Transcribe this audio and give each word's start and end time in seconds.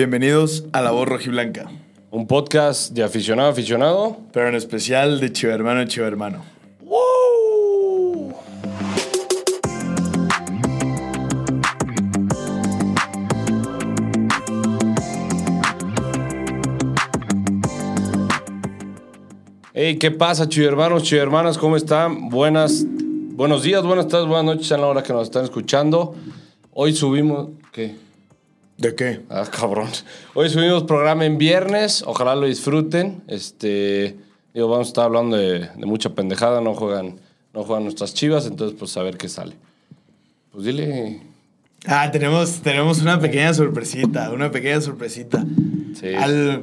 Bienvenidos 0.00 0.64
a 0.72 0.80
La 0.80 0.92
Voz 0.92 1.06
Rojiblanca, 1.06 1.70
Un 2.10 2.26
podcast 2.26 2.94
de 2.94 3.02
aficionado 3.02 3.50
a 3.50 3.52
aficionado. 3.52 4.16
pero 4.32 4.48
en 4.48 4.54
especial 4.54 5.20
de 5.20 5.30
Chivo 5.30 5.52
Hermano 5.52 5.82
y 5.82 5.88
Chivo 5.88 6.06
Hermano. 6.06 6.42
Hey, 19.74 19.98
¿qué 19.98 20.10
pasa, 20.10 20.48
chido 20.48 20.70
hermanas? 20.70 21.58
¿Cómo 21.58 21.76
están? 21.76 22.30
Buenas, 22.30 22.86
buenos 22.88 23.62
días, 23.62 23.82
buenas 23.84 24.08
tardes, 24.08 24.26
buenas 24.26 24.46
noches 24.46 24.72
a 24.72 24.78
la 24.78 24.86
hora 24.86 25.02
que 25.02 25.12
nos 25.12 25.24
están 25.24 25.44
escuchando. 25.44 26.14
Hoy 26.72 26.94
subimos. 26.94 27.50
¿Qué? 27.70 28.09
¿De 28.80 28.94
qué? 28.94 29.20
Ah, 29.28 29.44
cabrón. 29.44 29.90
Hoy 30.32 30.48
subimos 30.48 30.84
programa 30.84 31.26
en 31.26 31.36
viernes. 31.36 32.02
Ojalá 32.06 32.34
lo 32.34 32.46
disfruten. 32.46 33.22
Este. 33.26 34.16
Digo, 34.54 34.68
vamos 34.68 34.86
a 34.86 34.88
estar 34.88 35.04
hablando 35.04 35.36
de, 35.36 35.68
de 35.76 35.84
mucha 35.84 36.14
pendejada. 36.14 36.62
No 36.62 36.72
juegan, 36.74 37.20
no 37.52 37.62
juegan 37.62 37.84
nuestras 37.84 38.14
chivas, 38.14 38.46
entonces, 38.46 38.74
pues 38.78 38.96
a 38.96 39.02
ver 39.02 39.18
qué 39.18 39.28
sale. 39.28 39.52
Pues 40.50 40.64
dile. 40.64 41.20
Ah, 41.86 42.10
tenemos, 42.10 42.62
tenemos 42.62 43.02
una 43.02 43.20
pequeña 43.20 43.52
sorpresita, 43.52 44.30
una 44.30 44.50
pequeña 44.50 44.80
sorpresita. 44.80 45.44
Sí. 46.00 46.14
Al... 46.14 46.62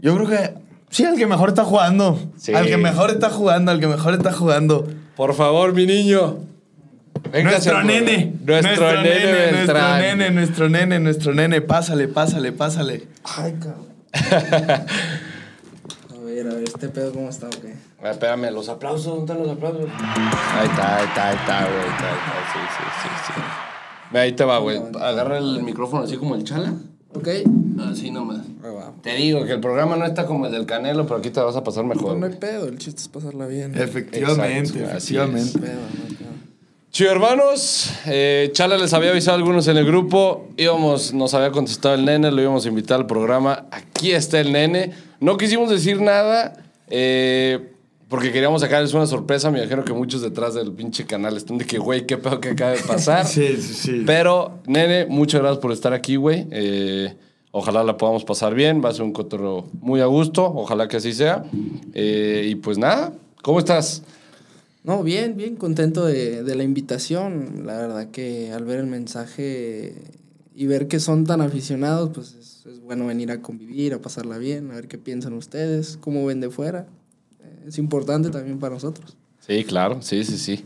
Yo 0.00 0.16
creo 0.16 0.28
que... 0.28 0.54
Sí, 0.90 1.04
al 1.04 1.16
que 1.16 1.28
mejor 1.28 1.50
está 1.50 1.64
jugando. 1.64 2.18
Sí. 2.36 2.54
Al 2.54 2.66
que 2.66 2.76
mejor 2.76 3.10
está 3.10 3.30
jugando, 3.30 3.70
al 3.70 3.78
que 3.78 3.86
mejor 3.86 4.14
está 4.14 4.32
jugando. 4.32 4.88
Por 5.14 5.34
favor, 5.34 5.74
mi 5.74 5.86
niño. 5.86 6.38
Nuestro 7.32 7.82
nene. 7.82 8.34
Nuestro, 8.44 9.02
nene, 9.02 9.52
nuestro 9.52 9.98
nene, 9.98 10.30
nuestro 10.30 10.68
nene, 10.68 11.00
nuestro 11.00 11.34
nene. 11.34 11.60
Pásale, 11.60 12.08
pásale, 12.08 12.52
pásale. 12.52 13.06
Ay, 13.24 13.54
cabrón. 13.60 13.92
A 16.12 16.24
ver, 16.24 16.46
a 16.48 16.54
ver, 16.54 16.64
este 16.64 16.88
pedo 16.88 17.12
cómo 17.12 17.28
está, 17.28 17.46
ok. 17.48 17.64
Ah, 18.02 18.10
Espérame, 18.10 18.50
los 18.52 18.68
aplausos, 18.70 19.04
¿dónde 19.04 19.32
están 19.32 19.38
los 19.46 19.50
aplausos? 19.50 19.84
Ahí 19.84 20.66
está, 20.66 20.96
ahí 20.96 21.04
está, 21.04 21.28
ahí 21.28 21.36
está, 21.36 21.66
güey. 21.66 21.78
Ahí 21.78 21.90
está, 21.90 22.08
ahí 22.08 22.16
está, 22.16 22.52
sí, 22.52 22.58
sí, 22.78 22.84
sí, 23.02 23.32
sí. 23.34 23.40
Ve, 24.12 24.20
ahí 24.20 24.32
te 24.32 24.44
va, 24.44 24.58
güey. 24.58 24.80
Agarra 25.00 25.38
el 25.38 25.62
micrófono 25.62 26.04
así 26.04 26.16
como 26.16 26.34
el 26.34 26.44
chala. 26.44 26.72
Ok. 27.14 27.28
Así 27.90 28.10
nomás. 28.10 28.40
Te 29.02 29.14
digo 29.16 29.44
que 29.44 29.52
el 29.52 29.60
programa 29.60 29.96
no 29.96 30.06
está 30.06 30.26
como 30.26 30.46
el 30.46 30.52
del 30.52 30.64
Canelo, 30.66 31.04
pero 31.06 31.16
aquí 31.18 31.30
te 31.30 31.40
vas 31.40 31.56
a 31.56 31.64
pasar 31.64 31.84
mejor. 31.84 32.14
No, 32.14 32.20
no 32.20 32.26
hay 32.26 32.38
pedo, 32.38 32.66
el 32.68 32.78
chiste 32.78 33.02
es 33.02 33.08
pasarla 33.08 33.46
bien. 33.46 33.74
Efectivamente, 33.74 34.78
Exacto, 34.78 34.96
así 34.96 35.16
efectivamente. 35.16 35.58
Pedo, 35.58 35.72
no 35.74 36.04
hay 36.08 36.14
pedo. 36.14 36.31
Chido 36.92 37.10
hermanos, 37.10 37.90
eh, 38.04 38.50
Chala 38.52 38.76
les 38.76 38.92
había 38.92 39.12
avisado 39.12 39.36
a 39.36 39.38
algunos 39.38 39.66
en 39.66 39.78
el 39.78 39.86
grupo, 39.86 40.48
íbamos, 40.58 41.14
nos 41.14 41.32
había 41.32 41.50
contestado 41.50 41.94
el 41.94 42.04
nene, 42.04 42.30
lo 42.30 42.42
íbamos 42.42 42.66
a 42.66 42.68
invitar 42.68 43.00
al 43.00 43.06
programa, 43.06 43.64
aquí 43.70 44.12
está 44.12 44.38
el 44.40 44.52
nene, 44.52 44.92
no 45.18 45.38
quisimos 45.38 45.70
decir 45.70 46.02
nada, 46.02 46.52
eh, 46.88 47.70
porque 48.10 48.30
queríamos 48.30 48.60
sacarles 48.60 48.92
una 48.92 49.06
sorpresa, 49.06 49.50
me 49.50 49.60
imagino 49.60 49.86
que 49.86 49.94
muchos 49.94 50.20
detrás 50.20 50.52
del 50.52 50.70
pinche 50.72 51.06
canal 51.06 51.34
están 51.38 51.56
de 51.56 51.64
que, 51.64 51.78
güey, 51.78 52.06
qué 52.06 52.18
pedo 52.18 52.38
que 52.42 52.50
acaba 52.50 52.72
de 52.72 52.82
pasar. 52.82 53.24
Sí, 53.26 53.56
sí, 53.56 53.72
sí. 53.72 54.02
Pero, 54.04 54.58
nene, 54.66 55.06
muchas 55.06 55.40
gracias 55.40 55.60
por 55.62 55.72
estar 55.72 55.94
aquí, 55.94 56.16
güey. 56.16 56.46
Eh, 56.50 57.16
ojalá 57.52 57.82
la 57.84 57.96
podamos 57.96 58.22
pasar 58.22 58.54
bien. 58.54 58.84
Va 58.84 58.90
a 58.90 58.92
ser 58.92 59.04
un 59.04 59.14
cotorreo 59.14 59.64
muy 59.80 60.02
a 60.02 60.06
gusto. 60.06 60.44
Ojalá 60.44 60.88
que 60.88 60.98
así 60.98 61.14
sea. 61.14 61.42
Eh, 61.94 62.48
y 62.50 62.54
pues 62.56 62.76
nada, 62.76 63.14
¿cómo 63.40 63.60
estás? 63.60 64.02
No, 64.84 65.02
bien, 65.04 65.36
bien 65.36 65.56
contento 65.56 66.04
de, 66.06 66.42
de 66.42 66.54
la 66.56 66.64
invitación. 66.64 67.62
La 67.66 67.76
verdad 67.78 68.10
que 68.10 68.52
al 68.52 68.64
ver 68.64 68.80
el 68.80 68.86
mensaje 68.86 69.94
y 70.54 70.66
ver 70.66 70.88
que 70.88 70.98
son 70.98 71.24
tan 71.24 71.40
aficionados, 71.40 72.10
pues 72.12 72.34
es, 72.34 72.66
es 72.66 72.80
bueno 72.80 73.06
venir 73.06 73.30
a 73.30 73.40
convivir, 73.40 73.94
a 73.94 74.00
pasarla 74.02 74.38
bien, 74.38 74.70
a 74.70 74.74
ver 74.74 74.88
qué 74.88 74.98
piensan 74.98 75.34
ustedes, 75.34 75.96
cómo 76.00 76.26
ven 76.26 76.40
de 76.40 76.50
fuera. 76.50 76.86
Es 77.66 77.78
importante 77.78 78.30
también 78.30 78.58
para 78.58 78.74
nosotros. 78.74 79.16
Sí, 79.38 79.64
claro. 79.64 80.02
Sí, 80.02 80.24
sí, 80.24 80.36
sí. 80.36 80.64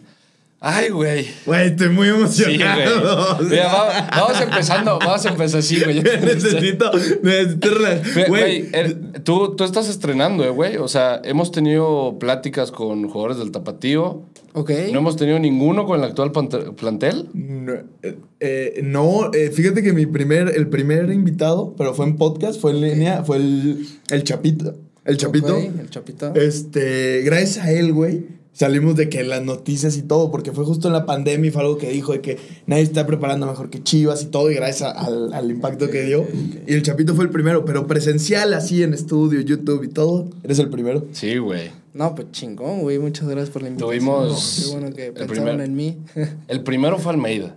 Ay, 0.59 0.89
güey. 0.89 1.27
Güey, 1.45 1.67
estoy 1.69 1.91
muy 1.91 2.09
Sí, 2.09 2.15
emocionado. 2.45 3.37
güey. 3.37 3.51
Mira, 3.51 3.67
va- 3.73 4.09
vamos 4.11 4.41
empezando. 4.41 4.99
Vamos 4.99 5.27
a 5.27 5.29
empezar 5.29 5.61
así, 5.61 5.81
güey. 5.83 6.03
necesito, 6.03 6.91
necesito 7.23 7.69
Güey, 8.13 8.29
Güey, 8.29 8.71
güey, 8.71 8.95
tú, 9.23 9.55
tú 9.55 9.65
estás 9.65 9.89
estrenando, 9.89 10.45
eh, 10.45 10.51
güey. 10.51 10.79
O 10.79 10.89
sea, 10.89 11.21
hemos 11.25 11.53
tenido 11.53 12.19
pláticas 12.19 12.71
con 12.73 13.07
jugadores 13.09 13.37
del 13.39 13.51
Tapatío. 13.53 14.23
Ok. 14.55 14.71
No 14.93 15.01
hemos 15.01 15.17
tenido 15.17 15.39
ninguno 15.39 15.85
con 15.85 15.99
el 16.01 16.07
actual 16.07 16.33
plantel. 16.33 17.29
No, 17.35 17.73
eh, 18.03 18.17
eh, 18.41 18.81
no, 18.83 19.31
eh, 19.35 19.51
fíjate 19.51 19.83
que 19.83 19.93
mi 19.93 20.07
primer, 20.07 20.49
el 20.57 20.69
primer 20.69 21.11
invitado, 21.11 21.75
pero 21.77 21.93
fue 21.93 22.07
en 22.07 22.17
podcast, 22.17 22.59
fue 22.59 22.71
en 22.71 22.81
línea, 22.81 23.23
fue 23.25 23.37
el, 23.37 23.87
el 24.09 24.25
Chapito. 24.25 24.75
El 25.05 25.19
Chapito. 25.19 25.55
Ok, 25.59 25.65
el 25.81 25.91
Chapito. 25.91 26.35
Este, 26.35 27.21
gracias 27.25 27.65
a 27.65 27.71
él, 27.71 27.93
güey, 27.93 28.25
salimos 28.57 28.97
de 28.97 29.09
que 29.11 29.23
las 29.23 29.43
noticias 29.43 29.97
y 29.99 30.03
todo, 30.03 30.31
porque 30.31 30.51
fue 30.53 30.65
justo 30.65 30.89
en 30.89 30.95
la 30.95 31.05
pandemia 31.05 31.49
y 31.49 31.51
fue 31.51 31.61
algo 31.63 31.77
que 31.77 31.91
dijo 31.91 32.13
de 32.13 32.23
que 32.23 32.39
nadie 32.67 32.83
está 32.85 33.07
preparando 33.07 33.47
mejor 33.47 33.69
que 33.69 33.83
Chivas 33.83 34.23
y 34.23 34.27
todo, 34.27 34.51
y 34.51 34.55
gracias 34.55 34.83
a- 34.89 34.93
al, 34.93 35.35
al 35.35 35.51
impacto 35.51 35.91
que 35.91 36.05
dio. 36.05 36.27
Y 36.67 36.73
el 36.73 36.83
Chapito 36.83 37.15
fue 37.15 37.25
el 37.25 37.31
primero, 37.31 37.65
pero 37.67 37.87
presencial, 37.87 38.55
así 38.55 38.83
en 38.83 38.95
estudio, 38.95 39.41
YouTube 39.43 39.85
y 39.85 39.89
todo, 39.89 40.31
eres 40.43 40.59
el 40.59 40.71
primero. 40.71 41.05
Sí, 41.13 41.37
güey. 41.37 41.71
No, 41.93 42.15
pues 42.15 42.31
chingón, 42.33 42.81
güey. 42.81 42.99
Muchas 42.99 43.29
gracias 43.29 43.51
por 43.51 43.63
la 43.63 43.69
invitación. 43.69 43.99
Tuvimos 43.99 44.63
Qué 44.65 44.71
bueno 44.79 44.95
que 44.97 45.07
el 45.09 45.13
pensaron 45.13 45.45
primer- 45.45 45.61
en 45.61 45.77
mí. 45.77 45.97
El 46.49 46.63
primero 46.63 46.99
fue 46.99 47.13
Almeida. 47.13 47.57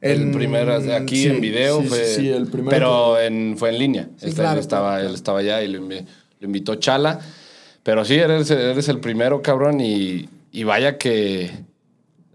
El 0.00 0.22
En- 0.22 0.32
primero, 0.32 0.74
aquí 0.94 1.16
sí, 1.24 1.26
en 1.28 1.40
video 1.42 1.82
sí, 1.82 1.88
fue. 1.88 2.04
Sí, 2.06 2.20
sí, 2.22 2.28
el 2.28 2.46
primero. 2.46 2.70
Pero 2.70 3.20
en, 3.20 3.54
fue 3.58 3.68
en 3.68 3.78
línea. 3.78 4.04
Sí, 4.16 4.28
Este, 4.28 4.40
claro, 4.40 4.54
él, 4.54 4.60
estaba, 4.60 4.92
claro, 4.94 5.08
él 5.08 5.14
estaba 5.14 5.38
allá 5.40 5.62
y 5.62 5.68
lo 5.68 5.78
invitó 6.40 6.74
Chala. 6.76 7.20
Pero 7.82 8.04
sí, 8.04 8.14
eres, 8.14 8.50
eres 8.50 8.88
el 8.88 9.00
primero, 9.00 9.42
cabrón. 9.42 9.80
Y, 9.80 10.28
y 10.52 10.64
vaya 10.64 10.98
que. 10.98 11.50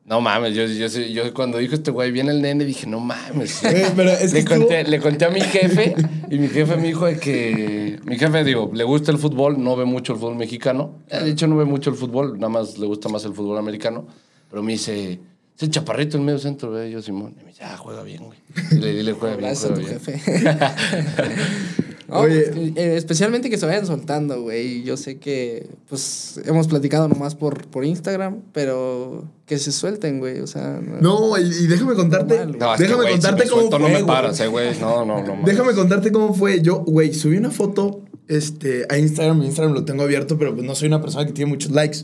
No 0.07 0.21
mames, 0.21 0.53
yo, 0.53 0.65
yo, 0.67 1.33
cuando 1.33 1.57
dijo 1.57 1.73
este 1.73 1.89
güey, 1.89 2.11
viene 2.11 2.29
el 2.31 2.39
nene, 2.39 2.63
dije, 2.63 2.85
no 2.85 2.99
mames. 2.99 3.59
Güey, 3.63 3.85
pero 3.95 4.11
es 4.11 4.31
que 4.33 4.41
le, 4.41 4.45
conté, 4.45 4.79
estuvo- 4.81 4.91
le 4.91 4.99
conté 4.99 5.25
a 5.25 5.29
mi 5.31 5.41
jefe 5.41 5.95
y 6.29 6.37
mi 6.37 6.47
jefe 6.47 6.75
me 6.77 6.83
dijo 6.87 7.07
de 7.07 7.17
que. 7.17 7.99
Mi 8.05 8.17
jefe, 8.19 8.43
digo, 8.43 8.69
le 8.73 8.83
gusta 8.83 9.11
el 9.11 9.17
fútbol, 9.17 9.63
no 9.63 9.75
ve 9.75 9.85
mucho 9.85 10.13
el 10.13 10.19
fútbol 10.19 10.35
mexicano. 10.35 10.99
Eh, 11.09 11.23
De 11.23 11.31
hecho, 11.31 11.47
no 11.47 11.57
ve 11.57 11.65
mucho 11.65 11.89
el 11.89 11.95
fútbol, 11.95 12.35
nada 12.35 12.49
más 12.49 12.77
le 12.77 12.85
gusta 12.85 13.09
más 13.09 13.25
el 13.25 13.33
fútbol 13.33 13.57
americano. 13.57 14.05
Pero 14.51 14.61
me 14.61 14.73
dice, 14.73 15.13
es 15.57 15.63
el 15.63 15.71
chaparrito 15.71 16.17
en 16.17 16.25
medio 16.25 16.37
centro, 16.37 16.69
ve 16.69 16.91
yo, 16.91 17.01
Simón. 17.01 17.33
Y 17.41 17.43
me 17.43 17.49
dice, 17.49 17.63
ah, 17.63 17.75
juega 17.75 18.03
bien, 18.03 18.23
güey. 18.25 18.37
Dile, 18.69 18.93
dile, 18.93 19.13
juega 19.13 19.35
bien, 19.37 19.49
Gracias 19.49 19.71
a 19.71 19.73
tu 19.73 19.79
bien. 19.79 19.99
jefe. 19.99 20.21
No, 22.07 22.19
Oye. 22.19 22.43
pues, 22.53 22.71
eh, 22.75 22.95
especialmente 22.97 23.49
que 23.49 23.57
se 23.57 23.65
vayan 23.65 23.85
soltando, 23.85 24.41
güey. 24.41 24.83
Yo 24.83 24.95
sé 24.95 25.17
que, 25.17 25.67
pues, 25.89 26.39
hemos 26.45 26.67
platicado 26.67 27.07
nomás 27.07 27.33
por, 27.35 27.65
por 27.67 27.83
Instagram, 27.83 28.41
pero 28.53 29.25
que 29.45 29.57
se 29.57 29.71
suelten, 29.71 30.19
güey. 30.19 30.39
O 30.39 30.47
sea, 30.47 30.79
No, 31.01 31.37
y, 31.39 31.41
y 31.43 31.67
déjame 31.67 31.95
contarte, 31.95 32.35
Normal, 32.37 32.47
güey. 32.57 32.59
No, 32.59 32.73
es 32.73 32.77
que, 32.77 32.83
déjame 32.87 33.05
si 33.05 33.11
contarte 33.13 33.43
me 33.43 33.49
cómo 33.49 33.61
suelto, 33.61 33.77
fue, 33.77 33.87
no 33.87 33.87
me 33.93 34.01
güey. 34.03 34.05
paras, 34.07 34.39
eh, 34.39 34.47
güey. 34.47 34.79
No, 34.79 35.05
no, 35.05 35.23
no. 35.23 35.37
Déjame 35.45 35.73
contarte 35.73 36.11
cómo 36.11 36.33
fue. 36.33 36.61
Yo, 36.61 36.83
güey, 36.83 37.13
subí 37.13 37.37
una 37.37 37.49
foto 37.51 38.01
este, 38.27 38.85
a 38.89 38.97
Instagram. 38.97 39.39
Mi 39.39 39.45
Instagram 39.47 39.73
lo 39.73 39.85
tengo 39.85 40.03
abierto, 40.03 40.37
pero 40.37 40.53
pues 40.53 40.65
no 40.65 40.75
soy 40.75 40.87
una 40.89 41.01
persona 41.01 41.25
que 41.25 41.33
tiene 41.33 41.49
muchos 41.49 41.71
likes. 41.71 41.99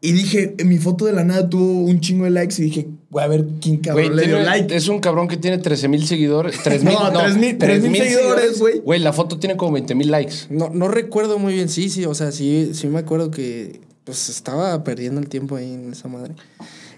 Y 0.00 0.12
dije, 0.12 0.54
en 0.58 0.68
mi 0.68 0.78
foto 0.78 1.06
de 1.06 1.12
la 1.12 1.24
nada 1.24 1.48
tuvo 1.48 1.80
un 1.82 1.98
chingo 2.00 2.24
de 2.24 2.30
likes 2.30 2.54
y 2.58 2.66
dije, 2.66 2.88
voy 3.10 3.22
a 3.22 3.26
ver 3.26 3.44
quién 3.60 3.78
cabrón 3.78 4.06
Güey, 4.06 4.16
le 4.16 4.22
dio 4.26 4.36
tiene- 4.36 4.44
like. 4.44 4.76
es 4.76 4.88
un 4.88 5.00
cabrón 5.00 5.28
que 5.28 5.36
tiene 5.36 5.58
13 5.58 5.88
mil 5.88 6.06
seguidores. 6.06 6.56
3 6.64 6.84
mil, 6.84 6.94
No, 6.94 7.10
3,000 7.12 7.58
3,000 7.58 7.96
seguidores, 8.02 8.58
güey. 8.60 8.78
Güey, 8.80 9.00
la 9.00 9.12
foto 9.12 9.38
tiene 9.38 9.56
como 9.56 9.72
20 9.72 9.94
mil 9.94 10.10
likes. 10.10 10.34
no, 10.50 10.68
no 10.70 10.88
recuerdo 10.88 11.38
muy 11.38 11.54
bien. 11.54 11.68
Sí, 11.68 11.88
sí, 11.90 12.04
o 12.04 12.14
sea, 12.14 12.32
sí, 12.32 12.70
sí 12.74 12.86
me 12.88 12.98
acuerdo 12.98 13.30
que, 13.30 13.80
pues, 14.04 14.28
estaba 14.28 14.84
perdiendo 14.84 15.20
el 15.20 15.28
tiempo 15.28 15.56
ahí 15.56 15.72
en 15.72 15.92
esa 15.92 16.08
madre. 16.08 16.34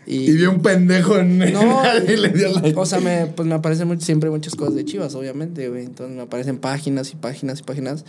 Y 0.06 0.32
vi 0.32 0.46
un 0.46 0.60
pendejo 0.62 1.18
en 1.18 1.38
No, 1.38 1.82
y 2.08 2.16
le 2.16 2.30
dio 2.30 2.48
like. 2.54 2.72
o 2.76 2.86
sea, 2.86 2.98
me, 3.00 3.26
pues 3.26 3.46
me 3.46 3.54
aparecen 3.54 3.86
mucho- 3.86 4.04
siempre 4.04 4.30
muchas 4.30 4.56
cosas 4.56 4.74
de 4.74 4.84
Chivas, 4.84 5.14
obviamente, 5.14 5.68
güey. 5.68 5.84
Entonces 5.84 6.16
me 6.16 6.22
aparecen 6.22 6.58
páginas 6.58 7.12
y 7.12 7.16
páginas 7.16 7.60
y 7.60 7.62
páginas. 7.62 8.04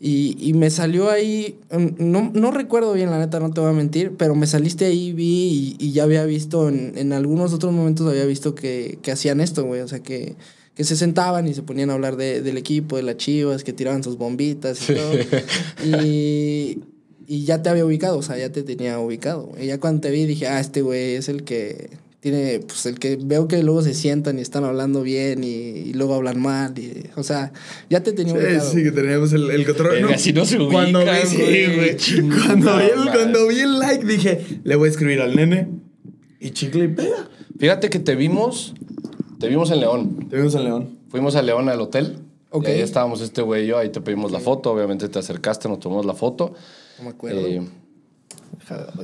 Y, 0.00 0.36
y 0.38 0.52
me 0.54 0.70
salió 0.70 1.08
ahí, 1.10 1.58
mm, 1.70 1.86
no, 2.10 2.30
no 2.34 2.50
recuerdo 2.50 2.92
bien, 2.92 3.10
la 3.10 3.18
neta, 3.18 3.40
no 3.40 3.50
te 3.52 3.60
voy 3.60 3.70
a 3.70 3.72
mentir, 3.72 4.12
pero 4.18 4.34
me 4.34 4.46
saliste 4.46 4.84
ahí, 4.86 5.12
vi 5.12 5.76
y, 5.78 5.86
y 5.86 5.92
ya 5.92 6.02
había 6.02 6.24
visto, 6.26 6.68
en, 6.68 6.92
en 6.98 7.12
algunos 7.12 7.52
otros 7.54 7.72
momentos 7.72 8.06
había 8.06 8.26
visto 8.26 8.54
que, 8.54 8.98
que 9.02 9.12
hacían 9.12 9.40
esto, 9.40 9.64
güey. 9.64 9.80
O 9.80 9.88
sea, 9.88 10.00
que, 10.00 10.34
que 10.74 10.84
se 10.84 10.96
sentaban 10.96 11.46
y 11.48 11.54
se 11.54 11.62
ponían 11.62 11.88
a 11.90 11.94
hablar 11.94 12.16
de- 12.16 12.42
del 12.42 12.58
equipo, 12.58 12.96
de 12.96 13.04
las 13.04 13.16
Chivas, 13.16 13.62
que 13.64 13.72
tiraban 13.72 14.02
sus 14.02 14.18
bombitas 14.18 14.78
y 14.90 14.94
todo. 14.94 15.12
Y, 15.84 16.80
y 17.26 17.44
ya 17.44 17.62
te 17.62 17.68
había 17.70 17.86
ubicado, 17.86 18.18
o 18.18 18.22
sea, 18.22 18.36
ya 18.36 18.50
te 18.52 18.62
tenía 18.62 18.98
ubicado. 18.98 19.52
Y 19.60 19.66
ya 19.66 19.78
cuando 19.80 20.02
te 20.02 20.10
vi 20.10 20.26
dije, 20.26 20.46
ah, 20.48 20.60
este 20.60 20.82
güey 20.82 21.14
es 21.14 21.28
el 21.28 21.44
que 21.44 21.90
tiene, 22.24 22.60
pues 22.60 22.86
el 22.86 22.98
que 22.98 23.18
veo 23.22 23.48
que 23.48 23.62
luego 23.62 23.82
se 23.82 23.92
sientan 23.92 24.38
y 24.38 24.40
están 24.40 24.64
hablando 24.64 25.02
bien 25.02 25.44
y, 25.44 25.48
y 25.48 25.92
luego 25.92 26.14
hablan 26.14 26.40
mal. 26.40 26.72
Y, 26.78 27.10
o 27.16 27.22
sea, 27.22 27.52
ya 27.90 28.02
te 28.02 28.14
tenía 28.14 28.34
Sí, 28.62 28.76
sí, 28.78 28.82
que 28.82 28.92
teníamos 28.92 29.34
el, 29.34 29.50
el 29.50 29.66
control. 29.66 30.18
Si 30.18 30.32
no 30.32 30.46
se 30.46 30.56
Cuando 30.56 31.00
vi, 31.00 31.10
sí, 31.26 31.36
güey, 31.76 31.96
chingada 31.98 32.46
Cuando, 32.46 32.78
vi 32.78 32.84
el, 32.84 32.96
madre. 32.96 33.12
cuando 33.12 33.46
vi 33.48 33.60
el 33.60 33.78
like 33.78 34.06
dije, 34.06 34.42
le 34.64 34.74
voy 34.74 34.88
a 34.88 34.90
escribir 34.90 35.20
al 35.20 35.36
nene. 35.36 35.68
Y 36.40 36.52
chicle 36.52 36.84
y 36.86 36.88
pega. 36.88 37.28
Fíjate 37.58 37.90
que 37.90 37.98
te 37.98 38.14
vimos. 38.14 38.72
Te 39.38 39.46
vimos 39.48 39.70
en 39.70 39.80
León. 39.80 40.26
Te 40.30 40.36
vimos 40.36 40.54
en 40.54 40.64
León. 40.64 40.98
fuimos 41.10 41.36
a 41.36 41.42
León 41.42 41.68
al 41.68 41.82
hotel. 41.82 42.20
Ok. 42.48 42.68
Y 42.68 42.70
ahí 42.70 42.80
estábamos 42.80 43.20
este 43.20 43.42
güey 43.42 43.64
y 43.64 43.66
yo, 43.66 43.76
ahí 43.76 43.90
te 43.90 44.00
pedimos 44.00 44.32
la 44.32 44.40
foto, 44.40 44.72
obviamente 44.72 45.10
te 45.10 45.18
acercaste, 45.18 45.68
nos 45.68 45.78
tomamos 45.78 46.06
la 46.06 46.14
foto. 46.14 46.54
No 46.96 47.04
me 47.04 47.10
acuerdo. 47.10 47.46
Eh, 47.46 47.60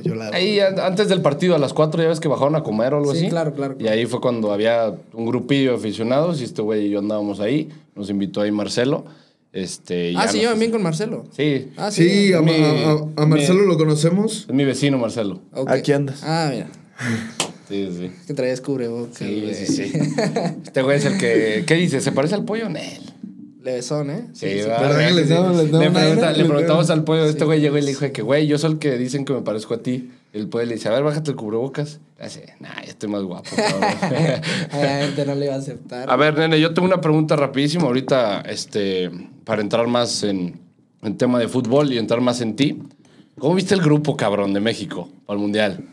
Yo 0.03 0.15
la- 0.15 0.29
ahí 0.29 0.59
an- 0.59 0.79
antes 0.79 1.07
del 1.07 1.21
partido, 1.21 1.53
a 1.55 1.59
las 1.59 1.73
4 1.73 2.01
ya 2.01 2.09
ves 2.09 2.19
que 2.19 2.27
bajaron 2.27 2.55
a 2.55 2.63
comer 2.63 2.93
o 2.93 2.97
algo 2.97 3.11
Sí, 3.13 3.19
así. 3.19 3.29
claro, 3.29 3.53
claro, 3.53 3.75
Y 3.77 3.83
claro. 3.83 3.95
ahí 3.97 4.05
fue 4.07 4.19
cuando 4.19 4.51
había 4.51 4.93
un 5.13 5.25
grupillo 5.27 5.71
de 5.71 5.77
aficionados 5.77 6.41
y 6.41 6.45
este 6.45 6.61
güey 6.63 6.87
y 6.87 6.89
yo 6.89 6.99
andábamos 6.99 7.39
ahí. 7.39 7.69
Nos 7.95 8.09
invitó 8.09 8.41
ahí 8.41 8.51
Marcelo. 8.51 9.05
Este, 9.53 10.11
y 10.11 10.15
ah, 10.15 10.25
nos- 10.25 10.33
llevan 10.33 10.57
bien 10.59 10.71
con 10.71 10.81
Marcelo. 10.81 11.25
Sí, 11.35 11.67
Ah, 11.77 11.91
sí. 11.91 12.09
Sí, 12.09 12.33
a, 12.33 12.41
Mi- 12.41 12.51
a- 12.53 12.91
a- 12.91 13.23
a 13.23 13.25
Marcelo 13.25 13.63
lo 13.65 13.77
conocemos. 13.77 14.45
es 14.47 14.55
mi 14.55 14.63
vecino 14.65 14.97
Marcelo. 14.97 15.41
Ok. 15.53 15.69
Aquí 15.69 15.91
andas. 15.91 16.21
Ah, 16.23 16.49
mira. 16.51 16.67
Sí, 17.67 17.87
sí. 17.97 18.05
Es 18.05 18.25
que 18.27 18.33
traías 18.33 18.61
cubrebocas. 18.61 19.17
Sí, 19.17 19.51
sí, 19.53 19.65
sí. 19.67 19.91
Este 20.65 20.81
güey 20.81 20.97
es 20.97 21.05
el 21.05 21.17
que. 21.17 21.63
¿Qué 21.67 21.75
dice? 21.75 22.01
¿Se 22.01 22.11
parece 22.11 22.35
al 22.35 22.45
pollo? 22.45 22.67
Nel. 22.69 23.10
Levesón, 23.61 24.09
¿eh? 24.09 24.25
Sí, 24.33 24.47
sí. 24.61 24.67
va, 24.67 24.79
¿Verdad 24.81 24.99
que 24.99 25.07
sí, 25.09 25.13
les 25.15 25.27
sí. 25.27 25.33
damos- 25.33 25.55
les 25.57 25.65
Le, 25.65 25.71
damos 25.71 25.99
pregunta- 25.99 26.31
le 26.33 26.45
preguntamos 26.45 26.89
al 26.89 27.03
pollo, 27.03 27.25
este 27.25 27.45
güey 27.45 27.59
llegó 27.61 27.77
y 27.77 27.81
le 27.81 27.87
dijo 27.89 28.11
que, 28.11 28.21
güey, 28.23 28.47
yo 28.47 28.57
soy 28.57 28.71
el 28.71 28.79
que 28.79 28.97
dicen 28.97 29.23
que 29.25 29.33
me 29.33 29.41
parezco 29.41 29.75
a 29.75 29.83
ti. 29.83 30.11
El 30.33 30.47
pollo 30.47 30.65
le 30.65 30.75
dice, 30.75 30.87
a 30.87 30.91
ver, 30.93 31.03
bájate 31.03 31.31
el 31.31 31.35
cubrebocas. 31.37 31.99
Le 32.17 32.25
dice, 32.25 32.53
nah, 32.59 32.81
yo 32.83 32.89
estoy 32.89 33.09
más 33.09 33.21
guapo. 33.23 33.49
cabrón". 33.55 33.83
Obviamente 34.73 35.25
no 35.25 35.35
le 35.35 35.45
iba 35.45 35.55
a 35.55 35.57
aceptar. 35.57 36.09
a 36.09 36.15
ver, 36.15 36.37
nene, 36.37 36.59
yo 36.59 36.73
tengo 36.73 36.87
una 36.87 37.01
pregunta 37.01 37.35
rapidísima 37.35 37.83
ahorita, 37.83 38.41
este, 38.41 39.11
para 39.43 39.61
entrar 39.61 39.87
más 39.87 40.23
en, 40.23 40.59
en 41.03 41.17
tema 41.17 41.37
de 41.37 41.47
fútbol 41.47 41.91
y 41.93 41.97
entrar 41.97 42.21
más 42.21 42.41
en 42.41 42.55
ti. 42.55 42.79
¿Cómo 43.37 43.55
viste 43.55 43.73
el 43.75 43.81
grupo, 43.81 44.15
cabrón, 44.17 44.53
de 44.53 44.59
México 44.59 45.09
para 45.25 45.35
el 45.37 45.41
Mundial? 45.41 45.83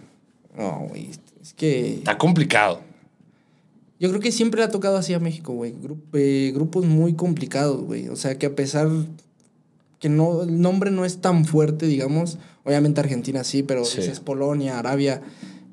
No, 0.56 0.87
güey. 0.88 1.11
Es 1.43 1.53
que 1.53 1.94
Está 1.94 2.17
complicado. 2.19 2.81
Yo 4.00 4.09
creo 4.09 4.21
que 4.21 4.33
siempre 4.33 4.61
le 4.61 4.67
ha 4.67 4.71
tocado 4.71 4.97
así 4.97 5.12
a 5.15 5.19
México, 5.21 5.53
güey. 5.53 5.75
Gru- 5.75 5.99
eh, 6.15 6.53
grupos 6.55 6.85
muy 6.87 7.15
complicados, 7.15 7.83
güey. 7.83 8.09
O 8.09 8.17
sea, 8.17 8.39
que 8.39 8.47
a 8.47 8.55
pesar 8.55 8.89
que 9.99 10.09
no, 10.09 10.43
el 10.43 10.61
nombre 10.61 10.91
no 10.91 11.05
es 11.05 11.21
tan 11.21 11.45
fuerte, 11.45 11.87
digamos. 11.87 12.39
Obviamente 12.65 13.00
Argentina 13.00 13.43
sí, 13.45 13.62
pero 13.62 13.85
Sí. 13.85 13.99
dices 14.00 14.21
Polonia, 14.21 14.79
Arabia. 14.79 15.23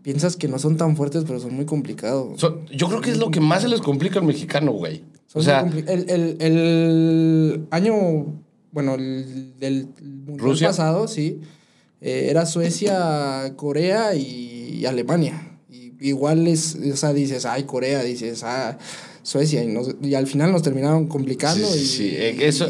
Piensas 0.02 0.36
que 0.36 0.48
no 0.48 0.60
son 0.60 0.78
tan 0.78 0.96
fuertes, 0.96 1.24
pero 1.28 1.40
son 1.40 1.54
muy 1.56 1.66
complicados. 1.66 2.40
So- 2.40 2.64
yo 2.72 2.88
creo 2.88 3.02
que 3.02 3.12
es 3.12 3.18
lo 3.18 3.32
que 3.32 3.40
más 3.40 3.62
se 3.64 3.68
les 3.70 3.82
complica 3.82 4.20
al 4.20 4.26
mexicano, 4.26 4.72
güey. 4.72 5.04
Son 5.28 5.42
O 5.42 5.44
sea, 5.46 5.62
el, 5.62 6.10
el- 6.10 6.38
el 6.40 7.68
año, 7.72 7.94
bueno, 8.72 8.96
el 8.96 9.54
del 9.60 9.88
pasado, 10.62 11.08
sí, 11.08 11.42
eh, 12.02 12.28
era 12.30 12.46
Suecia, 12.46 13.54
Corea 13.56 14.16
y, 14.16 14.78
y 14.80 14.86
Alemania. 14.86 15.45
Igual 16.00 16.48
es, 16.48 16.78
o 16.92 16.96
sea, 16.98 17.14
dices, 17.14 17.46
ay, 17.46 17.64
Corea, 17.64 18.02
dices, 18.04 18.44
ah, 18.44 18.78
Suecia, 19.24 19.64
y, 19.64 19.68
nos- 19.68 19.96
y 20.02 20.14
al 20.16 20.28
final 20.28 20.52
nos 20.52 20.62
terminaron 20.62 21.08
complicando. 21.08 21.66
Sí, 21.68 21.80
y, 21.80 21.86
sí. 21.86 22.10
Eh, 22.14 22.36
y- 22.40 22.44
Eso, 22.44 22.68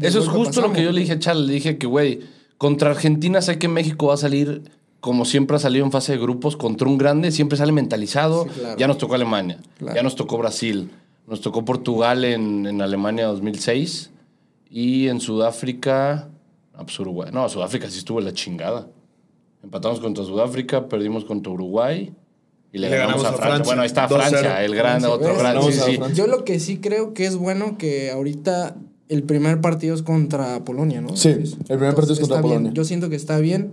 eso 0.00 0.18
es 0.20 0.28
justo 0.28 0.60
lo 0.60 0.72
que 0.72 0.82
yo 0.82 0.92
le 0.92 1.00
dije 1.00 1.12
a 1.12 1.18
Chal. 1.18 1.46
Le 1.46 1.54
dije 1.54 1.78
que, 1.78 1.86
güey, 1.86 2.20
contra 2.58 2.90
Argentina 2.90 3.40
sé 3.42 3.58
que 3.58 3.68
México 3.68 4.06
va 4.08 4.14
a 4.14 4.18
salir 4.18 4.62
como 5.00 5.24
siempre 5.26 5.56
ha 5.56 5.60
salido 5.60 5.84
en 5.84 5.92
fase 5.92 6.12
de 6.12 6.18
grupos. 6.18 6.56
Contra 6.56 6.88
un 6.88 6.96
grande 6.98 7.30
siempre 7.30 7.58
sale 7.58 7.72
mentalizado. 7.72 8.44
Sí, 8.44 8.50
claro. 8.60 8.78
Ya 8.78 8.86
nos 8.88 8.98
tocó 8.98 9.14
Alemania. 9.14 9.58
Claro. 9.78 9.94
Ya 9.96 10.02
nos 10.02 10.16
tocó 10.16 10.38
Brasil. 10.38 10.90
Nos 11.26 11.40
tocó 11.42 11.64
Portugal 11.64 12.24
en, 12.24 12.66
en 12.66 12.80
Alemania 12.82 13.26
2006. 13.26 14.10
Y 14.70 15.08
en 15.08 15.20
Sudáfrica... 15.20 16.28
Pues 16.76 16.98
Uruguay. 16.98 17.30
No, 17.32 17.48
Sudáfrica 17.48 17.88
sí 17.88 17.98
estuvo 17.98 18.20
la 18.20 18.32
chingada. 18.32 18.88
Empatamos 19.62 20.00
contra 20.00 20.24
Sudáfrica, 20.24 20.88
perdimos 20.88 21.24
contra 21.24 21.52
Uruguay. 21.52 22.12
Y 22.74 22.78
le, 22.78 22.90
ganamos, 22.90 23.24
a 23.24 23.32
Francia. 23.34 23.64
Bueno, 23.64 23.82
ahí 23.82 23.86
está 23.86 24.08
2-0. 24.08 24.16
Francia, 24.16 24.64
el 24.64 24.74
grande, 24.74 25.06
otro. 25.06 25.34
Francia. 25.36 26.12
Yo 26.12 26.26
lo 26.26 26.44
que 26.44 26.58
sí 26.58 26.78
creo 26.78 27.14
que 27.14 27.24
es 27.24 27.36
bueno 27.36 27.78
que 27.78 28.10
ahorita 28.10 28.76
el 29.08 29.22
primer 29.22 29.60
partido 29.60 29.94
es 29.94 30.02
contra 30.02 30.64
Polonia, 30.64 31.00
¿no? 31.00 31.16
Sí, 31.16 31.28
el 31.28 31.78
primer 31.78 31.94
partido 31.94 32.14
es 32.14 32.20
contra 32.20 32.40
bien. 32.40 32.48
Polonia. 32.54 32.72
Yo 32.72 32.84
siento 32.84 33.08
que 33.08 33.16
está 33.16 33.38
bien. 33.38 33.72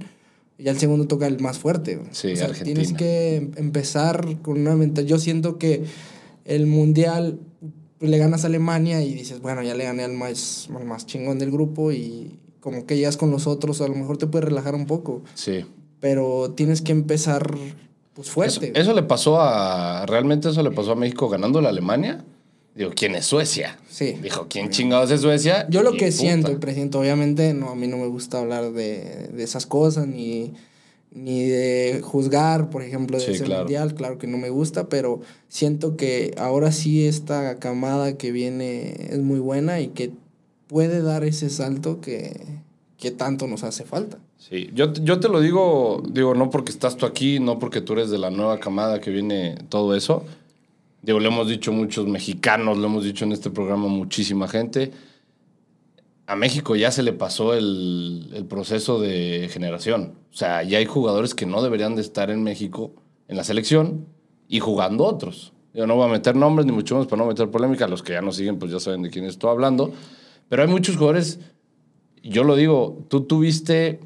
Y 0.60 0.70
al 0.70 0.78
segundo 0.78 1.08
toca 1.08 1.26
el 1.26 1.40
más 1.40 1.58
fuerte. 1.58 2.00
Sí, 2.12 2.34
o 2.34 2.36
sea, 2.36 2.46
Argentina. 2.46 2.80
tienes 2.80 2.94
que 2.94 3.38
em- 3.38 3.52
empezar 3.56 4.38
con 4.44 4.60
una 4.60 4.76
mentalidad. 4.76 5.10
Yo 5.10 5.18
siento 5.18 5.58
que 5.58 5.84
el 6.46 6.68
mundial 6.68 7.40
le 8.00 8.18
ganas 8.20 8.44
a 8.44 8.48
Alemania 8.48 9.02
y 9.02 9.16
dices, 9.16 9.42
bueno, 9.42 9.64
ya 9.64 9.74
le 9.74 9.86
gané 9.86 10.04
al 10.04 10.14
más, 10.14 10.70
al 10.76 10.86
más 10.86 11.08
chingón 11.08 11.40
del 11.40 11.50
grupo 11.50 11.92
y 11.92 12.38
como 12.60 12.86
que 12.86 13.00
ya 13.00 13.12
con 13.14 13.32
los 13.32 13.48
otros 13.48 13.82
a 13.82 13.88
lo 13.88 13.96
mejor 13.96 14.18
te 14.18 14.28
puedes 14.28 14.48
relajar 14.48 14.76
un 14.76 14.86
poco. 14.86 15.24
Sí. 15.34 15.66
Pero 16.00 16.52
tienes 16.56 16.84
que 16.84 16.92
empezar 16.92 17.58
pues 18.14 18.28
Eso, 18.28 18.34
fuerte. 18.34 18.72
eso 18.80 18.94
le 18.94 19.04
pasó 19.04 19.40
a. 19.40 20.06
Realmente 20.06 20.50
eso 20.50 20.62
le 20.64 20.72
pasó 20.72 20.92
a 20.92 20.96
México 20.96 21.30
ganando 21.30 21.62
la 21.62 21.70
Alemania. 21.70 22.24
Digo, 22.76 22.92
¿quién 22.96 23.16
es 23.16 23.26
Suecia? 23.26 23.78
Sí. 23.90 24.14
Dijo, 24.24 24.48
¿quién 24.50 24.70
chingados 24.70 25.12
es 25.12 25.22
Suecia? 25.22 25.68
Yo 25.70 25.84
lo 25.84 25.92
que 25.92 26.06
puta. 26.06 26.12
siento 26.12 26.52
y 26.52 26.56
presiento, 26.56 27.00
obviamente, 27.00 27.54
no, 27.54 27.70
a 27.70 27.76
mí 27.76 27.88
no 27.88 27.98
me 27.98 28.08
gusta 28.08 28.40
hablar 28.40 28.72
de, 28.72 29.28
de 29.34 29.44
esas 29.44 29.66
cosas, 29.66 30.08
ni, 30.08 30.54
ni 31.14 31.44
de 31.44 32.00
juzgar, 32.02 32.70
por 32.70 32.82
ejemplo, 32.82 33.18
de 33.18 33.26
Sí, 33.26 33.32
ese 33.32 33.44
claro. 33.44 33.64
mundial, 33.64 33.94
claro 33.94 34.18
que 34.18 34.28
no 34.28 34.38
me 34.38 34.50
gusta, 34.50 34.88
pero 34.88 35.20
siento 35.50 35.98
que 35.98 36.34
ahora 36.38 36.72
sí 36.72 37.06
esta 37.06 37.60
camada 37.60 38.18
que 38.18 38.32
viene 38.32 38.96
es 39.10 39.20
muy 39.20 39.40
buena 39.40 39.82
y 39.82 39.90
que 39.90 40.12
puede 40.68 41.02
dar 41.02 41.26
ese 41.26 41.50
salto 41.50 42.00
que, 42.00 42.40
que 42.98 43.12
tanto 43.12 43.48
nos 43.48 43.66
hace 43.66 43.84
falta. 43.84 44.18
Sí, 44.42 44.72
yo, 44.74 44.92
yo 44.92 45.20
te 45.20 45.30
lo 45.30 45.40
digo, 45.40 46.02
digo, 46.10 46.34
no 46.34 46.50
porque 46.50 46.72
estás 46.72 46.98
tú 46.98 47.06
aquí, 47.06 47.40
no 47.40 47.60
porque 47.60 47.80
tú 47.80 47.94
eres 47.94 48.10
de 48.10 48.18
la 48.18 48.32
nueva 48.32 48.60
camada 48.60 49.00
que 49.00 49.12
viene 49.12 49.56
todo 49.70 49.96
eso. 49.96 50.26
Digo, 51.04 51.20
lo 51.20 51.28
hemos 51.28 51.48
dicho 51.48 51.72
muchos 51.72 52.08
mexicanos, 52.08 52.80
lo 52.80 52.88
hemos 52.88 53.04
dicho 53.04 53.24
en 53.24 53.34
este 53.34 53.52
programa 53.52 53.88
muchísima 53.88 54.48
gente. 54.48 54.94
A 56.26 56.36
México 56.36 56.76
ya 56.76 56.90
se 56.90 57.04
le 57.04 57.14
pasó 57.14 57.54
el, 57.54 58.32
el 58.34 58.46
proceso 58.46 59.00
de 59.00 59.48
generación. 59.52 60.16
O 60.34 60.36
sea, 60.36 60.64
ya 60.64 60.80
hay 60.80 60.86
jugadores 60.86 61.36
que 61.36 61.46
no 61.46 61.62
deberían 61.62 61.96
de 61.96 62.02
estar 62.02 62.32
en 62.32 62.42
México 62.42 62.94
en 63.28 63.38
la 63.38 63.44
selección 63.44 64.08
y 64.48 64.60
jugando 64.60 65.04
otros. 65.04 65.54
Yo 65.76 65.86
no 65.86 65.96
voy 65.96 66.10
a 66.10 66.12
meter 66.12 66.36
nombres, 66.36 66.66
ni 66.66 66.72
mucho 66.72 66.96
menos 66.96 67.08
para 67.08 67.22
no 67.22 67.28
meter 67.28 67.52
polémica. 67.52 67.88
Los 67.88 68.02
que 68.02 68.14
ya 68.14 68.22
nos 68.22 68.38
siguen, 68.38 68.58
pues 68.58 68.72
ya 68.72 68.80
saben 68.80 69.04
de 69.04 69.12
quién 69.12 69.26
estoy 69.26 69.52
hablando. 69.52 69.94
Pero 70.50 70.64
hay 70.64 70.68
muchos 70.68 70.96
jugadores, 70.96 71.40
yo 72.24 72.44
lo 72.44 72.56
digo, 72.56 73.06
tú 73.08 73.22
tuviste 73.22 74.00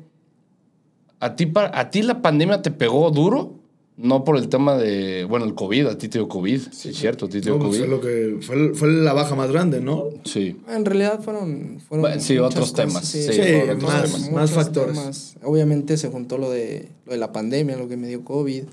¿A 1.25 1.35
ti, 1.35 1.51
¿A 1.55 1.89
ti 1.89 2.01
la 2.03 2.21
pandemia 2.21 2.61
te 2.61 2.71
pegó 2.71 3.09
duro? 3.11 3.53
No 3.97 4.25
por 4.25 4.35
el 4.37 4.49
tema 4.49 4.75
de, 4.77 5.23
bueno, 5.23 5.45
el 5.45 5.53
COVID, 5.55 5.87
a 5.87 5.97
ti 5.97 6.09
te 6.09 6.17
dio 6.19 6.27
COVID, 6.27 6.59
sí, 6.71 6.89
es 6.89 6.97
cierto, 6.97 7.27
a 7.27 7.29
ti 7.29 7.39
te 7.39 7.45
dio 7.49 7.53
No, 7.57 7.65
pues 7.67 7.77
COVID. 7.77 7.79
fue, 7.79 7.87
lo 7.87 8.01
que, 8.01 8.37
fue, 8.45 8.73
fue 8.73 8.89
la 8.91 9.13
baja 9.13 9.35
más 9.35 9.49
grande, 9.51 9.79
¿no? 9.79 10.03
Sí. 10.25 10.57
En 10.67 10.83
realidad 10.83 11.21
fueron, 11.21 11.79
fueron 11.79 12.01
Bueno, 12.01 12.19
sí, 12.21 12.37
otros 12.37 12.71
cosas, 12.71 12.87
temas, 12.89 13.05
sí, 13.05 13.23
Sí, 13.23 13.31
fueron 13.41 13.77
otros 13.77 13.83
más- 13.83 14.03
temas. 14.13 14.31
más 14.33 14.51
factores. 14.51 14.97
temas. 14.97 15.35
Obviamente 15.43 15.95
se 15.95 16.09
juntó 16.09 16.37
lo 16.37 16.49
de, 16.51 16.89
lo 17.05 17.13
de 17.13 17.17
la 17.19 17.31
pandemia, 17.31 17.77
lo 17.77 17.87
que 17.87 17.95
me 17.95 18.07
dio 18.09 18.23
COVID 18.25 18.63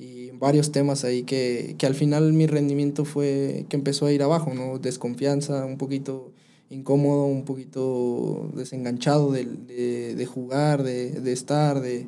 y 0.00 0.30
varios 0.32 0.72
temas 0.72 1.04
ahí 1.04 1.22
que, 1.22 1.76
que 1.78 1.86
al 1.86 1.94
final 1.94 2.32
mi 2.32 2.46
rendimiento 2.48 3.04
fue 3.04 3.66
que 3.68 3.76
empezó 3.76 4.06
a 4.06 4.12
ir 4.12 4.22
abajo, 4.24 4.52
¿no? 4.52 4.78
Desconfianza, 4.80 5.64
un 5.64 5.78
poquito 5.78 6.32
incómodo, 6.70 7.26
un 7.26 7.44
poquito 7.44 8.50
desenganchado 8.54 9.30
de, 9.32 9.44
de, 9.44 10.14
de 10.14 10.26
jugar, 10.26 10.82
de, 10.82 11.10
de 11.10 11.32
estar, 11.32 11.80
de, 11.80 12.06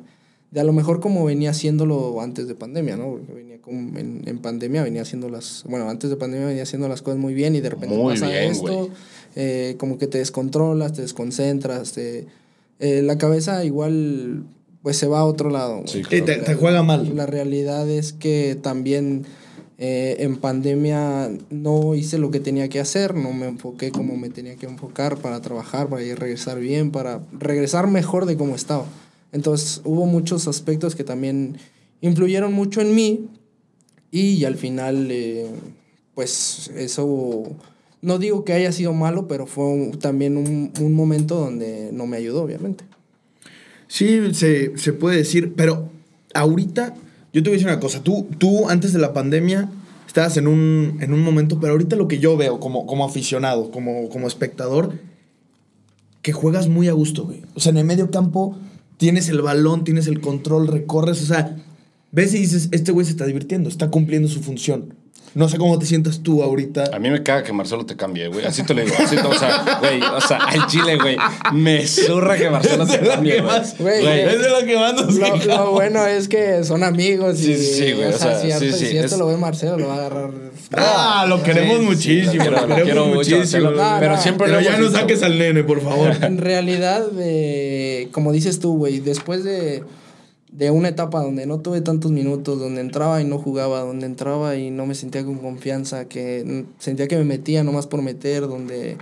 de 0.51 0.59
a 0.59 0.63
lo 0.63 0.73
mejor 0.73 0.99
como 0.99 1.23
venía 1.25 1.51
haciéndolo 1.51 2.19
antes 2.21 2.47
de 2.47 2.55
pandemia, 2.55 2.97
¿no? 2.97 3.11
Porque 3.11 3.33
venía 3.33 3.61
como 3.61 3.97
en, 3.97 4.23
en 4.25 4.39
pandemia, 4.39 4.83
venía 4.83 5.03
haciendo 5.03 5.29
las, 5.29 5.63
bueno, 5.67 5.89
antes 5.89 6.09
de 6.09 6.15
pandemia 6.15 6.47
venía 6.47 6.63
haciendo 6.63 6.87
las 6.87 7.01
cosas 7.01 7.19
muy 7.19 7.33
bien 7.33 7.55
y 7.55 7.61
de 7.61 7.69
repente 7.69 7.95
Muy 7.95 8.13
pasa 8.13 8.27
bien, 8.27 8.51
esto, 8.51 8.89
eh, 9.35 9.75
como 9.77 9.97
que 9.97 10.07
te 10.07 10.17
descontrolas, 10.17 10.93
te 10.93 11.03
desconcentras, 11.03 11.93
te, 11.93 12.27
eh, 12.79 13.01
la 13.01 13.17
cabeza 13.17 13.63
igual 13.63 14.43
pues 14.81 14.97
se 14.97 15.07
va 15.07 15.19
a 15.19 15.25
otro 15.25 15.49
lado. 15.49 15.83
Sí, 15.85 15.99
Y 16.09 16.21
te, 16.21 16.37
te 16.37 16.55
juega 16.55 16.83
mal. 16.83 17.15
La 17.15 17.25
realidad 17.25 17.89
es 17.89 18.13
que 18.13 18.57
también 18.61 19.25
eh, 19.81 20.17
en 20.19 20.35
pandemia 20.37 21.31
no 21.49 21.95
hice 21.95 22.17
lo 22.17 22.31
que 22.31 22.39
tenía 22.41 22.67
que 22.67 22.79
hacer, 22.81 23.15
no 23.15 23.31
me 23.33 23.47
enfoqué 23.47 23.91
como 23.91 24.17
me 24.17 24.29
tenía 24.29 24.55
que 24.57 24.65
enfocar 24.65 25.17
para 25.17 25.39
trabajar, 25.41 25.87
para 25.87 26.03
ir 26.03 26.19
regresar 26.19 26.59
bien, 26.59 26.91
para 26.91 27.21
regresar 27.31 27.87
mejor 27.87 28.25
de 28.25 28.35
como 28.35 28.55
estaba. 28.55 28.85
Entonces 29.31 29.81
hubo 29.85 30.05
muchos 30.05 30.47
aspectos 30.47 30.95
que 30.95 31.03
también 31.03 31.57
influyeron 32.01 32.51
mucho 32.53 32.81
en 32.81 32.93
mí 32.93 33.27
y 34.11 34.43
al 34.43 34.55
final 34.55 35.07
eh, 35.11 35.47
pues 36.13 36.71
eso 36.75 37.43
no 38.01 38.17
digo 38.17 38.43
que 38.43 38.53
haya 38.53 38.71
sido 38.71 38.91
malo, 38.93 39.27
pero 39.27 39.45
fue 39.45 39.65
un- 39.65 39.99
también 39.99 40.35
un, 40.37 40.71
un 40.81 40.93
momento 40.93 41.35
donde 41.35 41.89
no 41.93 42.05
me 42.07 42.17
ayudó, 42.17 42.43
obviamente. 42.43 42.83
Sí, 43.87 44.33
se, 44.33 44.77
se 44.77 44.93
puede 44.93 45.17
decir, 45.17 45.53
pero 45.55 45.89
ahorita, 46.33 46.95
yo 47.33 47.43
te 47.43 47.49
voy 47.49 47.55
a 47.55 47.57
decir 47.57 47.67
una 47.67 47.79
cosa, 47.79 48.03
tú, 48.03 48.27
tú 48.37 48.69
antes 48.69 48.93
de 48.93 48.99
la 48.99 49.13
pandemia 49.13 49.69
estabas 50.07 50.37
en 50.37 50.47
un, 50.47 50.97
en 51.01 51.13
un 51.13 51.21
momento, 51.21 51.59
pero 51.59 51.73
ahorita 51.73 51.95
lo 51.95 52.07
que 52.07 52.19
yo 52.19 52.35
veo 52.35 52.59
como, 52.59 52.87
como 52.87 53.05
aficionado, 53.05 53.69
como, 53.69 54.09
como 54.09 54.27
espectador, 54.27 54.93
que 56.21 56.33
juegas 56.33 56.67
muy 56.67 56.87
a 56.87 56.93
gusto, 56.93 57.25
güey. 57.25 57.43
O 57.53 57.59
sea, 57.59 57.71
en 57.71 57.77
el 57.77 57.85
medio 57.85 58.09
campo 58.09 58.57
tienes 58.97 59.29
el 59.29 59.41
balón, 59.41 59.83
tienes 59.83 60.07
el 60.07 60.19
control, 60.19 60.67
recorres, 60.67 61.21
o 61.21 61.25
sea, 61.25 61.55
ves 62.11 62.33
y 62.33 62.39
dices, 62.39 62.69
este 62.71 62.91
güey 62.91 63.05
se 63.05 63.11
está 63.11 63.25
divirtiendo, 63.25 63.69
está 63.69 63.89
cumpliendo 63.89 64.27
su 64.27 64.41
función. 64.41 64.95
No 65.35 65.47
sé 65.47 65.57
cómo 65.57 65.77
te 65.77 65.85
sientas 65.85 66.21
tú 66.23 66.41
ahorita. 66.41 66.85
A 66.93 66.99
mí 66.99 67.09
me 67.09 67.21
caga 67.21 67.43
que 67.43 67.53
Marcelo 67.53 67.85
te 67.85 67.95
cambie, 67.95 68.27
güey. 68.29 68.45
Así 68.45 68.63
te 68.63 68.73
lo 68.73 68.81
digo. 68.83 68.95
Así 68.97 69.15
te- 69.15 69.21
o 69.27 69.33
sea, 69.37 69.77
güey, 69.79 70.01
o 70.01 70.21
sea, 70.21 70.37
al 70.37 70.65
chile, 70.67 70.97
güey. 70.97 71.17
Me 71.53 71.85
zurra 71.85 72.35
que 72.37 72.49
Marcelo 72.49 72.85
te 72.87 72.95
Es 72.95 73.07
cambie, 73.09 73.41
güey. 73.41 74.21
Es 74.21 74.41
de 74.41 74.49
lo 74.49 74.65
que 74.65 74.75
más 74.77 74.93
nos 74.95 75.45
Lo, 75.45 75.71
bueno 75.71 76.05
es 76.07 76.27
que 76.27 76.63
son 76.63 76.83
amigos. 76.83 77.37
Sí, 77.37 77.51
y, 77.51 77.55
sí, 77.57 77.65
sí, 77.85 77.91
güey, 77.93 78.05
O 78.07 78.09
o 78.09 78.17
sea, 78.17 78.39
sea, 78.39 78.39
si, 78.39 78.47
sí, 78.47 78.65
esto- 78.65 78.77
sí, 78.77 78.85
si 78.87 78.97
esto 78.97 79.15
es- 79.15 79.19
lo 79.19 79.27
ve 79.27 79.37
Marcelo, 79.37 79.77
lo 79.77 79.87
va 79.87 79.93
a 79.93 79.97
agarrar. 79.97 80.31
Ah, 80.75 81.25
lo 81.27 81.41
queremos 81.43 81.77
Sí, 81.77 81.81
sí, 81.81 81.87
muchísimo. 81.89 82.33
lo 82.33 82.39
quiero- 82.41 82.51
lo 82.51 82.61
queremos 82.67 82.83
quiero 82.83 83.05
mucho, 83.05 83.35
muchísimo. 83.37 83.69
Pero 83.99 84.15
no. 84.15 84.21
siempre 84.21 84.47
Pero 84.47 84.59
lo 84.59 84.65
ya 84.65 84.77
no 84.77 84.89
saques 84.91 85.21
al 85.23 85.37
nene, 85.37 85.63
por 85.63 85.81
favor. 85.81 86.11
En 86.23 86.37
realidad, 86.37 87.03
eh, 87.19 88.07
como 88.11 88.31
dices 88.31 88.59
tú, 88.59 88.77
güey, 88.77 88.99
después 88.99 89.43
de, 89.43 89.83
de 90.51 90.71
una 90.71 90.89
etapa 90.89 91.21
donde 91.21 91.45
no 91.45 91.59
tuve 91.59 91.81
tantos 91.81 92.11
minutos, 92.11 92.59
donde 92.59 92.81
entraba 92.81 93.21
y 93.21 93.25
no 93.25 93.37
jugaba, 93.37 93.81
donde 93.81 94.05
entraba 94.05 94.55
y 94.55 94.71
no 94.71 94.85
me 94.85 94.95
sentía 94.95 95.23
con 95.23 95.37
confianza, 95.37 96.05
que 96.07 96.65
sentía 96.79 97.07
que 97.07 97.17
me 97.17 97.23
metía 97.23 97.63
nomás 97.63 97.87
por 97.87 98.01
meter, 98.01 98.47
donde 98.47 98.97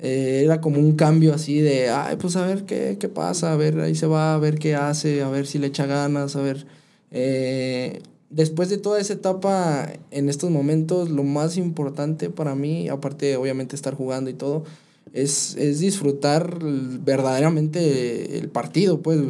eh, 0.00 0.42
era 0.44 0.60
como 0.60 0.80
un 0.80 0.96
cambio 0.96 1.34
así 1.34 1.60
de, 1.60 1.90
ay, 1.90 2.16
pues 2.16 2.36
a 2.36 2.46
ver 2.46 2.64
qué, 2.64 2.96
qué 2.98 3.08
pasa, 3.08 3.52
a 3.52 3.56
ver, 3.56 3.78
ahí 3.80 3.94
se 3.94 4.06
va, 4.06 4.34
a 4.34 4.38
ver 4.38 4.58
qué 4.58 4.74
hace, 4.74 5.22
a 5.22 5.28
ver 5.28 5.46
si 5.46 5.58
le 5.58 5.68
echa 5.68 5.86
ganas, 5.86 6.36
a 6.36 6.42
ver. 6.42 6.66
eh, 7.10 8.02
después 8.30 8.68
de 8.68 8.78
toda 8.78 9.00
esa 9.00 9.12
etapa, 9.14 9.92
en 10.10 10.28
estos 10.28 10.50
momentos, 10.50 11.10
lo 11.10 11.22
más 11.22 11.56
importante 11.56 12.30
para 12.30 12.54
mí, 12.56 12.88
aparte 12.88 13.36
obviamente 13.36 13.76
estar 13.76 13.94
jugando 13.94 14.28
y 14.30 14.34
todo, 14.34 14.64
es, 15.12 15.56
es 15.56 15.80
disfrutar 15.80 16.58
verdaderamente 16.62 18.38
el 18.38 18.48
partido, 18.48 19.00
pues 19.00 19.20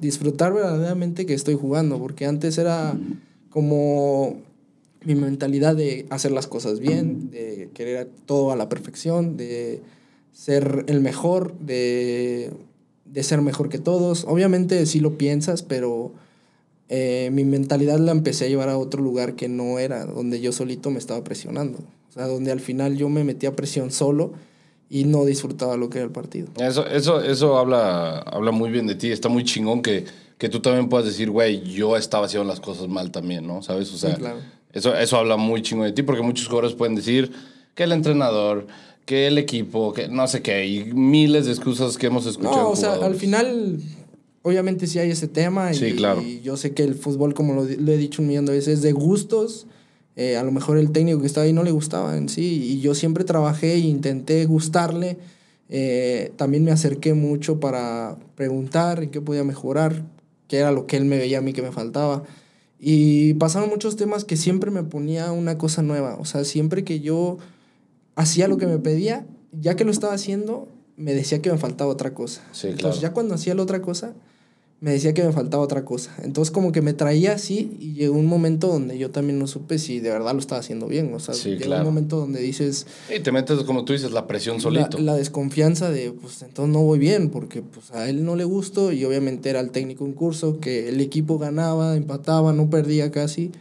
disfrutar 0.00 0.52
verdaderamente 0.52 1.26
que 1.26 1.34
estoy 1.34 1.54
jugando, 1.54 1.98
porque 1.98 2.26
antes 2.26 2.58
era 2.58 2.96
como 3.50 4.36
mi 5.04 5.14
mentalidad 5.14 5.76
de 5.76 6.06
hacer 6.10 6.32
las 6.32 6.46
cosas 6.46 6.80
bien, 6.80 7.30
de 7.30 7.68
querer 7.74 8.08
todo 8.26 8.52
a 8.52 8.56
la 8.56 8.68
perfección, 8.68 9.36
de 9.36 9.80
ser 10.32 10.84
el 10.88 11.00
mejor, 11.00 11.58
de, 11.58 12.50
de 13.04 13.22
ser 13.22 13.40
mejor 13.42 13.68
que 13.68 13.78
todos. 13.78 14.24
Obviamente 14.26 14.86
sí 14.86 15.00
lo 15.00 15.18
piensas, 15.18 15.62
pero 15.62 16.12
eh, 16.88 17.30
mi 17.32 17.44
mentalidad 17.44 17.98
la 17.98 18.12
empecé 18.12 18.46
a 18.46 18.48
llevar 18.48 18.68
a 18.68 18.78
otro 18.78 19.02
lugar 19.02 19.36
que 19.36 19.48
no 19.48 19.78
era, 19.78 20.06
donde 20.06 20.40
yo 20.40 20.52
solito 20.52 20.90
me 20.90 20.98
estaba 20.98 21.22
presionando. 21.22 21.78
O 22.08 22.12
sea, 22.12 22.26
donde 22.26 22.52
al 22.52 22.60
final 22.60 22.96
yo 22.96 23.08
me 23.08 23.24
metía 23.24 23.56
presión 23.56 23.90
solo 23.90 24.32
y 24.90 25.04
no 25.04 25.24
disfrutaba 25.24 25.76
lo 25.76 25.88
que 25.90 25.98
era 25.98 26.06
el 26.06 26.12
partido. 26.12 26.48
Eso, 26.58 26.86
eso, 26.86 27.20
eso 27.22 27.56
habla, 27.58 28.18
habla 28.20 28.50
muy 28.52 28.70
bien 28.70 28.86
de 28.86 28.94
ti. 28.94 29.10
Está 29.10 29.28
muy 29.28 29.44
chingón 29.44 29.82
que, 29.82 30.04
que 30.38 30.48
tú 30.48 30.60
también 30.60 30.88
puedas 30.88 31.06
decir, 31.06 31.30
güey, 31.30 31.62
yo 31.62 31.96
estaba 31.96 32.26
haciendo 32.26 32.46
las 32.46 32.60
cosas 32.60 32.88
mal 32.88 33.10
también, 33.10 33.46
¿no? 33.46 33.62
¿Sabes? 33.62 33.92
O 33.92 33.96
sea, 33.96 34.10
Sí, 34.14 34.16
claro. 34.20 34.38
eso, 34.72 34.94
eso 34.94 35.16
habla 35.16 35.36
muy 35.36 35.62
chingón 35.62 35.86
de 35.86 35.92
ti 35.92 36.02
porque 36.02 36.22
muchos 36.22 36.46
jugadores 36.46 36.74
pueden 36.76 36.94
decir 36.94 37.32
que 37.74 37.84
el 37.84 37.92
entrenador, 37.92 38.66
que 39.04 39.26
el 39.26 39.38
equipo, 39.38 39.92
que 39.92 40.08
no 40.08 40.28
sé 40.28 40.42
qué, 40.42 40.66
y 40.66 40.84
miles 40.94 41.46
de 41.46 41.52
excusas 41.52 41.96
que 41.98 42.06
hemos 42.06 42.26
escuchado. 42.26 42.56
No, 42.56 42.68
o 42.70 42.76
sea, 42.76 42.94
al 42.94 43.16
final, 43.16 43.80
obviamente 44.42 44.86
sí 44.86 44.98
hay 45.00 45.10
ese 45.10 45.26
tema. 45.28 45.72
Sí, 45.74 45.86
y, 45.86 45.92
claro. 45.96 46.22
y 46.22 46.40
yo 46.42 46.56
sé 46.56 46.72
que 46.72 46.84
el 46.84 46.94
fútbol, 46.94 47.34
como 47.34 47.54
lo, 47.54 47.64
lo 47.64 47.92
he 47.92 47.96
dicho 47.96 48.22
un 48.22 48.28
millón 48.28 48.46
de 48.46 48.52
veces, 48.52 48.74
es 48.78 48.82
de 48.82 48.92
gustos. 48.92 49.66
Eh, 50.16 50.36
a 50.36 50.44
lo 50.44 50.52
mejor 50.52 50.78
el 50.78 50.92
técnico 50.92 51.20
que 51.20 51.26
estaba 51.26 51.44
ahí 51.44 51.52
no 51.52 51.64
le 51.64 51.70
gustaba 51.72 52.16
en 52.16 52.28
sí. 52.28 52.62
Y 52.64 52.80
yo 52.80 52.94
siempre 52.94 53.24
trabajé 53.24 53.74
e 53.74 53.78
intenté 53.78 54.44
gustarle. 54.46 55.18
Eh, 55.68 56.32
también 56.36 56.64
me 56.64 56.70
acerqué 56.70 57.14
mucho 57.14 57.58
para 57.58 58.16
preguntar 58.36 59.02
en 59.02 59.10
qué 59.10 59.20
podía 59.20 59.44
mejorar, 59.44 60.04
qué 60.46 60.58
era 60.58 60.70
lo 60.72 60.86
que 60.86 60.96
él 60.96 61.04
me 61.04 61.18
veía 61.18 61.38
a 61.38 61.40
mí 61.40 61.52
que 61.52 61.62
me 61.62 61.72
faltaba. 61.72 62.22
Y 62.78 63.34
pasaron 63.34 63.70
muchos 63.70 63.96
temas 63.96 64.24
que 64.24 64.36
siempre 64.36 64.70
me 64.70 64.82
ponía 64.82 65.32
una 65.32 65.58
cosa 65.58 65.82
nueva. 65.82 66.16
O 66.20 66.24
sea, 66.26 66.44
siempre 66.44 66.84
que 66.84 67.00
yo 67.00 67.38
hacía 68.14 68.46
lo 68.46 68.58
que 68.58 68.66
me 68.66 68.78
pedía, 68.78 69.26
ya 69.52 69.74
que 69.74 69.84
lo 69.84 69.90
estaba 69.90 70.12
haciendo, 70.12 70.68
me 70.96 71.14
decía 71.14 71.40
que 71.42 71.50
me 71.50 71.58
faltaba 71.58 71.90
otra 71.90 72.14
cosa. 72.14 72.42
Sí, 72.52 72.68
Entonces, 72.68 73.00
claro. 73.00 73.00
ya 73.00 73.12
cuando 73.12 73.34
hacía 73.34 73.54
la 73.54 73.62
otra 73.62 73.80
cosa, 73.82 74.14
me 74.84 74.90
decía 74.92 75.14
que 75.14 75.24
me 75.24 75.32
faltaba 75.32 75.62
otra 75.62 75.82
cosa. 75.86 76.14
Entonces, 76.22 76.52
como 76.52 76.70
que 76.70 76.82
me 76.82 76.92
traía 76.92 77.32
así 77.32 77.74
y 77.80 77.94
llegó 77.94 78.18
un 78.18 78.26
momento 78.26 78.68
donde 78.68 78.98
yo 78.98 79.10
también 79.10 79.38
no 79.38 79.46
supe 79.46 79.78
si 79.78 79.98
de 79.98 80.10
verdad 80.10 80.34
lo 80.34 80.40
estaba 80.40 80.60
haciendo 80.60 80.86
bien. 80.88 81.14
O 81.14 81.20
sea, 81.20 81.32
Sí, 81.32 81.52
llegó 81.52 81.64
claro. 81.64 81.84
un 81.84 81.88
momento 81.94 82.18
donde 82.18 82.40
dices 82.42 82.86
Y 83.08 83.20
te 83.20 83.32
metes, 83.32 83.60
como 83.62 83.86
tú 83.86 83.94
dices, 83.94 84.12
la 84.12 84.26
presión 84.26 84.60
solito. 84.60 84.98
la 84.98 85.14
desconfianza 85.14 85.90
de, 85.90 86.12
pues 86.12 86.42
entonces 86.42 86.70
no 86.70 86.82
voy 86.82 86.98
bien, 86.98 87.30
porque 87.30 87.62
pues 87.62 87.92
a 87.92 88.10
él 88.10 88.26
no 88.26 88.36
le 88.36 88.44
gustó 88.44 88.92
y 88.92 89.02
obviamente 89.06 89.48
era 89.48 89.60
el 89.60 89.70
técnico 89.70 90.04
en 90.04 90.12
curso, 90.12 90.60
que 90.60 90.90
el 90.90 91.00
equipo 91.00 91.38
ganaba, 91.38 91.96
empataba, 91.96 92.52
no 92.52 92.68
perdía 92.68 93.10
casi. 93.10 93.52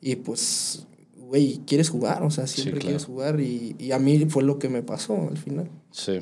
Y 0.00 0.14
pues, 0.14 0.86
güey, 1.18 1.62
quieres 1.66 1.88
jugar, 1.90 2.22
o 2.22 2.30
sea, 2.30 2.46
siempre 2.46 2.74
claro. 2.74 2.84
quieres 2.86 3.04
jugar 3.06 3.40
y, 3.40 3.74
y 3.80 3.90
a 3.90 3.98
mí 3.98 4.24
fue 4.28 4.44
lo 4.44 4.60
que 4.60 4.68
me 4.68 4.84
pasó 4.84 5.14
al 5.28 5.36
final. 5.36 5.68
Sí. 5.90 6.20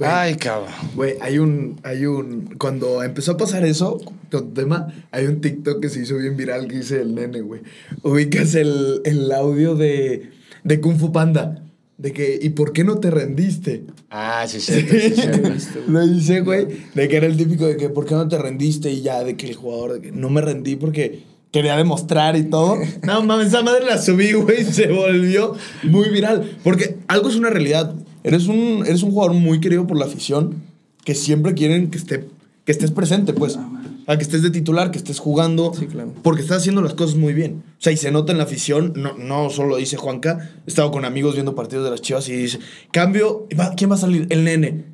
Ay, 0.00 0.36
cabrón. 0.36 0.72
Güey, 0.94 1.14
hay 1.20 1.38
un, 1.38 1.78
hay 1.82 2.06
un, 2.06 2.54
cuando 2.58 3.02
empezó 3.02 3.32
a 3.32 3.36
pasar 3.36 3.64
eso, 3.64 4.00
con 4.30 4.54
tema, 4.54 4.88
hay 5.10 5.26
un 5.26 5.40
TikTok 5.40 5.80
que 5.80 5.88
se 5.88 6.00
hizo 6.00 6.16
bien 6.16 6.36
viral 6.36 6.68
que 6.68 6.76
dice 6.76 7.00
el 7.02 7.14
nene, 7.14 7.40
güey. 7.40 7.62
Ubicas 8.02 8.54
el, 8.54 9.02
el 9.04 9.30
audio 9.32 9.74
de, 9.74 10.30
de 10.64 10.80
Kung 10.80 10.98
Fu 10.98 11.12
Panda, 11.12 11.64
de 11.98 12.12
que, 12.12 12.38
¿y 12.40 12.50
por 12.50 12.72
qué 12.72 12.82
no 12.82 12.98
te 12.98 13.10
rendiste? 13.10 13.84
Ah, 14.10 14.44
sí, 14.48 14.60
sí, 14.60 14.80
sí, 14.88 15.14
sí. 15.16 15.28
Lo 15.88 16.02
hice, 16.02 16.40
güey, 16.40 16.66
de 16.94 17.08
que 17.08 17.16
era 17.16 17.26
el 17.26 17.36
típico 17.36 17.66
de 17.66 17.76
que, 17.76 17.90
¿por 17.90 18.06
qué 18.06 18.14
no 18.14 18.26
te 18.26 18.38
rendiste? 18.38 18.90
Y 18.90 19.02
ya, 19.02 19.22
de 19.22 19.36
que 19.36 19.48
el 19.48 19.56
jugador, 19.56 19.94
de 19.94 20.00
que 20.00 20.12
no 20.12 20.30
me 20.30 20.40
rendí 20.40 20.76
porque 20.76 21.24
quería 21.52 21.76
demostrar 21.76 22.36
y 22.36 22.44
todo. 22.44 22.78
No 23.02 23.22
mames, 23.22 23.48
esa 23.48 23.62
madre 23.62 23.84
la 23.84 23.98
subí, 23.98 24.32
güey, 24.32 24.64
se 24.64 24.86
volvió 24.86 25.54
muy 25.82 26.08
viral. 26.10 26.58
Porque 26.62 26.96
algo 27.08 27.28
es 27.28 27.36
una 27.36 27.50
realidad. 27.50 27.94
Eres 28.22 28.48
un, 28.48 28.84
eres 28.86 29.02
un 29.02 29.12
jugador 29.12 29.34
muy 29.34 29.60
querido 29.60 29.86
por 29.86 29.98
la 29.98 30.04
afición 30.06 30.56
que 31.04 31.14
siempre 31.14 31.54
quieren 31.54 31.90
que, 31.90 31.98
esté, 31.98 32.28
que 32.64 32.72
estés 32.72 32.90
presente, 32.90 33.32
pues. 33.32 33.58
A 34.06 34.16
que 34.16 34.22
estés 34.22 34.42
de 34.42 34.50
titular, 34.50 34.90
que 34.90 34.98
estés 34.98 35.18
jugando. 35.18 35.72
Sí, 35.72 35.86
claro. 35.86 36.12
Porque 36.22 36.42
estás 36.42 36.58
haciendo 36.58 36.82
las 36.82 36.94
cosas 36.94 37.16
muy 37.16 37.32
bien. 37.32 37.62
O 37.78 37.82
sea, 37.82 37.92
y 37.92 37.96
se 37.96 38.10
nota 38.10 38.32
en 38.32 38.38
la 38.38 38.44
afición, 38.44 38.92
no, 38.96 39.16
no 39.16 39.50
solo 39.50 39.70
lo 39.70 39.76
dice 39.76 39.96
Juanca, 39.96 40.50
he 40.66 40.70
estado 40.70 40.90
con 40.90 41.04
amigos 41.04 41.34
viendo 41.34 41.54
partidos 41.54 41.84
de 41.84 41.90
las 41.90 42.02
chivas 42.02 42.28
y 42.28 42.32
dice, 42.32 42.58
cambio, 42.92 43.46
¿quién 43.76 43.90
va 43.90 43.94
a 43.94 43.98
salir? 43.98 44.26
El 44.30 44.44
nene. 44.44 44.84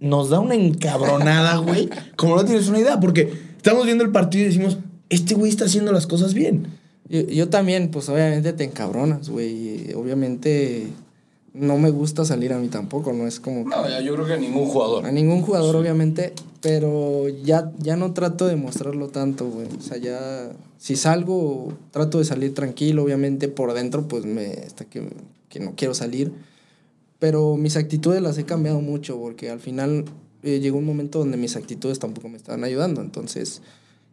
Nos 0.00 0.28
da 0.30 0.40
una 0.40 0.54
encabronada, 0.54 1.56
güey. 1.58 1.88
Como 2.16 2.36
no 2.36 2.44
tienes 2.44 2.68
una 2.68 2.80
idea, 2.80 3.00
porque 3.00 3.32
estamos 3.56 3.86
viendo 3.86 4.04
el 4.04 4.10
partido 4.10 4.44
y 4.44 4.48
decimos, 4.48 4.78
este 5.08 5.34
güey 5.34 5.50
está 5.50 5.64
haciendo 5.64 5.92
las 5.92 6.06
cosas 6.06 6.34
bien. 6.34 6.66
Yo, 7.08 7.20
yo 7.22 7.48
también, 7.48 7.90
pues 7.90 8.08
obviamente 8.08 8.52
te 8.52 8.64
encabronas, 8.64 9.28
güey. 9.30 9.92
Obviamente 9.94 10.88
no 11.58 11.78
me 11.78 11.90
gusta 11.90 12.24
salir 12.24 12.52
a 12.52 12.58
mí 12.58 12.68
tampoco, 12.68 13.12
no 13.12 13.26
es 13.26 13.40
como... 13.40 13.68
No, 13.68 13.88
ya, 13.88 14.00
yo 14.00 14.14
creo 14.14 14.26
que 14.26 14.34
a 14.34 14.38
ningún 14.38 14.66
jugador. 14.66 15.06
A 15.06 15.12
ningún 15.12 15.42
jugador, 15.42 15.74
obviamente, 15.76 16.34
pero 16.60 17.28
ya, 17.28 17.72
ya 17.78 17.96
no 17.96 18.12
trato 18.12 18.46
de 18.46 18.56
mostrarlo 18.56 19.08
tanto, 19.08 19.48
güey. 19.48 19.66
O 19.78 19.80
sea, 19.80 19.96
ya, 19.96 20.50
si 20.78 20.96
salgo, 20.96 21.72
trato 21.90 22.18
de 22.18 22.24
salir 22.24 22.54
tranquilo, 22.54 23.04
obviamente, 23.04 23.48
por 23.48 23.72
dentro, 23.72 24.06
pues 24.06 24.24
me 24.24 24.52
está 24.52 24.84
que, 24.84 25.08
que 25.48 25.60
no 25.60 25.72
quiero 25.76 25.94
salir. 25.94 26.32
Pero 27.18 27.56
mis 27.56 27.76
actitudes 27.76 28.20
las 28.20 28.36
he 28.36 28.44
cambiado 28.44 28.80
mucho, 28.80 29.18
porque 29.18 29.48
al 29.48 29.60
final 29.60 30.04
eh, 30.42 30.60
llegó 30.60 30.78
un 30.78 30.84
momento 30.84 31.18
donde 31.18 31.38
mis 31.38 31.56
actitudes 31.56 31.98
tampoco 31.98 32.28
me 32.28 32.36
estaban 32.36 32.64
ayudando. 32.64 33.00
Entonces, 33.00 33.62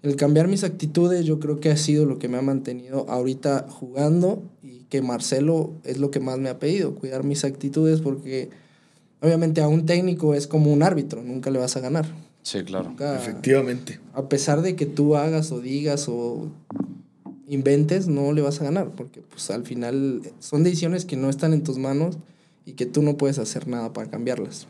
el 0.04 0.16
cambiar 0.18 0.48
mis 0.48 0.64
actitudes 0.64 1.26
yo 1.26 1.40
creo 1.40 1.60
que 1.60 1.72
ha 1.72 1.78
sido 1.78 2.06
lo 2.06 2.20
que 2.20 2.28
me 2.28 2.38
ha 2.38 2.42
mantenido 2.42 3.06
ahorita 3.10 3.68
jugando 3.70 4.44
y 4.62 4.84
que 4.90 5.02
Marcelo 5.02 5.72
es 5.84 5.98
lo 5.98 6.12
que 6.12 6.20
más 6.20 6.38
me 6.40 6.50
ha 6.50 6.60
pedido, 6.60 6.94
cuidar 6.96 7.24
mis 7.24 7.44
actitudes 7.46 8.02
porque 8.02 8.50
obviamente 9.22 9.62
a 9.62 9.68
un 9.68 9.86
técnico 9.86 10.34
es 10.36 10.46
como 10.48 10.72
un 10.72 10.84
árbitro, 10.84 11.24
nunca 11.24 11.50
le 11.50 11.60
vas 11.60 11.76
a 11.78 11.80
ganar. 11.80 12.06
Sí, 12.44 12.62
claro. 12.64 12.90
Nunca- 12.90 13.16
Efectivamente. 13.18 14.00
a 14.14 14.28
pesar 14.28 14.62
de 14.62 14.76
que 14.76 14.86
tú 14.86 15.16
hagas 15.16 15.52
o 15.54 15.62
digas 15.62 16.08
o 16.10 16.50
inventes, 17.48 18.08
no 18.08 18.34
le 18.34 18.42
vas 18.42 18.60
a 18.62 18.66
ganar, 18.66 18.92
porque 18.96 19.22
pues 19.22 19.50
al 19.52 19.64
final 19.66 20.22
son 20.40 20.64
decisiones 20.64 21.06
que 21.06 21.16
no 21.16 21.30
están 21.30 21.54
en 21.54 21.64
tus 21.64 21.78
manos 21.78 22.18
y 22.66 22.74
que 22.74 22.86
tú 22.86 23.02
no 23.02 23.16
puedes 23.18 23.40
hacer 23.40 23.68
nada 23.68 23.94
para 23.94 24.10
cambiarlas. 24.10 24.68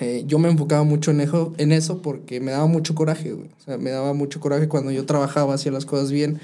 Eh, 0.00 0.24
yo 0.26 0.38
me 0.38 0.48
enfocaba 0.48 0.82
mucho 0.82 1.10
en 1.10 1.20
eso, 1.20 1.54
en 1.58 1.72
eso 1.72 2.02
porque 2.02 2.40
me 2.40 2.52
daba 2.52 2.66
mucho 2.66 2.94
coraje. 2.94 3.32
O 3.32 3.46
sea, 3.64 3.78
me 3.78 3.90
daba 3.90 4.12
mucho 4.12 4.40
coraje 4.40 4.68
cuando 4.68 4.90
yo 4.90 5.06
trabajaba, 5.06 5.54
hacía 5.54 5.72
las 5.72 5.86
cosas 5.86 6.12
bien 6.12 6.40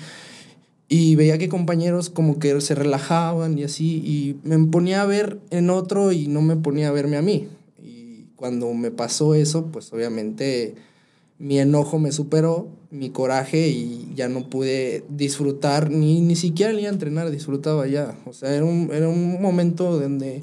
y 0.94 1.16
veía 1.16 1.38
que 1.38 1.48
compañeros 1.48 2.10
como 2.10 2.38
que 2.38 2.60
se 2.60 2.74
relajaban 2.74 3.56
y 3.56 3.64
así, 3.64 4.02
y 4.04 4.36
me 4.46 4.58
ponía 4.66 5.00
a 5.00 5.06
ver 5.06 5.38
en 5.48 5.70
otro 5.70 6.12
y 6.12 6.26
no 6.26 6.42
me 6.42 6.54
ponía 6.54 6.88
a 6.88 6.92
verme 6.92 7.16
a 7.16 7.22
mí. 7.22 7.48
Y 7.82 8.26
cuando 8.36 8.74
me 8.74 8.90
pasó 8.90 9.34
eso, 9.34 9.68
pues 9.72 9.90
obviamente 9.94 10.74
mi 11.38 11.58
enojo 11.58 11.98
me 11.98 12.12
superó, 12.12 12.68
mi 12.90 13.08
coraje 13.08 13.68
y 13.68 14.12
ya 14.14 14.28
no 14.28 14.50
pude 14.50 15.02
disfrutar, 15.08 15.90
ni, 15.90 16.20
ni 16.20 16.36
siquiera 16.36 16.78
ir 16.78 16.86
a 16.86 16.90
entrenar, 16.90 17.30
disfrutaba 17.30 17.86
ya. 17.86 18.14
O 18.26 18.34
sea, 18.34 18.54
era 18.54 18.66
un, 18.66 18.90
era 18.92 19.08
un 19.08 19.40
momento 19.40 19.98
donde 19.98 20.42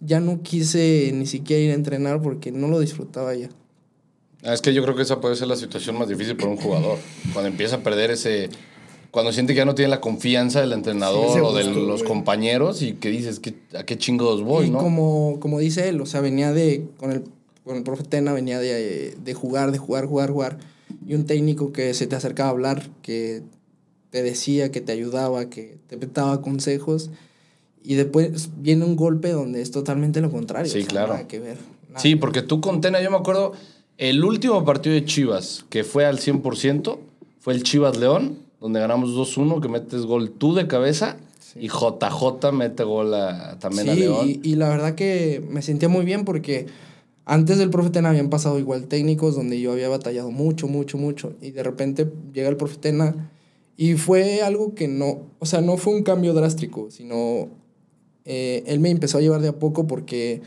ya 0.00 0.20
no 0.20 0.42
quise 0.42 1.10
ni 1.14 1.26
siquiera 1.26 1.62
ir 1.62 1.70
a 1.70 1.74
entrenar 1.74 2.20
porque 2.22 2.52
no 2.52 2.68
lo 2.68 2.80
disfrutaba 2.80 3.34
ya. 3.34 3.50
Ah, 4.42 4.54
Es 4.54 4.62
que 4.62 4.72
yo 4.72 4.82
creo 4.82 4.96
que 4.96 5.02
esa 5.02 5.20
puede 5.20 5.36
ser 5.36 5.48
la 5.48 5.56
situación 5.56 5.98
más 5.98 6.08
difícil 6.08 6.36
para 6.36 6.50
un 6.50 6.56
jugador. 6.56 6.98
Cuando 7.32 7.48
empieza 7.48 7.76
a 7.76 7.80
perder 7.80 8.10
ese, 8.10 8.48
cuando 9.10 9.32
siente 9.32 9.52
que 9.52 9.58
ya 9.58 9.64
no 9.66 9.74
tiene 9.74 9.90
la 9.90 10.00
confianza 10.00 10.60
del 10.62 10.72
entrenador 10.72 11.34
Sí, 11.34 11.40
o 11.42 11.52
de 11.52 11.64
los 11.64 12.02
compañeros 12.02 12.80
y 12.82 12.94
que 12.94 13.10
dices, 13.10 13.40
¿qué, 13.40 13.54
¿a 13.78 13.84
qué 13.84 13.98
chingos 13.98 14.42
voy, 14.42 14.66
y 14.66 14.70
no? 14.70 14.78
como, 14.78 15.38
como 15.40 15.58
dice 15.58 15.88
él, 15.88 16.00
o 16.00 16.06
sea, 16.06 16.20
venía 16.22 16.52
de, 16.52 16.86
con 16.96 17.12
el, 17.12 17.24
con 17.64 17.76
el 17.76 17.82
profe 17.82 18.04
Tena, 18.04 18.32
venía 18.32 18.58
de, 18.58 19.14
de 19.22 19.34
jugar, 19.34 19.72
de 19.72 19.78
jugar, 19.78 20.06
jugar, 20.06 20.30
jugar. 20.30 20.58
Y 21.06 21.14
un 21.14 21.24
técnico 21.26 21.72
que 21.72 21.92
se 21.94 22.06
te 22.06 22.16
acercaba 22.16 22.48
a 22.48 22.52
hablar, 22.52 22.88
que 23.02 23.42
te 24.10 24.22
decía, 24.22 24.72
que 24.72 24.80
te 24.80 24.92
ayudaba, 24.92 25.50
que 25.50 25.76
te 25.86 25.96
daba 25.96 26.40
consejos. 26.40 27.10
Y 27.82 27.94
después 27.94 28.50
viene 28.58 28.84
un 28.84 28.96
golpe 28.96 29.30
donde 29.30 29.62
es 29.62 29.70
totalmente 29.70 30.20
lo 30.20 30.30
contrario. 30.30 30.70
Sí, 30.70 30.78
o 30.78 30.82
sea, 30.82 30.88
claro. 30.90 31.12
Nada 31.14 31.26
que 31.28 31.38
ver. 31.38 31.56
nada 31.88 32.00
Sí, 32.00 32.10
que 32.10 32.16
porque 32.18 32.42
tú 32.42 32.60
con 32.60 32.80
Tena, 32.80 33.00
yo 33.02 33.10
me 33.10 33.16
acuerdo, 33.16 33.52
el 33.98 34.22
último 34.24 34.64
partido 34.64 34.94
de 34.94 35.04
Chivas, 35.04 35.64
que 35.70 35.82
fue 35.84 36.04
al 36.04 36.18
100%, 36.18 36.98
fue 37.38 37.54
el 37.54 37.62
Chivas 37.62 37.96
León, 37.98 38.38
donde 38.60 38.80
ganamos 38.80 39.10
2-1, 39.10 39.60
que 39.62 39.68
metes 39.68 40.02
gol 40.02 40.30
tú 40.30 40.54
de 40.54 40.66
cabeza, 40.66 41.16
y 41.56 41.68
JJ 41.68 42.52
mete 42.52 42.84
gol 42.84 43.12
a- 43.14 43.58
también 43.58 43.88
a 43.88 43.94
León. 43.94 44.28
y, 44.28 44.40
y 44.50 44.54
la 44.56 44.68
verdad 44.68 44.94
que 44.94 45.42
me 45.48 45.62
sentía 45.62 45.88
muy 45.88 46.04
bien 46.04 46.24
porque 46.24 46.66
antes 47.24 47.58
del 47.58 47.70
profe 47.70 47.90
Tena 47.90 48.10
habían 48.10 48.28
pasado 48.30 48.58
igual 48.58 48.86
técnicos 48.86 49.34
donde 49.36 49.60
yo 49.60 49.72
había 49.72 49.88
batallado 49.88 50.30
mucho, 50.30 50.68
mucho, 50.68 50.96
mucho. 50.98 51.32
Y 51.40 51.50
de 51.52 51.62
repente 51.62 52.06
llega 52.32 52.48
el 52.48 52.56
profe 52.56 52.76
Tena 52.76 53.30
y 53.76 53.94
fue 53.94 54.42
algo 54.42 54.74
que 54.74 54.86
no, 54.86 55.22
o 55.38 55.46
sea, 55.46 55.60
no 55.60 55.76
fue 55.76 55.94
un 55.94 56.02
cambio 56.02 56.34
drástico, 56.34 56.90
sino 56.90 57.48
eh, 58.24 58.62
él 58.66 58.80
me 58.80 58.90
empezó 58.90 59.18
a 59.18 59.20
llevar 59.20 59.40
de 59.42 59.48
a 59.48 59.58
poco 59.58 59.86
porque 59.86 60.42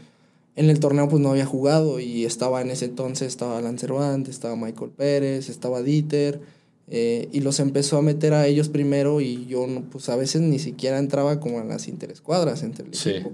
en 0.55 0.69
el 0.69 0.79
torneo 0.79 1.09
pues 1.09 1.21
no 1.21 1.31
había 1.31 1.45
jugado 1.45 1.99
y 1.99 2.25
estaba 2.25 2.61
en 2.61 2.69
ese 2.69 2.85
entonces, 2.85 3.27
estaba 3.27 3.57
Alan 3.57 3.79
Cervantes, 3.79 4.35
estaba 4.35 4.55
Michael 4.55 4.91
Pérez, 4.91 5.49
estaba 5.49 5.81
Dieter. 5.81 6.41
eh, 6.89 7.29
y 7.31 7.39
los 7.39 7.59
empezó 7.61 7.97
a 7.97 8.01
meter 8.01 8.33
a 8.33 8.45
ellos 8.45 8.67
primero 8.67 9.21
y 9.21 9.45
yo 9.47 9.65
pues 9.89 10.09
a 10.09 10.17
veces 10.17 10.41
ni 10.41 10.59
siquiera 10.59 10.99
entraba 10.99 11.39
como 11.39 11.59
a 11.59 11.63
las 11.63 11.87
interescuadras 11.87 12.61
entre 12.61 12.85
el 12.85 12.93
Sí. 12.93 13.09
equipo. 13.11 13.31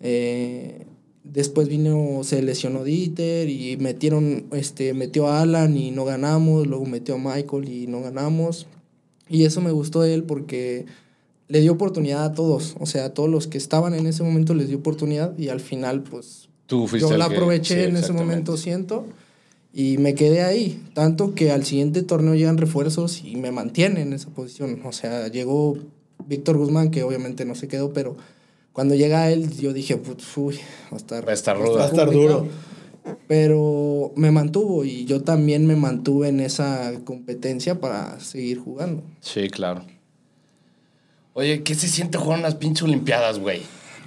Eh, 0.00 0.86
después 1.24 1.68
vino, 1.68 2.20
se 2.24 2.40
lesionó 2.42 2.84
Dieter 2.84 3.48
y 3.48 3.76
metieron, 3.76 4.46
este, 4.52 4.94
metió 4.94 5.26
a 5.26 5.42
Alan 5.42 5.76
y 5.76 5.90
no 5.90 6.04
ganamos, 6.04 6.66
luego 6.66 6.86
metió 6.86 7.16
a 7.16 7.18
Michael 7.18 7.68
y 7.68 7.86
no 7.86 8.00
ganamos. 8.02 8.66
Y 9.28 9.44
eso 9.44 9.60
me 9.60 9.72
gustó 9.72 10.00
de 10.02 10.14
él 10.14 10.24
porque 10.24 10.86
le 11.50 11.60
dio 11.60 11.72
oportunidad 11.72 12.24
a 12.24 12.32
todos, 12.32 12.76
o 12.80 12.86
sea, 12.86 13.04
a 13.06 13.14
todos 13.14 13.28
los 13.28 13.46
que 13.46 13.58
estaban 13.58 13.92
en 13.94 14.06
ese 14.06 14.22
momento 14.22 14.54
les 14.54 14.68
dio 14.68 14.78
oportunidad 14.78 15.36
y 15.36 15.48
al 15.48 15.60
final 15.60 16.02
pues 16.02 16.48
Tú 16.66 16.86
fuiste 16.86 17.10
yo 17.10 17.16
la 17.18 17.28
que- 17.28 17.34
aproveché 17.34 17.74
sí, 17.84 17.90
en 17.90 17.96
ese 17.96 18.12
momento, 18.12 18.56
siento, 18.56 19.04
y 19.74 19.98
me 19.98 20.14
quedé 20.14 20.42
ahí. 20.42 20.82
Tanto 20.94 21.34
que 21.34 21.50
al 21.50 21.64
siguiente 21.64 22.02
torneo 22.02 22.34
llegan 22.34 22.56
refuerzos 22.58 23.22
y 23.24 23.36
me 23.36 23.50
mantienen 23.52 23.98
en 24.08 24.12
esa 24.12 24.28
posición. 24.30 24.80
O 24.84 24.92
sea, 24.92 25.28
llegó 25.28 25.76
Víctor 26.26 26.56
Guzmán, 26.56 26.90
que 26.90 27.02
obviamente 27.02 27.44
no 27.44 27.54
se 27.56 27.66
quedó, 27.68 27.92
pero 27.92 28.16
cuando 28.72 28.94
llega 28.94 29.30
él, 29.30 29.50
yo 29.58 29.72
dije, 29.72 29.96
"Put, 29.96 30.22
uy, 30.36 30.56
va 30.92 30.94
a 30.94 30.96
estar, 30.96 31.26
Va 31.26 31.30
a 31.32 31.34
estar 31.34 31.56
rudo. 31.58 31.74
Va 31.78 31.84
a 31.84 31.88
estar 31.88 32.06
complicado". 32.06 32.40
duro. 32.42 33.16
Pero 33.26 34.12
me 34.16 34.30
mantuvo 34.30 34.84
y 34.84 35.04
yo 35.06 35.22
también 35.22 35.66
me 35.66 35.74
mantuve 35.76 36.28
en 36.28 36.40
esa 36.40 36.92
competencia 37.04 37.80
para 37.80 38.20
seguir 38.20 38.58
jugando. 38.58 39.02
Sí, 39.20 39.48
claro. 39.48 39.84
Oye, 41.40 41.62
¿qué 41.62 41.74
se 41.74 41.88
siente 41.88 42.18
jugar 42.18 42.38
unas 42.38 42.54
pinches 42.54 42.82
olimpiadas, 42.82 43.38
güey? 43.38 43.62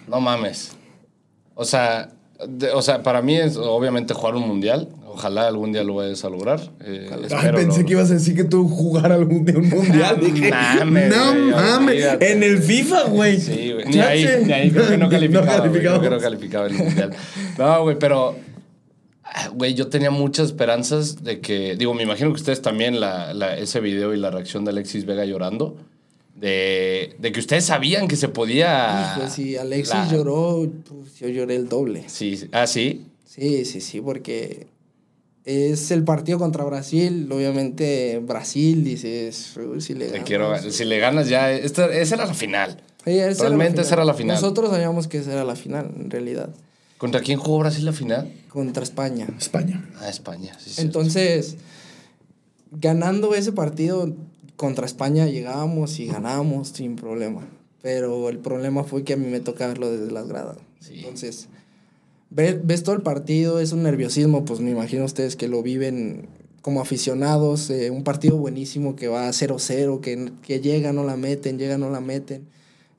No 0.08 0.20
mames. 0.22 0.72
O 1.56 1.66
sea, 1.66 2.10
de- 2.48 2.70
o 2.72 2.82
sea, 2.82 3.02
para 3.04 3.22
mí 3.22 3.36
es 3.36 3.58
obviamente 3.58 4.14
jugar 4.14 4.36
un 4.36 4.48
mundial. 4.48 4.90
Ojalá 5.08 5.48
algún 5.48 5.72
día 5.72 5.84
lo 5.84 5.96
vayas 5.96 6.24
a 6.26 6.30
lograr. 6.30 6.60
Eh, 6.84 7.10
espero 7.26 7.56
pensé 7.58 7.86
que 7.86 7.92
ibas 7.94 8.10
a 8.12 8.16
decir 8.16 8.36
que 8.36 8.44
tú 8.44 8.68
jugar 8.68 9.12
algún 9.12 9.46
de 9.46 9.56
un 9.58 9.70
mundial. 9.70 10.18
No 10.22 10.28
Dije, 10.28 10.50
mames, 10.52 11.16
no 11.16 11.32
güey, 11.34 11.52
mames. 11.52 12.06
En 12.20 12.44
el 12.44 12.58
FIFA, 12.62 13.04
güey. 13.06 13.40
Sí, 13.40 13.72
güey. 13.74 13.86
Ni 13.86 14.00
ahí, 14.00 14.24
Chance. 14.24 14.46
ni 14.46 14.54
ahí 14.54 14.72
creo 14.72 14.88
que 14.88 14.98
no 15.00 15.10
calificaba. 15.10 15.46
güey, 15.46 15.62
calificaba. 15.62 15.98
creo 16.00 16.10
que 16.10 16.16
no 16.16 16.22
calificaba 16.22 16.68
el 16.68 16.74
mundial. 16.74 17.12
No, 17.58 17.82
güey, 17.84 17.98
pero. 18.00 18.36
Güey, 19.56 19.74
yo 19.74 19.88
tenía 19.88 20.12
muchas 20.12 20.48
esperanzas 20.48 21.24
de 21.24 21.40
que. 21.40 21.76
Digo, 21.76 21.94
me 21.94 22.04
imagino 22.04 22.30
que 22.30 22.36
ustedes 22.36 22.62
también, 22.62 23.00
la, 23.00 23.34
la- 23.34 23.58
ese 23.58 23.80
video 23.80 24.14
y 24.14 24.18
la 24.18 24.30
reacción 24.32 24.66
de 24.66 24.72
Alexis 24.72 25.06
Vega 25.06 25.26
llorando. 25.26 25.78
De, 26.44 27.16
de 27.20 27.32
que 27.32 27.40
ustedes 27.40 27.64
sabían 27.64 28.10
que 28.10 28.18
se 28.18 28.28
podía. 28.28 29.16
Hijo, 29.18 29.30
si 29.30 29.56
Alexis 29.56 29.94
la- 29.96 30.12
lloró, 30.12 30.70
pues, 30.90 31.16
yo 31.18 31.30
lloré 31.30 31.56
el 31.56 31.70
doble. 31.70 32.04
Sí, 32.08 32.50
ah, 32.52 32.68
sí. 32.68 33.06
Sí, 33.24 33.64
sí, 33.64 33.80
sí, 33.80 34.02
porque 34.02 34.68
es 35.46 35.90
el 35.92 36.04
partido 36.04 36.38
contra 36.40 36.66
Brasil. 36.66 37.30
Obviamente, 37.32 38.20
Brasil, 38.22 38.84
dices, 38.84 39.54
"Uy, 39.58 39.80
si 39.80 39.94
le 39.94 40.06
Te 40.08 40.20
ganamos". 40.20 40.28
quiero, 40.28 40.72
si 40.72 40.84
le 40.84 41.00
ganas 41.00 41.30
ya. 41.30 41.50
Esta, 41.50 41.86
esa 41.96 42.16
era 42.16 42.26
la 42.26 42.34
final. 42.34 42.82
Sí, 43.06 43.12
esa 43.12 43.22
era 43.22 43.32
la 43.32 43.40
Realmente 43.40 43.72
final. 43.72 43.86
esa 43.86 43.96
era 43.96 44.06
la 44.06 44.14
final. 44.14 44.36
Nosotros 44.36 44.70
sabíamos 44.70 45.08
que 45.08 45.20
esa 45.20 45.32
era 45.32 45.46
la 45.46 45.56
final, 45.56 45.92
en 45.98 46.12
realidad, 46.12 46.50
¿Contra 46.98 47.22
quién 47.22 47.40
jugó 47.40 47.60
Brasil 47.60 47.86
la 47.86 47.94
final? 47.94 48.34
contra 48.50 48.84
España. 48.84 49.28
España. 49.40 49.90
Ah, 50.02 50.10
España. 50.10 50.58
Sí, 50.60 50.70
sí. 50.72 50.82
Entonces, 50.82 51.56
ganando 52.72 53.34
ese 53.36 53.52
partido 53.52 54.14
contra 54.56 54.86
España 54.86 55.26
llegábamos 55.28 56.00
y 56.00 56.08
ganábamos 56.08 56.70
sin 56.70 56.96
problema. 56.96 57.48
Pero 57.82 58.30
el 58.30 58.38
problema 58.40 58.84
fue 58.84 59.04
que 59.04 59.14
a 59.14 59.18
mí 59.18 59.28
me 59.28 59.40
toca 59.42 59.68
verlo 59.68 59.92
desde 59.92 60.12
las 60.12 60.28
gradas. 60.28 60.58
Sí. 60.80 61.00
Entonces, 61.00 61.48
ve- 62.30 62.60
ves 62.64 62.84
todo 62.84 62.96
el 62.96 63.02
partido, 63.02 63.60
es 63.60 63.72
un 63.74 63.84
nerviosismo, 63.84 64.46
pues 64.46 64.60
me 64.62 64.72
imagino 64.72 65.04
ustedes 65.06 65.36
que 65.36 65.48
lo 65.48 65.62
viven 65.62 66.28
como 66.62 66.80
aficionados, 66.80 67.70
eh, 67.70 67.90
un 67.92 68.04
partido 68.06 68.38
buenísimo 68.38 68.96
que 68.96 69.10
va 69.10 69.28
a 69.28 69.34
0-0, 69.34 70.00
que, 70.00 70.32
que 70.42 70.62
llega, 70.62 70.94
no 70.94 71.04
la 71.04 71.18
meten, 71.18 71.58
llega, 71.60 71.78
no 71.78 71.90
la 71.90 72.00
meten. 72.00 72.48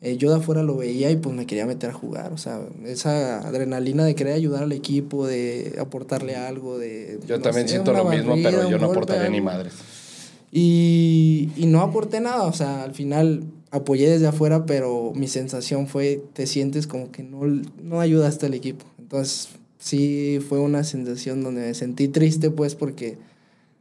Eh, 0.02 0.18
yo 0.18 0.28
de 0.28 0.36
afuera 0.36 0.62
lo 0.62 0.76
veía 0.76 1.10
y 1.10 1.16
pues 1.16 1.34
me 1.34 1.46
quería 1.46 1.64
meter 1.64 1.88
a 1.88 1.92
jugar, 1.94 2.30
o 2.34 2.36
sea, 2.36 2.60
esa 2.84 3.38
adrenalina 3.38 4.04
de 4.04 4.14
querer 4.14 4.34
ayudar 4.34 4.64
al 4.64 4.72
equipo, 4.72 5.26
de 5.26 5.76
aportarle 5.80 6.36
algo, 6.36 6.76
de... 6.78 7.20
Yo 7.26 7.38
no 7.38 7.42
también 7.42 7.66
sé, 7.68 7.74
siento 7.76 7.94
lo 7.94 8.04
mismo, 8.04 8.34
pero 8.42 8.68
yo 8.68 8.78
no 8.78 8.90
aportaría 8.90 9.30
ni 9.30 9.40
madres. 9.40 9.72
Y, 10.56 11.50
y 11.56 11.66
no 11.66 11.80
aporté 11.80 12.20
nada, 12.20 12.44
o 12.44 12.52
sea, 12.52 12.84
al 12.84 12.94
final 12.94 13.42
apoyé 13.72 14.08
desde 14.08 14.28
afuera, 14.28 14.66
pero 14.66 15.10
mi 15.12 15.26
sensación 15.26 15.88
fue, 15.88 16.22
te 16.32 16.46
sientes 16.46 16.86
como 16.86 17.10
que 17.10 17.24
no, 17.24 17.40
no 17.82 17.98
ayudaste 18.00 18.46
al 18.46 18.54
equipo. 18.54 18.84
Entonces, 19.00 19.48
sí 19.78 20.38
fue 20.48 20.60
una 20.60 20.84
sensación 20.84 21.42
donde 21.42 21.62
me 21.62 21.74
sentí 21.74 22.06
triste, 22.06 22.52
pues, 22.52 22.76
porque 22.76 23.18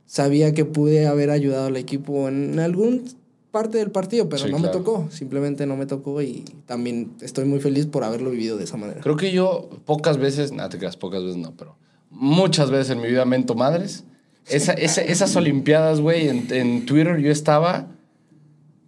sabía 0.07 0.55
que 0.55 0.65
pude 0.65 1.05
haber 1.05 1.29
ayudado 1.29 1.67
al 1.67 1.77
equipo 1.77 2.27
en 2.27 2.57
algún 2.59 3.03
parte 3.51 3.77
del 3.77 3.91
partido, 3.91 4.27
pero 4.27 4.45
Sí, 4.45 4.49
no 4.51 4.57
claro. 4.57 4.79
me 4.79 4.83
tocó, 4.83 5.11
simplemente 5.11 5.67
no 5.67 5.77
me 5.77 5.85
tocó 5.85 6.23
y 6.23 6.43
también 6.65 7.11
estoy 7.21 7.45
muy 7.45 7.59
feliz 7.59 7.85
por 7.85 8.03
haberlo 8.03 8.31
vivido 8.31 8.57
de 8.57 8.63
esa 8.63 8.77
manera. 8.77 8.99
Creo 9.01 9.15
que 9.15 9.31
yo 9.31 9.69
pocas 9.85 10.17
veces, 10.17 10.51
nada 10.51 10.69
te 10.69 10.79
creas, 10.79 10.97
pocas 10.97 11.21
veces 11.21 11.37
no, 11.37 11.55
pero 11.55 11.75
muchas 12.09 12.71
veces 12.71 12.89
en 12.95 13.01
mi 13.01 13.09
vida 13.09 13.25
mento 13.25 13.53
madres. 13.53 14.05
Esa, 14.47 14.73
esa- 14.73 15.01
esas 15.01 15.35
Olimpiadas, 15.35 16.01
güey, 16.01 16.27
en, 16.27 16.47
en 16.51 16.85
Twitter 16.85 17.17
yo 17.19 17.31
estaba 17.31 17.87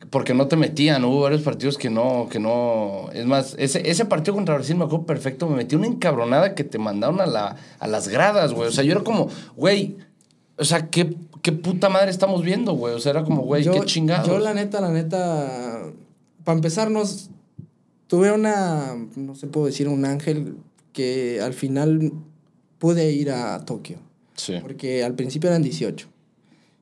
porque 0.09 0.33
no 0.33 0.47
te 0.47 0.55
metían. 0.55 1.03
Hubo 1.03 1.21
varios 1.21 1.41
partidos 1.41 1.77
que 1.77 1.89
no, 1.89 2.27
que 2.29 2.39
no. 2.39 3.09
Es 3.13 3.25
más, 3.25 3.55
ese, 3.57 3.89
ese 3.89 4.05
partido 4.05 4.35
contra 4.35 4.55
Brasil 4.55 4.75
me 4.75 4.85
acuerdo 4.85 5.05
perfecto. 5.05 5.47
Me 5.49 5.57
metí 5.57 5.75
una 5.75 5.87
encabronada 5.87 6.55
que 6.55 6.63
te 6.63 6.77
mandaron 6.77 7.19
a, 7.21 7.25
la, 7.25 7.55
a 7.79 7.87
las 7.87 8.07
gradas, 8.07 8.53
güey. 8.53 8.67
O 8.69 8.71
sea, 8.71 8.83
yo 8.83 8.91
era 8.93 9.03
como, 9.03 9.27
güey, 9.55 9.97
o 10.57 10.63
sea, 10.63 10.87
¿qué, 10.89 11.15
qué 11.41 11.51
puta 11.51 11.89
madre 11.89 12.11
estamos 12.11 12.43
viendo, 12.43 12.73
güey? 12.73 12.93
O 12.93 12.99
sea, 12.99 13.11
era 13.11 13.23
como, 13.23 13.41
güey, 13.43 13.63
qué 13.63 13.81
chingados. 13.85 14.27
Yo, 14.27 14.39
la 14.39 14.53
neta, 14.53 14.79
la 14.79 14.91
neta, 14.91 15.81
para 16.43 16.55
empezar, 16.55 16.91
nos, 16.91 17.29
tuve 18.07 18.31
una, 18.31 18.95
no 19.15 19.35
sé, 19.35 19.47
puedo 19.47 19.65
decir, 19.65 19.87
un 19.89 20.05
ángel 20.05 20.55
que 20.93 21.41
al 21.41 21.53
final 21.53 22.13
pude 22.79 23.11
ir 23.11 23.31
a 23.31 23.65
Tokio. 23.65 23.97
Sí. 24.35 24.53
Porque 24.61 25.03
al 25.03 25.15
principio 25.15 25.49
eran 25.49 25.61
18. 25.63 26.07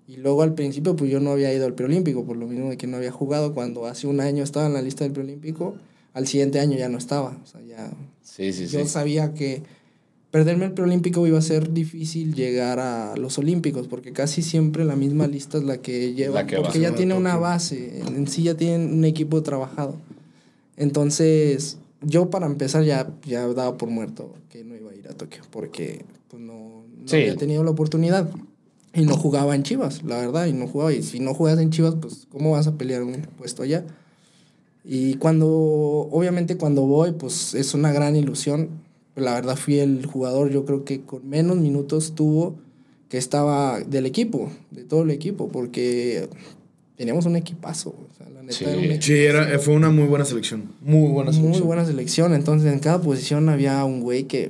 Y 0.08 0.18
luego 0.18 0.42
al 0.42 0.54
principio, 0.54 0.96
pues 0.96 1.10
yo 1.10 1.20
no 1.20 1.32
había 1.32 1.54
ido 1.54 1.66
al 1.66 1.74
preolímpico, 1.76 2.26
por 2.26 2.36
lo 2.36 2.46
mismo 2.48 2.70
de 2.70 2.78
que 2.78 2.88
no 2.88 2.98
había 2.98 3.12
jugado. 3.12 3.54
Cuando 3.54 3.86
hace 3.86 4.08
un 4.08 4.20
año 4.20 4.44
estaba 4.44 4.66
en 4.68 4.74
la 4.74 4.82
lista 4.82 5.04
del 5.06 5.14
preolímpico, 5.14 5.76
al 6.14 6.28
siguiente 6.28 6.60
año 6.60 6.78
ya 6.78 6.90
no 6.90 6.98
estaba. 6.98 7.38
O 7.44 7.48
sea, 7.48 7.62
ya 7.62 7.90
Sí, 8.22 8.52
sí, 8.54 8.68
sí. 8.68 8.78
yo 8.78 8.86
sabía 8.86 9.34
que 9.34 9.64
perderme 10.32 10.66
el 10.66 10.72
preolímpico 10.74 11.26
iba 11.28 11.38
a 11.38 11.42
ser 11.42 11.72
difícil 11.74 12.34
llegar 12.34 12.80
a 12.80 13.16
los 13.18 13.38
olímpicos, 13.38 13.88
porque 13.88 14.12
casi 14.12 14.42
siempre 14.42 14.84
la 14.84 14.96
misma 14.96 15.28
lista 15.28 15.58
es 15.60 15.64
la 15.64 15.78
que 15.78 16.14
lleva, 16.16 16.42
La 16.42 16.48
que 16.48 16.58
va. 16.58 16.64
porque 16.64 16.80
ya 16.80 16.90
va 16.90 16.96
tiene 16.98 17.14
una 17.14 17.38
base, 17.38 18.00
en 18.00 18.16
en 18.16 18.28
sí 18.28 18.44
ya 18.44 18.56
tienen 18.58 18.94
un 18.94 19.06
equipo 19.06 19.42
trabajado. 19.44 19.96
Entonces, 20.76 21.78
yo 22.06 22.30
para 22.30 22.46
empezar 22.46 22.84
ya, 22.84 23.12
ya 23.26 23.48
daba 23.48 23.78
por 23.78 23.90
muerto 23.90 24.34
que 24.50 24.64
no 24.64 24.76
iba 24.76 24.92
a 24.92 24.96
ir 24.96 25.08
a 25.08 25.14
Tokio, 25.14 25.44
porque 25.52 26.06
pues, 26.30 26.42
no, 26.42 26.84
no 26.88 27.08
Sí. 27.08 27.18
había 27.18 27.36
tenido 27.36 27.64
la 27.64 27.72
oportunidad. 27.72 28.30
Y 28.96 29.06
no 29.06 29.18
jugaba 29.18 29.56
en 29.56 29.64
Chivas, 29.64 30.04
la 30.04 30.18
verdad, 30.18 30.46
y 30.46 30.54
no 30.54 30.68
jugaba. 30.68 30.94
Y 30.94 31.02
si 31.02 31.20
no 31.20 31.34
juegas 31.34 31.60
en 31.60 31.72
Chivas, 31.72 31.96
pues, 32.00 32.28
¿cómo 32.32 32.52
vas 32.52 32.68
a 32.68 32.78
pelear 32.78 33.02
un 33.04 33.14
puesto 33.38 33.64
allá? 33.64 33.84
Y 34.86 35.16
cuando, 35.16 35.48
obviamente 35.50 36.58
cuando 36.58 36.84
voy, 36.84 37.14
pues 37.14 37.56
es 37.56 37.74
una 37.74 37.92
gran 37.92 38.16
ilusión. 38.16 38.70
La 39.16 39.34
verdad 39.34 39.56
fui 39.56 39.80
el 39.80 40.06
jugador, 40.06 40.50
yo 40.52 40.66
creo 40.66 40.84
que 40.86 41.02
con 41.02 41.28
menos 41.28 41.58
minutos 41.58 42.14
tuvo 42.16 42.56
que 43.10 43.18
estaba 43.18 43.80
del 43.80 44.06
equipo, 44.06 44.50
de 44.72 44.84
todo 44.84 45.04
el 45.04 45.12
equipo, 45.12 45.48
porque 45.50 46.28
teníamos 47.04 47.26
un 47.26 47.36
equipazo. 47.36 47.90
O 47.90 48.08
sea, 48.18 48.30
la 48.30 48.42
neta 48.42 48.54
Sí. 48.54 48.64
era 48.66 48.78
un 48.78 48.84
equipo 48.86 49.02
Sí, 49.04 49.14
era, 49.14 49.60
fue 49.60 49.74
una 49.76 49.90
muy 49.90 50.06
buena 50.06 50.26
selección. 50.26 50.72
Muy 50.82 51.10
buena 51.12 51.32
selección. 51.32 51.52
muy 51.52 51.62
buena 51.68 51.86
selección. 51.86 52.34
Entonces, 52.34 52.72
en 52.72 52.80
cada 52.80 53.02
posición 53.02 53.50
había 53.50 53.84
un 53.84 54.00
güey 54.02 54.24
que, 54.24 54.50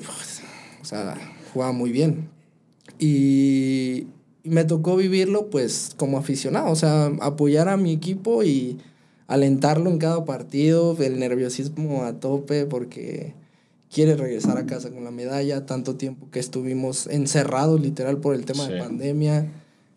o 0.82 0.86
sea, 0.86 1.16
jugaba 1.54 1.72
muy 1.72 1.92
bien. 1.92 2.30
Y, 3.00 4.08
y 4.44 4.50
me 4.50 4.64
tocó 4.66 4.96
vivirlo, 4.96 5.50
pues, 5.50 5.92
como 5.98 6.18
aficionado. 6.18 6.70
O 6.72 6.76
sea, 6.76 7.06
apoyar 7.22 7.70
a 7.70 7.78
mi 7.78 7.92
equipo 7.92 8.44
y 8.44 8.78
alentarlo 9.28 9.90
en 9.90 9.98
cada 9.98 10.26
partido. 10.26 10.96
El 11.02 11.20
nerviosismo 11.20 12.04
a 12.04 12.20
tope 12.20 12.66
porque 12.66 13.34
quiere 13.92 14.16
regresar 14.16 14.58
a 14.58 14.66
casa 14.66 14.90
con 14.92 15.04
la 15.04 15.12
medalla. 15.12 15.66
Tanto 15.66 15.96
tiempo 15.96 16.28
que 16.32 16.40
estuvimos 16.40 17.08
encerrados, 17.08 17.82
literal, 17.82 18.18
por 18.18 18.36
el 18.36 18.46
tema 18.46 18.66
Sí. 18.68 18.74
de 18.74 18.80
pandemia. 18.80 19.52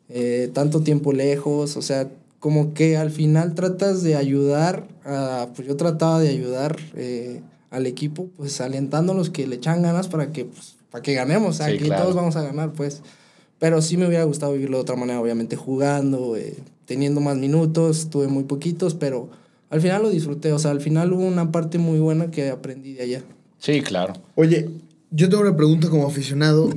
eh, 0.09 0.51
tanto 0.53 0.83
tiempo 0.83 1.13
lejos. 1.13 1.77
O 1.77 1.83
sea, 1.83 2.09
como 2.41 2.75
que 2.75 2.97
al 2.97 3.11
final 3.11 3.55
tratas 3.55 4.03
de 4.03 4.17
ayudar, 4.17 4.87
a, 5.05 5.49
pues 5.55 5.67
yo 5.67 5.77
trataba 5.77 6.21
de 6.21 6.29
ayudar 6.29 6.77
eh, 6.95 7.43
al 7.71 7.87
equipo, 7.87 8.29
pues 8.37 8.61
alentándolos 8.61 9.31
que 9.31 9.47
le 9.47 9.57
echan 9.57 9.83
ganas 9.83 10.09
para 10.09 10.33
que, 10.33 10.45
pues, 10.45 10.77
para 10.91 11.03
que 11.03 11.15
ganemos, 11.15 11.57
Sí, 11.57 11.63
aquí 11.65 11.79
claro. 11.85 12.03
todos 12.03 12.15
vamos 12.17 12.37
a 12.37 12.43
ganar, 12.43 12.73
pues. 12.73 13.03
Pero 13.59 13.81
sí 13.81 13.97
me 13.97 14.07
hubiera 14.07 14.25
gustado 14.25 14.53
vivirlo 14.53 14.77
de 14.77 14.83
otra 14.83 14.97
manera, 14.97 15.21
obviamente 15.21 15.57
jugando, 15.57 16.37
eh, 16.37 16.57
teniendo 16.85 17.21
más 17.21 17.37
minutos, 17.37 18.11
tuve 18.11 18.29
muy 18.29 18.45
poquitos, 18.45 18.95
pero 18.95 19.31
al 19.71 19.81
final 19.81 20.03
lo 20.03 20.11
disfruté, 20.11 20.53
o 20.53 20.59
sea, 20.59 20.71
al 20.71 20.81
final 20.81 21.13
hubo 21.13 21.25
una 21.27 21.51
parte 21.51 21.79
muy 21.79 21.99
buena 21.99 22.31
que 22.31 22.51
aprendí 22.51 22.93
de 22.95 23.03
allá. 23.03 23.23
Sí, 23.59 23.81
claro. 23.81 24.13
Oye, 24.35 24.71
yo 25.11 25.29
tengo 25.29 25.43
una 25.43 25.57
pregunta 25.57 25.89
como 25.89 26.07
aficionado. 26.07 26.71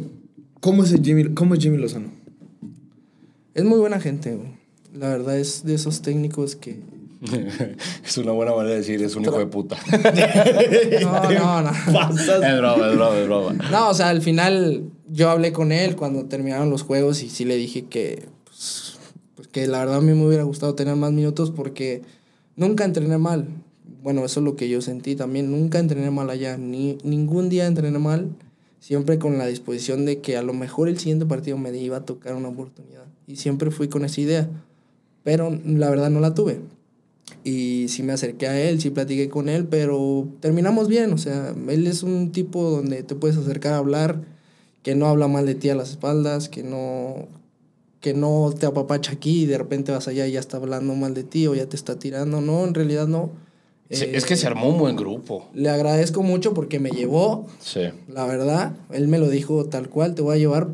¿Cómo 0.61 0.83
es, 0.83 0.91
el 0.91 1.03
Jimmy, 1.03 1.33
cómo 1.33 1.53
es 1.53 1.59
Jimmy 1.61 1.77
Lozano? 1.77 2.09
Es 3.53 3.63
muy 3.63 3.79
buena 3.79 3.99
gente, 3.99 4.35
güey. 4.35 4.58
La 4.93 5.09
verdad 5.09 5.37
es 5.37 5.63
de 5.63 5.75
esos 5.75 6.01
técnicos 6.01 6.55
que... 6.55 6.79
es 8.05 8.17
una 8.17 8.31
buena 8.31 8.53
manera 8.53 8.75
de 8.75 8.79
decir, 8.79 9.01
es 9.03 9.15
un 9.15 9.23
hijo 9.23 9.37
de 9.37 9.47
puta. 9.47 9.77
No, 11.01 11.31
no, 11.31 11.61
no. 11.61 11.71
Pasas. 11.93 12.41
es 12.43 12.57
broma, 12.57 12.87
es 12.87 12.95
broma, 12.95 13.17
es 13.17 13.25
broma. 13.25 13.53
No, 13.71 13.89
o 13.89 13.93
sea, 13.93 14.09
al 14.09 14.21
final 14.21 14.83
yo 15.09 15.29
hablé 15.29 15.51
con 15.51 15.71
él 15.71 15.95
cuando 15.95 16.25
terminaron 16.25 16.69
los 16.69 16.83
juegos 16.83 17.23
y 17.23 17.29
sí 17.29 17.45
le 17.45 17.55
dije 17.55 17.85
que, 17.85 18.27
pues, 18.45 18.97
pues, 19.35 19.47
que 19.47 19.67
la 19.67 19.79
verdad 19.79 19.97
a 19.97 20.01
mí 20.01 20.13
me 20.13 20.25
hubiera 20.25 20.43
gustado 20.43 20.75
tener 20.75 20.95
más 20.95 21.11
minutos 21.11 21.51
porque 21.51 22.01
nunca 22.55 22.85
entrené 22.85 23.17
mal. 23.17 23.47
Bueno, 24.01 24.23
eso 24.23 24.39
es 24.39 24.43
lo 24.45 24.55
que 24.55 24.69
yo 24.69 24.81
sentí 24.81 25.15
también. 25.15 25.51
Nunca 25.51 25.79
entrené 25.79 26.09
mal 26.11 26.29
allá. 26.29 26.57
Ni, 26.57 26.97
ningún 27.03 27.49
día 27.49 27.67
entrené 27.67 27.99
mal. 27.99 28.29
Siempre 28.79 29.19
con 29.19 29.37
la 29.37 29.45
disposición 29.45 30.05
de 30.05 30.19
que 30.19 30.37
a 30.37 30.41
lo 30.41 30.53
mejor 30.53 30.87
el 30.87 30.97
siguiente 30.97 31.25
partido 31.25 31.57
me 31.57 31.75
iba 31.77 31.97
a 31.97 32.05
tocar 32.05 32.35
una 32.35 32.47
oportunidad. 32.47 33.03
Y 33.27 33.35
siempre 33.35 33.71
fui 33.71 33.89
con 33.89 34.05
esa 34.05 34.21
idea. 34.21 34.49
Pero 35.29 35.55
la 35.63 35.91
verdad 35.91 36.09
no 36.09 36.21
la 36.21 36.33
tuve. 36.33 36.59
Y 37.43 37.85
sí 37.89 38.01
me 38.01 38.13
acerqué 38.13 38.47
a 38.47 38.59
él, 38.59 38.81
sí 38.81 38.89
platiqué 38.89 39.29
con 39.29 39.47
él, 39.47 39.67
pero 39.67 40.27
terminamos 40.39 40.87
bien. 40.87 41.13
O 41.13 41.19
sea, 41.19 41.53
él 41.67 41.85
es 41.85 42.01
un 42.01 42.31
tipo 42.31 42.71
donde 42.71 43.03
te 43.03 43.13
puedes 43.13 43.37
acercar 43.37 43.73
a 43.73 43.77
hablar, 43.77 44.23
que 44.81 44.95
no 44.95 45.05
habla 45.05 45.27
mal 45.27 45.45
de 45.45 45.53
ti 45.53 45.69
a 45.69 45.75
las 45.75 45.91
espaldas, 45.91 46.49
que 46.49 46.63
no, 46.63 47.27
que 47.99 48.15
no 48.15 48.51
te 48.59 48.65
apapacha 48.65 49.11
aquí 49.11 49.43
y 49.43 49.45
de 49.45 49.59
repente 49.59 49.91
vas 49.91 50.07
allá 50.07 50.25
y 50.25 50.31
ya 50.31 50.39
está 50.39 50.57
hablando 50.57 50.95
mal 50.95 51.13
de 51.13 51.21
ti 51.23 51.45
o 51.45 51.53
ya 51.53 51.67
te 51.67 51.75
está 51.75 51.99
tirando. 51.99 52.41
No, 52.41 52.65
en 52.65 52.73
realidad 52.73 53.07
no. 53.07 53.29
Eh, 53.91 54.13
es 54.15 54.25
que 54.25 54.35
se 54.35 54.47
armó 54.47 54.67
un 54.67 54.79
buen 54.79 54.95
grupo. 54.95 55.47
Le 55.53 55.69
agradezco 55.69 56.23
mucho 56.23 56.55
porque 56.55 56.79
me 56.79 56.89
llevó, 56.89 57.45
Sí. 57.59 57.81
la 58.07 58.25
verdad. 58.25 58.73
Él 58.91 59.07
me 59.07 59.19
lo 59.19 59.29
dijo 59.29 59.65
tal 59.65 59.89
cual, 59.89 60.15
te 60.15 60.23
voy 60.23 60.37
a 60.37 60.39
llevar 60.39 60.69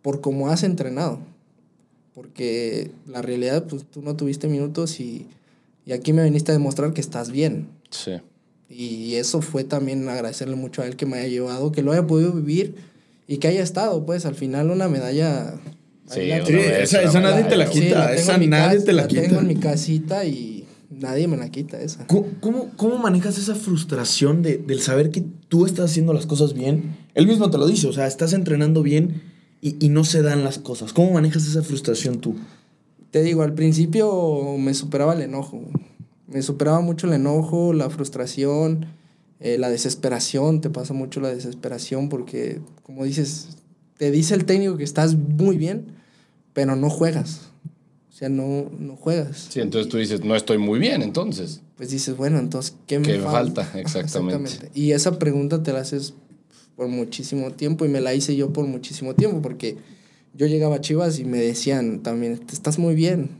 por 0.00 0.22
cómo 0.22 0.48
has 0.48 0.62
entrenado. 0.62 1.18
Porque 2.18 2.90
la 3.06 3.22
realidad, 3.22 3.66
pues 3.68 3.84
tú 3.88 4.02
no 4.02 4.16
tuviste 4.16 4.48
minutos 4.48 4.98
y, 4.98 5.28
y 5.86 5.92
aquí 5.92 6.12
me 6.12 6.24
viniste 6.24 6.50
a 6.50 6.54
demostrar 6.54 6.92
que 6.92 7.00
estás 7.00 7.30
bien. 7.30 7.68
Sí. 7.90 8.14
Y 8.68 9.14
eso 9.14 9.40
fue 9.40 9.62
también 9.62 10.08
agradecerle 10.08 10.56
mucho 10.56 10.82
a 10.82 10.86
él 10.86 10.96
que 10.96 11.06
me 11.06 11.18
haya 11.18 11.28
llevado, 11.28 11.70
que 11.70 11.82
lo 11.82 11.92
haya 11.92 12.08
podido 12.08 12.32
vivir 12.32 12.74
y 13.28 13.36
que 13.36 13.46
haya 13.46 13.62
estado, 13.62 14.04
pues 14.04 14.26
al 14.26 14.34
final 14.34 14.72
una 14.72 14.88
medalla. 14.88 15.54
Sí, 16.10 16.26
la 16.26 16.38
una 16.38 16.46
Sí, 16.46 16.52
tengo. 16.54 16.62
esa, 16.64 17.02
esa 17.04 17.20
nadie 17.20 17.44
te 17.44 17.54
la. 17.56 17.68
Sí, 17.68 17.82
quita. 17.82 17.98
la 18.00 18.06
tengo 18.08 18.20
esa 18.20 18.38
nadie 18.38 18.74
casa, 18.74 18.84
te 18.86 18.92
la, 18.94 19.06
tengo 19.06 19.22
quita. 19.22 19.38
en 19.38 19.46
mi 19.46 19.56
casita 19.56 20.24
y 20.24 20.64
nadie 20.90 21.28
me 21.28 21.36
la 21.36 21.50
quita 21.50 21.80
esa. 21.80 22.04
¿Cómo, 22.08 22.26
cómo, 22.40 22.72
cómo 22.76 22.98
manejas 22.98 23.38
esa 23.38 23.54
frustración 23.54 24.42
de, 24.42 24.58
del 24.58 24.80
saber 24.80 25.10
que 25.12 25.22
tú 25.46 25.66
estás 25.66 25.92
haciendo 25.92 26.12
las 26.12 26.26
cosas 26.26 26.52
bien? 26.52 26.96
Él 27.14 27.28
mismo 27.28 27.48
te 27.48 27.58
lo 27.58 27.68
dice, 27.68 27.86
o 27.86 27.92
sea, 27.92 28.08
estás 28.08 28.32
entrenando 28.32 28.82
bien 28.82 29.37
y, 29.60 29.84
y 29.84 29.88
no 29.88 30.04
se 30.04 30.22
dan 30.22 30.44
las 30.44 30.58
cosas. 30.58 30.92
¿Cómo 30.92 31.12
manejas 31.12 31.46
esa 31.46 31.62
frustración 31.62 32.20
tú? 32.20 32.36
Te 33.10 33.22
digo, 33.22 33.42
al 33.42 33.54
principio 33.54 34.56
me 34.58 34.74
superaba 34.74 35.14
el 35.14 35.22
enojo. 35.22 35.62
Me 36.26 36.42
superaba 36.42 36.80
mucho 36.80 37.06
el 37.06 37.14
enojo, 37.14 37.72
la 37.72 37.88
frustración, 37.88 38.86
eh, 39.40 39.56
la 39.58 39.70
desesperación. 39.70 40.60
Te 40.60 40.68
pasa 40.70 40.92
mucho 40.92 41.20
la 41.20 41.30
desesperación 41.30 42.08
porque, 42.10 42.60
como 42.82 43.04
dices, 43.04 43.56
te 43.96 44.10
dice 44.10 44.34
el 44.34 44.44
técnico 44.44 44.76
que 44.76 44.84
estás 44.84 45.16
muy 45.16 45.56
bien, 45.56 45.86
pero 46.52 46.76
no 46.76 46.90
juegas. 46.90 47.48
O 48.10 48.12
sea, 48.18 48.28
no, 48.28 48.68
no 48.78 48.96
juegas. 48.96 49.46
Sí, 49.48 49.60
entonces 49.60 49.88
tú 49.88 49.96
dices, 49.96 50.24
no 50.24 50.34
estoy 50.34 50.58
muy 50.58 50.78
bien, 50.78 51.02
entonces. 51.02 51.62
Pues 51.76 51.90
dices, 51.90 52.16
bueno, 52.16 52.38
entonces, 52.40 52.74
¿qué 52.86 52.98
me 52.98 53.06
¿Qué 53.06 53.20
falta? 53.20 53.64
falta? 53.64 53.80
Exactamente. 53.80 54.70
Y 54.74 54.90
esa 54.90 55.18
pregunta 55.18 55.62
te 55.62 55.72
la 55.72 55.80
haces 55.80 56.14
por 56.78 56.86
muchísimo 56.86 57.50
tiempo 57.50 57.84
y 57.84 57.88
me 57.88 58.00
la 58.00 58.14
hice 58.14 58.36
yo 58.36 58.52
por 58.52 58.64
muchísimo 58.64 59.12
tiempo 59.12 59.42
porque 59.42 59.76
yo 60.32 60.46
llegaba 60.46 60.76
a 60.76 60.80
Chivas 60.80 61.18
y 61.18 61.24
me 61.24 61.38
decían 61.38 62.04
también, 62.04 62.38
"Te 62.38 62.54
estás 62.54 62.78
muy 62.78 62.94
bien. 62.94 63.30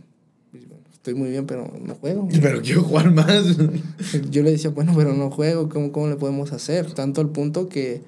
Estoy 0.92 1.14
muy 1.14 1.30
bien, 1.30 1.46
pero 1.46 1.72
no 1.80 1.94
juego. 1.94 2.28
Pero 2.42 2.60
quiero 2.60 2.82
jugar 2.82 3.12
más. 3.12 3.56
Yo 4.30 4.42
le 4.42 4.50
decía, 4.50 4.70
bueno, 4.70 4.92
pero 4.96 5.14
no 5.14 5.30
juego, 5.30 5.68
¿cómo, 5.68 5.92
cómo 5.92 6.08
le 6.08 6.16
podemos 6.16 6.52
hacer? 6.52 6.92
Tanto 6.92 7.20
al 7.20 7.28
punto 7.30 7.68
que, 7.68 8.02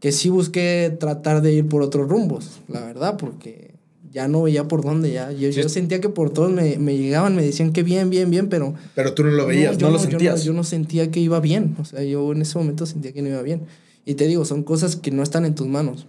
que 0.00 0.10
sí 0.10 0.30
busqué 0.30 0.96
tratar 0.98 1.42
de 1.42 1.52
ir 1.52 1.68
por 1.68 1.82
otros 1.82 2.08
rumbos, 2.08 2.60
la 2.68 2.80
verdad, 2.80 3.18
porque 3.18 3.74
ya 4.10 4.26
no 4.26 4.42
veía 4.42 4.66
por 4.66 4.82
dónde 4.82 5.12
ya. 5.12 5.30
Yo, 5.30 5.52
Sí, 5.52 5.62
yo 5.62 5.68
sentía 5.68 6.00
que 6.00 6.08
por 6.08 6.30
todos 6.30 6.50
me, 6.50 6.78
me 6.78 6.96
llegaban, 6.96 7.36
me 7.36 7.42
decían 7.42 7.72
que 7.72 7.82
bien, 7.82 8.08
bien, 8.08 8.30
bien, 8.30 8.48
pero 8.48 8.74
Pero 8.94 9.12
tú 9.12 9.22
no 9.22 9.30
lo 9.30 9.46
veías, 9.46 9.74
no, 9.74 9.80
yo 9.80 9.90
lo 9.90 9.98
yo 9.98 10.10
sentías. 10.10 10.42
Yo 10.42 10.52
no, 10.54 10.64
sentía 10.64 11.10
que 11.10 11.20
iba 11.20 11.38
bien. 11.38 11.76
O 11.78 11.84
sea, 11.84 12.02
yo 12.02 12.32
en 12.32 12.42
ese 12.42 12.58
momento 12.58 12.86
sentía 12.86 13.12
que 13.12 13.20
no 13.20 13.28
iba 13.28 13.42
bien. 13.42 13.60
Y 14.04 14.14
te 14.14 14.26
digo, 14.26 14.44
son 14.44 14.62
cosas 14.62 14.96
que 14.96 15.10
no 15.10 15.22
están 15.22 15.44
en 15.44 15.54
tus 15.54 15.66
manos. 15.66 16.06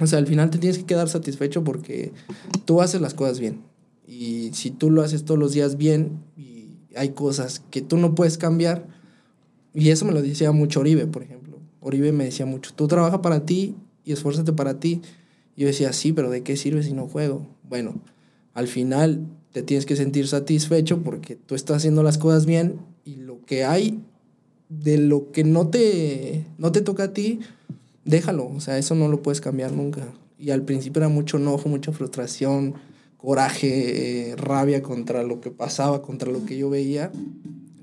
O 0.00 0.06
sea, 0.06 0.18
al 0.18 0.26
final 0.26 0.50
te 0.50 0.58
tienes 0.58 0.78
que 0.78 0.86
quedar 0.86 1.08
satisfecho 1.08 1.62
porque 1.64 2.12
tú 2.64 2.80
haces 2.80 3.00
las 3.00 3.14
cosas 3.14 3.40
bien. 3.40 3.62
Y 4.06 4.50
si 4.52 4.70
tú 4.70 4.90
lo 4.90 5.02
haces 5.02 5.24
todos 5.24 5.38
los 5.38 5.52
días 5.52 5.76
bien 5.76 6.22
y 6.36 6.76
hay 6.96 7.10
cosas 7.10 7.62
que 7.70 7.80
tú 7.80 7.96
no 7.96 8.14
puedes 8.14 8.38
cambiar, 8.38 8.86
y 9.72 9.90
eso 9.90 10.04
me 10.04 10.12
lo 10.12 10.22
decía 10.22 10.52
mucho 10.52 10.80
Oribe, 10.80 11.06
por 11.06 11.22
ejemplo. 11.22 11.58
Oribe 11.80 12.12
me 12.12 12.24
decía 12.24 12.46
mucho, 12.46 12.72
tú 12.74 12.88
trabaja 12.88 13.22
para 13.22 13.44
ti 13.44 13.74
y 14.04 14.12
esfuérzate 14.12 14.52
para 14.52 14.78
ti. 14.80 15.00
Y 15.56 15.62
yo 15.62 15.66
decía, 15.66 15.92
sí, 15.92 16.12
pero 16.12 16.30
¿de 16.30 16.42
qué 16.42 16.56
sirve 16.56 16.82
si 16.82 16.92
no 16.92 17.06
juego? 17.06 17.46
Bueno, 17.68 18.00
al 18.54 18.68
final 18.68 19.26
te 19.52 19.62
tienes 19.62 19.86
que 19.86 19.96
sentir 19.96 20.26
satisfecho 20.26 21.02
porque 21.02 21.36
tú 21.36 21.54
estás 21.54 21.78
haciendo 21.78 22.02
las 22.02 22.18
cosas 22.18 22.46
bien 22.46 22.80
y 23.04 23.16
lo 23.16 23.40
que 23.44 23.64
hay 23.64 24.00
de 24.68 24.98
lo 24.98 25.30
que 25.30 25.44
no 25.44 25.68
te, 25.68 26.44
no 26.58 26.72
te 26.72 26.80
toca 26.80 27.04
a 27.04 27.12
ti, 27.12 27.40
déjalo. 28.04 28.46
O 28.46 28.60
sea, 28.60 28.78
eso 28.78 28.94
no 28.94 29.08
lo 29.08 29.22
puedes 29.22 29.40
cambiar 29.40 29.72
nunca. 29.72 30.02
Y 30.38 30.50
al 30.50 30.62
principio 30.62 31.00
era 31.00 31.08
mucho 31.08 31.36
enojo, 31.36 31.68
mucha 31.68 31.92
frustración, 31.92 32.74
coraje, 33.16 34.30
eh, 34.30 34.36
rabia 34.36 34.82
contra 34.82 35.22
lo 35.22 35.40
que 35.40 35.50
pasaba, 35.50 36.02
contra 36.02 36.30
lo 36.30 36.44
que 36.44 36.56
yo 36.58 36.70
veía. 36.70 37.12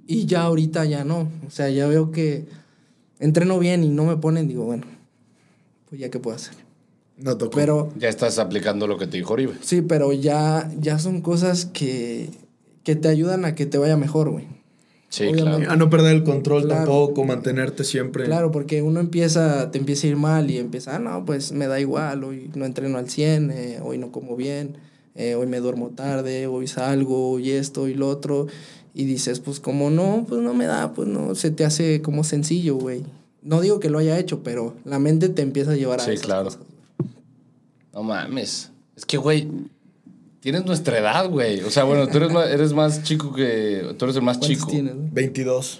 Y 0.08 0.26
ya 0.26 0.44
ahorita 0.44 0.86
ya 0.86 1.04
no. 1.04 1.30
O 1.48 1.50
sea, 1.50 1.70
ya 1.70 1.88
veo 1.88 2.12
que 2.12 2.46
entreno 3.20 3.60
bien 3.60 3.84
y 3.84 3.90
no 3.90 4.06
me 4.06 4.18
ponen, 4.18 4.48
digo, 4.48 4.66
bueno, 4.66 4.84
pues 5.90 6.02
ya 6.02 6.10
qué 6.10 6.20
puedo 6.20 6.36
hacer. 6.36 6.56
No 7.18 7.38
tocó. 7.38 7.56
Pero 7.56 7.92
Ya 7.98 8.10
estás 8.10 8.40
aplicando 8.40 8.88
lo 8.88 8.98
que 8.98 9.08
te 9.08 9.18
dijo 9.18 9.34
Oribe. 9.34 9.54
Sí, 9.62 9.82
pero 9.82 10.12
ya, 10.12 10.72
ya 10.80 11.00
son 11.00 11.22
cosas 11.22 11.66
que, 11.66 12.30
que 12.84 12.96
te 12.96 13.08
ayudan 13.08 13.46
a 13.46 13.56
que 13.56 13.66
te 13.66 13.78
vaya 13.78 13.96
mejor, 13.96 14.30
güey. 14.30 14.48
Sí, 15.12 15.24
Obviamente. 15.26 15.58
claro. 15.66 15.72
a 15.72 15.76
no 15.76 15.90
perder 15.90 16.16
el 16.16 16.24
control 16.24 16.64
Claro. 16.64 16.78
tampoco, 16.86 17.26
mantenerte 17.26 17.84
siempre. 17.84 18.24
Claro, 18.26 18.50
porque 18.52 18.82
uno 18.82 19.00
empieza, 19.02 19.70
te 19.70 19.78
empieza 19.78 20.08
a 20.08 20.10
ir 20.12 20.16
mal 20.16 20.50
y 20.50 20.58
empieza, 20.58 20.96
ah, 20.96 21.00
no, 21.00 21.26
pues 21.26 21.52
me 21.52 21.68
da 21.68 21.80
igual, 21.82 22.24
hoy 22.24 22.50
no 22.56 22.66
entreno 22.66 22.98
al 22.98 23.10
100, 23.10 23.52
eh, 23.52 23.80
hoy 23.84 23.98
no 23.98 24.12
como 24.12 24.38
bien, 24.38 24.78
eh, 25.16 25.36
hoy 25.36 25.48
me 25.48 25.60
duermo 25.60 25.90
tarde, 25.90 26.48
hoy 26.48 26.66
salgo, 26.68 27.38
y 27.40 27.52
esto 27.52 27.88
y 27.90 27.94
lo 27.94 28.08
otro. 28.08 28.48
Y 28.94 29.04
dices, 29.04 29.42
pues 29.42 29.60
como 29.60 29.90
no, 29.90 30.26
pues 30.28 30.42
no 30.42 30.54
me 30.54 30.66
da, 30.66 30.94
pues 30.94 31.08
no, 31.10 31.36
se 31.36 31.52
te 31.52 31.66
hace 31.66 32.02
como 32.02 32.24
sencillo, 32.24 32.76
güey. 32.76 33.04
No 33.42 33.60
digo 33.60 33.80
que 33.82 33.90
lo 33.90 33.98
haya 33.98 34.18
hecho, 34.18 34.44
pero 34.44 34.76
la 34.86 34.98
mente 35.00 35.28
te 35.28 35.42
empieza 35.42 35.72
a 35.72 35.76
llevar 35.76 36.00
a 36.00 36.04
Sí, 36.06 36.12
esas 36.12 36.26
claro. 36.26 36.46
cosas. 36.46 36.62
No 37.94 38.04
mames. 38.04 38.72
Es 38.96 39.06
que, 39.06 39.18
güey, 39.18 39.50
tienes 40.42 40.66
nuestra 40.66 40.98
edad, 41.00 41.30
güey. 41.30 41.62
O 41.62 41.70
sea, 41.70 41.86
bueno, 41.86 42.08
tú 42.08 42.18
eres 42.18 42.32
más, 42.32 42.50
eres 42.50 42.74
más 42.74 43.04
chico 43.04 43.34
que... 43.34 43.96
Tú 43.98 44.06
eres 44.06 44.18
el 44.18 44.24
más 44.24 44.38
¿Cuántos 44.38 44.58
chico. 44.58 44.70
tienes, 44.70 44.96
güey? 44.96 45.10
22. 45.12 45.80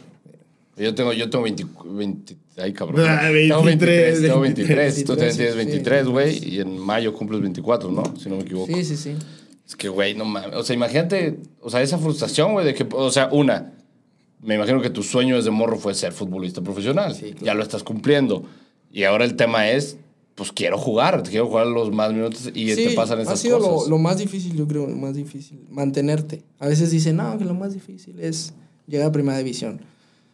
Yo 0.78 0.96
tengo, 0.96 1.12
yo 1.12 1.30
tengo 1.30 1.44
20, 1.44 1.66
20 1.84 2.38
ay, 2.58 2.74
cabrón. 2.74 3.06
Ah, 3.08 3.30
tengo 3.32 3.64
23, 3.64 4.22
23, 4.22 4.22
tengo 4.22 4.40
23. 4.40 4.96
Tú 5.04 5.16
también 5.16 5.36
23, 5.36 5.38
tienes 5.38 5.54
sí. 5.54 5.58
23, 5.58 6.08
güey. 6.08 6.56
Y 6.56 6.60
en 6.62 6.78
mayo 6.78 7.14
cumples 7.14 7.42
24, 7.42 7.92
¿no? 7.92 8.04
Si 8.18 8.30
no 8.30 8.38
me 8.38 8.44
equivoco. 8.44 8.74
Sí, 8.74 8.86
sí, 8.86 8.96
sí. 8.96 9.16
Es 9.68 9.76
que, 9.76 9.90
güey, 9.90 10.16
no 10.16 10.26
mames. 10.26 10.56
O 10.56 10.64
sea, 10.64 10.76
imagínate, 10.76 11.40
o 11.60 11.70
sea, 11.70 11.82
esa 11.82 11.98
frustración, 11.98 12.54
güey, 12.54 12.66
de 12.66 12.74
que, 12.74 12.88
o 12.92 13.12
sea, 13.12 13.30
una, 13.32 13.74
me 14.42 14.56
imagino 14.56 14.82
que 14.82 14.90
tu 14.90 15.04
sueño 15.04 15.36
desde 15.36 15.52
morro 15.52 15.78
fue 15.78 15.94
ser 15.94 16.14
futbolista 16.14 16.62
profesional. 16.62 17.14
Sí, 17.16 17.32
claro. 17.32 17.46
Ya 17.46 17.54
lo 17.54 17.64
estás 17.64 17.84
cumpliendo. 17.84 18.44
Y 18.92 19.04
ahora 19.04 19.24
el 19.24 19.36
tema 19.36 19.70
es, 19.70 19.98
pues 20.42 20.52
quiero 20.54 20.76
jugar, 20.76 21.22
quiero 21.22 21.46
jugar 21.46 21.68
los 21.68 21.92
más 21.92 22.12
minutos 22.12 22.50
y 22.56 22.74
Sí, 22.74 22.86
te 22.88 22.92
pasan 22.96 23.20
esas 23.20 23.34
ha 23.34 23.38
sido 23.38 23.60
lo, 23.60 23.70
cosas. 23.76 23.90
lo 23.90 24.00
más 24.00 24.18
difícil, 24.18 24.56
yo 24.56 24.68
creo, 24.68 24.88
lo 24.88 24.96
más 24.96 25.14
difícil, 25.14 25.60
mantenerte. 25.70 26.42
A 26.58 26.68
veces 26.68 26.90
dicen, 26.90 27.18
no, 27.18 27.38
que 27.38 27.46
lo 27.46 27.54
más 27.54 27.76
difícil 27.76 28.20
es 28.20 28.54
llegar 28.88 29.08
a 29.10 29.12
primera 29.12 29.38
división. 29.38 29.82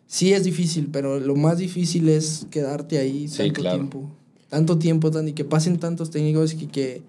Sí 0.05 0.31
es 0.31 0.45
difícil, 0.45 0.87
pero 0.93 1.19
lo 1.19 1.35
más 1.35 1.57
difícil 1.57 2.07
es 2.07 2.47
quedarte 2.49 2.99
ahí 2.99 3.27
Sí, 3.27 3.39
tanto 3.39 3.53
claro. 3.61 3.77
tiempo. 3.79 4.09
Tanto 4.47 4.77
tiempo, 4.79 5.11
tan, 5.11 5.27
y 5.27 5.33
que 5.33 5.43
pasen 5.43 5.77
tantos 5.77 6.09
técnicos 6.09 6.53
y 6.53 6.67
que 6.67 7.01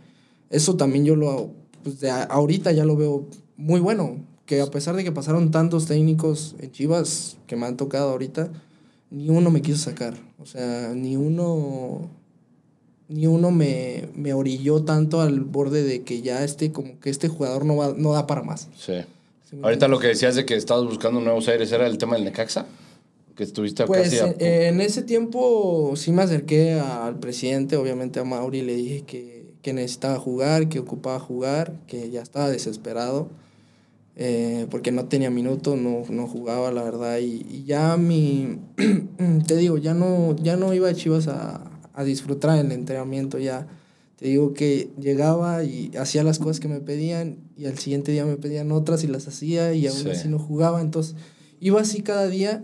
eso 0.51 0.75
también 0.75 1.05
yo 1.05 1.15
lo, 1.15 1.53
pues 1.85 2.01
de 2.01 2.11
ahorita 2.11 2.73
ya 2.73 2.85
lo 2.85 2.97
veo 2.97 3.29
muy 3.57 3.79
bueno. 3.79 4.17
Que 4.45 4.61
a 4.61 4.67
pesar 4.67 4.97
de 4.97 5.05
que 5.05 5.13
pasaron 5.13 5.53
tantos 5.53 5.87
técnicos 5.87 6.57
en 6.59 6.73
Chivas 6.73 7.37
que 7.47 7.55
me 7.55 7.67
han 7.67 7.77
tocado 7.77 8.11
ahorita, 8.11 8.51
ni 9.13 9.29
uno 9.29 9.51
me 9.53 9.63
quiso 9.63 9.79
sacar. 9.79 10.15
O 10.41 10.47
sea, 10.47 10.93
ni 10.97 11.17
uno 11.17 12.11
ni 13.09 13.27
uno 13.27 13.51
me, 13.51 14.09
me 14.15 14.35
orilló 14.35 14.85
tanto 14.85 15.21
al 15.21 15.41
borde 15.41 15.83
de 15.83 16.03
que 16.03 16.21
ya 16.21 16.45
este, 16.45 16.73
como 16.73 16.99
que 17.01 17.11
este 17.11 17.29
jugador 17.29 17.65
no, 17.65 17.77
va, 17.77 17.95
no 17.97 18.13
da 18.13 18.27
para 18.27 18.43
más. 18.43 18.69
Sí. 18.77 18.93
¿Sí 19.49 19.57
me 19.57 19.63
Ahorita 19.65 19.89
lo 19.89 19.99
que 19.99 20.09
decías 20.09 20.35
de 20.35 20.45
que 20.45 20.55
estabas 20.57 20.85
buscando 20.85 21.21
nuevos 21.21 21.49
aires 21.49 21.73
era 21.73 21.87
el 21.87 21.97
tema 21.99 22.17
del 22.17 22.25
Necaxa. 22.25 22.67
Que 23.35 23.45
estuviste 23.45 23.87
Pues 23.87 24.03
casi 24.11 24.19
a- 24.19 24.35
eh, 24.41 24.67
en 24.69 24.81
ese 24.81 25.03
tiempo 25.03 25.93
sí 25.97 26.11
me 26.13 26.23
acerqué 26.23 26.73
al 26.75 27.19
presidente, 27.19 27.77
obviamente 27.77 28.19
a 28.21 28.25
Mauri, 28.25 28.63
le 28.63 28.75
dije 28.75 29.03
que, 29.07 29.45
que 29.63 29.73
necesitaba 29.73 30.19
jugar, 30.19 30.69
que 30.69 30.81
ocupaba 30.81 31.19
jugar, 31.21 31.73
que 31.87 32.11
ya 32.11 32.21
estaba 32.21 32.51
desesperado, 32.51 33.29
eh, 34.17 34.67
porque 34.71 34.91
no 34.91 35.05
tenía 35.05 35.31
minutos, 35.31 35.79
no, 35.79 36.03
no 36.11 36.27
jugaba, 36.27 36.73
la 36.73 36.83
verdad, 36.83 37.19
y, 37.19 37.47
y 37.49 37.65
ya 37.65 37.97
mi, 37.97 38.59
te 39.47 39.57
digo, 39.57 39.79
ya 39.79 39.95
no, 39.95 40.35
ya 40.43 40.57
no 40.57 40.75
iba 40.75 40.89
a 40.89 40.95
Chivas 40.95 41.29
a, 41.29 41.68
a 41.99 42.05
disfrutar 42.05 42.59
el 42.59 42.71
entrenamiento, 42.71 43.39
ya 43.39 43.67
te 44.17 44.27
digo 44.29 44.55
que 44.55 44.91
llegaba 45.01 45.65
y 45.65 45.91
hacía 45.97 46.23
las 46.23 46.39
cosas 46.39 46.61
que 46.61 46.69
me 46.69 46.81
pedían, 46.81 47.39
y 47.57 47.67
al 47.67 47.77
siguiente 47.79 48.13
día 48.13 48.25
me 48.25 48.37
pedían 48.37 48.71
otras 48.71 49.03
y 49.03 49.09
las 49.09 49.27
hacía, 49.27 49.75
y 49.75 49.87
aún 49.89 49.99
Sí. 49.99 50.11
así 50.11 50.29
no 50.29 50.39
jugaba, 50.39 50.81
entonces 50.81 51.17
iba 51.61 51.81
así 51.81 52.03
cada 52.03 52.29
día. 52.29 52.63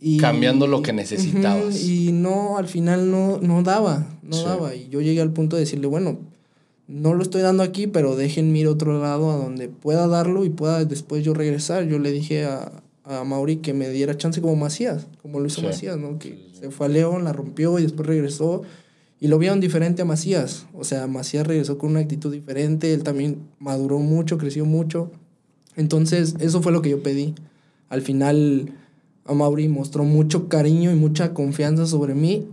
Y, 0.00 0.18
Cambiando 0.18 0.66
lo 0.66 0.82
que 0.82 0.92
necesitabas. 0.92 1.82
Y 1.82 2.12
no, 2.12 2.58
al 2.58 2.68
final 2.68 3.10
no, 3.10 3.38
no 3.40 3.62
daba, 3.62 4.06
no 4.22 4.36
Sí. 4.36 4.44
daba. 4.44 4.74
Y 4.74 4.88
yo 4.90 5.00
llegué 5.00 5.20
al 5.20 5.32
punto 5.32 5.56
de 5.56 5.60
decirle, 5.60 5.86
bueno, 5.88 6.18
no 6.86 7.14
lo 7.14 7.22
estoy 7.22 7.42
dando 7.42 7.62
aquí, 7.62 7.86
pero 7.86 8.14
déjenme 8.16 8.58
ir 8.60 8.66
a 8.66 8.70
otro 8.70 9.00
lado 9.00 9.30
a 9.32 9.36
donde 9.36 9.68
pueda 9.68 10.06
darlo 10.08 10.44
y 10.44 10.50
pueda 10.50 10.84
después 10.84 11.24
yo 11.24 11.34
regresar. 11.34 11.86
Yo 11.88 11.98
le 11.98 12.12
dije 12.12 12.44
a, 12.44 12.70
a 13.08 13.24
Mauri 13.24 13.56
que 13.56 13.72
me 13.72 13.88
diera 13.88 14.16
chance 14.16 14.40
como 14.40 14.54
Macías, 14.54 15.06
como 15.22 15.40
lo 15.40 15.46
hizo 15.46 15.60
Sí. 15.60 15.66
Macías, 15.66 15.96
¿no? 15.96 16.18
Que 16.18 16.38
se 16.52 16.70
fue 16.70 16.86
a 16.86 16.88
León, 16.90 17.24
la 17.24 17.32
rompió 17.32 17.78
y 17.78 17.82
después 17.82 18.06
regresó. 18.06 18.62
Y 19.20 19.28
lo 19.28 19.38
vieron 19.38 19.60
diferente 19.60 20.02
a 20.02 20.04
Macías. 20.04 20.66
O 20.74 20.84
sea, 20.84 21.06
Macías 21.06 21.46
regresó 21.46 21.78
con 21.78 21.90
una 21.90 22.00
actitud 22.00 22.30
diferente, 22.32 22.92
él 22.92 23.02
también 23.02 23.38
maduró 23.58 23.98
mucho, 23.98 24.36
creció 24.38 24.64
mucho. 24.64 25.10
Entonces, 25.74 26.34
eso 26.38 26.60
fue 26.62 26.70
lo 26.70 26.82
que 26.82 26.90
yo 26.90 27.02
pedí. 27.02 27.34
Al 27.88 28.02
final, 28.02 28.72
a 29.24 29.32
Mauri 29.32 29.68
mostró 29.68 30.04
mucho 30.04 30.48
cariño 30.48 30.92
y 30.92 30.94
mucha 30.94 31.32
confianza 31.34 31.86
sobre 31.86 32.14
mí, 32.14 32.46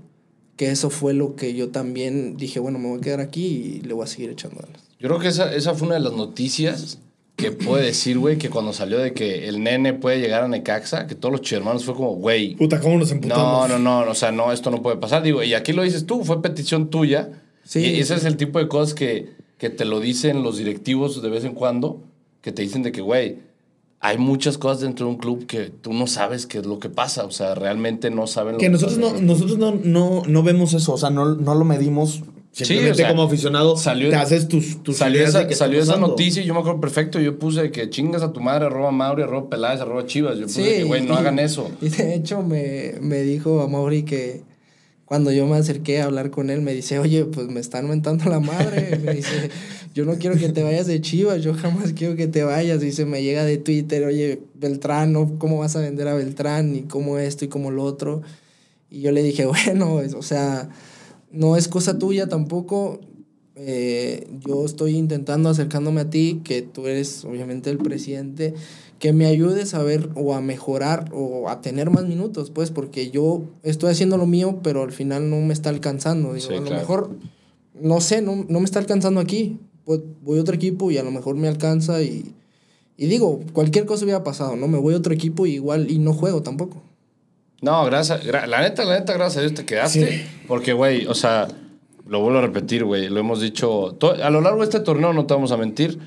que 0.56 0.72
eso 0.72 0.90
fue 0.90 1.14
lo 1.14 1.36
que 1.36 1.54
yo 1.54 1.70
también 1.70 2.38
dije, 2.38 2.60
bueno, 2.60 2.80
me 2.80 2.88
voy 2.88 3.00
a 3.00 3.02
quedar 3.02 3.20
aquí 3.20 3.46
y 3.46 3.82
le 3.82 3.94
voy 3.94 4.06
a 4.06 4.08
seguir 4.08 4.30
echando 4.30 4.62
ganas. 4.62 4.82
Yo 5.00 5.10
creo 5.10 5.20
que 5.20 5.28
esa, 5.28 5.54
esa 5.54 5.74
fue 5.76 5.88
una 5.88 5.96
de 5.96 6.02
las 6.02 6.14
noticias 6.14 7.00
que 7.36 7.52
puede 7.52 7.86
decir, 7.86 8.18
güey, 8.18 8.38
que 8.38 8.50
cuando 8.50 8.72
salió 8.72 8.98
de 8.98 9.14
que 9.14 9.48
el 9.48 9.62
nene 9.62 9.94
puede 9.94 10.20
llegar 10.20 10.44
a 10.44 10.48
Necaxa, 10.48 11.06
que 11.06 11.16
todos 11.16 11.40
los 11.40 11.52
hermanos 11.52 11.84
fue 11.84 11.94
como, 11.94 12.16
güey, 12.16 12.56
Puta, 12.56 12.80
¿cómo 12.80 12.98
nos 12.98 13.10
no, 13.10 13.16
emputamos? 13.16 13.70
no, 13.70 13.80
no, 13.80 14.00
o 14.10 14.16
sea, 14.16 14.32
no, 14.32 14.52
esto 14.54 14.72
no 14.72 14.82
puede 14.82 14.98
pasar. 14.98 15.22
Digo, 15.24 15.44
y 15.44 15.54
aquí 15.54 15.74
lo 15.74 15.84
dices 15.84 16.06
tú, 16.06 16.24
fue 16.24 16.42
petición 16.42 16.90
tuya. 16.90 17.30
Sí, 17.64 17.80
y 17.80 18.00
ese 18.00 18.16
es 18.16 18.26
el 18.26 18.38
tipo 18.38 18.60
de 18.60 18.68
cosas 18.68 18.94
que, 18.94 19.34
que 19.58 19.70
te 19.70 19.86
lo 19.86 20.00
dicen 20.00 20.44
los 20.44 20.58
directivos 20.58 21.22
de 21.22 21.30
vez 21.30 21.44
en 21.44 21.56
cuando, 21.56 22.02
que 22.42 22.52
te 22.52 22.62
dicen 22.62 22.84
de 22.84 22.92
que, 22.92 23.02
güey, 23.02 23.40
hay 24.00 24.18
muchas 24.18 24.58
cosas 24.58 24.82
dentro 24.82 25.08
de 25.08 25.14
un 25.14 25.18
club 25.18 25.48
que 25.48 25.72
tú 25.72 25.92
no 25.92 26.06
sabes 26.06 26.46
qué 26.46 26.60
es 26.60 26.66
lo 26.66 26.80
que 26.80 26.90
pasa. 26.90 27.26
O 27.26 27.32
sea, 27.32 27.56
realmente 27.56 28.12
no 28.12 28.28
saben 28.28 28.54
lo 28.54 28.60
Que 28.60 28.70
nosotros 28.70 29.00
pasa. 29.00 29.16
no, 29.16 29.22
nosotros 29.22 29.58
no, 29.58 29.74
no, 29.84 30.22
no 30.28 30.44
vemos 30.44 30.74
eso, 30.74 30.94
o 30.94 30.98
sea, 30.98 31.10
no, 31.10 31.36
no 31.36 31.56
lo 31.56 31.66
medimos. 31.66 32.22
Simplemente 32.64 32.92
o 32.92 32.96
sea, 32.96 33.10
como 33.10 33.24
aficionado 33.24 33.76
salió- 33.78 34.10
te 34.10 34.16
haces 34.16 34.48
tus, 34.48 34.82
tus 34.82 34.98
Salió, 34.98 35.18
ideas 35.18 35.30
esa, 35.32 35.40
de 35.40 35.48
qué 35.48 35.56
salió 35.56 35.82
esa 35.82 35.98
noticia 35.98 36.42
y 36.42 36.46
yo 36.46 36.54
me 36.54 36.62
acuerdo 36.62 36.80
perfecto. 36.80 37.20
Yo 37.20 37.38
puse 37.38 37.70
que 37.72 37.90
chingas 37.90 38.22
a 38.22 38.32
tu 38.32 38.40
madre, 38.40 38.66
arroba 38.68 38.92
Mauri, 38.92 39.24
arroba 39.24 39.50
Peláez, 39.50 39.82
arroba 39.82 40.06
Chivas. 40.06 40.38
Yo 40.38 40.46
puse 40.46 40.64
que, 40.64 40.84
güey, 40.86 41.02
no 41.06 41.14
y- 41.16 41.18
hagan 41.18 41.38
eso. 41.40 41.70
Y 41.82 41.90
de 41.90 42.16
hecho 42.16 42.42
me, 42.44 42.94
me 43.02 43.22
dijo 43.24 43.60
a 43.62 43.68
Mauri 43.68 44.04
que 44.04 44.42
cuando 45.04 45.32
yo 45.34 45.46
me 45.48 45.58
acerqué 45.58 46.02
a 46.02 46.06
hablar 46.06 46.32
con 46.32 46.50
él, 46.50 46.62
me 46.62 46.74
dice, 46.74 46.98
oye, 46.98 47.26
pues 47.26 47.48
me 47.48 47.60
están 47.60 47.90
mentando 47.90 48.26
la 48.30 48.40
madre. 48.40 48.98
Me 49.04 49.14
dice, 49.16 49.50
yo 49.94 50.04
no 50.06 50.16
quiero 50.16 50.36
que 50.38 50.50
te 50.50 50.64
vayas 50.64 50.88
de 50.88 51.00
Chivas, 51.02 51.44
yo 51.44 51.54
jamás 51.54 51.92
quiero 51.94 52.16
que 52.16 52.28
te 52.28 52.44
vayas. 52.44 52.80
Dice, 52.80 53.06
me 53.06 53.22
llega 53.22 53.44
de 53.46 53.58
Twitter, 53.58 54.04
oye, 54.06 54.42
Beltrán, 54.56 55.12
¿no? 55.14 55.38
¿cómo 55.38 55.60
vas 55.60 55.76
a 55.76 55.82
vender 55.82 56.08
a 56.08 56.14
Beltrán? 56.16 56.74
Y 56.76 56.82
cómo 56.84 57.18
esto 57.20 57.44
y 57.46 57.50
cómo 57.50 57.70
lo 57.70 57.84
otro. 57.84 58.22
Y 58.90 59.02
yo 59.02 59.12
le 59.12 59.22
dije, 59.24 59.46
bueno, 59.46 60.00
es- 60.02 60.14
o 60.16 60.22
sea, 60.24 60.70
no 61.36 61.58
es 61.58 61.68
cosa 61.68 61.98
tuya 62.00 62.28
tampoco. 62.28 63.00
Eh, 63.58 64.28
yo 64.46 64.66
estoy 64.66 64.98
intentando 64.98 65.50
acercándome 65.50 66.02
a 66.02 66.10
ti, 66.10 66.42
que 66.44 66.62
tú 66.62 66.88
eres 66.88 67.24
obviamente 67.24 67.70
el 67.70 67.78
presidente, 67.78 68.54
que 69.00 69.14
me 69.14 69.26
ayudes 69.28 69.74
a 69.74 69.82
ver 69.84 70.10
o 70.16 70.34
a 70.34 70.42
mejorar 70.42 71.10
o 71.14 71.48
a 71.50 71.62
tener 71.62 71.90
más 71.90 72.06
minutos, 72.06 72.50
pues, 72.52 72.72
porque 72.72 73.12
yo 73.12 73.44
estoy 73.64 73.92
haciendo 73.92 74.18
lo 74.18 74.26
mío, 74.26 74.60
pero 74.62 74.84
al 74.84 74.92
final 74.92 75.30
no 75.30 75.38
me 75.42 75.54
está 75.54 75.70
alcanzando. 75.70 76.34
Digo, 76.34 76.48
Sí, 76.48 76.54
a 76.54 76.58
lo 76.58 76.64
claro. 76.66 76.82
mejor, 76.82 77.16
no 77.82 78.02
sé, 78.02 78.22
no, 78.22 78.46
no 78.50 78.60
me 78.60 78.66
está 78.66 78.80
alcanzando 78.80 79.20
aquí. 79.22 79.60
Pues, 79.86 80.02
voy 80.24 80.38
a 80.40 80.42
otro 80.42 80.56
equipo 80.56 80.92
y 80.92 80.98
a 80.98 81.04
lo 81.04 81.12
mejor 81.12 81.36
me 81.36 81.48
alcanza 81.48 82.02
y, 82.02 82.34
y 82.98 83.06
digo, 83.08 83.40
cualquier 83.54 83.86
cosa 83.86 84.04
hubiera 84.04 84.24
pasado, 84.24 84.56
¿no? 84.58 84.68
Me 84.68 84.80
voy 84.80 84.96
a 84.96 84.98
otro 84.98 85.14
equipo 85.14 85.46
y 85.46 85.54
igual 85.54 85.90
y 85.90 86.00
no 86.00 86.12
juego 86.14 86.42
tampoco. 86.42 86.82
No, 87.66 87.84
gracias. 87.86 88.24
gra- 88.24 88.46
la 88.46 88.62
neta, 88.62 88.86
la 88.86 89.00
neta, 89.00 89.14
gracias 89.14 89.38
a 89.38 89.42
Dios 89.42 89.54
te 89.56 89.66
quedaste. 89.66 90.08
Sí. 90.20 90.24
Porque, 90.48 90.74
güey, 90.74 91.08
o 91.08 91.16
sea, 91.16 91.48
lo 92.08 92.20
vuelvo 92.22 92.38
a 92.40 92.42
repetir, 92.44 92.84
güey. 92.86 93.10
Lo 93.10 93.20
hemos 93.20 93.42
dicho. 93.42 93.98
a 94.24 94.30
lo 94.30 94.40
largo 94.42 94.60
de 94.60 94.66
este 94.66 94.80
torneo, 94.82 95.14
no 95.14 95.26
te 95.26 95.34
vamos 95.34 95.52
a 95.52 95.58
mentir. 95.58 95.98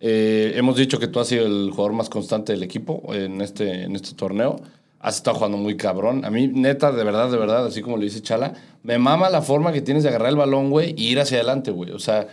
eh, 0.00 0.52
hemos 0.56 0.76
dicho 0.76 0.98
que 1.00 1.08
tú 1.08 1.18
has 1.18 1.26
sido 1.28 1.44
el 1.46 1.70
jugador 1.70 1.92
más 1.92 2.08
constante 2.08 2.52
del 2.52 2.62
equipo 2.62 3.02
en 3.14 3.40
este, 3.40 3.82
en 3.84 3.96
este 3.96 4.14
torneo. 4.14 4.60
Has 5.00 5.16
estado 5.16 5.36
jugando 5.38 5.56
muy 5.58 5.76
cabrón. 5.76 6.24
A 6.24 6.30
mí, 6.30 6.46
neta, 6.48 6.92
de 6.92 7.02
verdad, 7.04 7.30
de 7.30 7.36
verdad, 7.38 7.66
así 7.66 7.80
como 7.82 7.96
le 7.96 8.04
dice 8.04 8.20
Chala, 8.20 8.52
me 8.82 8.98
mama 8.98 9.30
la 9.30 9.40
forma 9.42 9.72
que 9.72 9.80
tienes 9.80 10.02
de 10.02 10.10
agarrar 10.10 10.28
el 10.28 10.36
balón, 10.36 10.70
güey, 10.70 10.94
y 10.96 11.08
ir 11.08 11.20
hacia 11.20 11.38
adelante, 11.38 11.70
güey. 11.70 11.90
O 11.92 11.98
sea, 11.98 12.26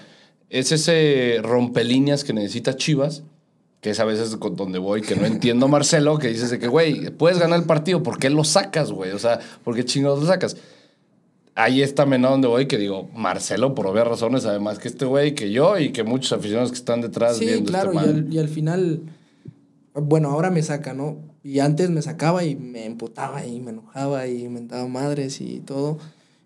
es 0.50 0.72
ese 0.72 1.40
rompelíneas 1.42 2.24
que 2.24 2.34
necesita 2.34 2.76
Chivas 2.76 3.24
que 3.86 3.92
es 3.92 4.00
a 4.00 4.06
veces 4.06 4.36
con 4.38 4.56
donde 4.56 4.80
voy, 4.80 5.04
que 5.04 5.16
no 5.16 5.28
entiendo, 5.28 5.68
Marcelo, 5.68 6.18
que 6.18 6.30
dices 6.30 6.50
de 6.50 6.58
que, 6.58 6.68
güey, 6.68 7.12
puedes 7.12 7.38
ganar 7.38 7.60
el 7.60 7.68
partido, 7.68 8.02
¿por 8.02 8.18
qué 8.18 8.32
lo 8.32 8.44
sacas, 8.44 8.92
güey? 8.92 9.12
O 9.12 9.20
sea, 9.20 9.40
¿por 9.64 9.76
qué 9.76 9.86
chingados 9.86 10.22
lo 10.22 10.26
sacas? 10.26 10.58
Ahí 11.54 11.84
está 11.84 12.08
menor 12.08 12.32
donde 12.32 12.48
voy, 12.48 12.66
que 12.66 12.80
digo, 12.80 13.08
Marcelo, 13.14 13.76
por 13.76 13.86
obvias 13.86 14.08
razones, 14.08 14.44
además 14.48 14.80
que 14.80 14.88
este 14.88 15.06
güey, 15.06 15.36
que 15.36 15.52
yo 15.52 15.78
y 15.78 15.92
que 15.92 16.04
muchos 16.04 16.34
aficionados 16.34 16.72
que 16.72 16.80
están 16.80 17.02
detrás 17.02 17.38
Sí, 17.38 17.46
viendo 17.46 17.70
claro, 17.70 17.92
este 17.92 18.06
y 18.08 18.10
al, 18.10 18.34
y 18.34 18.40
al 18.40 18.50
final, 18.50 19.02
bueno, 19.94 20.32
ahora 20.32 20.50
me 20.50 20.64
saca, 20.64 20.96
¿no? 20.96 21.20
Y 21.44 21.60
antes 21.60 21.92
me 21.92 22.02
sacaba 22.02 22.44
y 22.44 22.56
me 22.56 22.88
emputaba 22.88 23.46
y 23.46 23.60
me 23.60 23.70
enojaba 23.70 24.26
y 24.26 24.50
mentaba 24.50 24.88
madres 24.88 25.42
y 25.42 25.60
todo. 25.60 26.00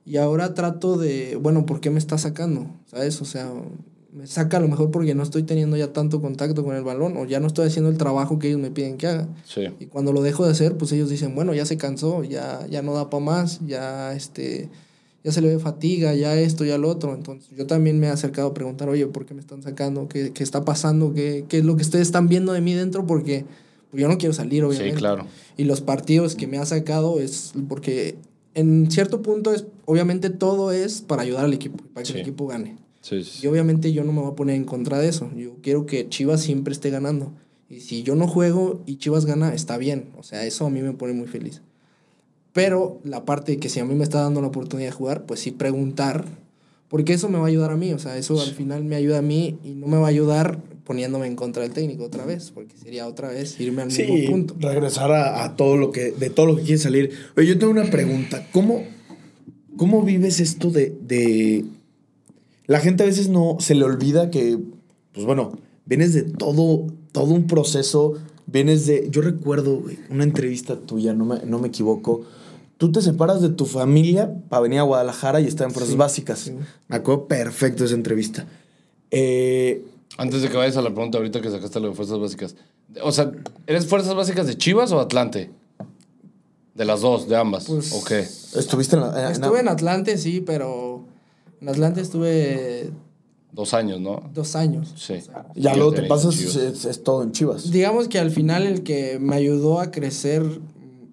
Y 0.03 0.17
ahora 0.17 0.53
trato 0.55 0.97
de, 0.97 1.37
bueno, 1.37 1.65
¿por 1.65 1.79
qué 1.79 1.89
me 1.89 1.99
está 1.99 2.17
sacando? 2.17 2.67
¿Sabes? 2.87 3.21
O 3.21 3.25
sea, 3.25 3.49
me 4.13 4.25
saca 4.27 4.57
a 4.57 4.59
lo 4.59 4.67
mejor 4.67 4.91
porque 4.91 5.13
no 5.15 5.23
estoy 5.23 5.43
teniendo 5.43 5.77
ya 5.77 5.93
tanto 5.93 6.21
contacto 6.21 6.63
con 6.63 6.75
el 6.75 6.83
balón 6.83 7.15
o 7.17 7.25
ya 7.25 7.39
no 7.39 7.47
estoy 7.47 7.67
haciendo 7.67 7.89
el 7.91 7.97
trabajo 7.97 8.39
que 8.39 8.47
ellos 8.47 8.59
me 8.59 8.71
piden 8.71 8.97
que 8.97 9.07
haga. 9.07 9.27
Sí. 9.45 9.67
Y 9.79 9.85
cuando 9.85 10.11
lo 10.13 10.21
dejo 10.21 10.45
de 10.45 10.51
hacer, 10.51 10.77
pues 10.77 10.91
ellos 10.91 11.09
dicen, 11.09 11.35
bueno, 11.35 11.53
ya 11.53 11.65
se 11.65 11.77
cansó, 11.77 12.23
ya, 12.23 12.65
ya 12.67 12.81
no 12.81 12.93
da 12.93 13.09
para 13.09 13.23
más, 13.23 13.59
ya 13.65 14.13
este 14.13 14.69
ya 15.23 15.33
se 15.33 15.41
le 15.41 15.49
ve 15.49 15.59
fatiga, 15.59 16.13
ya 16.15 16.33
esto, 16.35 16.63
ya 16.65 16.77
lo 16.77 16.89
otro. 16.89 17.13
Entonces 17.13 17.49
yo 17.57 17.67
también 17.67 17.99
me 17.99 18.07
he 18.07 18.09
acercado 18.09 18.47
a 18.47 18.53
preguntar, 18.53 18.87
oye, 18.89 19.05
¿por 19.07 19.25
qué 19.25 19.33
me 19.33 19.41
están 19.41 19.61
sacando? 19.61 20.07
¿Qué, 20.07 20.31
qué 20.31 20.43
está 20.43 20.63
pasando? 20.63 21.13
¿Qué, 21.13 21.45
¿Qué 21.49 21.57
es 21.59 21.65
lo 21.65 21.75
que 21.75 21.81
ustedes 21.83 22.07
están 22.07 22.29
viendo 22.29 22.53
de 22.53 22.61
mí 22.61 22.73
dentro? 22.73 23.05
Porque 23.05 23.45
pues, 23.91 24.01
yo 24.01 24.07
no 24.07 24.17
quiero 24.17 24.33
salir, 24.33 24.63
obviamente. 24.63 24.93
Sí, 24.95 24.97
claro. 24.97 25.25
Y 25.57 25.65
los 25.65 25.81
partidos 25.81 26.35
que 26.35 26.47
me 26.47 26.57
ha 26.57 26.65
sacado 26.65 27.19
es 27.19 27.53
porque 27.67 28.15
en 28.55 28.89
cierto 28.89 29.21
punto 29.21 29.53
es, 29.53 29.65
obviamente 29.85 30.29
todo 30.29 30.71
es 30.71 31.01
para 31.01 31.21
ayudar 31.23 31.43
al 31.45 31.53
equipo, 31.53 31.83
para 31.93 32.03
que 32.03 32.07
Sí. 32.07 32.13
el 32.13 32.21
equipo 32.21 32.47
gane. 32.47 32.77
Sí, 33.01 33.23
sí. 33.23 33.39
Y 33.43 33.47
obviamente 33.47 33.93
yo 33.93 34.03
no 34.03 34.11
me 34.13 34.21
voy 34.21 34.31
a 34.31 34.35
poner 34.35 34.55
en 34.55 34.65
contra 34.65 34.99
de 34.99 35.07
eso. 35.09 35.29
Yo 35.35 35.55
quiero 35.61 35.85
que 35.85 36.09
Chivas 36.09 36.41
siempre 36.41 36.73
esté 36.73 36.89
ganando. 36.89 37.31
Y 37.69 37.81
si 37.81 38.03
yo 38.03 38.15
no 38.15 38.27
juego 38.27 38.81
y 38.85 38.97
Chivas 38.97 39.25
gana, 39.25 39.53
está 39.53 39.77
bien. 39.77 40.09
O 40.17 40.23
sea, 40.23 40.45
eso 40.45 40.65
a 40.65 40.69
mí 40.69 40.81
me 40.81 40.93
pone 40.93 41.13
muy 41.13 41.27
feliz. 41.27 41.61
Pero 42.53 42.99
la 43.03 43.25
parte 43.25 43.53
de 43.53 43.59
que 43.59 43.69
si 43.69 43.79
a 43.79 43.85
mí 43.85 43.93
me 43.95 44.03
está 44.03 44.21
dando 44.21 44.41
la 44.41 44.47
oportunidad 44.47 44.89
de 44.89 44.93
jugar, 44.95 45.25
pues 45.25 45.39
sí 45.39 45.51
preguntar. 45.51 46.25
Porque 46.89 47.13
eso 47.13 47.29
me 47.29 47.37
va 47.37 47.45
a 47.45 47.47
ayudar 47.47 47.71
a 47.71 47.77
mí. 47.77 47.93
O 47.93 47.99
sea, 47.99 48.17
eso 48.17 48.41
al 48.41 48.49
final 48.51 48.83
me 48.83 48.95
ayuda 48.95 49.19
a 49.19 49.21
mí 49.21 49.59
y 49.63 49.69
no 49.69 49.85
me 49.87 49.97
va 49.97 50.07
a 50.07 50.09
ayudar 50.09 50.59
poniéndome 50.83 51.27
en 51.27 51.35
contra 51.35 51.61
del 51.61 51.71
técnico 51.71 52.03
otra 52.05 52.25
vez, 52.25 52.49
porque 52.49 52.75
sería 52.75 53.05
otra 53.05 53.29
vez 53.29 53.59
irme 53.61 53.83
al 53.83 53.91
Sí, 53.91 54.01
mismo 54.07 54.31
punto. 54.31 54.55
regresar 54.59 55.11
a, 55.11 55.43
a 55.43 55.55
todo 55.55 55.77
lo 55.77 55.91
que, 55.91 56.11
de 56.11 56.31
todo 56.31 56.47
lo 56.47 56.55
que 56.55 56.63
quiere 56.63 56.79
salir. 56.79 57.11
Oye, 57.37 57.45
yo 57.49 57.59
tengo 57.59 57.71
una 57.71 57.85
pregunta. 57.91 58.47
¿Cómo, 58.51 58.83
cómo 59.77 60.01
vives 60.01 60.39
esto 60.39 60.71
de, 60.71 60.91
de... 60.99 61.63
La 62.69 62.79
gente 62.79 63.01
a 63.01 63.07
veces 63.07 63.29
no 63.29 63.57
se 63.59 63.73
le 63.73 63.83
olvida 63.83 64.29
que, 64.29 64.59
pues 65.11 65.25
bueno, 65.25 65.53
vienes 65.85 66.13
de 66.13 66.21
todo, 66.21 66.85
todo 67.11 67.33
un 67.33 67.47
proceso, 67.47 68.13
vienes 68.45 68.85
de... 68.85 69.07
Yo 69.09 69.21
recuerdo 69.23 69.81
una 70.11 70.23
entrevista 70.23 70.75
tuya, 70.75 71.13
no 71.15 71.25
me, 71.25 71.39
no 71.45 71.57
me 71.57 71.69
equivoco. 71.69 72.21
Tú 72.77 72.91
te 72.91 73.01
separas 73.01 73.41
de 73.41 73.49
tu 73.49 73.65
familia 73.65 74.31
para 74.49 74.61
venir 74.61 74.77
a 74.79 74.83
Guadalajara 74.83 75.41
y 75.41 75.47
estar 75.47 75.65
en 75.67 75.73
Fuerzas 75.73 75.93
Sí, 75.93 75.97
Básicas. 75.97 76.39
sí. 76.39 76.51
Me 76.87 76.97
acuerdo 76.97 77.27
perfecto 77.27 77.79
de 77.79 77.87
esa 77.87 77.95
entrevista. 77.95 78.45
Eh, 79.09 79.83
Antes 80.19 80.43
de 80.43 80.49
que 80.49 80.55
vayas 80.57 80.77
a 80.77 80.83
la 80.83 80.93
pregunta 80.93 81.17
ahorita 81.17 81.41
que 81.41 81.49
sacaste 81.49 81.79
lo 81.79 81.89
de 81.89 81.95
fuerzas 81.95 82.19
básicas. 82.19 82.55
O 83.01 83.11
sea, 83.11 83.31
¿eres 83.65 83.87
fuerzas 83.87 84.13
básicas 84.13 84.45
de 84.45 84.55
Chivas 84.57 84.91
o 84.91 84.99
Atlante? 84.99 85.49
De 86.75 86.85
las 86.85 87.01
dos, 87.01 87.27
de 87.27 87.35
ambas. 87.35 87.65
Pues- 87.65 87.91
¿O 87.93 88.03
qué? 88.05 88.19
estuviste 88.19 88.95
en 88.95 89.01
la... 89.01 89.31
Estuve 89.31 89.59
en 89.59 89.69
Atlante, 89.69 90.17
sí, 90.19 90.39
pero 90.41 91.03
en 91.61 91.69
Atlante 91.69 92.01
estuve 92.01 92.91
Dos 93.51 93.73
años, 93.73 93.99
¿no? 93.99 94.29
dos 94.33 94.55
años. 94.55 94.93
Sí. 94.95 95.15
Ya 95.55 95.73
Sí, 95.73 95.77
luego 95.79 95.93
te 95.93 96.03
pasas, 96.03 96.39
es, 96.39 96.85
es 96.85 97.03
todo 97.03 97.23
en 97.23 97.31
Chivas. 97.31 97.71
Digamos 97.71 98.07
que 98.07 98.19
al 98.19 98.29
final 98.31 98.67
el 98.67 98.83
que 98.83 99.17
me 99.19 99.35
ayudó 99.35 99.79
a 99.79 99.89
crecer, 99.91 100.43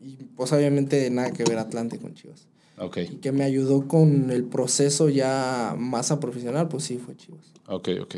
y 0.03 0.17
pues 0.37 0.53
obviamente 0.53 1.09
nada 1.11 1.31
que 1.33 1.45
ver 1.45 1.59
Atlante 1.59 1.99
con 1.99 2.15
Chivas, 2.15 2.47
Ok, 2.79 2.99
y 2.99 3.17
que 3.17 3.33
me 3.33 3.43
ayudó 3.45 3.89
con 3.89 4.31
el 4.31 4.45
proceso 4.45 5.09
ya 5.09 5.75
más 5.79 6.11
a 6.11 6.21
profesional, 6.21 6.69
pues 6.69 6.85
sí, 6.85 6.99
fue 6.99 7.17
Chivas. 7.17 7.47
ok, 7.69 7.89
ok. 8.03 8.17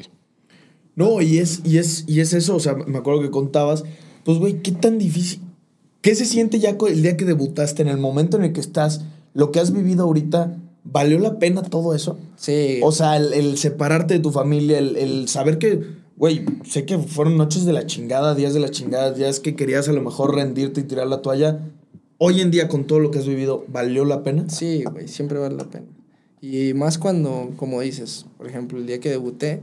No, 0.96 1.22
y 1.22 1.38
es, 1.38 1.60
y 1.64 1.78
es, 1.78 2.02
y 2.08 2.18
es 2.18 2.32
eso, 2.32 2.56
o 2.56 2.60
sea, 2.60 2.74
me 2.74 2.98
acuerdo 2.98 3.22
que 3.22 3.30
contabas, 3.30 3.84
pues, 4.24 4.38
güey, 4.38 4.62
qué 4.62 4.72
tan 4.72 4.98
difícil, 4.98 5.40
qué 6.02 6.16
se 6.16 6.24
siente 6.24 6.58
ya 6.58 6.76
el 6.88 7.02
día 7.02 7.16
que 7.16 7.24
debutaste, 7.24 7.82
en 7.82 7.88
el 7.88 7.98
momento 7.98 8.36
en 8.36 8.42
el 8.42 8.52
que 8.52 8.58
estás, 8.60 9.04
lo 9.32 9.52
que 9.52 9.60
has 9.60 9.72
vivido 9.72 10.02
ahorita, 10.02 10.58
¿valió 10.92 11.18
la 11.18 11.38
pena 11.38 11.62
todo 11.62 11.94
eso? 11.94 12.18
Sí. 12.36 12.80
O 12.82 12.92
sea, 12.92 13.16
el, 13.16 13.32
el 13.32 13.58
separarte 13.58 14.14
de 14.14 14.20
tu 14.20 14.30
familia, 14.30 14.78
el, 14.78 14.96
el 14.96 15.28
saber 15.28 15.58
que, 15.58 15.82
güey, 16.16 16.44
sé 16.64 16.84
que 16.84 16.98
fueron 16.98 17.36
noches 17.36 17.64
de 17.64 17.72
la 17.72 17.86
chingada, 17.86 18.34
días 18.34 18.54
de 18.54 18.60
la 18.60 18.70
chingada, 18.70 19.12
días 19.12 19.40
que 19.40 19.54
querías 19.54 19.88
a 19.88 19.92
lo 19.92 20.02
mejor 20.02 20.34
rendirte 20.34 20.80
y 20.80 20.84
tirar 20.84 21.06
la 21.06 21.22
toalla. 21.22 21.60
Hoy 22.18 22.40
en 22.40 22.50
día, 22.50 22.68
con 22.68 22.86
todo 22.86 22.98
lo 22.98 23.10
que 23.10 23.18
has 23.18 23.26
vivido, 23.26 23.64
¿valió 23.68 24.04
la 24.04 24.22
pena? 24.22 24.48
Sí, 24.48 24.82
güey, 24.90 25.08
siempre 25.08 25.38
vale 25.38 25.56
la 25.56 25.64
pena. 25.64 25.86
Y 26.40 26.74
más 26.74 26.98
cuando, 26.98 27.52
como 27.56 27.80
dices, 27.80 28.26
por 28.36 28.48
ejemplo, 28.48 28.78
el 28.78 28.86
día 28.86 29.00
que 29.00 29.10
debuté, 29.10 29.60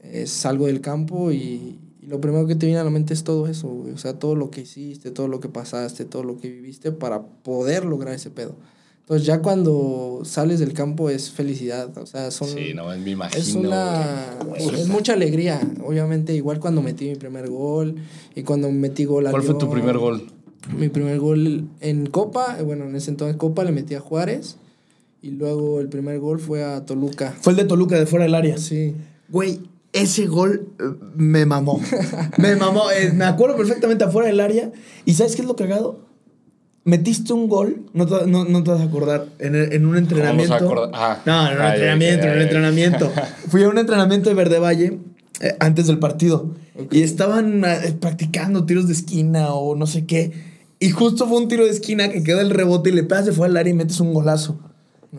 eh, 0.00 0.26
salgo 0.26 0.66
del 0.66 0.80
campo 0.80 1.32
y, 1.32 1.78
y 2.00 2.06
lo 2.06 2.20
primero 2.20 2.46
que 2.46 2.54
te 2.54 2.66
viene 2.66 2.80
a 2.80 2.84
la 2.84 2.90
mente 2.90 3.12
es 3.12 3.24
todo 3.24 3.46
eso, 3.48 3.68
güey. 3.68 3.92
O 3.92 3.98
sea, 3.98 4.18
todo 4.18 4.34
lo 4.34 4.50
que 4.50 4.62
hiciste, 4.62 5.10
todo 5.10 5.28
lo 5.28 5.40
que 5.40 5.48
pasaste, 5.48 6.04
todo 6.04 6.22
lo 6.24 6.38
que 6.38 6.48
viviste 6.48 6.92
para 6.92 7.22
poder 7.22 7.84
lograr 7.84 8.14
ese 8.14 8.30
pedo. 8.30 8.54
Entonces 9.08 9.26
ya 9.26 9.40
cuando 9.40 10.20
sales 10.24 10.60
del 10.60 10.74
campo 10.74 11.08
es 11.08 11.30
felicidad, 11.30 11.96
o 11.96 12.04
sea, 12.04 12.30
son... 12.30 12.46
Sí, 12.46 12.74
no, 12.74 12.88
me 12.88 13.10
imagino. 13.10 13.40
Es 13.40 13.54
una. 13.54 14.36
Es 14.58 14.88
mucha 14.88 15.14
alegría. 15.14 15.58
Obviamente, 15.82 16.34
igual 16.34 16.60
cuando 16.60 16.82
metí 16.82 17.08
mi 17.08 17.14
primer 17.14 17.48
gol 17.48 17.94
y 18.34 18.42
cuando 18.42 18.70
metí 18.70 19.06
gol 19.06 19.26
a 19.26 19.30
¿Cuál 19.30 19.44
fue 19.44 19.54
tu 19.54 19.70
primer 19.70 19.96
gol? 19.96 20.26
Mi 20.76 20.90
primer 20.90 21.18
gol 21.20 21.70
en 21.80 22.04
Copa, 22.04 22.58
bueno, 22.62 22.84
en 22.84 22.96
ese 22.96 23.08
entonces 23.08 23.38
Copa 23.38 23.64
le 23.64 23.72
metí 23.72 23.94
a 23.94 24.00
Juárez. 24.00 24.58
Y 25.22 25.30
luego 25.30 25.80
el 25.80 25.88
primer 25.88 26.18
gol 26.18 26.38
fue 26.38 26.62
a 26.62 26.84
Toluca. 26.84 27.34
Fue 27.40 27.54
el 27.54 27.56
de 27.56 27.64
Toluca, 27.64 27.98
de 27.98 28.04
fuera 28.04 28.26
del 28.26 28.34
área. 28.34 28.58
Sí. 28.58 28.94
Güey, 29.30 29.60
ese 29.94 30.26
gol 30.26 30.68
eh, 30.78 30.82
me 31.16 31.46
mamó. 31.46 31.80
me 32.36 32.56
mamó. 32.56 32.90
Eh, 32.90 33.10
me 33.14 33.24
acuerdo 33.24 33.56
perfectamente 33.56 34.04
afuera 34.04 34.28
del 34.28 34.40
área. 34.40 34.70
¿Y 35.06 35.14
sabes 35.14 35.34
qué 35.34 35.40
es 35.40 35.48
lo 35.48 35.56
cagado? 35.56 36.07
Metiste 36.88 37.34
un 37.34 37.48
gol, 37.48 37.82
no 37.92 38.06
te, 38.06 38.26
no, 38.26 38.46
no 38.46 38.64
te 38.64 38.70
vas 38.70 38.80
a 38.80 38.84
acordar, 38.84 39.26
en, 39.38 39.54
en 39.54 39.84
un 39.84 39.98
entrenamiento. 39.98 40.90
Ah. 40.94 41.18
No, 41.26 41.50
en 41.50 41.56
un 41.56 41.62
Ay, 41.62 41.72
entrenamiento, 41.72 42.22
ay, 42.22 42.28
en 42.28 42.32
un 42.32 42.38
ay. 42.38 42.44
entrenamiento. 42.44 43.12
Fui 43.48 43.62
a 43.62 43.68
un 43.68 43.76
entrenamiento 43.76 44.30
de 44.30 44.34
Verde 44.34 44.58
Valle 44.58 44.98
eh, 45.40 45.54
antes 45.60 45.86
del 45.86 45.98
partido. 45.98 46.54
Ok. 46.80 46.94
Y 46.94 47.02
estaban 47.02 47.62
eh, 47.64 47.94
practicando 48.00 48.64
tiros 48.64 48.86
de 48.86 48.94
esquina 48.94 49.52
o 49.52 49.76
no 49.76 49.86
sé 49.86 50.06
qué. 50.06 50.32
Y 50.80 50.88
justo 50.88 51.28
fue 51.28 51.36
un 51.36 51.48
tiro 51.48 51.66
de 51.66 51.72
esquina 51.72 52.08
que 52.08 52.22
queda 52.22 52.40
el 52.40 52.48
rebote 52.50 52.88
y 52.88 52.92
le 52.94 53.02
pegas 53.02 53.26
de 53.26 53.32
fuera 53.32 53.48
del 53.48 53.58
área 53.58 53.70
y 53.72 53.76
metes 53.76 54.00
un 54.00 54.14
golazo. 54.14 54.58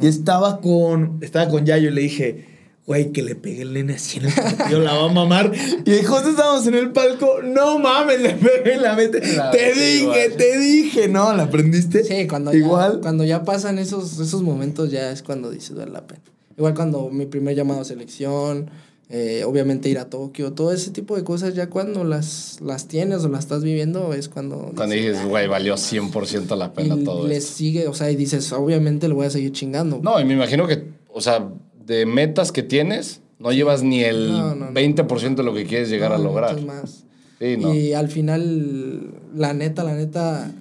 Y 0.01 0.08
estaba 0.08 0.62
con, 0.62 1.19
estaba 1.21 1.49
con 1.49 1.65
Yayo 1.67 1.89
y 1.89 1.93
le 1.93 2.01
dije, 2.01 2.45
güey, 2.89 3.12
que 3.12 3.21
le 3.21 3.36
pegue 3.36 3.62
el 3.62 3.71
nene 3.71 3.93
así 3.93 4.17
en 4.17 4.25
el 4.25 4.34
partido, 4.34 4.80
la 4.80 4.95
va 4.95 5.12
a 5.12 5.13
mamar. 5.13 5.52
Y 5.86 6.04
justo 6.04 6.32
estábamos 6.32 6.65
en 6.65 6.73
el 6.73 6.91
palco, 6.91 7.36
no 7.43 7.78
mames, 7.78 8.19
le 8.19 8.32
pegué 8.32 8.78
la 8.78 8.95
mete. 8.95 9.21
La 9.36 9.52
te 9.52 9.73
dije, 9.75 9.99
igual. 10.02 10.36
te 10.36 10.58
dije, 10.58 11.08
¿no? 11.08 11.32
¿La 11.34 11.43
aprendiste? 11.43 12.04
Sí, 12.04 12.25
cuando 12.28 12.52
Igual. 12.52 12.93
ya, 12.95 13.02
cuando 13.02 13.23
ya 13.25 13.43
pasan 13.43 13.78
esos, 13.78 14.17
esos 14.19 14.41
momentos 14.41 14.89
ya 14.89 15.12
es 15.12 15.21
cuando 15.21 15.52
dices 15.52 15.78
vale 15.78 15.91
la 15.91 16.08
pena. 16.08 16.21
Igual 16.58 16.73
cuando 16.73 17.12
mi 17.12 17.28
primer 17.28 17.56
llamado 17.56 17.82
a 17.82 17.86
selección, 17.86 18.71
eh, 19.10 19.43
obviamente 19.45 19.88
ir 19.88 19.99
a 19.99 20.10
Tokio, 20.10 20.54
todo 20.54 20.73
ese 20.73 20.89
tipo 20.89 21.15
de 21.15 21.23
cosas 21.23 21.54
ya 21.54 21.69
cuando 21.69 22.04
las, 22.04 22.58
las 22.60 22.88
tienes 22.88 23.23
o 23.23 23.30
las 23.30 23.41
estás 23.41 23.63
viviendo 23.63 24.15
es 24.15 24.30
cuando... 24.30 24.71
Cuando 24.75 24.95
dices, 24.95 25.12
dices, 25.12 25.28
güey, 25.28 25.47
valió 25.47 25.75
100% 25.75 26.58
la 26.58 26.73
pena 26.73 26.95
y 26.95 27.04
todo 27.04 27.28
le 27.28 27.38
esto. 27.38 27.54
sigue, 27.54 27.88
o 27.88 27.93
sea, 27.93 28.10
y 28.10 28.15
dices, 28.15 28.52
obviamente 28.52 29.08
le 29.08 29.13
voy 29.13 29.28
a 29.28 29.30
seguir 29.30 29.52
chingando. 29.52 29.99
No, 30.02 30.19
y 30.19 30.25
me 30.25 30.34
imagino 30.34 30.65
que, 30.65 30.86
o 31.13 31.21
sea, 31.21 31.47
de 31.89 32.06
metas 32.06 32.52
que 32.52 32.62
tienes, 32.62 33.21
no 33.39 33.52
llevas 33.52 33.82
ni 33.82 34.04
el 34.04 34.32
No, 34.32 34.54
no, 34.56 34.71
no. 34.71 34.80
20% 34.80 35.36
de 35.36 35.43
lo 35.43 35.54
que 35.56 35.65
quieres 35.65 35.89
llegar 35.89 36.13
a 36.13 36.19
lograr. 36.19 36.62
más. 36.62 37.04
Sí. 37.39 37.58
Y 37.58 37.93
al 37.93 38.10
final, 38.10 39.12
la 39.36 39.54
neta, 39.54 39.84
la 39.84 39.95
neta, 39.95 40.52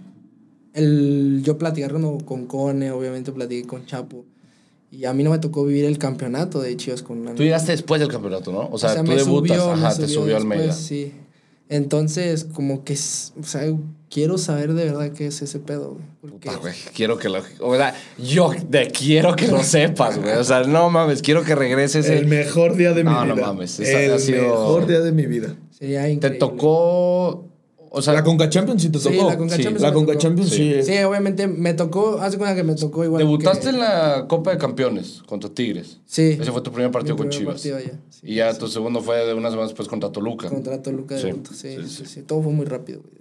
el, 0.73 1.43
yo 1.45 1.59
platicando 1.59 2.19
con 2.25 2.47
Cone, 2.47 2.91
obviamente 2.91 3.31
platiqué 3.31 3.67
con 3.67 3.85
Chapo. 3.85 4.25
Y 4.91 5.05
a 5.05 5.13
mí 5.13 5.23
no 5.23 5.31
me 5.31 5.39
tocó 5.39 5.67
vivir 5.67 5.85
el 5.85 5.99
campeonato 5.99 6.63
de 6.63 6.75
Chivas 6.77 7.03
con 7.03 7.19
una 7.19 7.35
Tú 7.35 7.43
llegaste 7.43 7.73
después 7.73 8.01
del 8.01 8.09
campeonato, 8.11 8.51
¿no? 8.51 8.71
O 8.73 8.79
sea, 8.79 9.05
tú 9.05 9.11
debutas, 9.13 9.59
subió, 9.59 9.71
ajá, 9.73 9.95
te 9.95 10.09
subió 10.09 10.35
después, 10.37 10.43
Almeida. 10.43 10.73
Sí. 10.73 11.13
Entonces, 11.69 12.45
como 12.45 12.85
que, 12.85 12.95
o 12.95 13.45
sea, 13.45 13.71
quiero 14.11 14.39
saber 14.39 14.75
de 14.75 14.85
verdad 14.87 15.13
qué 15.13 15.27
es 15.27 15.41
ese 15.43 15.59
pedo, 15.59 15.91
güey. 15.93 16.05
Porque 16.21 16.49
Puta, 16.49 16.61
güey, 16.61 16.75
quiero 16.95 17.19
que 17.19 17.29
lo. 17.29 17.41
O 17.61 17.77
sea, 17.77 17.95
yo 18.19 18.51
te 18.71 18.89
quiero 18.89 19.35
que 19.37 19.47
lo 19.49 19.63
sepas, 19.63 20.19
güey. 20.21 20.35
O 20.37 20.45
sea, 20.45 20.63
no 20.65 20.91
mames, 20.91 21.23
quiero 21.23 21.45
que 21.45 21.55
regreses. 21.55 22.09
El 22.09 22.27
mejor 22.27 22.77
día 22.77 22.93
de 22.93 23.05
mi 23.05 23.11
No, 23.11 23.25
no 23.25 23.35
vida. 23.35 23.47
mames, 23.47 23.79
El 23.81 24.13
ha 24.13 24.19
sido- 24.19 24.43
mejor 24.43 24.87
día 24.87 25.01
de 25.01 25.13
mi 25.13 25.27
vida. 25.27 25.55
sería 25.71 26.03
Te 26.03 26.11
increíble. 26.13 26.39
tocó. 26.39 27.45
O 27.91 28.03
sea, 28.03 28.13
la 28.13 28.23
Conca 28.23 28.51
Champions 28.51 28.83
sí 28.83 28.91
te 28.91 28.99
Sí, 28.99 29.09
tocó. 29.17 29.31
la 29.31 29.39
Conca 29.39 29.57
Sí. 29.57 29.63
Champions 29.63 29.83
La 29.83 29.93
Conca. 29.95 30.19
Champions 30.19 30.51
sí. 30.51 30.83
Sí, 30.83 30.99
obviamente 31.05 31.47
me 31.47 31.73
tocó, 31.73 32.19
hace 32.21 32.37
cuenta 32.37 32.55
que 32.55 32.63
me 32.63 32.75
tocó 32.75 33.03
igual. 33.03 33.21
debutaste 33.23 33.63
que- 33.63 33.69
en 33.71 33.79
la 33.79 34.27
Copa 34.29 34.51
de 34.51 34.59
Campeones 34.59 35.23
contra 35.27 35.49
Tigres. 35.49 35.99
Sí. 36.05 36.37
Ese 36.39 36.53
fue 36.53 36.61
tu 36.61 36.71
primer 36.71 36.91
partido 36.91 37.15
Mi 37.15 37.19
con 37.21 37.29
primer 37.31 37.57
Chivas. 37.57 37.79
partido 37.79 37.97
sí, 38.11 38.21
y 38.25 38.35
ya 38.35 38.53
sí. 38.53 38.59
tu 38.61 38.69
segundo 38.69 39.01
fue 39.01 39.25
de 39.25 39.33
unas 39.33 39.53
semanas 39.53 39.71
después 39.71 39.89
contra 39.89 40.13
Toluca. 40.13 40.51
Contra 40.51 40.83
Toluca 40.83 41.15
de 41.15 41.23
Sí, 41.23 41.29
sí, 41.33 41.55
sí, 41.55 41.77
sí, 41.83 41.89
sí. 41.89 42.07
sí, 42.07 42.23
Todo 42.23 42.43
fue 42.43 42.53
muy 42.53 42.67
rápido, 42.67 43.01
güey. 43.01 43.18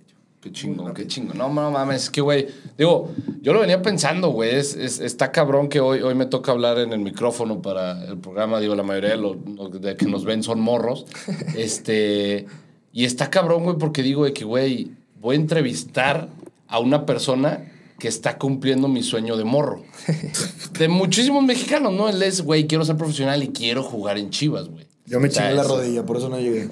Qué 0.48 0.54
chingón, 0.54 0.94
qué 0.94 1.06
chingón. 1.08 1.38
No, 1.38 1.50
no 1.50 1.72
mames, 1.72 2.04
es 2.04 2.10
que, 2.10 2.22
güey, 2.22 2.48
digo, 2.78 3.10
yo 3.42 3.54
lo 3.54 3.60
venía 3.60 3.82
pensando, 3.82 4.30
güey, 4.30 4.56
es, 4.56 4.76
es- 4.76 5.00
está 5.02 5.32
cabrón 5.32 5.68
que 5.68 5.80
hoy, 5.82 6.02
hoy 6.02 6.16
me 6.16 6.26
toca 6.26 6.54
hablar 6.54 6.80
en 6.80 6.94
el 6.94 7.00
micrófono 7.00 7.62
para 7.62 8.06
el 8.06 8.18
programa, 8.18 8.60
digo, 8.62 8.76
la 8.76 8.84
mayoría 8.84 9.10
de 9.12 9.18
los 9.18 9.36
de 9.82 9.96
que 9.98 10.06
nos 10.06 10.24
ven 10.24 10.44
son 10.44 10.62
morros, 10.62 11.06
este, 11.58 12.46
y 12.94 13.04
está 13.06 13.30
cabrón, 13.30 13.64
güey, 13.66 13.78
porque 13.78 14.02
digo 14.04 14.24
de 14.26 14.32
que, 14.34 14.46
güey, 14.46 14.92
voy 15.20 15.36
a 15.36 15.40
entrevistar 15.40 16.30
a 16.68 16.80
una 16.80 17.06
persona 17.06 17.72
que 18.00 18.08
está 18.08 18.38
cumpliendo 18.38 18.88
mi 18.88 19.04
sueño 19.04 19.36
de 19.38 19.44
morro. 19.44 19.84
De 20.80 20.88
muchísimos 20.88 21.44
mexicanos, 21.44 21.92
¿no? 21.94 22.08
Él 22.08 22.22
es, 22.22 22.42
güey, 22.42 22.68
quiero 22.68 22.86
ser 22.86 22.96
profesional 22.96 23.42
y 23.44 23.48
quiero 23.50 23.82
jugar 23.84 24.18
en 24.18 24.30
Chivas, 24.30 24.70
güey. 24.70 24.87
Yo 25.08 25.20
me 25.20 25.30
O 25.30 25.32
sea, 25.32 25.44
chingué 25.44 25.56
la 25.56 25.62
eso- 25.64 25.78
rodilla, 25.78 26.06
por 26.06 26.18
eso 26.18 26.30
no 26.30 26.38
llegué. 26.40 26.70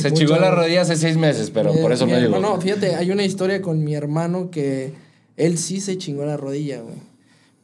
Se 0.00 0.12
chingó 0.12 0.36
la 0.36 0.50
rodilla 0.52 0.82
hace 0.82 0.96
seis 0.96 1.16
meses, 1.16 1.50
pero 1.50 1.72
por 1.80 1.92
eso 1.92 2.06
mi 2.06 2.12
no 2.12 2.18
llegó. 2.20 2.36
hermano, 2.36 2.60
fíjate, 2.60 2.94
hay 2.94 3.10
una 3.10 3.24
historia 3.24 3.60
con 3.62 3.82
mi 3.82 3.94
hermano 3.94 4.50
que 4.50 4.92
él 5.36 5.56
sí 5.58 5.80
se 5.80 5.96
chingó 5.98 6.24
la 6.26 6.36
rodilla, 6.36 6.82
güey. 6.82 6.96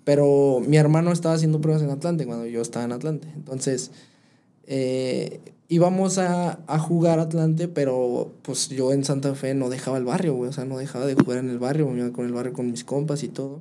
Pero 0.05 0.61
mi 0.67 0.77
hermano 0.79 1.13
estaba 1.13 1.35
haciendo 1.35 1.61
pruebas 1.61 1.83
en 1.83 1.91
Atlante 1.91 2.25
cuando 2.27 2.47
yo 2.47 2.63
estaba 2.63 2.85
en 2.85 2.93
Atlante. 2.93 3.29
Entonces, 3.37 3.91
eh, 4.67 5.41
íbamos 5.69 6.19
a, 6.19 6.61
a 6.67 6.79
jugar 6.79 7.19
Atlante, 7.19 7.69
pero 7.69 8.33
pues 8.43 8.69
yo 8.69 8.93
en 8.93 9.05
Santa 9.05 9.35
Fe 9.35 9.55
no 9.55 9.69
dejaba 9.69 9.99
el 9.99 10.05
barrio, 10.05 10.35
güey. 10.35 10.49
O 10.49 10.53
sea, 10.53 10.65
no 10.65 10.79
dejaba 10.79 11.07
de 11.07 11.15
jugar 11.15 11.39
en 11.39 11.51
el 11.51 11.59
barrio, 11.59 11.89
me 11.89 12.01
iba 12.01 12.13
con 12.13 12.25
el 12.27 12.33
barrio 12.33 12.53
con 12.53 12.71
mis 12.71 12.85
compas 12.85 13.23
y 13.23 13.29
todo. 13.29 13.61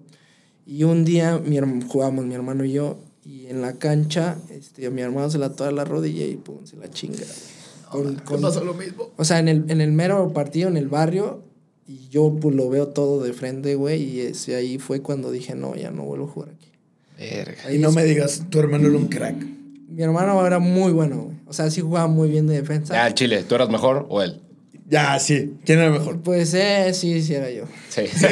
Y 0.65 0.83
un 0.83 1.05
día 1.05 1.39
mi 1.43 1.57
herm- 1.57 1.85
jugábamos 1.87 2.25
mi 2.25 2.33
hermano 2.33 2.63
y 2.65 2.71
yo, 2.71 2.97
y 3.25 3.47
en 3.47 3.61
la 3.61 3.73
cancha, 3.73 4.37
este, 4.51 4.85
a 4.85 4.91
mi 4.91 5.01
hermano 5.01 5.29
se 5.29 5.37
la 5.39 5.49
toda 5.55 5.71
la 5.71 5.83
rodilla 5.83 6.25
y 6.25 6.35
pum, 6.37 6.57
se 6.65 6.77
la 6.77 6.89
chinga. 6.89 7.17
güey. 7.91 8.15
Con- 8.15 8.41
con- 8.41 8.65
lo 8.65 8.73
mismo? 8.73 9.09
o 9.17 9.23
sea, 9.25 9.39
en 9.39 9.47
el, 9.47 9.65
en 9.69 9.81
el 9.81 9.91
mero 9.91 10.31
partido, 10.33 10.67
en 10.69 10.77
el 10.77 10.87
barrio, 10.87 11.41
y 11.87 12.07
yo 12.09 12.35
pues 12.41 12.55
lo 12.55 12.69
veo 12.69 12.87
todo 12.89 13.23
de 13.23 13.33
frente, 13.33 13.75
güey, 13.75 14.01
y 14.03 14.19
ese 14.21 14.55
ahí 14.55 14.77
fue 14.79 15.01
cuando 15.01 15.31
dije, 15.31 15.55
no, 15.55 15.75
ya 15.75 15.91
no 15.91 16.03
vuelvo 16.03 16.25
a 16.25 16.29
jugar 16.29 16.49
aquí. 16.51 16.71
Verga. 17.17 17.55
Ahí 17.65 17.75
Y 17.75 17.79
no 17.79 17.89
es- 17.89 17.95
me 17.95 18.03
digas, 18.03 18.43
tu 18.49 18.59
hermano 18.59 18.87
era 18.87 18.97
un 18.97 19.07
crack. 19.07 19.35
Mi 19.89 20.01
hermano 20.03 20.45
era 20.45 20.59
muy 20.59 20.91
bueno, 20.91 21.23
güey. 21.23 21.37
O 21.47 21.53
sea, 21.53 21.69
sí 21.71 21.79
jugaba 21.81 22.07
muy 22.07 22.27
bien 22.29 22.47
de 22.47 22.55
defensa. 22.55 23.07
El 23.07 23.13
Chile, 23.13 23.43
¿tú 23.47 23.55
eras 23.55 23.69
mejor 23.69 24.05
o 24.09 24.21
él? 24.21 24.41
Ya, 24.87 25.17
sí. 25.19 25.55
¿Quién 25.65 25.79
era 25.79 25.89
mejor? 25.89 26.21
Pues 26.21 26.53
eh, 26.53 26.93
sí, 26.93 27.21
sí 27.23 27.33
era 27.33 27.49
yo. 27.49 27.63
Sí. 27.89 28.01
Sí, 28.07 28.27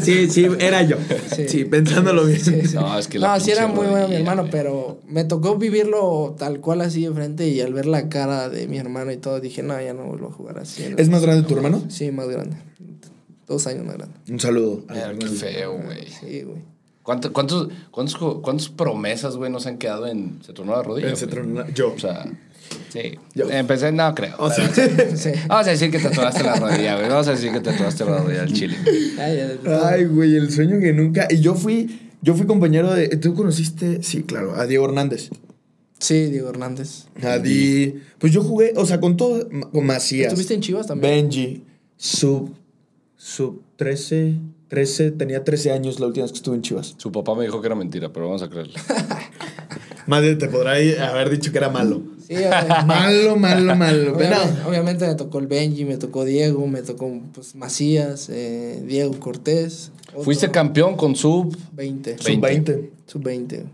sí, 0.02 0.30
sí, 0.30 0.48
era 0.58 0.82
yo. 0.82 0.96
Sí. 1.34 1.48
Sí, 1.48 1.64
pensándolo 1.64 2.24
bien. 2.26 2.40
Sí, 2.40 2.66
sí. 2.66 2.74
No, 2.74 2.98
es 2.98 3.06
que 3.08 3.18
la 3.18 3.28
No, 3.38 3.40
sí 3.44 3.50
era 3.50 3.66
muy 3.68 3.86
bueno 3.86 4.08
mi 4.08 4.16
hermano, 4.16 4.48
pero 4.50 5.00
me 5.08 5.24
tocó 5.24 5.56
vivirlo 5.56 6.34
tal 6.38 6.60
cual 6.60 6.80
así 6.82 7.04
de 7.06 7.12
frente 7.12 7.48
y 7.48 7.60
al 7.60 7.72
ver 7.72 7.86
la 7.86 8.08
cara 8.08 8.48
de 8.48 8.66
mi 8.66 8.78
hermano 8.78 9.12
y 9.12 9.16
todo, 9.16 9.40
dije, 9.40 9.62
no, 9.62 9.80
ya 9.80 9.94
no 9.94 10.04
vuelvo 10.04 10.28
a 10.28 10.32
jugar 10.32 10.58
así. 10.58 10.84
¿Es 10.96 11.08
más 11.08 11.22
grande 11.22 11.46
tu 11.48 11.54
hermano? 11.56 11.82
Sí, 11.88 12.10
más 12.10 12.28
grande. 12.28 12.56
Dos 13.46 13.66
años 13.66 13.84
más 13.86 13.96
grande. 13.96 14.14
Un 14.28 14.40
saludo. 14.40 14.82
al 14.88 14.96
Mira, 15.16 15.18
qué 15.18 15.26
feo, 15.26 15.72
güey. 15.82 16.06
Sí, 16.08 16.42
güey. 16.42 16.58
¿Cuánto- 17.02 17.32
¿Cuántos, 17.32 17.68
cuántos, 17.90 18.16
cuántos 18.42 18.68
promesas, 18.68 19.36
güey, 19.36 19.50
nos 19.50 19.66
han 19.66 19.78
quedado 19.78 20.06
en 20.06 20.38
se 20.44 20.52
tronó 20.52 20.76
la 20.76 20.82
rodilla? 20.82 21.08
En 21.10 21.16
se 21.16 21.26
la- 21.26 21.68
yo. 21.70 21.92
O 21.92 21.98
sea, 21.98 22.24
sí. 22.88 23.18
Yo. 23.34 23.50
Empecé, 23.50 23.92
no 23.92 24.14
creo. 24.14 24.34
O 24.38 24.50
sea, 24.50 24.68
Sí. 25.14 25.30
Vamos 25.48 25.66
a 25.66 25.70
decir 25.70 25.90
que 25.90 25.98
te 25.98 26.08
atoraste 26.08 26.42
la 26.42 26.56
rodilla, 26.56 26.96
güey. 26.96 27.08
Vamos 27.08 27.28
a 27.28 27.32
decir 27.32 27.52
que 27.52 27.60
te 27.60 27.70
atoraste 27.70 28.04
la 28.04 28.18
rodilla 28.18 28.42
al 28.42 28.52
chile. 28.52 28.76
Ay, 29.84 30.04
güey, 30.06 30.36
el 30.36 30.50
sueño 30.50 30.78
que 30.80 30.92
nunca. 30.92 31.26
Y 31.30 31.40
yo 31.40 31.54
fui, 31.54 32.10
yo 32.22 32.34
fui 32.34 32.46
compañero 32.46 32.92
de. 32.92 33.08
¿Tú 33.16 33.34
conociste? 33.34 34.02
Sí, 34.02 34.22
claro, 34.22 34.54
a 34.56 34.66
Diego 34.66 34.84
Hernández. 34.86 35.30
Sí, 35.98 36.26
Diego 36.26 36.50
Hernández. 36.50 37.04
A 37.22 37.38
Di. 37.38 37.94
Pues 38.18 38.32
yo 38.32 38.42
jugué, 38.42 38.72
o 38.76 38.84
sea, 38.84 38.98
con 38.98 39.16
todo, 39.16 39.48
con 39.70 39.86
Macías. 39.86 40.28
¿Estuviste 40.28 40.54
en 40.54 40.60
Chivas 40.60 40.88
también? 40.88 41.26
Benji, 41.26 41.64
sub, 41.96 42.52
sub 43.16 43.62
13, 43.76 44.34
13, 44.66 45.12
tenía 45.12 45.44
13 45.44 45.70
años 45.70 46.00
la 46.00 46.06
última 46.06 46.24
vez 46.24 46.32
que 46.32 46.38
estuve 46.38 46.56
en 46.56 46.62
Chivas. 46.62 46.94
Su 46.96 47.12
papá 47.12 47.36
me 47.36 47.44
dijo 47.44 47.60
que 47.60 47.66
era 47.68 47.76
mentira, 47.76 48.12
pero 48.12 48.26
vamos 48.26 48.42
a 48.42 48.50
creerle. 48.50 48.74
Madre, 50.06 50.34
te 50.34 50.48
podrá 50.48 50.72
haber 50.72 51.30
dicho 51.30 51.52
que 51.52 51.58
era 51.58 51.68
malo. 51.68 52.02
Sí. 52.36 52.44
Malo, 52.86 53.36
malo, 53.36 53.76
malo. 53.76 54.14
Obviamente, 54.14 54.60
no. 54.62 54.68
obviamente 54.68 55.06
me 55.06 55.14
tocó 55.14 55.38
el 55.38 55.46
Benji, 55.46 55.84
me 55.84 55.96
tocó 55.96 56.24
Diego, 56.24 56.66
me 56.66 56.82
tocó 56.82 57.10
pues, 57.34 57.54
Macías, 57.54 58.28
eh, 58.30 58.82
Diego 58.86 59.18
Cortés. 59.20 59.90
otro 60.10 60.22
Fuiste 60.24 60.50
campeón 60.50 60.96
con 60.96 61.14
sub. 61.16 61.56
20. 61.72 62.18
Sub 62.18 62.40
20. 62.40 62.90
Sub 63.06 63.22
20. 63.22 63.64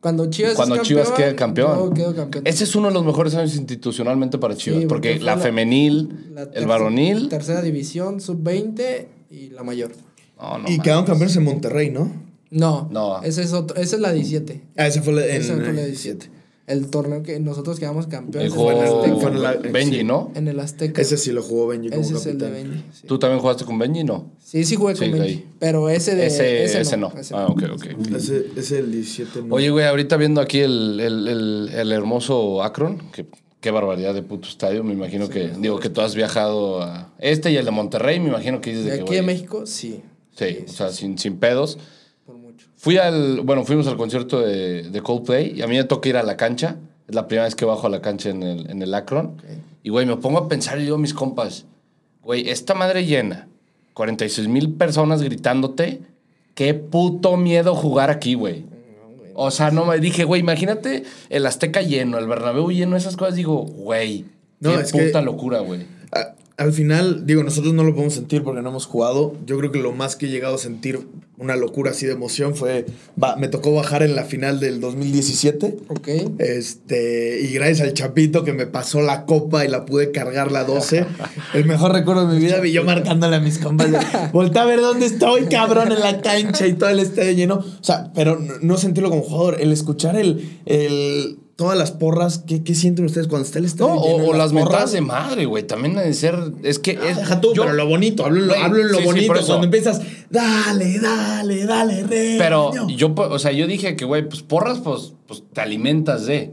Cuando 0.00 0.26
Chivas 0.30 0.52
es 0.52 0.56
Cuando 0.56 0.76
Chivas 0.82 1.10
queda 1.12 1.34
campeón. 1.34 1.76
yo 1.88 1.90
quedo 1.94 2.14
campeón. 2.14 2.46
Ese 2.46 2.64
es 2.64 2.76
uno 2.76 2.88
de 2.88 2.94
los 2.94 3.04
mejores 3.04 3.34
años 3.34 3.56
institucionalmente 3.56 4.38
para 4.38 4.54
Chivas. 4.56 4.80
Sí, 4.80 4.86
porque 4.86 5.18
la 5.18 5.34
la- 5.36 5.42
femenil, 5.42 6.30
La 6.32 6.42
el 6.54 6.66
varonil. 6.66 7.28
Tercera 7.28 7.60
división, 7.62 8.20
sub 8.20 8.40
20 8.42 9.08
y 9.30 9.50
la 9.50 9.62
mayor. 9.64 9.92
No, 10.40 10.58
no. 10.58 10.68
y 10.70 10.78
quedaron 10.78 11.04
campeones 11.06 11.34
en 11.36 11.44
Monterrey, 11.44 11.90
¿no? 11.90 12.12
No, 12.50 12.88
No. 12.92 13.20
Esa 13.24 13.42
es, 13.42 13.52
otro, 13.52 13.76
esa 13.76 13.96
es 13.96 14.02
la 14.02 14.12
17. 14.12 14.60
Ah, 14.76 14.86
ese 14.86 15.02
fue 15.02 15.12
la- 15.14 15.26
en 15.26 15.40
Esa 15.42 15.54
fue 15.56 15.72
la 15.72 15.82
eh, 15.82 15.86
17. 15.86 16.30
El 16.66 16.88
torneo 16.88 17.22
que 17.22 17.38
nosotros 17.38 17.78
quedamos 17.78 18.08
campeones 18.08 18.52
fue 18.52 18.72
en 18.74 18.78
el 18.80 18.84
Azteca. 18.86 19.16
fue 19.16 19.30
en 19.30 19.42
la- 19.42 19.52
Benji. 19.54 20.02
¿no? 20.02 20.32
En 20.34 20.48
el 20.48 20.58
Azteca. 20.58 21.00
Ese 21.00 21.16
sí 21.16 21.30
lo 21.30 21.42
jugó 21.42 21.68
Benji 21.68 21.90
como 21.90 22.02
Ese 22.02 22.14
es 22.14 22.26
el 22.26 22.38
de. 22.38 22.50
Benji. 22.50 22.84
Sí. 22.92 23.06
¿Tú 23.06 23.18
también 23.20 23.40
jugaste 23.40 23.64
con 23.64 23.78
Benji? 23.78 24.02
No. 24.02 24.32
Sí, 24.42 24.64
sí 24.64 24.74
jugué 24.74 24.94
con 24.94 25.04
Sí, 25.06 25.10
Benji. 25.12 25.28
ahí. 25.28 25.46
Pero 25.60 25.88
ese 25.88 26.16
de. 26.16 26.26
ese, 26.26 26.64
ese, 26.64 26.80
ese 26.80 26.96
no. 26.96 27.12
ese 27.16 27.34
Ah, 27.36 27.46
ok, 27.46 27.62
ok. 27.74 27.86
Ese 28.16 28.46
es 28.56 28.72
el 28.72 28.90
17. 28.90 29.42
no. 29.42 29.54
Oye, 29.54 29.70
güey, 29.70 29.86
ahorita 29.86 30.16
viendo 30.16 30.40
aquí 30.40 30.58
el, 30.58 30.98
el, 30.98 31.28
el, 31.28 31.70
el 31.72 31.92
hermoso 31.92 32.62
Akron, 32.64 32.98
que 33.12 33.26
qué 33.60 33.70
barbaridad 33.70 34.12
de 34.14 34.22
puto 34.22 34.48
estadio. 34.48 34.82
Me 34.82 34.92
imagino 34.92 35.28
que, 35.28 35.50
digo, 35.60 35.78
que 35.78 35.88
tú 35.88 36.00
has 36.00 36.16
viajado 36.16 36.82
a 36.82 37.12
este 37.20 37.52
y 37.52 37.56
el 37.56 37.64
de 37.64 37.70
Monterrey, 37.70 38.18
me 38.18 38.28
imagino 38.28 38.60
que 38.60 38.70
dices 38.70 38.86
De 38.86 38.90
de 38.90 38.96
que, 38.98 39.02
aquí 39.02 39.14
de 39.14 39.20
güey, 39.22 39.34
México, 39.34 39.66
sí. 39.66 40.00
Sí, 40.36 40.58
o 40.68 40.72
sea, 40.72 40.90
sin, 40.90 41.16
sin 41.16 41.36
pedos. 41.38 41.78
Fui 42.76 42.98
al, 42.98 43.40
bueno, 43.40 43.64
fuimos 43.64 43.86
al 43.86 43.96
concierto 43.96 44.40
de, 44.40 44.84
de 44.84 45.00
Coldplay 45.02 45.52
y 45.56 45.62
a 45.62 45.66
mí 45.66 45.76
me 45.76 45.84
toca 45.84 46.08
ir 46.08 46.16
a 46.16 46.22
la 46.22 46.36
cancha. 46.36 46.76
Es 47.08 47.14
la 47.14 47.26
primera 47.26 47.44
vez 47.44 47.54
que 47.54 47.64
bajo 47.64 47.86
a 47.86 47.90
la 47.90 48.00
cancha 48.02 48.30
en 48.30 48.42
el, 48.42 48.70
en 48.70 48.82
el 48.82 48.92
Akron. 48.94 49.40
Y, 49.82 49.90
güey, 49.90 50.04
me 50.06 50.16
pongo 50.16 50.38
a 50.38 50.48
pensar 50.48 50.78
y 50.78 50.82
digo 50.82 50.96
a 50.96 50.98
mis 50.98 51.14
compas, 51.14 51.64
güey, 52.22 52.48
esta 52.50 52.74
madre 52.74 53.06
llena, 53.06 53.48
46 53.94 54.48
mil 54.48 54.72
personas 54.72 55.22
gritándote, 55.22 56.00
qué 56.54 56.74
puto 56.74 57.36
miedo 57.36 57.74
jugar 57.74 58.10
aquí, 58.10 58.34
güey. 58.34 58.64
O 59.34 59.50
sea, 59.50 59.70
no 59.70 59.84
me 59.84 59.98
dije, 59.98 60.24
güey, 60.24 60.40
imagínate 60.40 61.04
el 61.30 61.46
Azteca 61.46 61.82
lleno, 61.82 62.18
el 62.18 62.26
Bernabéu 62.26 62.70
lleno, 62.70 62.96
esas 62.96 63.16
cosas. 63.16 63.36
Digo, 63.36 63.58
güey, 63.62 64.24
No, 64.60 64.74
qué 64.74 64.80
es 64.80 64.92
que- 64.92 65.02
puta 65.06 65.22
locura, 65.22 65.60
güey. 65.60 65.86
Al 66.58 66.72
final, 66.72 67.26
digo, 67.26 67.42
nosotros 67.42 67.74
no 67.74 67.84
lo 67.84 67.92
podemos 67.92 68.14
sentir 68.14 68.42
porque 68.42 68.62
no 68.62 68.70
hemos 68.70 68.86
jugado. 68.86 69.34
Yo 69.44 69.58
creo 69.58 69.70
que 69.72 69.78
lo 69.78 69.92
más 69.92 70.16
que 70.16 70.24
he 70.26 70.28
llegado 70.30 70.54
a 70.54 70.58
sentir 70.58 71.06
una 71.38 71.54
locura 71.54 71.90
así 71.90 72.06
de 72.06 72.12
emoción 72.12 72.54
fue. 72.54 72.86
va- 73.22 73.36
me 73.36 73.48
tocó 73.48 73.74
bajar 73.74 74.02
en 74.02 74.16
la 74.16 74.24
final 74.24 74.58
del 74.58 74.80
2017. 74.80 75.76
Ok. 75.88 76.08
Este, 76.38 77.40
y 77.42 77.52
gracias 77.52 77.82
al 77.82 77.92
Chapito 77.92 78.42
que 78.42 78.54
me 78.54 78.66
pasó 78.66 79.02
la 79.02 79.26
copa 79.26 79.66
y 79.66 79.68
la 79.68 79.84
pude 79.84 80.12
cargar 80.12 80.50
la 80.50 80.64
12. 80.64 81.04
El 81.52 81.66
mejor 81.66 81.92
recuerdo 81.92 82.26
de 82.26 82.34
mi 82.38 82.40
vida, 82.44 82.58
vi 82.60 82.72
yo 82.72 82.84
marcándole 82.84 83.36
a 83.36 83.40
mis 83.40 83.58
compas. 83.58 83.88
Volta 84.32 84.62
a 84.62 84.64
ver 84.64 84.80
dónde 84.80 85.04
estoy, 85.06 85.44
cabrón, 85.46 85.92
en 85.92 86.00
la 86.00 86.22
cancha 86.22 86.66
y 86.66 86.72
todo 86.72 86.88
el 86.88 87.00
estadio 87.00 87.32
lleno. 87.32 87.56
O 87.56 87.84
sea, 87.84 88.10
pero 88.14 88.38
no, 88.38 88.54
no 88.62 88.76
sentirlo 88.78 89.10
como 89.10 89.20
jugador. 89.22 89.58
El 89.60 89.72
escuchar 89.72 90.16
el. 90.16 90.58
el 90.64 91.38
todas 91.56 91.76
las 91.78 91.90
porras, 91.90 92.44
¿qué, 92.46 92.62
qué 92.62 92.74
sienten 92.74 93.06
ustedes 93.06 93.28
cuando 93.28 93.46
está 93.46 93.58
el 93.58 93.64
estadio 93.64 93.94
No, 93.94 94.00
o, 94.00 94.30
o 94.30 94.34
las 94.34 94.52
porras? 94.52 94.52
mentadas 94.52 94.92
de 94.92 95.00
madre, 95.00 95.46
güey. 95.46 95.66
También 95.66 95.94
de 95.96 96.12
ser. 96.14 96.38
Es 96.62 96.78
que. 96.78 96.98
Ah, 97.00 97.08
es, 97.10 97.16
deja 97.16 97.40
tú, 97.40 97.54
yo- 97.54 97.62
pero 97.62 97.74
lo 97.74 97.86
bonito, 97.86 98.24
hablo 98.24 98.40
en 98.40 98.46
lo, 98.48 98.52
Güey, 98.54 98.62
hablo 98.64 98.80
en 98.82 98.92
lo 98.92 98.98
sí, 98.98 99.04
bonito. 99.04 99.32
cuando 99.46 99.64
empiezas, 99.64 100.00
dale, 100.30 100.98
dale, 101.00 101.64
dale, 101.64 102.02
re. 102.04 102.36
Pero 102.38 102.72
yo, 102.88 103.14
po- 103.14 103.28
o 103.30 103.38
sea, 103.38 103.52
yo 103.52 103.66
dije 103.66 103.96
que, 103.96 104.04
güey, 104.04 104.28
pues 104.28 104.42
porras, 104.42 104.78
pues, 104.80 105.14
pues 105.26 105.42
te 105.52 105.60
alimentas 105.62 106.26
de. 106.26 106.52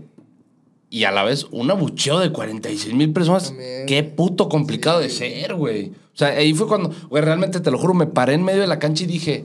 Y 0.89 1.05
a 1.05 1.11
la 1.11 1.23
vez, 1.23 1.47
un 1.51 1.69
abucheo 1.71 2.19
de 2.19 2.31
46 2.31 2.93
mil 2.93 3.11
personas. 3.11 3.47
También. 3.47 3.85
Qué 3.87 4.03
puto 4.03 4.47
complicado 4.47 4.99
de 4.99 5.09
ser, 5.09 5.55
güey. 5.55 5.87
O 5.89 6.17
sea, 6.17 6.27
ahí 6.29 6.53
fue 6.53 6.67
cuando, 6.67 6.91
güey, 7.09 7.23
realmente 7.23 7.59
te 7.59 7.71
lo 7.71 7.79
juro, 7.79 7.95
me 7.95 8.05
paré 8.05 8.35
en 8.35 8.43
medio 8.43 8.61
de 8.61 8.67
la 8.67 8.77
cancha 8.77 9.03
y 9.03 9.07
dije, 9.07 9.43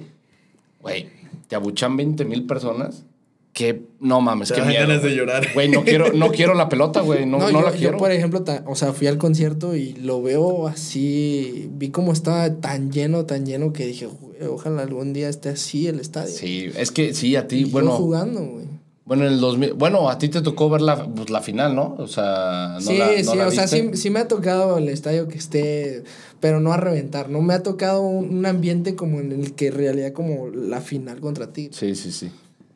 güey, 0.83 1.09
te 1.49 1.57
abuchan 1.57 1.97
20 1.97 2.27
mil 2.27 2.45
personas. 2.47 3.05
Que 3.53 3.83
no 3.99 4.21
mames, 4.21 4.51
dan 4.51 4.69
miedo. 4.69 4.83
ganas 4.87 5.03
de 5.03 5.09
güey. 5.09 5.17
llorar. 5.17 5.47
Güey, 5.53 5.69
no 5.69 5.83
quiero, 5.83 6.13
no 6.13 6.31
quiero 6.31 6.55
la 6.55 6.69
pelota, 6.69 7.01
güey. 7.01 7.27
No, 7.27 7.39
no, 7.39 7.51
yo, 7.51 7.61
la 7.63 7.71
yo, 7.73 7.77
quiero. 7.77 7.99
por 7.99 8.13
ejemplo, 8.13 8.43
ta- 8.45 8.63
o 8.67 8.77
sea, 8.77 8.93
fui 8.93 9.07
al 9.09 9.19
concierto 9.19 9.75
y 9.75 9.95
lo 9.95 10.23
veo 10.23 10.69
así. 10.69 11.69
Vi 11.73 11.91
cómo 11.91 12.13
estaba 12.13 12.55
tan 12.61 12.93
lleno, 12.93 13.25
tan 13.27 13.47
lleno 13.47 13.73
que 13.73 13.87
dije, 13.87 14.07
"Güey, 14.07 14.43
ojalá 14.49 14.83
algún 14.83 15.13
día 15.13 15.29
esté 15.29 15.49
así 15.49 15.87
el 15.89 15.99
estadio. 16.01 16.33
Sí, 16.33 16.71
es 16.77 16.91
que 16.93 17.15
sí, 17.15 17.35
a 17.37 17.41
Y 17.41 17.49
ti, 17.49 17.65
yo 17.65 17.71
bueno. 17.71 17.93
jugando, 17.93 18.41
güey. 18.45 18.67
Bueno, 19.05 19.25
en 19.27 19.33
el 19.33 19.41
2000. 19.41 19.73
Bueno, 19.73 20.11
a 20.11 20.19
ti 20.19 20.29
te 20.29 20.43
tocó 20.43 20.69
ver 20.69 20.83
la, 20.83 21.07
pues, 21.07 21.31
la 21.31 21.41
final, 21.41 21.75
¿no? 21.75 21.97
O 21.99 22.07
sea, 22.07 22.75
no 22.75 22.81
sí, 22.83 22.99
la, 22.99 23.07
no 23.07 23.33
sí, 23.33 23.39
la 23.39 23.47
o 23.47 23.51
sea, 23.51 23.67
sí, 23.67 23.91
sí 23.95 24.11
me 24.11 24.21
ha 24.21 24.29
tocado 24.29 24.77
el 24.77 24.89
estadio 24.91 25.27
que 25.29 25.39
esté, 25.39 26.05
pero 26.41 26.61
no 26.61 26.73
a 26.75 26.77
reventar. 26.77 27.31
No 27.31 27.41
me 27.41 27.55
ha 27.55 27.63
tocado 27.63 28.03
un, 28.03 28.29
un 28.39 28.45
ambiente 28.47 28.95
como 28.95 29.19
en 29.21 29.33
el 29.33 29.55
que 29.55 29.69
en 29.69 29.75
realidad 29.75 30.13
como 30.13 30.49
la 30.49 30.83
final 30.83 31.21
contra 31.21 31.53
ti. 31.55 31.71
Sí, 31.73 31.95
sí, 31.95 32.13
sí. 32.13 32.31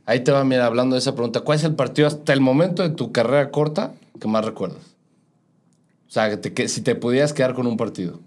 Ahí 0.04 0.20
te 0.24 0.32
va, 0.32 0.44
mira, 0.44 0.66
hablando 0.66 0.94
de 0.94 1.00
esa 1.00 1.14
pregunta. 1.14 1.40
¿Cuál 1.40 1.58
es 1.58 1.64
el 1.64 1.74
partido 1.74 2.08
hasta 2.08 2.32
el 2.32 2.40
momento 2.40 2.82
de 2.82 2.90
tu 2.90 3.12
carrera 3.12 3.50
corta 3.50 3.94
que 4.20 4.26
más 4.28 4.44
recuerdas? 4.44 4.80
O 6.08 6.10
sea, 6.12 6.28
que, 6.30 6.36
te- 6.36 6.52
que 6.52 6.68
si 6.68 6.80
te 6.82 6.94
pudieras 6.94 7.32
quedar 7.32 7.54
con 7.54 7.66
un 7.66 7.76
partido, 7.76 8.20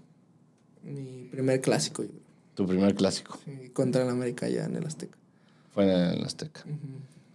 Mi 0.82 1.28
primer 1.30 1.60
clásico, 1.60 2.02
yo 2.02 2.08
creo. 2.08 2.20
tu 2.54 2.66
primer 2.66 2.94
clásico, 2.94 3.38
Sí, 3.44 3.68
contra 3.70 4.02
el 4.02 4.08
América 4.08 4.48
ya 4.48 4.64
en 4.64 4.76
el 4.76 4.86
Azteca. 4.86 5.16
fue 5.74 5.84
en 5.84 6.18
el 6.18 6.24
Azteca. 6.24 6.62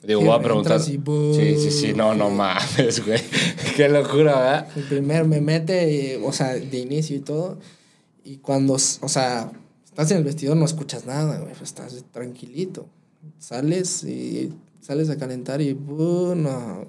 Digo, 0.04 0.22
Sí, 0.22 0.26
voy 0.28 0.36
a 0.36 0.42
preguntar. 0.42 0.80
Sí, 0.82 1.00
sí, 1.58 1.70
sí, 1.72 1.94
no, 1.94 2.16
no 2.16 2.32
mames, 2.32 3.06
güey. 3.06 3.22
Qué 3.78 3.88
locura, 3.88 4.36
¿verdad? 4.40 4.68
El 4.76 4.84
primer 4.86 5.26
me 5.26 5.40
mete, 5.42 6.16
eh, 6.16 6.22
o 6.26 6.34
sea, 6.34 6.54
de 6.56 6.78
inicio 6.80 7.16
y 7.16 7.20
todo. 7.20 7.60
Y 8.26 8.38
cuando, 8.38 8.74
o 8.74 8.80
sea, 8.80 9.52
estás 9.86 10.10
en 10.12 10.18
el 10.18 10.24
vestidor 10.24 10.58
no 10.58 10.66
escuchas 10.66 11.06
nada, 11.06 11.38
güey. 11.40 11.54
Estás 11.62 12.04
tranquilito. 12.12 12.88
Sales 13.40 14.04
y 14.04 14.54
sales 14.80 15.10
a 15.10 15.18
calentar 15.18 15.62
y 15.62 15.74
¡bu! 15.74 16.34
no. 16.36 16.86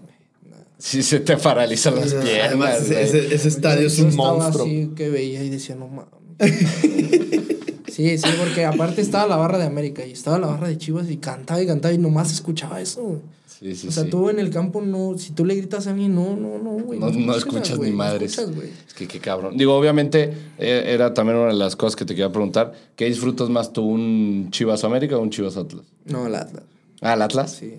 Sí, 0.78 1.03
se 1.05 1.20
te 1.20 1.37
paralizan 1.37 1.95
las 1.95 2.12
piernas, 2.12 2.80
ese, 2.83 2.93
güey. 2.95 3.05
ese- 3.05 3.35
ese 3.35 3.49
estadio 3.49 3.83
Yo- 3.83 3.87
es 3.87 3.97
yo 3.99 4.03
un 4.05 4.11
estaba 4.11 4.35
monstruo. 4.39 4.64
así 4.66 4.91
que 4.97 5.09
veía 5.11 5.43
y 5.45 5.49
decía, 5.51 5.76
no 5.76 5.87
mames. 5.89 6.09
sí, 7.93 8.18
sí, 8.18 8.28
porque 8.38 8.64
aparte 8.64 9.01
estaba 9.01 9.26
la 9.26 9.36
barra 9.36 9.59
de 9.59 9.66
América 9.66 10.05
y 10.07 10.12
estaba 10.12 10.38
la 10.38 10.47
barra 10.49 10.68
de 10.68 10.78
Chivas 10.78 11.11
y 11.11 11.16
cantaba 11.18 11.61
y 11.62 11.66
cantaba 11.66 11.93
y 11.95 11.99
nomás 11.99 12.32
escuchaba 12.32 12.80
eso. 12.80 13.20
Sí, 13.47 13.76
sí, 13.76 13.86
o 13.88 13.93
sea, 13.93 14.03
sí. 14.05 14.11
tú 14.11 14.28
en 14.28 14.40
el 14.40 14.51
campo 14.51 14.80
no, 14.82 15.16
si 15.16 15.30
tú 15.32 15.45
le 15.45 15.55
gritas 15.55 15.86
a 15.86 15.90
alguien, 15.90 16.14
no, 16.16 16.34
no, 16.36 16.59
no, 16.59 16.70
güey. 16.82 16.99
No, 16.99 17.11
no 17.11 17.36
escuchas 17.36 17.76
güey, 17.76 17.90
ni 17.90 17.97
no 17.97 18.03
madres. 18.03 18.32
escuchas, 18.32 18.57
güey. 18.57 18.68
es 18.88 18.93
que 18.95 19.07
qué 19.07 19.20
cabrón. 19.20 19.57
Digo, 19.57 19.76
obviamente, 19.76 20.32
eh, 20.59 20.82
era 20.88 21.14
también 21.14 21.38
una 21.38 21.49
de 21.49 21.55
las 21.55 21.76
cosas 21.76 21.95
que 21.95 22.05
te 22.05 22.14
quería 22.14 22.32
preguntar. 22.32 22.72
¿Qué 22.97 23.05
disfrutas 23.05 23.49
más 23.51 23.72
tú, 23.72 23.82
un 23.84 24.49
Chivas 24.51 24.82
América 24.82 25.16
o 25.16 25.20
un 25.22 25.30
Chivas 25.30 25.57
Atlas? 25.57 25.84
No, 26.07 26.26
el 26.26 26.34
Atlas. 26.34 26.64
Ah, 27.01 27.14
¿el 27.14 27.22
Atlas? 27.22 27.53
Sí, 27.53 27.74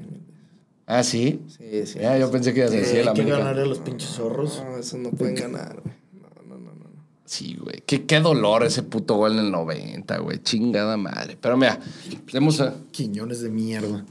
Ah, 0.86 1.04
sí. 1.04 1.42
sí, 1.48 1.86
sí. 1.86 2.00
Ya, 2.00 2.18
yo 2.18 2.30
pensé 2.30 2.54
que 2.54 2.60
ibas 2.62 2.72
a 2.72 2.76
decir 2.76 3.00
el 3.00 3.08
hay 3.10 3.14
que 3.14 3.22
América. 3.22 3.38
ganarle 3.40 3.62
a 3.64 3.66
los 3.66 3.80
pinches 3.80 4.10
zorros. 4.10 4.62
No, 4.64 4.78
eso 4.78 4.98
no 4.98 5.12
pueden 5.12 5.36
ganar, 5.36 5.82
güey. 5.84 5.96
No, 6.14 6.30
no, 6.46 6.56
no, 6.60 6.72
no. 6.72 6.74
no. 6.76 6.90
Sí, 7.26 7.58
güey. 7.62 7.82
Qué, 7.86 8.06
qué 8.06 8.20
dolor 8.20 8.64
ese 8.64 8.84
puto 8.84 9.16
gol 9.16 9.34
en 9.34 9.40
el 9.46 9.52
90, 9.52 10.18
güey. 10.20 10.40
Chingada 10.44 10.98
madre. 10.98 11.38
Pero 11.40 11.56
mira, 11.58 11.80
tenemos 12.28 12.60
a... 12.62 12.76
Quiñones 12.92 13.42
de 13.42 13.50
mierda. 13.50 14.06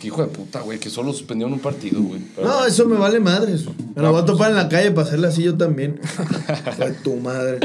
Qué 0.00 0.06
hijo 0.06 0.22
de 0.22 0.28
puta, 0.28 0.60
güey, 0.60 0.78
que 0.78 0.90
solo 0.90 1.12
suspendieron 1.12 1.52
un 1.52 1.58
partido, 1.58 2.00
güey. 2.00 2.20
Pero- 2.36 2.46
No, 2.46 2.64
eso 2.64 2.86
me 2.86 2.96
vale 2.96 3.18
madres. 3.18 3.64
Me 3.96 4.02
lo 4.02 4.12
voy 4.12 4.22
a 4.22 4.24
topar 4.24 4.50
en 4.50 4.56
la 4.56 4.68
calle 4.68 4.92
para 4.92 5.08
hacerle 5.08 5.26
así 5.26 5.42
yo 5.42 5.56
también. 5.56 6.00
Fue 6.76 6.92
tu 6.92 7.16
madre. 7.16 7.58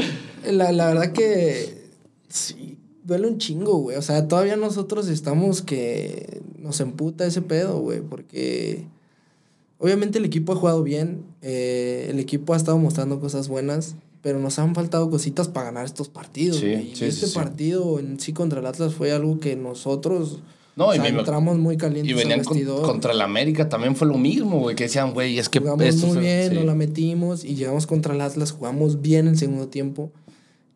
La, 0.50 0.72
la 0.72 0.86
verdad 0.88 1.12
que 1.12 1.86
sí, 2.28 2.76
duele 3.04 3.28
un 3.28 3.38
chingo, 3.38 3.76
güey. 3.78 3.96
O 3.96 4.02
sea, 4.02 4.26
todavía 4.26 4.56
nosotros 4.56 5.06
estamos 5.08 5.62
que 5.62 6.42
nos 6.58 6.80
emputa 6.80 7.24
ese 7.24 7.40
pedo, 7.42 7.78
güey, 7.78 8.00
porque 8.00 8.84
obviamente 9.78 10.18
el 10.18 10.24
equipo 10.24 10.52
ha 10.52 10.56
jugado 10.56 10.82
bien, 10.82 11.22
eh, 11.40 12.08
el 12.10 12.18
equipo 12.18 12.52
ha 12.54 12.56
estado 12.56 12.78
mostrando 12.78 13.20
cosas 13.20 13.46
buenas, 13.46 13.94
pero 14.24 14.40
nos 14.40 14.58
han 14.58 14.74
faltado 14.74 15.08
cositas 15.10 15.46
para 15.48 15.66
ganar 15.66 15.84
estos 15.84 16.08
partidos. 16.08 16.56
Sí, 16.56 16.66
y 16.66 16.96
sí, 16.96 17.04
este 17.04 17.26
sí, 17.28 17.34
partido 17.34 18.00
en 18.00 18.18
sí 18.18 18.32
contra 18.32 18.58
el 18.58 18.66
Atlas 18.66 18.94
fue 18.94 19.12
algo 19.12 19.38
que 19.38 19.54
nosotros 19.54 20.40
No, 20.76 20.86
o 20.86 20.94
y 20.94 20.98
me- 20.98 21.08
entramos 21.10 21.58
muy 21.58 21.76
calientes 21.76 22.10
Y 22.10 22.14
venían 22.14 22.42
con- 22.42 22.58
contra 22.82 23.12
el 23.12 23.20
América, 23.20 23.68
también 23.68 23.94
fue 23.94 24.08
lo 24.08 24.16
mismo, 24.18 24.58
güey, 24.60 24.74
que 24.74 24.84
decían, 24.84 25.12
güey, 25.12 25.38
es 25.38 25.48
que 25.50 25.60
jugamos 25.60 25.84
esto 25.84 26.06
muy 26.08 26.16
bien, 26.18 26.48
sí. 26.50 26.54
nos 26.56 26.64
la 26.64 26.74
metimos 26.74 27.44
y 27.44 27.54
llegamos 27.54 27.86
contra 27.86 28.14
el 28.14 28.20
Atlas, 28.22 28.50
jugamos 28.52 29.00
bien 29.02 29.28
el 29.28 29.36
segundo 29.38 29.68
tiempo, 29.68 30.10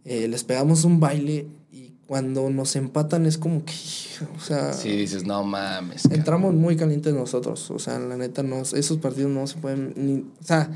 eh, 0.05 0.29
les 0.29 0.45
pegamos 0.45 0.85
un 0.85 1.01
baile 1.01 1.47
y 1.73 1.95
cuando 2.07 2.51
nos 2.51 2.77
empatan 2.77 3.25
es 3.27 3.39
como 3.39 3.65
que, 3.65 3.73
o 4.37 4.41
sea, 4.41 4.75
Sí, 4.75 4.91
dices, 4.91 5.25
no 5.25 5.43
mames. 5.43 6.03
cabrón". 6.03 6.19
entramos 6.21 6.55
muy 6.55 6.77
calientes 6.77 7.15
nosotros, 7.15 7.71
o 7.71 7.79
sea, 7.79 7.99
la 7.99 8.17
neta, 8.19 8.43
nos, 8.43 8.75
esos 8.75 8.99
partidos 8.99 9.31
no 9.31 9.47
se 9.47 9.57
pueden, 9.57 9.95
ni, 9.97 10.19
o 10.21 10.45
sea, 10.45 10.71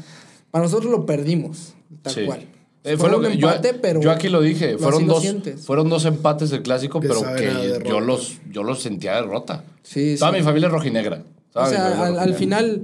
para 0.50 0.64
nosotros 0.64 0.90
lo 0.90 1.04
perdimos, 1.06 1.74
tal 2.02 2.12
Sí. 2.14 2.24
cual. 2.26 2.46
Eh, 2.84 2.96
Fue 2.96 3.10
lo 3.10 3.20
que 3.20 3.36
yo, 3.36 3.48
empate, 3.48 3.74
pero 3.74 4.00
yo 4.00 4.10
aquí 4.10 4.28
lo 4.28 4.40
dije, 4.40 4.76
fueron 4.76 5.06
dos, 5.06 5.24
fueron 5.64 5.88
dos 5.88 6.04
empates 6.04 6.50
del 6.50 6.62
clásico, 6.62 6.98
Que 7.00 7.08
pero 7.08 7.22
que 7.36 7.88
yo 7.88 8.00
los, 8.00 8.40
yo 8.50 8.64
los 8.64 8.82
sentía 8.82 9.14
derrota. 9.14 9.64
Sí, 9.82 10.16
Toda 10.18 10.32
sí. 10.32 10.38
mi 10.38 10.42
familia 10.42 10.66
es 10.66 10.72
rojinegra. 10.72 11.22
Toda 11.52 11.66
O 11.66 11.68
sea, 11.68 12.06
al, 12.06 12.34
final 12.34 12.82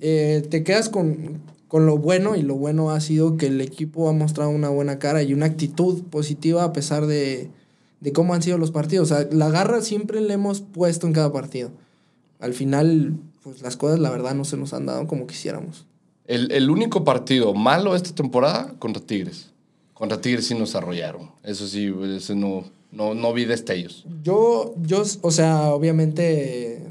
eh, 0.00 0.46
te 0.48 0.64
quedas 0.64 0.88
con, 0.88 1.42
con 1.68 1.84
lo 1.84 1.98
bueno 1.98 2.34
y 2.34 2.42
lo 2.42 2.54
bueno 2.54 2.90
ha 2.90 3.00
sido 3.00 3.36
que 3.36 3.48
el 3.48 3.60
equipo 3.60 4.08
ha 4.08 4.12
mostrado 4.12 4.48
una 4.48 4.70
buena 4.70 4.98
cara 4.98 5.22
y 5.22 5.34
una 5.34 5.46
actitud 5.46 6.04
positiva 6.04 6.64
a 6.64 6.72
pesar 6.72 7.06
de, 7.06 7.50
de 8.00 8.12
cómo 8.12 8.32
han 8.32 8.40
sido 8.40 8.56
los 8.56 8.70
partidos. 8.70 9.10
O 9.10 9.14
sea, 9.14 9.28
la 9.30 9.50
garra 9.50 9.82
siempre 9.82 10.22
le 10.22 10.32
hemos 10.32 10.62
puesto 10.62 11.06
en 11.06 11.12
cada 11.12 11.30
partido. 11.30 11.72
Al 12.38 12.54
final, 12.54 13.18
pues 13.42 13.60
las 13.60 13.76
cosas 13.76 13.98
la 13.98 14.10
verdad 14.10 14.34
no 14.34 14.46
se 14.46 14.56
nos 14.56 14.72
han 14.72 14.86
dado 14.86 15.06
como 15.06 15.26
quisiéramos. 15.26 15.86
El, 16.26 16.50
el 16.52 16.70
único 16.70 17.04
partido 17.04 17.54
malo 17.54 17.94
esta 17.94 18.14
temporada 18.14 18.74
contra 18.78 19.02
Tigres. 19.02 19.50
Contra 19.94 20.20
Tigres 20.20 20.46
sí 20.46 20.54
nos 20.54 20.74
arrollaron. 20.74 21.30
Eso 21.42 21.66
sí, 21.66 21.92
ese 22.16 22.34
no, 22.34 22.64
no, 22.92 23.14
no 23.14 23.32
vi 23.32 23.44
destellos. 23.44 24.04
Yo, 24.22 24.74
yo, 24.82 25.02
o 25.22 25.30
sea, 25.30 25.72
obviamente 25.72 26.82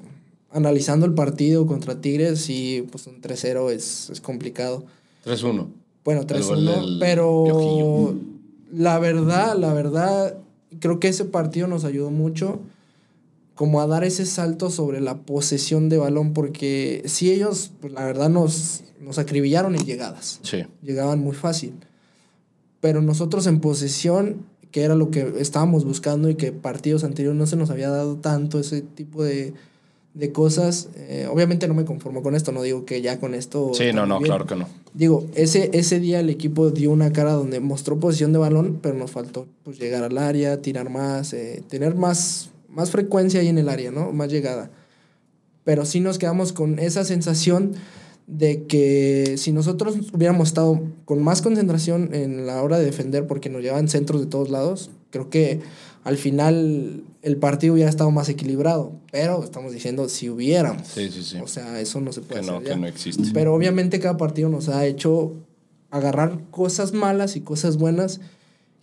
analizando 0.55 1.05
el 1.05 1.13
partido 1.13 1.67
contraTigres, 1.67 2.39
sí, 2.39 2.87
pues 2.89 3.07
un 3.07 3.21
3-0 3.21 3.71
es, 3.71 4.09
es 4.09 4.21
complicado. 4.21 4.85
3-1. 5.25 5.67
Bueno, 6.05 6.21
El 6.21 6.43
gol 6.43 6.67
3-1, 6.67 6.81
del 6.81 6.97
pero 6.99 8.15
la 8.71 8.97
verdad, 8.99 9.57
la 9.57 9.73
verdad, 9.73 10.37
creo 10.79 10.99
que 10.99 11.09
ese 11.09 11.25
partido 11.25 11.67
nos 11.67 11.83
ayudó 11.83 12.09
mucho 12.09 12.59
como 13.55 13.81
a 13.81 13.87
dar 13.87 14.03
ese 14.03 14.25
salto 14.25 14.69
sobre 14.69 15.01
la 15.01 15.17
posesión 15.21 15.89
de 15.89 15.97
balón, 15.97 16.33
porque 16.33 17.01
si 17.05 17.31
ellos, 17.31 17.71
pues 17.81 17.93
la 17.93 18.03
verdad, 18.05 18.29
nos, 18.29 18.83
nos 19.01 19.17
acribillaron 19.17 19.75
en 19.75 19.85
llegadas, 19.85 20.39
Sí. 20.43 20.63
llegaban 20.83 21.19
muy 21.19 21.33
fácil, 21.35 21.73
pero 22.81 23.01
nosotros 23.01 23.47
en 23.47 23.59
posesión, 23.61 24.45
que 24.71 24.83
era 24.83 24.93
lo 24.95 25.09
que 25.09 25.33
estábamos 25.39 25.85
buscando 25.85 26.29
y 26.29 26.35
que 26.35 26.51
partidos 26.51 27.03
anteriores 27.05 27.39
no 27.39 27.47
se 27.47 27.55
nos 27.55 27.69
había 27.69 27.89
dado 27.89 28.17
tanto 28.17 28.59
ese 28.59 28.81
tipo 28.81 29.23
de, 29.23 29.53
de 30.13 30.31
cosas, 30.33 30.89
eh, 30.95 31.27
obviamente 31.31 31.67
no 31.69 31.73
me 31.73 31.85
conformo 31.85 32.21
con 32.21 32.35
esto, 32.35 32.51
no 32.51 32.61
digo 32.61 32.83
que 32.85 33.01
ya 33.01 33.19
con 33.19 33.33
esto... 33.35 33.71
Sí, 33.73 33.93
no, 33.93 34.05
no, 34.05 34.17
bien. 34.19 34.27
claro 34.27 34.45
que 34.45 34.55
no. 34.55 34.67
Digo, 34.93 35.25
ese, 35.33 35.69
ese 35.73 35.99
día 36.01 36.19
el 36.19 36.29
equipo 36.29 36.71
dio 36.71 36.91
una 36.91 37.11
cara 37.13 37.31
donde 37.31 37.61
mostró 37.61 37.99
posición 37.99 38.33
de 38.33 38.39
balón, 38.39 38.79
pero 38.81 38.95
nos 38.95 39.11
faltó 39.11 39.47
pues, 39.63 39.79
llegar 39.79 40.03
al 40.03 40.17
área, 40.17 40.61
tirar 40.61 40.89
más, 40.89 41.33
eh, 41.33 41.63
tener 41.69 41.95
más, 41.95 42.49
más 42.75 42.91
frecuencia 42.91 43.39
ahí 43.39 43.47
en 43.47 43.57
el 43.57 43.69
área, 43.69 43.91
¿no? 43.91 44.11
Más 44.11 44.29
llegada. 44.29 44.69
Pero 45.63 45.85
sí 45.85 45.99
nos 45.99 46.19
quedamos 46.19 46.53
con 46.53 46.77
esa 46.77 47.03
sensación 47.03 47.73
de 48.27 48.65
que 48.65 49.35
si 49.37 49.51
nosotros 49.51 49.95
hubiéramos 50.13 50.49
estado 50.49 50.81
con 51.05 51.23
más 51.23 51.41
concentración 51.41 52.13
en 52.13 52.45
la 52.45 52.61
hora 52.61 52.77
de 52.77 52.85
defender, 52.85 53.27
porque 53.27 53.49
nos 53.49 53.61
llevaban 53.61 53.87
centros 53.87 54.21
de 54.21 54.27
todos 54.27 54.49
lados, 54.49 54.89
creo 55.11 55.29
que 55.29 55.61
al 56.03 56.17
final 56.17 57.03
el 57.21 57.37
partido 57.37 57.73
hubiera 57.73 57.89
estado 57.89 58.11
más 58.11 58.29
equilibrado. 58.29 58.91
Pero 59.11 59.43
estamos 59.43 59.71
diciendo 59.71 60.09
si 60.09 60.29
hubiéramos. 60.29 60.87
Sí, 60.87 61.09
sí, 61.11 61.23
sí. 61.23 61.37
O 61.41 61.47
sea, 61.47 61.79
eso 61.79 62.01
no 62.01 62.11
se 62.11 62.21
puede 62.21 62.41
Que 62.41 62.47
no, 62.47 62.53
hacer 62.53 62.63
que 62.63 62.69
ya. 62.69 62.75
no 62.77 62.87
existe. 62.87 63.23
Pero 63.33 63.53
obviamente 63.55 63.99
cada 63.99 64.17
partido 64.17 64.49
nos 64.49 64.69
ha 64.69 64.85
hecho 64.85 65.33
agarrar 65.91 66.41
cosas 66.51 66.93
malas 66.93 67.35
y 67.35 67.41
cosas 67.41 67.77
buenas 67.77 68.19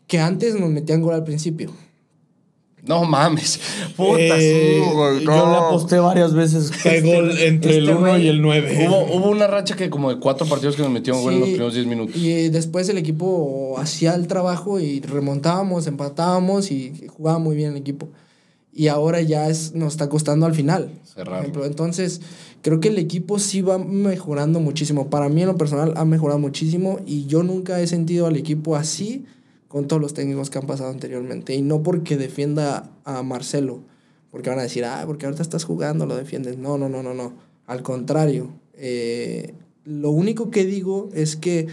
que 0.06 0.18
antes 0.18 0.58
nos 0.58 0.70
metían 0.70 1.02
gol 1.02 1.14
al 1.14 1.24
principio. 1.24 1.70
No 2.84 3.04
mames. 3.04 3.60
Puta, 3.96 4.18
Eh, 4.18 4.82
sí, 4.84 4.90
güey. 4.92 5.20
Yo 5.24 5.30
la 5.30 5.68
aposté 5.68 5.98
varias 6.00 6.34
veces 6.34 6.70
que 6.70 7.00
gol 7.00 7.30
entre 7.38 7.76
el 7.78 7.84
este 7.88 7.94
1 7.96 8.00
güey- 8.16 8.22
y 8.24 8.28
el 8.28 8.42
9. 8.42 8.86
Hubo, 8.88 9.04
hubo 9.16 9.30
una 9.30 9.46
racha 9.46 9.76
que 9.76 9.88
como 9.88 10.10
de 10.12 10.18
cuatro 10.18 10.46
partidos 10.48 10.74
que 10.74 10.82
nos 10.82 10.90
metieron 10.90 11.22
gol 11.22 11.34
en 11.34 11.40
los 11.40 11.48
primeros 11.50 11.74
10 11.74 11.86
minutos. 11.86 12.16
Y 12.16 12.32
eh, 12.32 12.50
después 12.50 12.88
el 12.88 12.98
equipo 12.98 13.76
hacía 13.78 14.14
el 14.16 14.26
trabajo 14.26 14.80
y 14.80 15.00
remontábamos, 15.00 15.86
empatábamos 15.86 16.72
y 16.72 17.06
jugaba 17.08 17.38
muy 17.38 17.54
bien 17.54 17.70
el 17.70 17.76
equipo. 17.76 18.08
Y 18.74 18.88
ahora 18.88 19.20
ya 19.20 19.48
es, 19.48 19.74
nos 19.74 19.92
está 19.92 20.08
costando 20.08 20.46
al 20.46 20.54
final. 20.54 20.90
por 20.90 21.06
Cerrar. 21.24 21.40
ejemplo. 21.40 21.64
Entonces, 21.66 22.20
creo 22.62 22.80
que 22.80 22.88
el 22.88 22.98
equipo 22.98 23.38
sí 23.38 23.60
va 23.62 23.78
mejorando 23.78 24.58
muchísimo. 24.60 25.08
Para 25.08 25.28
mí 25.28 25.42
en 25.42 25.48
lo 25.48 25.56
personal 25.56 25.92
ha 25.96 26.04
mejorado 26.04 26.40
muchísimo 26.40 26.98
y 27.06 27.26
yo 27.26 27.42
nunca 27.44 27.78
he 27.80 27.86
sentido 27.86 28.26
al 28.26 28.34
equipo 28.36 28.74
así 28.74 29.24
con 29.72 29.88
todos 29.88 30.02
los 30.02 30.12
técnicos 30.12 30.50
que 30.50 30.58
han 30.58 30.66
pasado 30.66 30.90
anteriormente. 30.90 31.54
Y 31.54 31.62
no 31.62 31.82
porque 31.82 32.18
defienda 32.18 32.90
a 33.04 33.22
Marcelo, 33.22 33.80
porque 34.30 34.50
van 34.50 34.58
a 34.58 34.64
decir, 34.64 34.84
ah, 34.84 35.02
porque 35.06 35.24
ahorita 35.24 35.42
estás 35.42 35.64
jugando, 35.64 36.04
lo 36.04 36.14
defiendes. 36.14 36.58
No, 36.58 36.76
no, 36.76 36.90
no, 36.90 37.02
no, 37.02 37.14
no. 37.14 37.32
Al 37.64 37.82
contrario, 37.82 38.52
eh, 38.74 39.54
lo 39.86 40.10
único 40.10 40.50
que 40.50 40.66
digo 40.66 41.08
es 41.14 41.36
que 41.36 41.68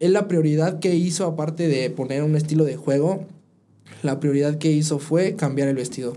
él 0.00 0.14
la 0.14 0.26
prioridad 0.26 0.80
que 0.80 0.96
hizo, 0.96 1.26
aparte 1.26 1.68
de 1.68 1.90
poner 1.90 2.24
un 2.24 2.34
estilo 2.34 2.64
de 2.64 2.74
juego, 2.74 3.24
la 4.02 4.18
prioridad 4.18 4.58
que 4.58 4.72
hizo 4.72 4.98
fue 4.98 5.36
cambiar 5.36 5.68
el 5.68 5.76
vestidor. 5.76 6.16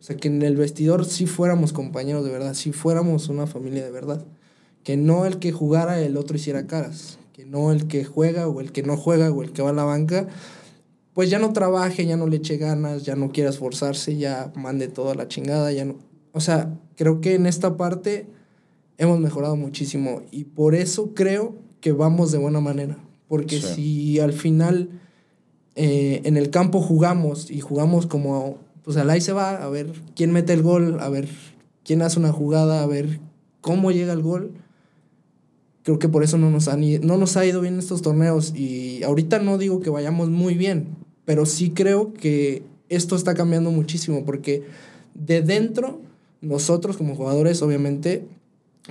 O 0.00 0.02
sea, 0.02 0.16
que 0.16 0.28
en 0.28 0.40
el 0.40 0.56
vestidor 0.56 1.04
sí 1.04 1.26
fuéramos 1.26 1.74
compañeros 1.74 2.24
de 2.24 2.30
verdad, 2.30 2.54
sí 2.54 2.72
fuéramos 2.72 3.28
una 3.28 3.46
familia 3.46 3.84
de 3.84 3.90
verdad. 3.90 4.24
Que 4.84 4.96
no 4.96 5.26
el 5.26 5.38
que 5.38 5.52
jugara, 5.52 6.00
el 6.00 6.16
otro 6.16 6.38
hiciera 6.38 6.66
caras. 6.66 7.18
Que 7.38 7.46
no 7.46 7.70
el 7.70 7.86
que 7.86 8.04
juega 8.04 8.48
o 8.48 8.60
el 8.60 8.72
que 8.72 8.82
no 8.82 8.96
juega 8.96 9.30
o 9.30 9.44
el 9.44 9.52
que 9.52 9.62
va 9.62 9.70
a 9.70 9.72
la 9.72 9.84
banca, 9.84 10.26
pues 11.14 11.30
ya 11.30 11.38
no 11.38 11.52
trabaje, 11.52 12.04
ya 12.04 12.16
no 12.16 12.26
le 12.26 12.38
eche 12.38 12.56
ganas, 12.56 13.04
ya 13.04 13.14
no 13.14 13.30
quiera 13.30 13.50
esforzarse, 13.50 14.16
ya 14.16 14.50
mande 14.56 14.88
toda 14.88 15.14
la 15.14 15.28
chingada, 15.28 15.70
ya 15.70 15.84
no... 15.84 15.94
O 16.32 16.40
sea, 16.40 16.76
creo 16.96 17.20
que 17.20 17.36
en 17.36 17.46
esta 17.46 17.76
parte 17.76 18.26
hemos 18.96 19.20
mejorado 19.20 19.54
muchísimo 19.54 20.22
y 20.32 20.46
por 20.46 20.74
eso 20.74 21.14
creo 21.14 21.54
que 21.80 21.92
vamos 21.92 22.32
de 22.32 22.38
buena 22.38 22.58
manera. 22.58 22.98
Porque 23.28 23.60
Sí. 23.60 23.74
si 23.74 24.18
al 24.18 24.32
final 24.32 24.90
eh, 25.76 26.22
en 26.24 26.36
el 26.36 26.50
campo 26.50 26.80
jugamos 26.80 27.52
y 27.52 27.60
jugamos 27.60 28.08
como, 28.08 28.58
pues 28.82 28.96
al 28.96 29.10
ahí 29.10 29.20
se 29.20 29.32
va, 29.32 29.62
a 29.62 29.68
ver 29.68 29.92
quién 30.16 30.32
mete 30.32 30.54
el 30.54 30.64
gol, 30.64 30.98
a 30.98 31.08
ver 31.08 31.28
quién 31.84 32.02
hace 32.02 32.18
una 32.18 32.32
jugada, 32.32 32.82
a 32.82 32.86
ver 32.88 33.20
cómo 33.60 33.92
llega 33.92 34.12
el 34.12 34.22
gol. 34.22 34.54
Creo 35.88 35.98
que 35.98 36.10
por 36.10 36.22
eso 36.22 36.36
no 36.36 36.50
nos, 36.50 36.68
han 36.68 36.82
no 37.00 37.16
nos 37.16 37.38
ha 37.38 37.46
ido 37.46 37.62
bien 37.62 37.78
estos 37.78 38.02
torneos. 38.02 38.54
Y 38.54 39.02
ahorita 39.04 39.38
no 39.38 39.56
digo 39.56 39.80
que 39.80 39.88
vayamos 39.88 40.28
muy 40.28 40.52
bien, 40.52 40.88
pero 41.24 41.46
sí 41.46 41.70
creo 41.70 42.12
que 42.12 42.62
esto 42.90 43.16
está 43.16 43.32
cambiando 43.32 43.70
muchísimo 43.70 44.26
porque 44.26 44.64
de 45.14 45.40
dentro, 45.40 46.02
nosotros 46.42 46.98
como 46.98 47.16
jugadores, 47.16 47.62
obviamente, 47.62 48.26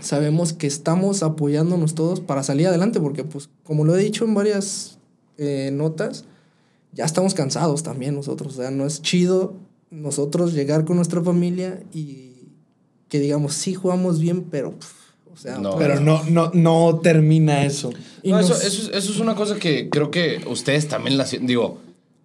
sabemos 0.01 0.53
que 0.53 0.65
estamos 0.65 1.21
apoyándonos 1.21 1.93
todos 1.93 2.19
para 2.19 2.41
salir 2.41 2.65
adelante, 2.65 2.99
porque 2.99 3.23
pues 3.23 3.51
como 3.63 3.85
lo 3.85 3.95
he 3.95 4.01
dicho 4.01 4.25
en 4.25 4.33
varias 4.33 4.97
eh, 5.37 5.69
notas, 5.71 6.25
ya 6.93 7.05
estamos 7.05 7.35
cansados 7.35 7.83
también 7.83 8.15
nosotros, 8.15 8.55
o 8.55 8.61
sea, 8.63 8.71
no 8.71 8.87
es 8.87 9.03
chido 9.03 9.53
nosotros 9.91 10.55
llegar 10.55 10.83
con 10.83 10.95
nuestra 10.95 11.21
familia 11.21 11.79
y 11.93 12.47
que 13.07 13.19
digamos, 13.19 13.53
sí 13.53 13.75
jugamos 13.75 14.19
bien, 14.19 14.45
pero, 14.49 14.71
pf, 14.71 15.07
o 15.38 15.39
sea, 15.39 15.59
No. 15.59 15.77
Pero 15.77 15.99
no, 15.99 16.23
no, 16.29 16.49
no 16.53 16.99
termina 17.03 17.63
eso. 17.63 17.91
y 18.23 18.31
No, 18.31 18.39
eso, 18.39 18.49
nos- 18.55 18.63
eso, 18.65 18.89
es- 18.91 18.97
eso 19.03 19.13
es 19.13 19.19
una 19.19 19.35
cosa 19.35 19.55
que 19.57 19.88
creo 19.89 20.09
que 20.09 20.41
ustedes 20.49 20.88
también 20.88 21.17
la 21.17 21.25
sienten. 21.25 21.47
Digo, 21.47 21.77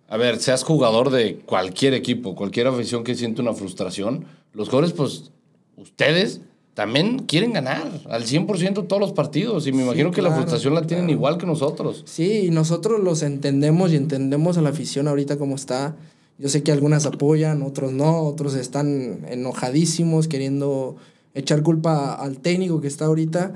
a 0.08 0.16
ver, 0.16 0.38
seas 0.40 0.64
jugador 0.64 1.10
de 1.10 1.36
cualquier 1.46 1.94
equipo, 1.94 2.34
cualquier 2.34 2.66
afición 2.68 3.04
que 3.04 3.14
siente 3.14 3.40
una 3.42 3.52
frustración, 3.54 4.24
los 4.54 4.68
jugadores, 4.68 4.92
pues, 4.94 5.30
ustedes 5.76 6.40
también 6.74 7.20
quieren 7.20 7.52
ganar 7.52 7.82
al 8.08 8.24
100% 8.24 8.84
todos 8.86 9.00
los 9.00 9.12
partidos. 9.12 9.66
Y 9.66 9.72
me 9.72 9.78
Sí, 9.78 9.84
imagino 9.84 10.10
que 10.10 10.22
la 10.22 10.30
frustración 10.32 10.74
la 10.74 10.82
tienen 10.86 11.04
claro. 11.06 11.18
igual 11.18 11.38
que 11.38 11.44
nosotros. 11.46 12.02
Sí, 12.06 12.46
y 12.46 12.50
nosotros 12.50 12.98
los 13.00 13.22
entendemos 13.22 13.92
y 13.92 13.96
entendemos 13.96 14.56
a 14.56 14.62
la 14.62 14.70
afición 14.70 15.06
ahorita 15.08 15.36
como 15.36 15.54
está. 15.54 15.96
Yo 16.38 16.48
sé 16.48 16.62
que 16.62 16.72
algunas 16.72 17.04
apoyan, 17.06 17.62
otros 17.62 17.92
no, 17.92 18.22
otros 18.22 18.54
están 18.54 19.26
enojadísimos, 19.28 20.28
queriendo 20.28 20.96
echar 21.34 21.62
culpa 21.62 22.14
al 22.14 22.38
técnico 22.38 22.80
que 22.80 22.88
está 22.88 23.06
ahorita, 23.06 23.52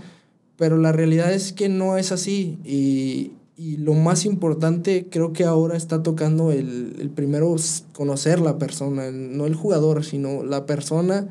pero 0.57 0.79
la 0.79 0.93
realidad 0.93 1.33
es 1.33 1.53
que 1.53 1.69
no 1.69 1.99
es 1.99 2.13
así. 2.13 2.59
Y, 2.65 3.33
y 3.57 3.77
lo 3.79 3.95
más 3.95 4.25
importante, 4.25 5.07
creo 5.11 5.33
que 5.33 5.45
ahora 5.45 5.77
está 5.77 6.03
tocando 6.03 6.53
el, 6.53 6.97
el 6.99 7.11
primero 7.11 7.57
conocer 7.93 8.41
la 8.41 8.59
persona, 8.59 9.11
no 9.11 9.47
el 9.47 9.55
jugador, 9.55 10.05
sino 10.05 10.45
la 10.45 10.67
persona. 10.67 11.29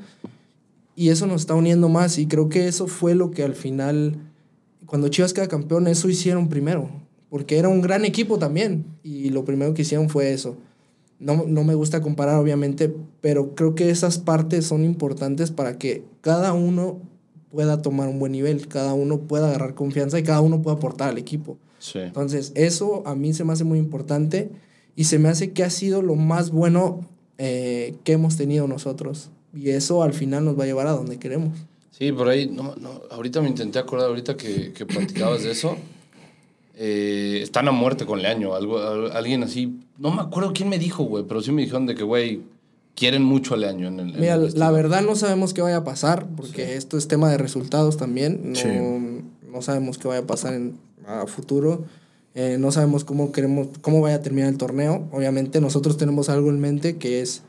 Y 0.95 1.09
eso 1.09 1.27
nos 1.27 1.41
está 1.41 1.55
uniendo 1.55 1.89
más. 1.89 2.17
Y 2.17 2.27
creo 2.27 2.49
que 2.49 2.67
eso 2.67 2.87
fue 2.87 3.15
lo 3.15 3.31
que 3.31 3.43
al 3.43 3.55
final, 3.55 4.17
cuando 4.85 5.09
Chivas 5.09 5.33
queda 5.33 5.47
campeón, 5.47 5.87
eso 5.87 6.09
hicieron 6.09 6.47
primero. 6.47 6.89
Porque 7.29 7.57
era 7.57 7.69
un 7.69 7.81
gran 7.81 8.05
equipo 8.05 8.39
también. 8.39 8.85
Y 9.03 9.29
lo 9.29 9.43
primero 9.43 9.73
que 9.73 9.81
hicieron 9.81 10.09
fue 10.09 10.31
eso. 10.31 10.57
No, 11.19 11.45
no, 11.47 11.63
me 11.63 11.75
gusta 11.75 12.01
comparar, 12.01 12.37
obviamente, 12.37 12.93
pero 13.21 13.55
creo 13.55 13.73
que 13.73 13.89
esas 13.89 14.17
partes 14.17 14.65
son 14.65 14.83
importantes 14.83 15.51
para 15.51 15.77
que 15.77 16.03
cada 16.21 16.53
uno 16.53 16.99
pueda 17.51 17.81
tomar 17.81 18.09
un 18.09 18.19
buen 18.19 18.33
nivel, 18.33 18.67
cada 18.67 18.93
uno 18.93 19.21
pueda 19.21 19.47
agarrar 19.47 19.75
confianza 19.75 20.19
y 20.19 20.23
cada 20.23 20.41
uno 20.41 20.61
pueda 20.61 20.75
aportar 20.75 21.09
al 21.09 21.17
equipo. 21.17 21.57
Sí. 21.79 21.99
Entonces, 21.99 22.51
eso 22.55 23.03
a 23.05 23.15
mí 23.15 23.33
se 23.33 23.45
me 23.45 23.53
hace 23.53 23.63
muy 23.63 23.79
importante 23.79 24.49
y 24.95 25.05
se 25.05 25.19
me 25.19 25.29
hace 25.29 25.51
que 25.51 25.63
ha 25.63 25.69
sido 25.69 26.01
lo 26.01 26.15
más 26.15 26.51
bueno 26.51 27.07
eh, 27.37 27.95
que 28.03 28.13
hemos 28.13 28.35
tenido 28.37 28.67
nosotros. 28.67 29.29
Y 29.53 29.69
eso 29.69 30.03
al 30.03 30.13
final 30.13 30.43
nos 30.43 30.59
va 30.59 30.63
a 30.63 30.67
llevar 30.67 30.87
a 30.87 30.91
donde 30.91 31.17
queremos. 31.17 31.57
Sí, 31.91 32.11
por 32.11 32.27
ahí, 32.27 32.47
no, 32.47 32.75
no, 32.75 33.01
ahorita 33.09 33.41
me 33.41 33.47
intenté 33.47 33.79
acordar, 33.79 34.09
ahorita 34.09 34.35
que, 34.35 34.73
que 34.73 34.85
platicabas 34.85 35.43
de 35.43 35.51
eso, 35.51 35.77
eh, 36.77 37.39
están 37.41 37.67
a 37.67 37.71
muerte 37.71 38.05
con 38.05 38.21
Leaño, 38.21 38.53
algo, 38.53 38.79
alguien 39.13 39.43
así. 39.43 39.79
No 39.97 40.11
me 40.11 40.21
acuerdo 40.21 40.51
quién 40.53 40.69
me 40.69 40.77
dijo, 40.77 41.03
güey, 41.03 41.23
pero 41.27 41.41
sí 41.41 41.51
me 41.51 41.61
dijeron 41.61 41.85
de 41.85 41.95
que, 41.95 42.03
güey, 42.03 42.41
quieren 42.95 43.23
mucho 43.23 43.53
a 43.53 43.57
Leaño 43.57 43.87
en 43.87 43.99
el. 43.99 44.13
Mira, 44.13 44.37
la 44.37 44.71
verdad 44.71 45.01
no 45.01 45.15
sabemos 45.15 45.53
qué 45.53 45.61
vaya 45.61 45.77
a 45.77 45.83
pasar, 45.83 46.27
porque 46.35 46.75
esto 46.75 46.97
es 46.97 47.07
tema 47.07 47.29
de 47.29 47.37
resultados 47.37 47.97
también. 47.97 48.53
No, 48.53 49.21
no 49.51 49.61
sabemos 49.61 49.97
qué 49.97 50.07
vaya 50.07 50.21
a 50.21 50.27
pasar 50.27 50.53
en, 50.53 50.77
a 51.07 51.25
futuro. 51.27 51.85
Eh, 52.33 52.57
no 52.59 52.71
sabemos 52.71 53.05
cómo 53.05 53.31
queremos, 53.31 53.69
cómo 53.81 54.01
vaya 54.01 54.17
a 54.17 54.21
terminar 54.21 54.49
el 54.49 54.57
torneo. 54.57 55.07
Obviamente 55.11 55.61
nosotros 55.61 55.95
tenemos 55.95 56.27
algo 56.27 56.49
en 56.49 56.59
mente 56.59 56.97
que 56.97 57.21
es 57.21 57.43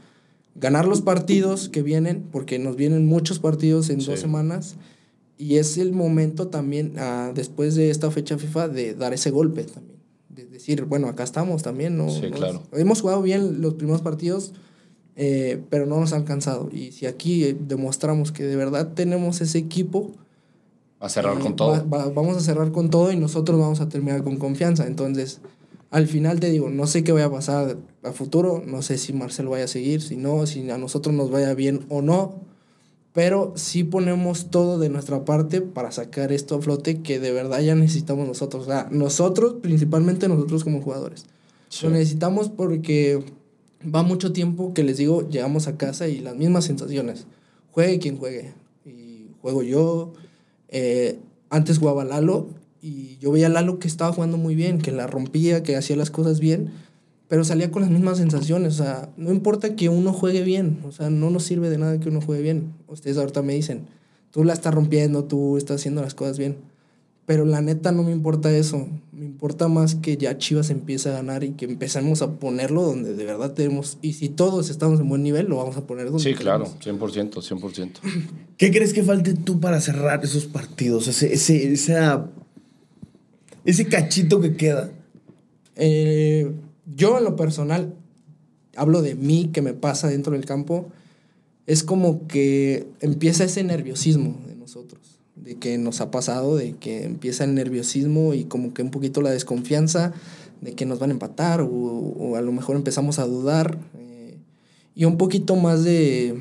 ganar 0.54 0.86
los 0.86 1.00
partidos 1.00 1.68
que 1.68 1.82
vienen, 1.82 2.24
porque 2.30 2.60
nos 2.60 2.76
vienen 2.76 3.06
muchos 3.06 3.40
partidos 3.40 3.90
en 3.90 3.98
dos 3.98 4.20
semanas 4.20 4.76
y 5.38 5.56
es 5.56 5.76
el 5.78 5.92
momento 5.92 6.48
también, 6.48 6.94
ah, 6.98 7.32
después 7.34 7.74
de 7.74 7.90
esta 7.90 8.10
fecha 8.10 8.38
FIFA, 8.38 8.68
de 8.68 8.94
dar 8.94 9.12
ese 9.12 9.30
golpe 9.30 9.64
también. 9.64 9.98
De 10.28 10.46
decir, 10.46 10.84
bueno, 10.84 11.08
acá 11.08 11.24
estamos 11.24 11.62
también, 11.62 11.96
¿no? 11.96 12.10
Sí, 12.10 12.30
claro. 12.30 12.62
Hemos 12.72 13.02
jugado 13.02 13.22
bien 13.22 13.60
los 13.60 13.74
primeros 13.74 14.02
partidos, 14.02 14.54
eh, 15.14 15.62
pero 15.68 15.86
no 15.86 16.00
nos 16.00 16.12
ha 16.12 16.16
alcanzado. 16.16 16.70
Y 16.72 16.92
si 16.92 17.06
aquí 17.06 17.52
demostramos 17.52 18.32
que 18.32 18.44
de 18.44 18.56
verdad 18.56 18.92
tenemos 18.94 19.40
ese 19.40 19.58
equipo... 19.58 20.12
A 20.98 21.10
cerrar 21.10 21.38
con 21.38 21.52
eh, 21.52 21.56
todo. 21.56 21.84
vamos 21.86 22.36
a 22.38 22.40
cerrar 22.40 22.72
con 22.72 22.88
todo 22.88 23.12
y 23.12 23.16
nosotros 23.16 23.60
vamos 23.60 23.80
a 23.80 23.88
terminar 23.90 24.24
con 24.24 24.38
confianza. 24.38 24.86
Entonces, 24.86 25.40
al 25.90 26.06
final 26.06 26.40
te 26.40 26.50
digo, 26.50 26.70
no 26.70 26.86
sé 26.86 27.04
qué 27.04 27.12
vaya 27.12 27.26
a 27.26 27.30
pasar 27.30 27.76
a 28.02 28.12
futuro, 28.12 28.62
no 28.66 28.80
sé 28.80 28.96
si 28.96 29.12
Marcel 29.12 29.48
vaya 29.48 29.64
a 29.64 29.68
seguir, 29.68 30.00
si 30.00 30.16
no, 30.16 30.46
si 30.46 30.70
a 30.70 30.78
nosotros 30.78 31.14
nos 31.14 31.30
vaya 31.30 31.52
bien 31.52 31.84
o 31.90 32.00
no 32.00 32.46
pero 33.16 33.54
sí 33.56 33.82
ponemos 33.82 34.50
todo 34.50 34.78
de 34.78 34.90
nuestra 34.90 35.24
parte 35.24 35.62
para 35.62 35.90
sacar 35.90 36.32
esto 36.32 36.56
a 36.56 36.60
flote 36.60 37.00
que 37.00 37.18
de 37.18 37.32
verdad 37.32 37.62
ya 37.62 37.74
necesitamos 37.74 38.28
nosotros. 38.28 38.64
O 38.64 38.66
sea, 38.66 38.88
nosotros, 38.90 39.54
principalmente 39.62 40.28
nosotros 40.28 40.64
como 40.64 40.82
jugadores. 40.82 41.24
Lo 41.82 41.88
necesitamos 41.88 42.50
porque 42.50 43.24
va 43.82 44.02
mucho 44.02 44.34
tiempo 44.34 44.74
que 44.74 44.84
les 44.84 44.98
digo, 44.98 45.26
llegamos 45.30 45.66
a 45.66 45.78
casa 45.78 46.08
y 46.08 46.18
las 46.18 46.36
mismas 46.36 46.66
sensaciones. 46.66 47.26
Juegue 47.70 47.98
quien 48.00 48.18
juegue. 48.18 48.52
Y 48.84 49.28
juego 49.40 49.62
yo. 49.62 50.12
Eh, 50.68 51.18
antes 51.48 51.78
jugaba 51.78 52.04
Lalo 52.04 52.48
y 52.82 53.16
yo 53.16 53.32
veía 53.32 53.46
a 53.46 53.48
Lalo 53.48 53.78
que 53.78 53.88
estaba 53.88 54.12
jugando 54.12 54.36
muy 54.36 54.54
bien, 54.54 54.76
que 54.76 54.92
la 54.92 55.06
rompía, 55.06 55.62
que 55.62 55.74
hacía 55.74 55.96
las 55.96 56.10
cosas 56.10 56.38
bien 56.38 56.70
pero 57.28 57.44
salía 57.44 57.70
con 57.70 57.82
las 57.82 57.90
mismas 57.90 58.18
sensaciones. 58.18 58.80
O 58.80 58.84
sea, 58.84 59.10
no 59.16 59.32
importa 59.32 59.74
que 59.74 59.88
uno 59.88 60.12
juegue 60.12 60.42
bien, 60.42 60.78
o 60.86 60.92
sea, 60.92 61.10
no 61.10 61.30
nos 61.30 61.44
sirve 61.44 61.70
de 61.70 61.78
nada 61.78 61.98
que 61.98 62.08
uno 62.08 62.20
juegue 62.20 62.42
bien. 62.42 62.74
Ustedes 62.88 63.16
ahorita 63.16 63.42
me 63.42 63.54
dicen, 63.54 63.86
tú 64.30 64.44
la 64.44 64.52
estás 64.52 64.74
rompiendo, 64.74 65.24
tú 65.24 65.56
estás 65.56 65.80
haciendo 65.80 66.02
las 66.02 66.14
cosas 66.14 66.38
bien. 66.38 66.56
Pero 67.26 67.44
la 67.44 67.60
neta 67.60 67.90
no 67.90 68.04
me 68.04 68.12
importa 68.12 68.56
eso. 68.56 68.86
Me 69.10 69.24
importa 69.24 69.66
más 69.66 69.96
que 69.96 70.16
ya 70.16 70.38
Chivas 70.38 70.70
empiece 70.70 71.08
a 71.08 71.12
ganar 71.12 71.42
y 71.42 71.50
que 71.52 71.64
empecemos 71.64 72.22
a 72.22 72.34
ponerlo 72.34 72.82
donde 72.82 73.14
de 73.14 73.24
verdad 73.24 73.52
tenemos. 73.52 73.98
Y 74.00 74.12
si 74.12 74.28
todos 74.28 74.70
estamos 74.70 75.00
en 75.00 75.08
buen 75.08 75.24
nivel, 75.24 75.46
lo 75.48 75.56
vamos 75.56 75.76
a 75.76 75.84
poner 75.88 76.04
donde 76.04 76.22
Sí, 76.22 76.34
claro, 76.34 76.66
100%, 76.66 77.32
100%. 77.32 77.90
¿Qué 78.56 78.70
crees 78.70 78.92
que 78.92 79.02
falte 79.02 79.34
tú 79.34 79.58
para 79.58 79.80
cerrar 79.80 80.22
esos 80.22 80.46
partidos? 80.46 81.08
Ese, 81.08 81.32
ese, 81.32 81.72
esa, 81.72 82.30
ese 83.64 83.86
cachito 83.86 84.40
que 84.40 84.54
queda. 84.54 84.92
Eh, 85.74 86.52
yo 86.94 87.18
en 87.18 87.24
lo 87.24 87.36
personal, 87.36 87.94
hablo 88.76 89.02
de 89.02 89.14
mí 89.14 89.50
que 89.52 89.62
me 89.62 89.74
pasa 89.74 90.08
dentro 90.08 90.32
del 90.32 90.44
campo, 90.44 90.88
es 91.66 91.82
como 91.82 92.26
que 92.28 92.86
empieza 93.00 93.44
ese 93.44 93.64
nerviosismo 93.64 94.38
de 94.46 94.54
nosotros, 94.54 95.18
de 95.34 95.56
que 95.56 95.78
nos 95.78 96.00
ha 96.00 96.10
pasado, 96.10 96.56
de 96.56 96.74
que 96.74 97.04
empieza 97.04 97.44
el 97.44 97.54
nerviosismo 97.54 98.34
y 98.34 98.44
como 98.44 98.72
que 98.72 98.82
un 98.82 98.90
poquito 98.90 99.20
la 99.20 99.30
desconfianza 99.30 100.12
de 100.60 100.74
que 100.74 100.86
nos 100.86 100.98
van 100.98 101.10
a 101.10 101.14
empatar 101.14 101.60
o, 101.60 102.36
a 102.36 102.40
lo 102.40 102.52
mejor 102.52 102.76
empezamos 102.76 103.18
a 103.18 103.26
dudar 103.26 103.78
eh, 103.98 104.38
y 104.94 105.04
un 105.04 105.18
poquito 105.18 105.56
más 105.56 105.84
de, 105.84 106.40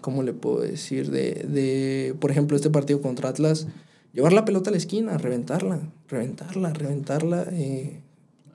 ¿cómo 0.00 0.22
le 0.22 0.32
puedo 0.32 0.60
decir? 0.60 1.10
De, 1.10 1.46
de, 1.48 2.14
por 2.20 2.30
ejemplo, 2.30 2.56
este 2.56 2.68
partido 2.68 3.00
contra 3.00 3.30
Atlas, 3.30 3.68
llevar 4.12 4.32
la 4.32 4.44
pelota 4.44 4.70
a 4.70 4.72
la 4.72 4.76
esquina, 4.76 5.16
reventarla, 5.16 5.80
reventarla, 6.08 6.72
reventarla. 6.72 7.46
Eh, 7.52 8.01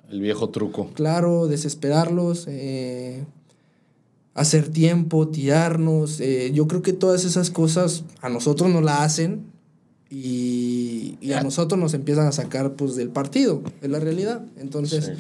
el 0.10 0.22
viejo 0.22 0.50
truco. 0.50 0.90
Claro, 0.94 1.48
desesperarlos, 1.48 2.46
eh, 2.48 3.24
hacer 4.34 4.70
tiempo, 4.70 5.28
tirarnos. 5.28 6.20
Eh, 6.20 6.52
yo 6.54 6.68
creo 6.68 6.82
que 6.82 6.94
todas 6.94 7.26
esas 7.26 7.50
cosas 7.50 8.04
a 8.22 8.30
nosotros 8.30 8.70
nos 8.70 8.84
la 8.84 9.04
hacen 9.04 9.46
y, 10.10 11.18
y, 11.20 11.34
a 11.34 11.42
nosotros 11.42 11.80
nos 11.80 11.94
empiezan 11.94 12.28
a 12.28 12.32
sacar 12.32 12.74
pues, 12.74 12.96
del 12.96 13.10
partido, 13.10 13.62
de 13.82 13.88
la 13.90 14.00
realidad. 14.00 14.46
Entonces, 14.58 15.12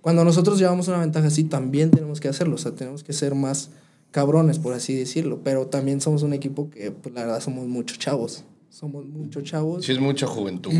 cuando 0.00 0.24
nosotros 0.24 0.58
llevamos 0.58 0.88
una 0.88 0.98
ventaja 0.98 1.28
así, 1.28 1.44
también 1.44 1.90
tenemos 1.90 2.20
que 2.20 2.28
hacerlo. 2.28 2.56
O 2.56 2.58
sea, 2.58 2.72
tenemos 2.72 3.04
que 3.04 3.12
ser 3.12 3.34
más 3.34 3.70
cabrones, 4.10 4.58
por 4.58 4.74
así 4.74 4.94
decirlo. 4.94 5.40
Pero 5.44 5.66
también 5.66 6.00
somos 6.00 6.22
un 6.22 6.32
equipo 6.32 6.70
que, 6.70 6.90
pues, 6.90 7.14
la 7.14 7.22
verdad, 7.22 7.40
somos 7.40 7.68
muchos 7.68 7.98
chavos 7.98 8.44
somos 8.72 9.04
muchos 9.04 9.44
chavos. 9.44 9.84
Sí, 9.84 9.92
es 9.92 10.00
mucha 10.00 10.26
juventud. 10.26 10.72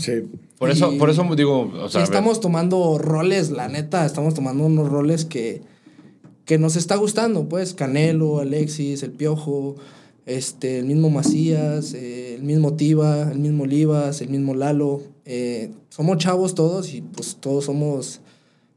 Sí. 0.00 0.12
Por 0.58 0.70
eso, 0.70 0.96
por 0.98 1.08
eso 1.08 1.24
digo, 1.34 1.72
o 1.82 1.88
sea, 1.88 2.02
estamos 2.02 2.40
tomando 2.40 2.98
roles, 2.98 3.50
la 3.50 3.68
neta, 3.68 4.04
estamos 4.04 4.34
tomando 4.34 4.66
unos 4.66 4.88
roles 4.88 5.24
que, 5.24 5.62
que 6.44 6.58
nos 6.58 6.76
está 6.76 6.96
gustando, 6.96 7.48
pues, 7.48 7.72
Canelo, 7.72 8.40
Alexis, 8.40 9.02
El 9.02 9.12
Piojo, 9.12 9.76
este, 10.26 10.80
el 10.80 10.84
mismo 10.84 11.08
Macías, 11.08 11.94
eh, 11.94 12.34
el 12.34 12.42
mismo 12.42 12.74
Tiva, 12.74 13.32
el 13.32 13.38
mismo 13.38 13.62
Olivas, 13.64 14.20
el 14.20 14.28
mismo 14.28 14.54
Lalo. 14.54 15.00
Eh, 15.24 15.70
somos 15.88 16.18
chavos 16.18 16.54
todos 16.54 16.92
y 16.92 17.00
pues 17.00 17.38
todos 17.40 17.64
somos 17.64 18.20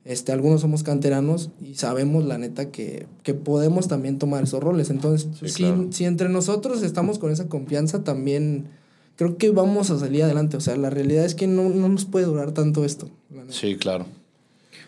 este, 0.04 0.32
algunos 0.32 0.62
somos 0.62 0.82
canteranos 0.82 1.52
y 1.62 1.76
sabemos, 1.76 2.26
la 2.26 2.38
neta, 2.38 2.72
que, 2.72 3.06
que 3.24 3.34
podemos 3.34 3.88
también 3.88 4.18
tomar 4.18 4.44
esos 4.44 4.62
roles. 4.62 4.90
Entonces, 4.90 5.30
si, 5.92 6.06
entre 6.06 6.30
nosotros 6.30 6.82
estamos 6.82 7.20
con 7.20 7.32
esa 7.32 7.48
confianza, 7.48 8.04
también 8.04 8.66
creo 9.16 9.38
que 9.38 9.52
vamos 9.52 9.92
a 9.92 10.00
salir 10.00 10.24
adelante. 10.24 10.58
O 10.58 10.62
sea, 10.62 10.76
la 10.76 10.90
realidad 10.90 11.24
es 11.26 11.36
que 11.36 11.46
no, 11.46 11.70
nos 11.70 12.06
puede 12.06 12.26
durar 12.26 12.52
tanto 12.52 12.84
esto. 12.84 13.10
Sí, 13.50 13.76
claro. 13.76 14.08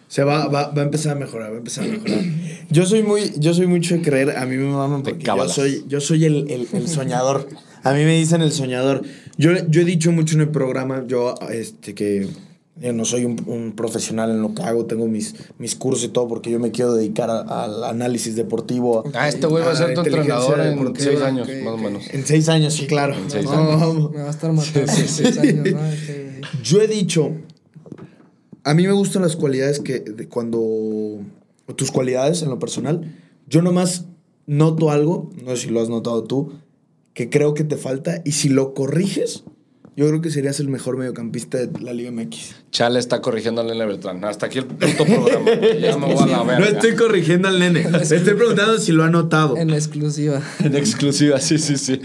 Se 0.07 0.23
va, 0.23 0.47
va, 0.47 0.69
va, 0.69 0.81
a 0.81 0.85
empezar 0.85 1.15
a 1.15 1.19
mejorar, 1.19 1.51
va 1.51 1.55
a 1.55 1.57
empezar 1.57 1.85
a 1.85 1.87
mejorar. 1.87 2.23
Yo 2.69 2.85
soy 2.85 3.03
muy, 3.03 3.33
yo 3.37 3.53
soy 3.53 3.67
mucho 3.67 3.95
de 3.95 4.01
creer, 4.01 4.37
a 4.37 4.45
mí 4.45 4.57
me 4.57 4.65
maman 4.65 5.03
porque 5.03 5.23
yo 5.23 5.47
soy, 5.47 5.83
yo 5.87 6.01
soy 6.01 6.25
el, 6.25 6.49
el, 6.49 6.67
el 6.73 6.87
soñador. 6.87 7.47
A 7.83 7.93
mí 7.93 8.03
me 8.03 8.17
dicen 8.17 8.41
el 8.41 8.51
soñador. 8.51 9.03
Yo, 9.37 9.51
yo 9.67 9.81
he 9.81 9.85
dicho 9.85 10.11
mucho 10.11 10.35
en 10.35 10.41
el 10.41 10.49
programa, 10.49 11.03
yo, 11.05 11.35
este, 11.51 11.93
que 11.93 12.27
yo 12.75 12.91
no 12.91 13.05
soy 13.05 13.25
un, 13.25 13.73
profesional 13.75 14.31
en 14.31 14.41
lo 14.41 14.55
que 14.55 14.63
hago, 14.63 14.85
tengo 14.85 15.07
mis, 15.07 15.35
mis 15.59 15.75
cursos 15.75 16.05
y 16.05 16.07
todo 16.07 16.27
porque 16.27 16.49
yo 16.49 16.59
me 16.59 16.71
quiero 16.71 16.93
dedicar 16.93 17.29
al 17.29 17.83
análisis 17.83 18.35
deportivo. 18.35 19.03
Ah, 19.13 19.29
este 19.29 19.45
güey 19.45 19.63
va 19.63 19.71
a 19.71 19.75
ser 19.75 19.93
tu 19.93 20.01
entrenador 20.01 20.59
en 20.59 20.95
seis 20.95 21.21
años, 21.21 21.47
más 21.63 21.73
o 21.73 21.77
menos. 21.77 22.03
En 22.11 22.25
seis 22.25 22.49
años, 22.49 22.73
sí, 22.73 22.87
claro. 22.87 23.15
En 23.15 23.29
seis 23.29 23.47
años. 23.47 24.11
Me 24.11 24.21
va 24.21 24.27
a 24.27 24.31
estar 24.31 24.51
matando 24.51 24.91
seis 24.91 25.37
años, 25.37 25.79
Yo 26.63 26.81
he 26.81 26.87
dicho, 26.87 27.31
a 28.63 28.73
mí 28.73 28.87
me 28.87 28.93
gustan 28.93 29.21
las 29.21 29.35
cualidades 29.35 29.79
que 29.79 29.99
de 29.99 30.27
cuando... 30.27 31.19
Tus 31.77 31.91
cualidades 31.91 32.41
en 32.41 32.49
lo 32.49 32.59
personal. 32.59 33.15
Yo 33.47 33.61
nomás 33.61 34.05
noto 34.45 34.91
algo, 34.91 35.29
no 35.43 35.55
sé 35.55 35.63
si 35.63 35.69
lo 35.69 35.81
has 35.81 35.89
notado 35.89 36.25
tú, 36.25 36.51
que 37.13 37.29
creo 37.29 37.53
que 37.53 37.63
te 37.63 37.77
falta 37.77 38.21
y 38.25 38.33
si 38.33 38.49
lo 38.49 38.73
corriges 38.73 39.43
Yo 39.95 40.07
creo 40.07 40.21
que 40.21 40.31
serías 40.31 40.59
el 40.59 40.69
mejor 40.69 40.97
mediocampista 40.97 41.59
de 41.59 41.79
la 41.79 41.93
Liga 41.93 42.11
MX. 42.11 42.55
Chale 42.71 42.99
está 42.99 43.21
corrigiendo 43.21 43.61
al 43.61 43.67
nene 43.67 43.85
Beltrán. 43.85 44.25
Hasta 44.25 44.47
aquí 44.47 44.57
el 44.57 44.65
puto 44.65 45.05
programa. 45.05 45.51
Ya 45.79 45.97
me 45.97 46.13
voy 46.13 46.23
a 46.23 46.25
la 46.25 46.43
verga. 46.43 46.59
No 46.59 46.65
estoy 46.65 46.95
corrigiendo 46.95 47.47
al 47.47 47.59
nene. 47.59 47.87
Le 47.89 48.01
estoy 48.01 48.33
preguntando 48.33 48.79
si 48.79 48.91
lo 48.91 49.03
ha 49.03 49.09
notado. 49.09 49.55
En 49.55 49.69
exclusiva. 49.69 50.41
En 50.63 50.75
exclusiva, 50.75 51.39
sí, 51.39 51.59
sí, 51.59 51.77
sí. 51.77 52.01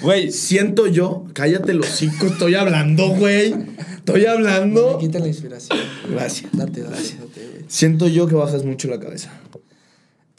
Güey, 0.00 0.30
Siento 0.30 0.86
yo, 0.86 1.24
cállate 1.32 1.74
los 1.74 1.88
hocico, 1.88 2.26
estoy 2.26 2.54
hablando, 2.54 3.08
güey. 3.08 3.54
Estoy 3.96 4.26
hablando. 4.26 4.92
me 4.92 4.98
quiten 4.98 5.22
la 5.22 5.28
inspiración. 5.28 5.78
Gracias. 6.08 6.52
Date, 6.52 6.82
date, 6.82 6.94
date, 6.94 7.48
güey. 7.50 7.64
Siento 7.66 8.06
yo 8.06 8.28
que 8.28 8.36
bajas 8.36 8.64
mucho 8.64 8.86
la 8.88 9.00
cabeza. 9.00 9.32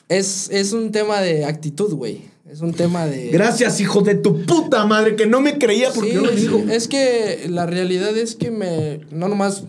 Es, 0.07 0.49
es 0.51 0.71
un 0.71 0.91
tema 0.91 1.19
de 1.19 1.45
actitud, 1.45 1.93
güey. 1.93 2.21
Es 2.49 2.61
un 2.61 2.73
tema 2.73 3.05
de. 3.05 3.29
Gracias, 3.29 3.79
hijo 3.79 4.01
de 4.01 4.15
tu 4.15 4.43
puta 4.45 4.85
madre, 4.85 5.15
que 5.15 5.27
no 5.27 5.39
me 5.39 5.59
creía 5.59 5.91
porque 5.93 6.09
Sí, 6.09 6.15
yo 6.15 6.21
lo 6.21 6.31
digo. 6.31 6.63
Es 6.69 6.87
que 6.87 7.45
la 7.47 7.65
realidad 7.67 8.17
es 8.17 8.35
que 8.35 8.49
me. 8.49 9.01
No 9.11 9.27
nomás. 9.27 9.65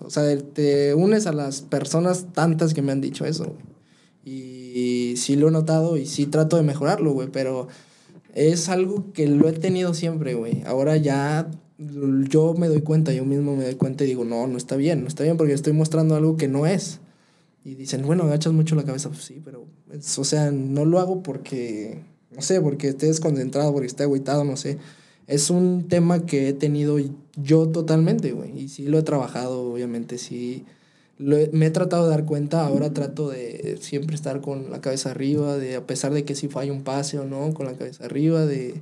O 0.00 0.10
sea, 0.10 0.36
te 0.38 0.94
unes 0.94 1.26
a 1.26 1.32
las 1.32 1.62
personas 1.62 2.26
tantas 2.32 2.74
que 2.74 2.82
me 2.82 2.92
han 2.92 3.00
dicho 3.00 3.24
eso. 3.24 3.44
güey. 3.44 3.76
Y, 4.24 5.16
sí 5.16 5.34
lo 5.36 5.48
he 5.48 5.50
notado 5.50 5.96
y 5.96 6.06
sí 6.06 6.26
trato 6.26 6.56
de 6.56 6.62
mejorarlo, 6.62 7.12
güey. 7.12 7.28
Pero 7.32 7.66
es 8.34 8.68
algo 8.68 9.12
que 9.12 9.26
lo 9.26 9.48
he 9.48 9.52
tenido 9.52 9.94
siempre, 9.94 10.34
güey. 10.34 10.62
Ahora 10.66 10.96
ya 10.96 11.50
yo 11.78 12.54
me 12.54 12.68
doy 12.68 12.82
cuenta, 12.82 13.12
yo 13.12 13.24
mismo 13.24 13.56
me 13.56 13.64
doy 13.64 13.74
cuenta 13.74 14.04
y 14.04 14.06
digo, 14.06 14.24
no, 14.24 14.46
no 14.46 14.56
está 14.56 14.76
bien, 14.76 15.02
no 15.02 15.08
está 15.08 15.24
bien 15.24 15.36
porque 15.36 15.52
estoy 15.52 15.72
mostrando 15.72 16.14
algo 16.14 16.36
que 16.36 16.48
no 16.48 16.66
es. 16.66 17.00
Y 17.66 17.74
dicen, 17.74 18.02
bueno, 18.06 18.22
agachas 18.22 18.52
mucho 18.52 18.76
la 18.76 18.84
cabeza. 18.84 19.08
Pues 19.08 19.22
sí, 19.24 19.40
pero, 19.44 19.66
es- 19.92 20.18
o 20.20 20.24
sea, 20.24 20.52
no 20.52 20.84
lo 20.84 21.00
hago 21.00 21.22
porque, 21.24 22.00
no 22.30 22.40
sé, 22.40 22.60
porque 22.60 22.88
esté 22.90 23.06
desconcentrado, 23.06 23.72
porque 23.72 23.88
esté 23.88 24.04
agüitado, 24.04 24.44
no 24.44 24.56
sé. 24.56 24.78
Es 25.26 25.50
un 25.50 25.88
tema 25.88 26.24
que 26.26 26.48
he 26.48 26.52
tenido 26.52 26.96
yo 27.34 27.68
totalmente, 27.70 28.30
güey. 28.30 28.56
Y 28.56 28.68
sí 28.68 28.84
lo 28.86 28.98
he 28.98 29.02
trabajado, 29.02 29.62
obviamente, 29.72 30.16
sí. 30.18 30.64
Lo 31.18 31.36
he- 31.36 31.50
me 31.52 31.66
he 31.66 31.70
tratado 31.72 32.04
de 32.04 32.10
dar 32.10 32.24
cuenta, 32.24 32.64
ahora 32.64 32.92
trato 32.92 33.30
de 33.30 33.78
siempre 33.80 34.14
estar 34.14 34.40
con 34.40 34.70
la 34.70 34.80
cabeza 34.80 35.10
arriba, 35.10 35.56
de 35.56 35.74
a 35.74 35.86
pesar 35.86 36.12
de 36.12 36.24
que 36.24 36.36
si 36.36 36.46
falla 36.46 36.72
un 36.72 36.84
pase 36.84 37.18
o 37.18 37.24
no, 37.24 37.52
con 37.52 37.66
la 37.66 37.72
cabeza 37.76 38.04
arriba, 38.04 38.46
de, 38.46 38.80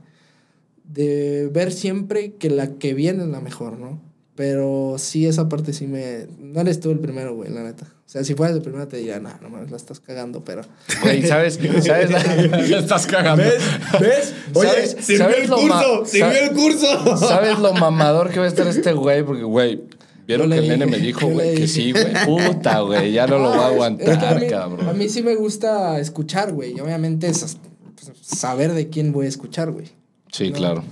de 0.93 1.49
ver 1.53 1.73
siempre 1.73 2.35
que 2.35 2.51
la 2.51 2.75
que 2.75 2.93
viene 2.93 3.23
es 3.23 3.31
la 3.31 3.41
mejor, 3.41 3.79
¿no? 3.79 4.03
Pero 4.35 4.97
sí, 4.99 5.27
esa 5.27 5.49
parte 5.49 5.73
sí 5.73 5.87
me... 5.87 6.27
No 6.39 6.61
eres 6.61 6.81
tú 6.81 6.91
el 6.91 6.99
primero, 6.99 7.35
güey, 7.35 7.51
la 7.51 7.63
neta. 7.63 7.94
O 8.07 8.11
sea, 8.15 8.23
si 8.23 8.35
fueras 8.35 8.55
el 8.57 8.63
primero 8.63 8.87
te 8.87 8.99
diría, 8.99 9.19
no, 9.19 9.31
no 9.41 9.49
mames, 9.49 9.71
la 9.71 9.77
estás 9.77 9.99
cagando, 9.99 10.45
pero... 10.45 10.63
güey, 11.03 11.27
¿sabes? 11.27 11.59
¿Sabes? 11.83 12.11
La 12.71 12.79
estás 12.79 13.07
cagando. 13.07 13.43
¿Ves? 13.43 13.63
¿Ves? 14.01 14.35
Oye, 14.55 14.69
¿Sabes- 14.69 14.97
sirvió 15.01 15.25
sabes 15.25 15.39
el 15.45 15.51
curso, 15.51 16.05
sirvió 16.07 16.39
el 16.45 16.51
curso. 16.53 17.17
¿Sabes 17.17 17.59
lo 17.59 17.73
mamador 17.75 18.31
que 18.31 18.39
va 18.39 18.45
a 18.45 18.49
estar 18.49 18.67
este 18.69 18.93
güey? 18.93 19.25
Porque, 19.25 19.43
güey, 19.43 19.83
vieron 20.29 20.51
que 20.51 20.59
el 20.59 20.69
nene 20.69 20.87
me 20.87 20.99
dijo, 20.99 21.27
güey, 21.27 21.57
que 21.57 21.67
sí, 21.67 21.91
güey. 21.93 22.07
Puta, 22.25 22.81
güey, 22.81 23.11
ya 23.13 23.27
no 23.27 23.39
lo 23.39 23.49
voy 23.51 23.59
a 23.59 23.63
es- 23.63 23.65
es 23.65 23.69
que 23.69 24.13
aguantar, 24.13 24.37
a 24.37 24.41
mí, 24.41 24.47
cabrón. 24.49 24.89
A 24.89 24.93
mí 24.93 25.09
sí 25.09 25.23
me 25.23 25.35
gusta 25.35 25.99
escuchar, 25.99 26.53
güey. 26.53 26.77
Y 26.77 26.81
obviamente 26.81 27.27
es 27.27 27.57
pues, 27.97 28.13
saber 28.21 28.75
de 28.75 28.91
quién 28.91 29.13
voy 29.13 29.27
a 29.27 29.29
escuchar, 29.31 29.71
güey. 29.73 29.87
Sí, 30.31 30.51
No. 30.51 30.57
claro. 30.57 30.85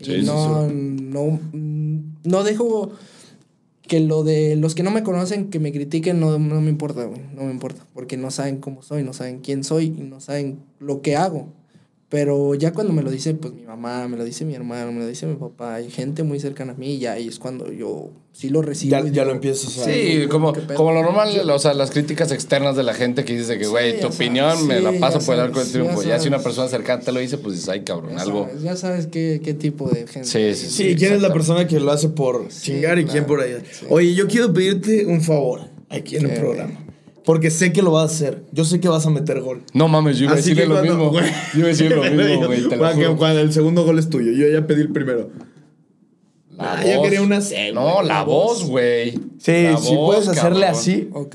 Y 0.00 0.04
Sí, 0.06 0.20
sí, 0.20 0.26
no, 0.26 0.66
no, 0.66 1.40
mm, 1.52 1.98
no 2.24 2.42
dejo 2.42 2.90
que 3.86 4.00
lo 4.00 4.24
de 4.24 4.56
los 4.56 4.74
que 4.74 4.82
no 4.82 4.90
me 4.90 5.02
conocen, 5.02 5.50
que 5.50 5.58
me 5.58 5.72
critiquen, 5.72 6.18
no, 6.20 6.38
no 6.38 6.60
me 6.60 6.70
importa, 6.70 7.04
güey. 7.04 7.20
No 7.34 7.44
me 7.44 7.50
importa. 7.50 7.86
Porque 7.92 8.16
no 8.16 8.30
saben 8.30 8.58
cómo 8.58 8.82
soy, 8.82 9.02
no 9.02 9.12
saben 9.12 9.40
quién 9.40 9.64
soy 9.64 9.86
y 9.86 10.02
no 10.02 10.20
saben 10.20 10.60
lo 10.78 11.02
que 11.02 11.16
hago. 11.16 11.52
Pero 12.10 12.54
ya 12.54 12.72
cuando 12.72 12.92
me 12.92 13.02
lo 13.02 13.10
dice, 13.10 13.34
pues 13.34 13.52
mi 13.54 13.62
mamá, 13.62 14.06
me 14.08 14.16
lo 14.16 14.24
dice 14.24 14.44
mi 14.44 14.54
hermano, 14.54 14.92
me 14.92 15.00
lo 15.00 15.06
dice 15.06 15.26
mi 15.26 15.34
papá, 15.36 15.76
hay 15.76 15.90
gente 15.90 16.22
muy 16.22 16.38
cercana 16.38 16.72
a 16.72 16.76
mí, 16.76 16.98
ya 16.98 17.12
ahí 17.14 17.26
es 17.26 17.38
cuando 17.40 17.72
yo 17.72 18.10
sí 18.32 18.50
lo 18.50 18.62
recibo. 18.62 18.90
Ya, 18.92 19.00
y 19.00 19.04
ya 19.04 19.10
digo, 19.10 19.24
lo 19.24 19.30
empiezas 19.32 19.78
a... 19.78 19.84
Sí, 19.84 20.26
como, 20.30 20.52
como 20.76 20.92
lo 20.92 21.02
normal, 21.02 21.50
o 21.50 21.58
sea, 21.58 21.74
las 21.74 21.90
críticas 21.90 22.30
externas 22.30 22.76
de 22.76 22.82
la 22.84 22.94
gente 22.94 23.24
que 23.24 23.36
dice 23.36 23.58
que, 23.58 23.66
güey, 23.66 23.94
Sí, 23.94 24.00
tu 24.02 24.08
opinión 24.08 24.50
sabes, 24.52 24.64
me 24.66 24.80
la 24.80 24.92
paso 25.00 25.18
por 25.20 25.34
el 25.34 25.40
arco 25.40 25.58
del 25.60 25.70
triunfo. 25.72 26.02
ya 26.02 26.10
Ya 26.10 26.18
si 26.20 26.28
una 26.28 26.38
persona 26.40 26.68
cercana 26.68 27.02
te 27.02 27.10
lo 27.10 27.18
dice, 27.20 27.38
pues 27.38 27.54
dices, 27.56 27.68
ay, 27.70 27.80
cabrón, 27.80 28.10
Ya 28.14 28.22
algo. 28.22 28.44
sabes, 28.46 28.62
ya 28.62 28.76
sabes 28.76 29.06
qué, 29.08 29.40
qué 29.42 29.54
tipo 29.54 29.88
de 29.88 30.06
gente. 30.06 30.24
Sí, 30.28 30.54
sí, 30.54 30.70
Sí, 30.70 30.94
quién 30.96 31.14
es 31.14 31.22
la 31.22 31.32
persona 31.32 31.66
que 31.66 31.80
lo 31.80 31.90
hace 31.90 32.10
por 32.10 32.46
chingar 32.48 32.98
y 32.98 33.06
quién 33.06 33.24
por 33.24 33.40
allá. 33.40 33.58
Oye, 33.88 34.14
yo 34.14 34.28
quiero 34.28 34.52
pedirte 34.52 35.06
un 35.06 35.20
favor 35.22 35.62
aquí 35.88 36.16
en 36.16 36.30
el 36.30 36.38
programa. 36.38 36.83
Porque 37.24 37.50
sé 37.50 37.72
que 37.72 37.80
lo 37.82 37.90
vas 37.92 38.02
a 38.02 38.14
hacer. 38.14 38.42
Yo 38.52 38.64
sé 38.64 38.80
que 38.80 38.88
vas 38.88 39.06
a 39.06 39.10
meter 39.10 39.40
gol. 39.40 39.62
No 39.72 39.88
mames, 39.88 40.18
yo 40.18 40.24
iba 40.24 40.34
a 40.34 40.36
decirle 40.36 40.66
lo 40.66 40.82
mismo. 40.82 41.10
güey. 41.10 41.24
Yo 41.54 41.68
iba 41.68 42.06
a 42.06 42.10
lo 42.10 42.16
mismo, 42.24 42.46
güey, 42.46 43.16
Cuando- 43.16 43.40
el 43.40 43.52
segundo 43.52 43.84
gol 43.84 43.98
es 43.98 44.10
tuyo. 44.10 44.32
Yo 44.32 44.46
ya 44.48 44.66
pedí 44.66 44.82
el 44.82 44.92
primero. 44.92 45.30
La 46.56 46.74
Ah, 46.74 46.84
yo 46.86 47.02
quería 47.02 47.20
una 47.22 47.40
C, 47.40 47.72
No, 47.72 48.02
la 48.02 48.14
la 48.14 48.22
voz, 48.24 48.64
güey. 48.64 49.12
Sí, 49.38 49.64
La 49.64 49.76
si 49.76 49.94
voz, 49.96 50.14
puedes 50.14 50.28
hacerle 50.28 50.60
cabrón. 50.66 50.78
así. 50.80 51.08
Ok. 51.12 51.34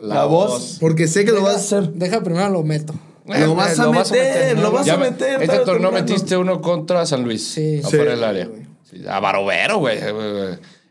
La, 0.00 0.24
voz, 0.24 0.78
Porque 0.80 1.06
sé 1.08 1.24
que 1.24 1.32
lo 1.32 1.42
vas 1.42 1.54
a 1.54 1.56
hacer. 1.56 1.92
Deja 1.94 2.22
primero 2.22 2.48
lo 2.50 2.62
meto. 2.62 2.94
Lo 3.26 3.54
vas 3.54 3.78
a 3.78 3.90
meter, 3.90 4.58
lo 4.58 4.70
vas 4.70 4.88
a 4.88 4.96
me- 4.98 5.10
meter, 5.10 5.42
Este 5.42 5.58
torneo 5.60 5.90
metiste 5.92 6.36
uno 6.36 6.60
contra 6.60 7.04
San 7.06 7.24
Luis. 7.24 7.42
Sí. 7.44 7.80
Afuera 7.82 8.04
Sí. 8.04 8.10
del 8.10 8.24
área. 8.24 8.48
A 9.08 9.20
Barovero, 9.20 9.78
güey. 9.78 9.98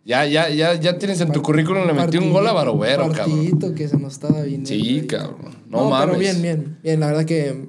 Ya, 0.06 0.26
ya, 0.26 0.50
ya, 0.50 0.74
ya 0.76 0.98
tienes 0.98 1.22
en 1.22 1.32
tu 1.32 1.42
currículum, 1.42 1.88
le 1.88 1.94
metí 1.94 2.18
un 2.18 2.32
gol 2.34 2.46
a 2.48 2.52
Barovero, 2.52 3.06
un 3.06 3.14
cabrón. 3.14 3.74
que 3.74 3.88
se 3.88 3.98
nos 3.98 4.14
estaba 4.14 4.42
viniendo. 4.42 4.68
Sí, 4.68 4.74
ahí. 5.00 5.08
cabrón. 5.08 5.56
No, 5.70 5.90
mames. 5.90 6.08
pero 6.08 6.20
bien, 6.20 6.42
bien. 6.42 6.78
Bien, 6.84 7.00
la 7.00 7.08
verdad 7.08 7.24
que 7.26 7.68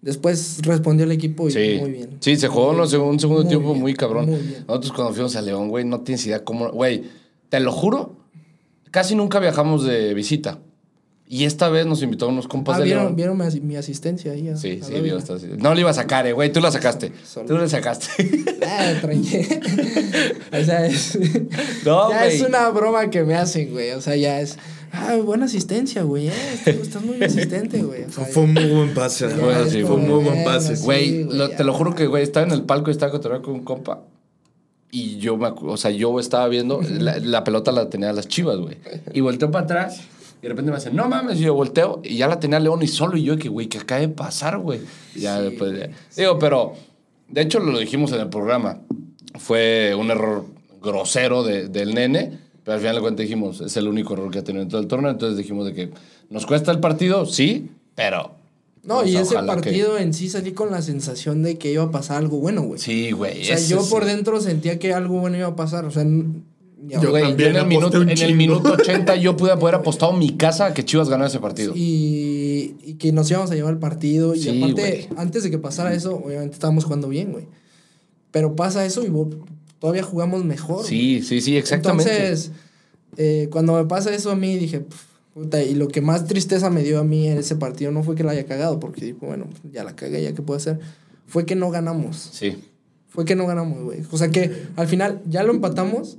después 0.00 0.60
respondió 0.62 1.04
el 1.04 1.10
equipo 1.12 1.48
y 1.48 1.50
Sí. 1.50 1.76
muy 1.80 1.90
bien. 1.90 2.10
Sí, 2.20 2.36
se 2.36 2.46
jugó 2.46 2.70
un 2.70 2.88
segundo 2.88 3.28
Muy 3.42 3.48
tiempo 3.48 3.70
bien, 3.70 3.80
muy 3.82 3.94
cabrón. 3.94 4.26
Muy 4.26 4.38
bien. 4.40 4.64
Nosotros 4.68 4.92
cuando 4.92 5.12
fuimos 5.14 5.34
a 5.34 5.42
León, 5.42 5.68
güey, 5.68 5.84
no 5.84 6.00
tienes 6.02 6.24
idea 6.26 6.44
cómo. 6.44 6.70
Güey, 6.70 7.04
te 7.48 7.58
lo 7.58 7.72
juro, 7.72 8.16
casi 8.92 9.16
nunca 9.16 9.40
viajamos 9.40 9.84
de 9.84 10.14
visita. 10.14 10.60
Y 11.26 11.44
esta 11.44 11.70
vez 11.70 11.86
nos 11.86 12.02
invitó 12.02 12.28
unos 12.28 12.46
compas 12.46 12.76
Ah, 12.76 12.78
de 12.80 12.84
¿vieron, 12.84 13.04
León. 13.04 13.16
vieron 13.16 13.38
mi, 13.38 13.44
as- 13.44 13.60
mi 13.60 13.76
asistencia 13.76 14.32
ahí. 14.32 14.48
a- 14.48 14.56
Sí, 14.56 14.80
a 14.82 14.84
sí, 14.86 15.00
vida? 15.00 15.16
esta- 15.18 15.38
sí. 15.38 15.46
No 15.56 15.74
le 15.74 15.80
iba 15.80 15.90
a 15.90 15.94
sacar, 15.94 16.26
eh, 16.26 16.32
güey. 16.34 16.52
Tú 16.52 16.60
la 16.60 16.70
sacaste. 16.70 17.12
Solo. 17.26 17.46
Tú 17.48 17.56
la 17.56 17.68
sacaste. 17.68 18.06
Ah, 18.66 18.92
tranquilo. 19.00 19.42
o 20.52 20.64
sea, 20.64 20.86
es, 20.86 21.18
No, 21.84 22.10
ya 22.10 22.24
güey. 22.24 22.36
es 22.36 22.42
una 22.42 22.68
broma 22.70 23.08
que 23.10 23.22
me 23.24 23.34
hacen, 23.36 23.70
güey. 23.72 23.90
O 23.92 24.00
sea, 24.00 24.16
ya 24.16 24.40
es. 24.40 24.58
Ah, 24.92 25.16
buena 25.24 25.46
asistencia, 25.46 26.02
güey. 26.02 26.28
Eh, 26.28 26.32
estás, 26.66 27.02
muy 27.02 27.22
asistente, 27.22 27.82
güey. 27.82 28.04
O 28.04 28.12
sea, 28.12 28.24
Fue 28.26 28.42
un 28.44 28.52
muy 28.54 28.66
buen 28.66 28.94
pase. 28.94 29.28
ya 29.28 29.34
¿no? 29.36 29.44
Bueno, 29.46 29.60
es 29.64 29.72
sí, 29.72 29.82
como 29.82 29.94
fue 29.94 30.02
un 30.04 30.10
muy 30.10 30.24
buen 30.24 30.44
pase. 30.44 30.76
Güey, 30.76 31.26
te 31.56 31.64
lo 31.64 31.72
juro 31.72 31.94
que, 31.94 32.06
güey, 32.06 32.22
estaba 32.22 32.46
en 32.46 32.52
el 32.52 32.62
palco 32.62 32.90
y 32.90 32.92
estaba 32.92 33.10
cotorreando 33.10 33.46
con 33.46 33.54
un 33.56 33.64
compa. 33.64 34.02
Y 34.90 35.16
yo 35.18 35.36
me 35.36 35.48
o 35.48 35.76
sea, 35.76 35.90
yo 35.90 36.18
estaba 36.20 36.46
viendo, 36.48 36.80
la, 36.82 37.18
la 37.18 37.42
pelota 37.42 37.72
la 37.72 37.90
tenía 37.90 38.12
las 38.12 38.28
chivas, 38.28 38.58
güey. 38.58 38.76
Y 39.12 39.20
volteó 39.20 39.50
para 39.50 39.64
atrás 39.64 40.00
de 40.44 40.48
repente 40.50 40.70
me 40.70 40.76
dice, 40.76 40.90
no 40.92 41.08
mames, 41.08 41.38
y 41.40 41.42
yo 41.44 41.54
volteo 41.54 42.00
y 42.04 42.16
ya 42.16 42.28
la 42.28 42.38
tenía 42.38 42.60
León 42.60 42.82
y 42.82 42.86
solo. 42.88 43.16
Y 43.16 43.22
yo, 43.24 43.36
que, 43.36 43.48
güey, 43.48 43.66
que 43.66 43.78
acaba 43.78 44.00
de 44.00 44.08
pasar, 44.08 44.58
güey. 44.58 44.80
Y 45.14 45.20
Ya 45.20 45.38
Sí, 45.38 45.44
después, 45.44 45.78
ya- 45.78 45.88
digo, 46.16 46.38
pero 46.38 46.74
de 47.28 47.40
hecho 47.42 47.58
lo 47.60 47.78
dijimos 47.78 48.12
en 48.12 48.20
el 48.20 48.28
programa. 48.28 48.80
Fue 49.38 49.94
un 49.98 50.10
error 50.10 50.44
grosero 50.82 51.42
de- 51.42 51.68
del 51.68 51.94
nene, 51.94 52.38
pero 52.62 52.74
al 52.74 52.80
final 52.80 52.96
de 52.96 53.00
cuentas 53.02 53.22
dijimos, 53.24 53.60
es 53.60 53.76
el 53.76 53.88
único 53.88 54.14
error 54.14 54.30
que 54.30 54.38
ha 54.38 54.44
tenido 54.44 54.62
en 54.62 54.68
todo 54.68 54.80
el 54.80 54.86
torneo. 54.86 55.10
Entonces 55.10 55.36
dijimos 55.38 55.66
de 55.66 55.74
que 55.74 55.90
nos 56.30 56.46
cuesta 56.46 56.70
el 56.72 56.80
partido, 56.80 57.26
sí, 57.26 57.70
pero. 57.94 58.32
No, 58.84 58.96
pues, 59.00 59.10
y 59.12 59.16
ese 59.16 59.34
que- 59.36 59.42
partido 59.42 59.96
en 59.98 60.12
sí 60.12 60.28
salí 60.28 60.52
con 60.52 60.70
la 60.70 60.82
sensación 60.82 61.42
de 61.42 61.56
que 61.56 61.72
iba 61.72 61.84
a 61.84 61.90
pasar 61.90 62.18
algo 62.18 62.36
bueno, 62.38 62.62
güey. 62.62 62.78
Sí, 62.78 63.12
güey. 63.12 63.40
O 63.40 63.44
sea, 63.44 63.58
yo 63.58 63.80
sí. 63.82 63.90
por 63.90 64.04
dentro 64.04 64.40
sentía 64.42 64.78
que 64.78 64.92
algo 64.92 65.20
bueno 65.20 65.38
iba 65.38 65.48
a 65.48 65.56
pasar. 65.56 65.86
O 65.86 65.90
sea, 65.90 66.04
Yo 66.88 67.10
Güey, 67.10 67.36
yo 67.36 67.46
en 67.46 67.56
el, 67.56 67.66
minuto, 67.66 68.02
en 68.02 68.10
el 68.10 68.34
minuto 68.34 68.72
80 68.72 69.16
yo 69.16 69.36
pude 69.36 69.52
haber 69.52 69.74
apostado 69.74 70.12
mi 70.12 70.36
casa 70.36 70.66
a 70.66 70.74
que 70.74 70.84
Chivas 70.84 71.08
ganara 71.08 71.28
ese 71.28 71.40
partido. 71.40 71.72
y, 71.74 72.76
y 72.82 72.94
que 72.94 73.12
nos 73.12 73.30
íbamos 73.30 73.50
a 73.50 73.54
llevar 73.54 73.72
el 73.72 73.78
partido. 73.78 74.34
Y 74.34 74.48
aparte, 74.48 75.06
güey. 75.08 75.08
antes 75.16 75.42
de 75.44 75.50
que 75.50 75.58
pasara 75.58 75.94
eso, 75.94 76.16
obviamente 76.16 76.54
estábamos 76.54 76.84
jugando 76.84 77.08
bien, 77.08 77.32
güey. 77.32 77.46
Pero 78.30 78.56
pasa 78.56 78.84
eso 78.84 79.04
y 79.04 79.10
todavía 79.78 80.02
jugamos 80.02 80.44
mejor. 80.44 80.84
Sí, 80.84 81.22
sí, 81.22 81.40
sí, 81.40 81.56
exactamente. 81.56 82.12
Entonces, 82.12 82.50
eh, 83.16 83.48
cuando 83.50 83.74
me 83.74 83.84
pasa 83.84 84.14
eso 84.14 84.30
a 84.30 84.36
mí, 84.36 84.56
dije, 84.56 84.80
"Pf, 84.80 85.04
puta, 85.34 85.62
y 85.62 85.74
lo 85.74 85.88
que 85.88 86.00
más 86.00 86.26
tristeza 86.26 86.70
me 86.70 86.82
dio 86.82 86.98
a 86.98 87.04
mí 87.04 87.28
en 87.28 87.38
ese 87.38 87.56
partido 87.56 87.92
no 87.92 88.02
fue 88.02 88.14
que 88.14 88.24
la 88.24 88.32
haya 88.32 88.44
cagado, 88.44 88.80
porque 88.80 89.14
bueno, 89.14 89.46
ya 89.72 89.84
la 89.84 89.94
cagué, 89.96 90.22
ya 90.22 90.32
qué 90.32 90.42
puedo 90.42 90.58
hacer. 90.58 90.80
Fue 91.26 91.46
que 91.46 91.54
no 91.54 91.70
ganamos. 91.70 92.30
sí. 92.32 92.56
Fue 93.08 93.24
que 93.24 93.36
no 93.36 93.46
ganamos, 93.46 93.80
güey. 93.84 94.00
O 94.10 94.18
sea 94.18 94.28
que 94.32 94.50
al 94.74 94.88
final 94.88 95.22
ya 95.24 95.44
lo 95.44 95.52
empatamos 95.52 96.18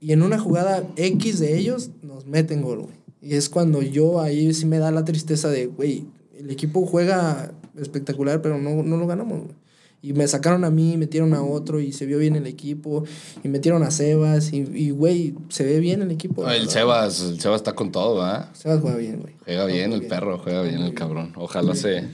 y 0.00 0.12
en 0.12 0.22
una 0.22 0.38
jugada 0.38 0.84
X 0.96 1.38
de 1.38 1.58
ellos 1.58 1.90
nos 2.02 2.26
meten 2.26 2.62
gol, 2.62 2.80
güey. 2.80 2.94
Y 3.20 3.34
es 3.34 3.48
cuando 3.48 3.82
yo 3.82 4.20
ahí 4.20 4.54
sí 4.54 4.64
me 4.66 4.78
da 4.78 4.90
la 4.90 5.04
tristeza 5.04 5.48
de, 5.48 5.66
güey, 5.66 6.04
el 6.38 6.50
equipo 6.50 6.86
juega 6.86 7.52
espectacular, 7.76 8.40
pero 8.42 8.58
no, 8.58 8.82
no 8.82 8.96
lo 8.96 9.06
ganamos, 9.06 9.40
güey. 9.42 9.54
Y 10.00 10.12
me 10.12 10.28
sacaron 10.28 10.64
a 10.64 10.70
mí, 10.70 10.96
metieron 10.96 11.34
a 11.34 11.42
otro 11.42 11.80
y 11.80 11.90
se 11.92 12.06
vio 12.06 12.18
bien 12.18 12.36
el 12.36 12.46
equipo. 12.46 13.02
Y 13.42 13.48
metieron 13.48 13.82
a 13.82 13.90
Sebas 13.90 14.52
y, 14.52 14.58
y, 14.72 14.90
güey, 14.90 15.34
se 15.48 15.64
ve 15.64 15.80
bien 15.80 16.02
el 16.02 16.12
equipo. 16.12 16.48
El. 16.48 16.68
Sebas, 16.68 17.20
el 17.22 17.40
Sebas 17.40 17.56
está 17.56 17.72
con 17.74 17.90
todo, 17.90 18.14
¿verdad? 18.20 18.48
Sebas 18.54 18.80
juega 18.80 18.96
bien, 18.96 19.20
güey. 19.20 19.34
Juega 19.44 19.66
bien 19.66 19.92
el 19.92 20.06
perro, 20.06 20.38
juega 20.38 20.62
bien 20.62 20.82
el 20.82 20.94
cabrón. 20.94 21.32
Ojalá 21.34 21.74
se. 21.74 22.04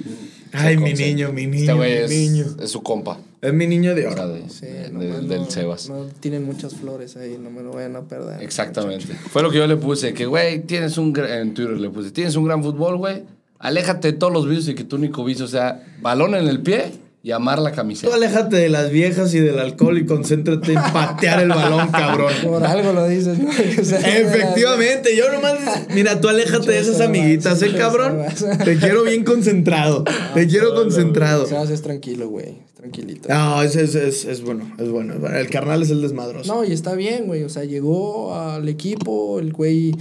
Ay, 0.53 0.77
se 0.77 0.81
mi 0.81 0.95
niño, 0.95 1.31
mi 1.35 1.43
Este 1.43 1.57
niño, 1.59 1.77
güey 1.77 1.93
mi 1.93 1.99
es, 2.05 2.11
niño. 2.11 2.47
es 2.59 2.71
su 2.71 2.83
compa. 2.83 3.19
Es 3.45 3.53
mi 3.53 3.67
niño 3.67 3.95
de 3.95 4.07
oro. 4.07 4.29
de- 4.29 4.49
Sí, 4.49 4.67
de- 4.67 4.91
nomás 4.91 5.29
del 5.29 5.41
no- 5.43 5.51
Sebas. 5.51 5.89
No 5.91 6.07
tienen 6.21 6.45
muchas 6.45 6.75
flores 6.75 7.17
ahí, 7.17 7.39
no 7.41 7.51
me 7.51 7.63
lo 7.63 7.73
vayan 7.73 7.95
a 7.97 8.03
perder. 8.03 8.43
Exactamente. 8.43 9.07
Fue 9.31 9.43
lo 9.43 9.51
que 9.51 9.59
yo 9.59 9.67
le 9.67 9.77
puse, 9.77 10.15
que 10.15 10.27
güey, 10.27 10.61
tienes 10.63 10.97
un 10.99 11.15
en 11.19 11.53
Twitter 11.55 11.79
le 11.79 11.91
puse, 11.91 12.11
tienes 12.11 12.37
un 12.37 12.45
gran 12.45 12.63
fútbol, 12.63 12.97
güey. 12.97 13.23
Aléjate 13.59 14.13
de 14.13 14.19
todos 14.19 14.33
los 14.33 14.47
vicios 14.49 14.69
y 14.69 14.75
que 14.75 14.85
tu 14.85 14.97
único 14.97 15.25
vicio 15.25 15.47
sea 15.47 15.83
balón 16.01 16.35
en 16.35 16.49
el 16.49 16.61
pie 16.61 16.93
y 17.25 17.33
amar 17.33 17.59
la 17.59 17.71
Tú 17.71 17.77
camiseta. 17.77 18.15
aléjate 18.15 18.57
de 18.57 18.69
las 18.69 18.91
viejas 18.91 19.33
y 19.33 19.41
del 19.41 19.59
alcohol 19.59 19.97
y 19.97 20.05
concéntrate 20.05 20.75
en 20.75 20.83
patear 20.93 21.41
el 21.41 21.49
balón, 21.49 21.89
cabrón. 21.91 22.31
Por 22.45 22.63
algo 22.63 22.93
lo 22.93 23.09
dices, 23.09 23.39
¿no? 23.39 23.49
O 23.49 23.85
sea, 23.85 23.99
Efectivamente, 23.99 25.17
yo 25.17 25.33
nomás. 25.33 25.55
Mira, 25.95 26.21
tú 26.21 26.29
aléjate 26.29 26.71
de 26.71 26.79
esas 26.81 27.01
amiguitas, 27.01 27.63
¿eh, 27.63 27.73
cabrón? 27.75 28.19
Te 28.63 28.77
quiero 28.77 29.05
bien 29.05 29.25
concentrado. 29.25 30.05
Te 30.35 30.47
quiero 30.47 30.75
concentrado. 30.75 31.47
Sebas 31.47 31.71
es 31.71 31.81
tranquilo, 31.81 32.29
güey. 32.29 32.59
es 32.67 32.75
Tranquilito. 32.75 33.27
No, 33.31 33.63
es, 33.63 33.75
es, 33.75 33.95
es, 33.95 34.27
es 34.27 34.43
bueno, 34.43 34.71
es 34.79 34.91
bueno. 34.91 35.15
es 35.15 35.21
bueno. 35.21 35.35
El 35.39 35.49
carnal 35.49 35.83
es 35.83 35.89
el 35.89 36.03
desmadroso. 36.03 36.55
No, 36.55 36.63
y 36.63 36.73
está 36.73 36.95
bien, 36.95 37.25
güey. 37.27 37.43
O 37.45 37.49
sea, 37.49 37.65
llegó 37.65 38.35
al 38.35 38.69
equipo, 38.69 39.39
el 39.41 39.51
güey 39.55 39.95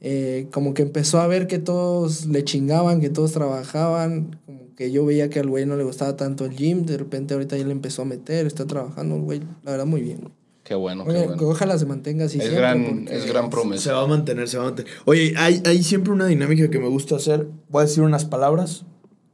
eh, 0.00 0.46
como 0.50 0.72
que 0.72 0.80
empezó 0.80 1.20
a 1.20 1.26
ver 1.26 1.46
que 1.46 1.58
todos 1.58 2.24
le 2.24 2.42
chingaban, 2.42 3.02
que 3.02 3.10
todos 3.10 3.32
trabajaban. 3.32 4.38
Como 4.46 4.63
que 4.76 4.90
yo 4.90 5.04
veía 5.06 5.30
que 5.30 5.40
al 5.40 5.48
güey 5.48 5.66
no 5.66 5.76
le 5.76 5.84
gustaba 5.84 6.16
tanto 6.16 6.44
el 6.44 6.54
gym. 6.56 6.84
De 6.86 6.96
repente 6.96 7.34
ahorita 7.34 7.56
ya 7.56 7.64
le 7.64 7.72
empezó 7.72 8.02
a 8.02 8.04
meter, 8.04 8.46
está 8.46 8.66
trabajando 8.66 9.16
el 9.16 9.22
güey. 9.22 9.40
La 9.62 9.72
verdad, 9.72 9.86
muy 9.86 10.02
bien. 10.02 10.30
Qué 10.64 10.74
bueno, 10.74 11.04
qué 11.04 11.10
Oye, 11.10 11.26
bueno. 11.26 11.48
Ojalá 11.48 11.78
se 11.78 11.84
mantenga 11.84 12.24
así 12.24 12.38
Es 12.38 12.44
siempre. 12.44 12.60
gran, 12.62 13.08
es 13.08 13.26
gran 13.26 13.44
Se 13.44 13.50
promesa. 13.50 13.92
va 13.92 14.02
a 14.02 14.06
mantener, 14.06 14.48
se 14.48 14.56
va 14.56 14.64
a 14.64 14.66
mantener. 14.68 14.90
Oye, 15.04 15.34
hay, 15.36 15.62
hay 15.66 15.82
siempre 15.82 16.12
una 16.12 16.26
dinámica 16.26 16.70
que 16.70 16.78
me 16.78 16.88
gusta 16.88 17.16
hacer. 17.16 17.48
Voy 17.68 17.82
a 17.82 17.84
decir 17.84 18.02
unas 18.02 18.24
palabras. 18.24 18.84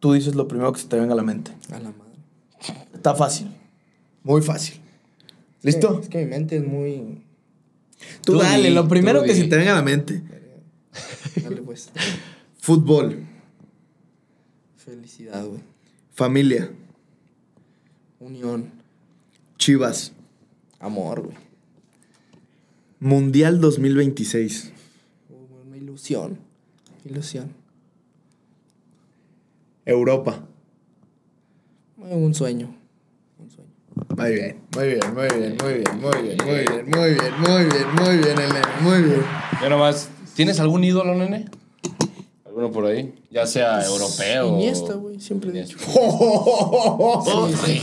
Tú 0.01 0.12
dices 0.14 0.34
lo 0.34 0.49
primero 0.49 0.72
que 0.72 0.80
se 0.80 0.88
te 0.88 0.99
venga 0.99 1.12
a 1.12 1.16
la 1.16 1.22
mente. 1.22 1.53
A 1.70 1.78
la 1.78 1.91
madre. 1.93 2.84
Está 2.95 3.14
fácil. 3.14 3.47
Muy 4.24 4.43
fácil. 4.43 4.80
¿Listo? 5.62 6.01
Es 6.03 6.09
que 6.09 6.18
mi 6.18 6.26
mente 6.26 6.57
es 6.57 6.66
muy... 6.66 7.22
Tú, 8.24 8.32
Tú 8.32 8.38
dale, 8.38 8.68
di, 8.70 8.74
lo 8.74 8.88
primero 8.88 9.22
que 9.22 9.34
di. 9.34 9.43
se 9.43 9.47
te 9.47 9.57
venga 9.57 9.72
a 9.72 9.76
la 9.76 9.82
mente. 9.82 10.22
Dale, 11.43 11.62
pues. 11.62 11.91
Fútbol, 12.59 13.26
Felicidad, 14.91 15.47
güey. 15.47 15.61
familia, 16.12 16.68
Unión. 18.18 18.72
Chivas, 19.57 20.12
Amor, 20.80 21.20
güey. 21.26 21.36
Mundial 22.99 23.61
2026. 23.61 24.72
Una 25.64 25.76
ilusión. 25.76 26.38
Ilusión. 27.05 27.53
Europa. 29.86 30.45
Un 31.97 32.34
sueño. 32.34 32.74
Un 33.38 33.49
sueño. 33.49 33.70
Muy 34.16 34.34
bien, 34.34 34.61
muy 34.74 34.86
bien, 34.88 35.14
muy 35.14 35.28
bien, 35.28 35.57
muy 35.62 35.74
bien, 35.74 35.97
muy 36.01 36.22
bien, 36.22 36.36
muy 36.45 36.64
bien, 36.64 36.91
muy 36.91 37.14
bien, 37.14 37.34
muy 37.38 37.64
bien, 37.64 37.95
muy 37.95 38.16
bien, 38.16 38.38
el 38.41 38.53
nene, 38.53 38.66
muy 38.80 39.03
bien. 39.03 39.22
Yo 39.62 39.70
nomás, 39.70 40.11
¿tienes 40.34 40.59
algún 40.59 40.82
ídolo, 40.82 41.14
nene? 41.14 41.47
¿Alguno 42.61 42.74
por 42.74 42.84
ahí? 42.90 43.14
Ya 43.30 43.46
sea 43.46 43.82
europeo. 43.86 44.48
Iniesta, 44.48 44.92
güey. 44.92 45.18
Siempre 45.18 45.48
he 45.50 45.62
dicho. 45.62 45.78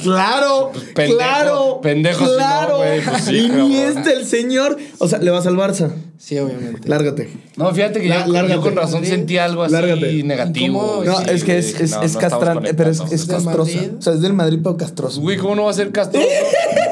Claro, 0.03 0.71
pendejo, 0.93 1.15
claro, 1.17 1.82
pendejo 1.82 2.25
si 2.25 2.32
no, 2.32 2.38
claro. 2.38 2.78
pues 2.78 3.23
sí, 3.23 3.38
Iniesta 3.38 4.01
cabrón. 4.03 4.19
el 4.19 4.25
señor. 4.25 4.78
O 4.99 5.07
sea, 5.07 5.19
le 5.19 5.32
vas 5.32 5.47
al 5.47 5.55
Barça. 5.55 5.91
Sí, 6.19 6.38
obviamente. 6.38 6.88
Lárgate. 6.88 7.30
No, 7.55 7.73
fíjate 7.73 8.01
que 8.01 8.09
La- 8.09 8.25
yo, 8.47 8.61
con 8.61 8.75
razón 8.75 8.95
Madrid. 9.01 9.09
sentí 9.09 9.38
algo 9.38 9.63
así 9.63 9.73
Lárgate. 9.73 10.23
negativo. 10.23 11.01
No, 11.05 11.17
sí, 11.17 11.23
es 11.30 11.43
que 11.43 11.57
es, 11.57 11.80
es, 11.80 11.91
no, 11.91 12.03
es 12.03 12.17
castrante, 12.17 12.73
pero 12.73 12.91
es, 12.91 12.99
es 12.99 13.11
¿Es 13.11 13.28
del 13.28 13.38
castrosa. 13.38 13.71
Madrid? 13.75 13.91
O 13.97 14.01
sea, 14.01 14.13
es 14.13 14.21
del 14.21 14.34
Madrid, 14.34 14.59
pero 14.63 14.78
castroso. 14.78 15.21
Güey, 15.21 15.38
¿cómo 15.38 15.55
no 15.55 15.63
va 15.65 15.71
a 15.71 15.73
ser 15.73 15.91
castroso? 15.91 16.28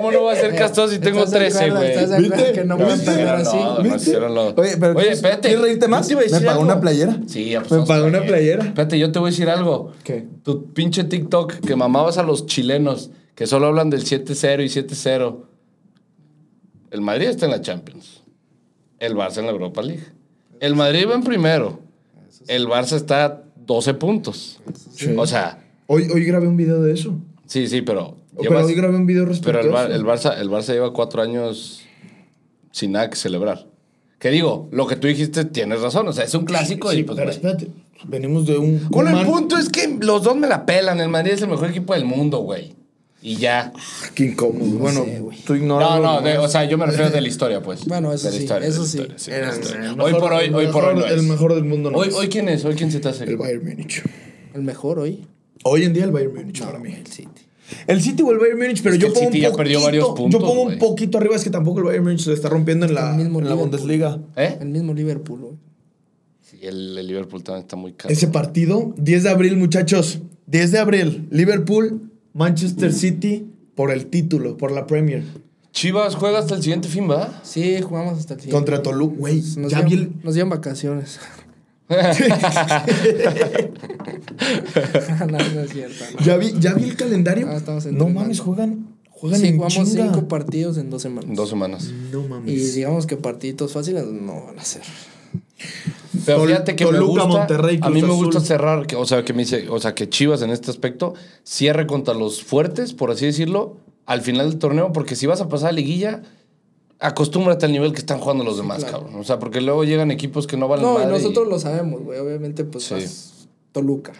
¿Cómo 0.00 0.12
no 0.12 0.24
va 0.24 0.32
a 0.32 0.36
ser 0.36 0.54
castroso 0.54 0.92
si 0.92 0.98
tengo 0.98 1.18
¿Estás 1.18 1.32
de 1.32 1.38
13, 1.38 1.58
acuerdo? 1.58 1.76
güey? 1.78 1.90
¿Estás 1.90 2.08
de 2.10 2.16
acuerdo 2.16 2.36
¿Viste? 2.36 2.52
que 2.52 2.64
no 2.64 2.94
Hicieron 2.94 3.40
así? 3.40 3.56
Oye, 3.56 4.76
pero 4.78 4.92
Oye, 4.92 5.00
¿quieres- 5.00 5.12
espérate. 5.18 5.48
¿quieres 5.48 5.60
reírte 5.64 5.88
más? 5.88 6.08
Me 6.10 6.40
pagó 6.40 6.60
una 6.62 6.80
playera. 6.80 7.20
Sí, 7.26 7.52
Me 7.70 7.82
pagó 7.86 8.06
una 8.06 8.22
playera. 8.22 8.64
Espérate, 8.64 8.98
yo 8.98 9.12
te 9.12 9.18
voy 9.18 9.28
a 9.28 9.30
decir 9.30 9.48
algo. 9.48 9.92
¿Qué? 10.04 10.26
Tu 10.42 10.72
pinche 10.72 11.04
TikTok 11.04 11.54
que 11.60 11.76
mamabas 11.76 12.18
a 12.18 12.22
los 12.22 12.46
chilenos 12.46 13.10
que 13.34 13.46
solo 13.46 13.66
hablan 13.68 13.90
del 13.90 14.04
7-0 14.04 14.62
y 14.64 14.68
7-0. 14.68 15.46
El 16.90 17.00
Madrid 17.00 17.28
está 17.28 17.46
en 17.46 17.52
la 17.52 17.60
Champions. 17.60 18.22
El 18.98 19.14
Barça 19.14 19.38
en 19.38 19.46
la 19.46 19.52
Europa 19.52 19.80
League. 19.82 20.04
El 20.60 20.74
Madrid 20.76 21.06
va 21.08 21.14
en 21.14 21.22
primero. 21.22 21.80
El 22.48 22.66
Barça 22.66 22.96
está 22.96 23.24
a 23.24 23.42
12 23.56 23.94
puntos. 23.94 24.60
Sí. 24.94 25.14
O 25.16 25.26
sea, 25.26 25.64
Hoy, 25.86 26.08
hoy 26.12 26.24
grabé 26.24 26.46
un 26.48 26.56
video 26.56 26.80
de 26.82 26.92
eso. 26.92 27.14
sí, 27.46 27.66
sí, 27.66 27.82
pero. 27.82 28.16
Pero 28.48 28.64
hoy 28.66 28.74
grabé 28.74 28.96
un 28.96 29.06
video 29.06 29.24
respecto 29.24 29.58
pero 29.60 29.80
el, 29.86 29.92
el 29.92 30.04
Barça, 30.04 30.38
el 30.40 30.48
Barça 30.50 30.72
lleva 30.72 30.92
cuatro 30.92 31.22
años 31.22 31.82
sin 32.72 32.92
nada 32.92 33.10
que 33.10 33.16
celebrar. 33.16 33.66
Que 34.18 34.30
digo, 34.30 34.68
lo 34.70 34.86
que 34.86 34.96
tú 34.96 35.08
dijiste 35.08 35.44
tienes 35.46 35.80
razón. 35.80 36.06
O 36.08 36.12
sea, 36.12 36.24
es 36.24 36.34
un 36.34 36.44
clásico 36.44 36.90
Sí, 36.90 36.98
y 36.98 37.02
pues. 37.04 37.18
pero 37.18 37.30
espérate. 37.30 37.68
Venimos 38.06 38.46
de 38.46 38.58
un. 38.58 38.86
Bueno, 38.90 39.18
el 39.18 39.26
punto 39.26 39.56
es 39.56 39.68
que 39.68 39.96
los 40.00 40.22
dos 40.22 40.36
me 40.36 40.46
la 40.46 40.64
pelan. 40.66 41.00
El 41.00 41.08
Madrid 41.08 41.32
es 41.32 41.42
el 41.42 41.48
mejor 41.48 41.70
equipo 41.70 41.94
del 41.94 42.04
mundo, 42.04 42.38
güey. 42.38 42.74
Y 43.22 43.36
ya. 43.36 43.72
Qué 44.14 44.24
incómodo. 44.24 44.78
bueno, 44.78 45.04
sé, 45.04 45.22
tú 45.46 45.54
ignoras. 45.54 45.90
No, 45.90 46.00
no, 46.00 46.20
de- 46.22 46.38
o 46.38 46.48
sea, 46.48 46.64
yo 46.64 46.78
me 46.78 46.86
refiero 46.86 47.10
de 47.10 47.20
la 47.20 47.28
historia, 47.28 47.62
pues. 47.62 47.84
Bueno, 47.84 48.12
eso 48.14 48.26
De 48.28 48.32
la 48.32 48.36
sí, 48.38 48.42
historia, 48.44 48.68
eso 48.68 48.84
sí. 48.86 48.98
historia, 48.98 49.18
sí, 49.18 49.30
el 49.30 49.42
mejor- 49.96 50.00
Hoy 50.00 50.12
por 50.20 50.32
hoy, 50.32 50.48
hoy 50.54 50.66
por 50.68 50.84
hoy 50.84 50.94
no 50.94 51.00
mejor- 51.00 51.12
El 51.12 51.18
es. 51.18 51.24
mejor 51.24 51.54
del 51.54 51.64
mundo 51.64 51.90
no 51.90 51.98
Hoy, 51.98 52.08
es. 52.08 52.14
hoy 52.14 52.28
quién 52.30 52.48
es? 52.48 52.64
Hoy 52.64 52.74
quién 52.76 52.90
se 52.90 53.00
te 53.00 53.08
hace. 53.10 53.24
El 53.24 53.36
Bayern 53.36 53.62
Múnich. 53.66 54.02
El 54.54 54.62
mejor 54.62 54.98
hoy. 54.98 55.26
Hoy 55.64 55.84
en 55.84 55.92
día 55.92 56.04
el 56.04 56.12
Bayern 56.12 56.34
Múnich 56.34 56.62
para 56.64 56.78
mí. 56.78 56.94
El 56.94 57.06
City. 57.06 57.42
El 57.86 58.00
City 58.02 58.22
o 58.22 58.30
el 58.32 58.38
Bayern 58.38 58.58
Múnich, 58.58 58.82
pero 58.82 58.94
Es 58.94 58.98
que 58.98 59.02
yo 59.02 59.06
el 59.08 59.12
pongo 59.14 59.26
City 59.26 59.38
un 59.38 59.42
ya 59.42 59.48
poquito, 59.48 59.56
perdió 59.56 59.80
varios 59.82 60.08
puntos, 60.10 60.40
Yo 60.40 60.46
pongo 60.46 60.62
un 60.62 60.78
poquito 60.78 61.18
arriba, 61.18 61.36
es 61.36 61.44
que 61.44 61.50
tampoco 61.50 61.78
el 61.80 61.84
Bayern 61.86 62.04
Múnich 62.04 62.20
se 62.20 62.32
está 62.32 62.48
rompiendo 62.48 62.86
en 62.86 62.94
la, 62.94 63.10
El 63.12 63.16
mismo 63.22 63.40
en 63.40 63.48
la. 63.48 63.54
Bundesliga. 63.54 64.18
¿Eh? 64.36 64.58
El 64.60 64.68
mismo 64.68 64.94
Liverpool, 64.94 65.40
güey. 65.40 65.54
Sí, 66.42 66.58
el, 66.62 66.96
el 66.98 67.06
Liverpool 67.06 67.42
también 67.42 67.62
está 67.62 67.76
muy 67.76 67.92
caro. 67.92 68.12
Ese 68.12 68.28
partido, 68.28 68.94
10 68.96 69.22
de 69.22 69.30
abril, 69.30 69.56
muchachos. 69.56 70.20
10 70.46 70.72
de 70.72 70.78
abril, 70.78 71.28
Liverpool, 71.30 72.10
Manchester 72.34 72.92
City 72.92 73.46
por 73.74 73.90
el 73.92 74.06
título, 74.06 74.56
por 74.56 74.72
la 74.72 74.86
Premier. 74.86 75.22
Chivas 75.72 76.16
juega 76.16 76.40
hasta 76.40 76.56
el 76.56 76.62
siguiente 76.62 76.88
fin, 76.88 77.08
¿va? 77.08 77.40
Sí, 77.44 77.80
jugamos 77.80 78.18
hasta 78.18 78.34
el 78.34 78.40
siguiente. 78.40 78.56
Contra 78.56 78.82
Toluca, 78.82 79.16
güey. 79.16 79.40
Nos, 79.56 79.70
Ya 79.70 79.80
vi 79.82 79.94
el. 79.94 80.12
nos 80.24 80.34
dieron 80.34 80.50
vacaciones. 80.50 81.20
no, 85.26 85.38
no 85.38 85.60
es 85.60 85.70
cierto. 85.72 86.04
no. 86.18 86.24
Ya 86.24 86.36
vi, 86.36 86.52
ya 86.58 86.74
vi 86.74 86.84
el 86.84 86.96
calendario. 86.96 87.46
Ah, 87.48 87.56
estamos 87.56 87.86
no 87.86 88.08
mames, 88.08 88.40
juegan. 88.40 88.88
Juegan 89.10 89.40
Sí, 89.40 89.48
en 89.48 89.56
jugamos 89.56 89.74
chinga. 89.90 90.04
cinco 90.04 90.28
partidos 90.28 90.78
en 90.78 90.90
dos 90.90 91.02
semanas. 91.02 91.34
Dos 91.36 91.48
semanas. 91.50 91.90
No 92.12 92.24
Y 92.24 92.28
mames. 92.28 92.74
digamos 92.74 93.06
que 93.06 93.16
partiditos 93.16 93.72
fáciles 93.72 94.06
no 94.06 94.46
van 94.46 94.58
a 94.58 94.64
ser. 94.64 94.82
Pero 96.24 96.44
fíjate 96.46 96.74
que 96.76 96.86
me 96.86 97.00
gusta, 97.00 97.26
Monterrey, 97.26 97.78
a 97.82 97.90
mí 97.90 98.02
me 98.02 98.08
gusta 98.08 98.38
Azul. 98.38 98.48
cerrar, 98.48 98.86
que, 98.86 98.96
o 98.96 99.04
sea, 99.04 99.24
que 99.24 99.32
me 99.32 99.40
dice, 99.42 99.68
o 99.68 99.78
sea, 99.78 99.94
que 99.94 100.08
Chivas 100.08 100.42
en 100.42 100.50
este 100.50 100.70
aspecto 100.70 101.14
cierre 101.44 101.86
contra 101.86 102.14
los 102.14 102.42
fuertes, 102.42 102.94
por 102.94 103.10
así 103.10 103.26
decirlo, 103.26 103.76
al 104.06 104.22
final 104.22 104.48
del 104.50 104.58
torneo, 104.58 104.92
porque 104.92 105.16
si 105.16 105.26
vas 105.26 105.40
a 105.40 105.48
pasar 105.48 105.68
a 105.68 105.72
liguilla, 105.72 106.22
acostúmbrate 107.00 107.66
al 107.66 107.72
nivel 107.72 107.92
que 107.92 107.98
están 107.98 108.18
jugando 108.20 108.44
los 108.44 108.56
demás, 108.56 108.78
claro. 108.84 108.98
cabrón. 109.00 109.20
O 109.20 109.24
sea, 109.24 109.38
porque 109.38 109.60
luego 109.60 109.84
llegan 109.84 110.10
equipos 110.10 110.46
que 110.46 110.56
no 110.56 110.68
valen 110.68 110.84
No, 110.84 110.92
y 110.94 110.98
madre 111.04 111.10
nosotros 111.12 111.46
y- 111.46 111.50
lo 111.50 111.58
sabemos, 111.58 112.02
güey. 112.02 112.18
Obviamente, 112.18 112.64
pues 112.64 112.84
Sí. 112.84 112.94
vas 112.94 113.48
Toluca, 113.72 114.12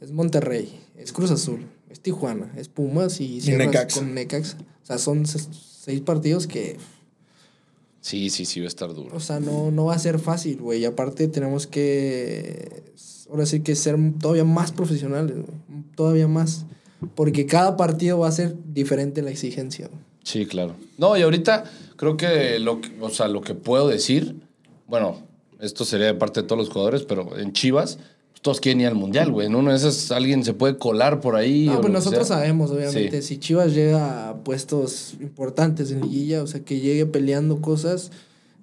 es 0.00 0.12
Monterrey, 0.12 0.72
es 0.96 1.12
Cruz 1.12 1.30
Azul, 1.30 1.66
es 1.90 2.00
Tijuana, 2.00 2.52
es 2.56 2.68
Pumas 2.68 3.20
y 3.20 3.40
Necaxa. 3.46 4.00
con 4.00 4.14
Necaxa. 4.14 4.56
O 4.82 4.86
sea, 4.86 4.98
son 4.98 5.26
seis 5.26 6.00
partidos 6.00 6.46
que, 6.46 6.76
Sí, 8.00 8.30
sí, 8.30 8.44
sí, 8.44 8.60
va 8.60 8.66
a 8.66 8.68
estar 8.68 8.94
duro. 8.94 9.16
o 9.16 9.20
sea, 9.20 9.40
no, 9.40 9.70
no 9.72 9.86
va 9.86 9.94
a 9.94 9.98
ser 9.98 10.18
fácil, 10.20 10.58
güey. 10.60 10.80
Y 10.82 10.84
aparte 10.84 11.26
tenemos 11.26 11.66
que, 11.66 12.84
ahora 13.28 13.46
sí 13.46 13.60
que 13.60 13.74
ser 13.74 13.96
todavía 14.20 14.44
más 14.44 14.70
profesionales, 14.70 15.34
güey. 15.34 15.82
Todavía 15.96 16.28
más. 16.28 16.64
Porque 17.16 17.46
cada 17.46 17.76
partido 17.76 18.20
va 18.20 18.28
a 18.28 18.32
ser 18.32 18.54
diferente 18.72 19.22
la 19.22 19.30
exigencia. 19.30 19.88
güey. 19.88 20.00
Sí, 20.22 20.46
claro. 20.46 20.76
No, 20.98 21.16
y 21.16 21.22
ahorita 21.22 21.64
creo 21.96 22.16
que 22.16 22.58
lo 22.58 22.80
que, 22.80 22.90
o 23.00 23.10
sea, 23.10 23.28
lo 23.28 23.40
que 23.40 23.54
puedo 23.54 23.88
decir, 23.88 24.36
bueno, 24.86 25.18
esto 25.60 25.84
sería 25.84 26.06
de 26.06 26.14
parte 26.14 26.42
de 26.42 26.46
todos 26.46 26.58
los 26.60 26.68
jugadores, 26.70 27.02
pero 27.02 27.38
en 27.38 27.52
Chivas, 27.52 27.96
pues, 28.30 28.42
todos 28.42 28.60
quieren 28.60 28.80
ir 28.82 28.86
al 28.88 28.94
Mundial, 28.94 29.32
güey. 29.32 29.46
En 29.46 29.54
uno 29.54 29.70
de 29.70 29.76
esos 29.76 30.10
alguien 30.12 30.44
se 30.44 30.52
puede 30.52 30.76
colar 30.76 31.20
por 31.20 31.34
ahí. 31.36 31.66
No, 31.66 31.80
pues 31.80 31.92
nosotros 31.92 32.26
sea. 32.28 32.36
sabemos, 32.36 32.70
obviamente, 32.70 33.22
Sí. 33.22 33.28
si 33.34 33.38
Chivas 33.40 33.72
llega 33.74 34.28
a 34.28 34.36
puestos 34.36 35.14
importantes 35.20 35.90
en 35.90 36.02
liguilla, 36.02 36.42
o 36.42 36.46
sea, 36.46 36.60
que 36.60 36.78
llegue 36.80 37.06
peleando 37.06 37.60
cosas, 37.60 38.10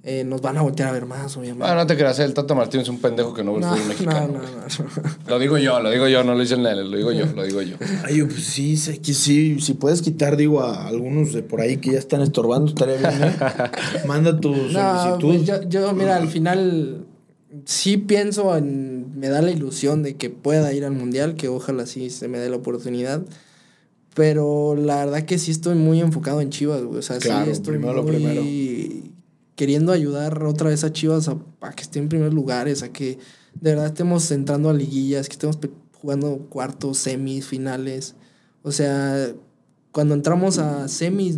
eh, 0.06 0.26
nos 0.26 0.42
van 0.42 0.58
a 0.58 0.62
voltear 0.62 0.90
a 0.90 0.92
ver 0.92 1.06
más, 1.06 1.38
obviamente. 1.38 1.66
Ah, 1.66 1.76
no 1.76 1.88
te 1.88 1.96
creas, 1.96 2.20
el 2.20 2.34
Tata 2.34 2.54
Martínez 2.54 2.84
es 2.84 2.90
un 2.90 3.00
pendejo 3.00 3.34
que 3.34 3.42
no 3.44 3.54
ve 3.54 3.60
el 3.60 3.62
no, 3.62 3.70
fútbol 3.70 3.82
no, 3.84 3.88
mexicano. 3.90 4.28
no, 4.28 4.42
no. 4.42 5.12
Lo 5.30 5.40
digo 5.40 5.58
yo, 5.58 5.80
lo 5.80 5.90
digo 5.90 6.08
yo, 6.10 6.24
no 6.26 6.34
lo 6.34 6.42
dice 6.42 6.56
el 6.56 6.64
Nene, 6.64 6.84
lo 6.84 6.98
digo 6.98 7.12
yo, 7.14 7.26
lo 7.28 7.44
digo 7.46 7.62
yo. 7.62 7.78
Ay, 8.04 8.22
pues 8.24 8.44
sí, 8.44 8.76
sé 8.76 9.00
que 9.00 9.14
sí. 9.14 9.62
Si 9.62 9.76
puedes 9.76 10.02
quitar, 10.02 10.36
digo, 10.36 10.62
a 10.62 10.88
algunos 10.88 11.32
de 11.32 11.42
por 11.42 11.62
ahí 11.62 11.78
que 11.78 11.94
ya 11.94 12.00
están 12.00 12.22
estorbando, 12.22 12.68
estaría 12.68 12.98
bien, 12.98 13.24
¿eh? 13.24 13.34
Manda 14.08 14.38
tu 14.40 14.54
No, 14.54 15.04
solicitud. 15.20 15.20
pues 15.22 15.46
yo, 15.46 15.70
yo, 15.70 15.94
mira, 15.94 16.18
al 16.18 16.28
final 16.28 17.06
sí 17.64 17.96
pienso 17.98 18.58
en. 18.58 19.18
Me 19.18 19.30
da 19.30 19.42
la 19.42 19.52
ilusión 19.52 20.04
de 20.04 20.18
que 20.18 20.30
pueda 20.30 20.74
ir 20.74 20.84
al 20.84 20.92
mundial, 20.92 21.36
que 21.36 21.48
ojalá 21.48 21.86
sí 21.86 22.10
se 22.10 22.28
me 22.28 22.40
dé 22.40 22.50
la 22.50 22.58
oportunidad. 22.58 23.22
Pero 24.16 24.76
la 24.76 24.98
verdad 25.06 25.24
que 25.24 25.40
sí 25.40 25.50
estoy 25.50 25.74
muy 25.76 26.00
enfocado 26.00 26.40
en 26.42 26.52
Chivas, 26.52 26.84
güey. 26.84 27.00
O 27.00 27.02
sea, 27.02 27.18
Claro, 27.18 27.46
sí 27.46 27.52
estoy 27.52 27.74
primero 27.78 27.94
lo 27.96 28.04
muy 28.04 28.12
primero. 28.12 28.42
Queriendo 29.56 29.92
ayudar 29.92 30.44
otra 30.44 30.70
vez 30.70 30.84
a 30.84 30.92
Chivas 30.92 31.28
a, 31.28 31.38
a 31.62 31.72
que 31.72 31.84
esté 31.84 32.00
en 32.00 32.10
primeros 32.10 32.34
lugares, 32.34 32.84
a 32.84 32.92
que 32.92 33.18
de 33.60 33.72
verdad 33.72 33.88
estemos 33.88 34.30
entrando 34.32 34.70
a 34.70 34.74
liguillas, 34.74 35.28
que 35.28 35.34
estemos 35.34 35.58
jugando 36.00 36.48
cuartos, 36.50 36.98
semis, 36.98 37.46
finales. 37.48 38.16
O 38.64 38.72
sea, 38.72 39.32
cuando 39.92 40.16
entramos 40.16 40.58
a 40.58 40.88
semis, 40.88 41.38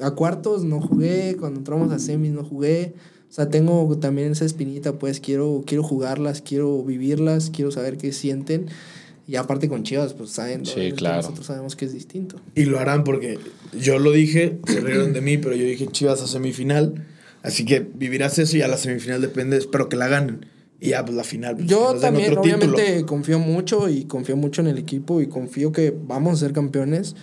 a 0.00 0.12
cuartos 0.12 0.64
no 0.64 0.80
jugué, 0.80 1.36
cuando 1.38 1.58
entramos 1.60 1.92
a 1.92 1.98
semis 1.98 2.32
no 2.32 2.44
jugué. 2.44 2.94
O 3.28 3.32
sea, 3.32 3.48
tengo 3.48 3.96
también 3.98 4.32
esa 4.32 4.44
espinita, 4.44 4.98
pues 4.98 5.20
quiero, 5.20 5.62
quiero 5.66 5.82
jugarlas, 5.82 6.42
quiero 6.42 6.82
vivirlas, 6.82 7.50
quiero 7.50 7.70
saber 7.70 7.96
qué 7.96 8.12
sienten. 8.12 8.66
Y 9.28 9.36
aparte 9.36 9.68
con 9.68 9.84
Chivas, 9.84 10.14
pues 10.14 10.30
saben, 10.30 10.66
Sí, 10.66 10.90
claro. 10.92 11.18
nosotros 11.18 11.46
sabemos 11.46 11.76
que 11.76 11.84
es 11.84 11.92
distinto. 11.92 12.36
Y 12.56 12.64
lo 12.64 12.80
harán 12.80 13.04
porque 13.04 13.38
yo 13.78 14.00
lo 14.00 14.10
dije, 14.10 14.58
se 14.66 14.80
rieron 14.80 15.12
de 15.12 15.20
mí, 15.20 15.38
pero 15.38 15.54
yo 15.54 15.64
dije 15.64 15.86
Chivas 15.86 16.20
a 16.22 16.26
semifinal. 16.26 17.06
Así 17.42 17.64
que 17.64 17.80
vivirás 17.80 18.38
eso 18.38 18.56
y 18.56 18.62
a 18.62 18.68
la 18.68 18.76
semifinal 18.76 19.20
depende, 19.20 19.56
espero 19.56 19.88
que 19.88 19.96
la 19.96 20.08
ganen. 20.08 20.46
Y 20.78 20.90
ya, 20.90 21.04
pues 21.04 21.16
la 21.16 21.24
final. 21.24 21.56
pues, 21.56 21.68
Yo 21.68 21.94
también, 21.96 22.30
título. 22.30 22.40
obviamente, 22.42 23.04
confío 23.04 23.38
mucho 23.38 23.88
y 23.88 24.04
confío 24.04 24.36
mucho 24.36 24.62
en 24.62 24.68
el 24.68 24.78
equipo 24.78 25.20
y 25.20 25.26
confío 25.26 25.72
que 25.72 25.94
vamos 26.06 26.34
a 26.34 26.36
ser 26.46 26.52
campeones. 26.52 27.16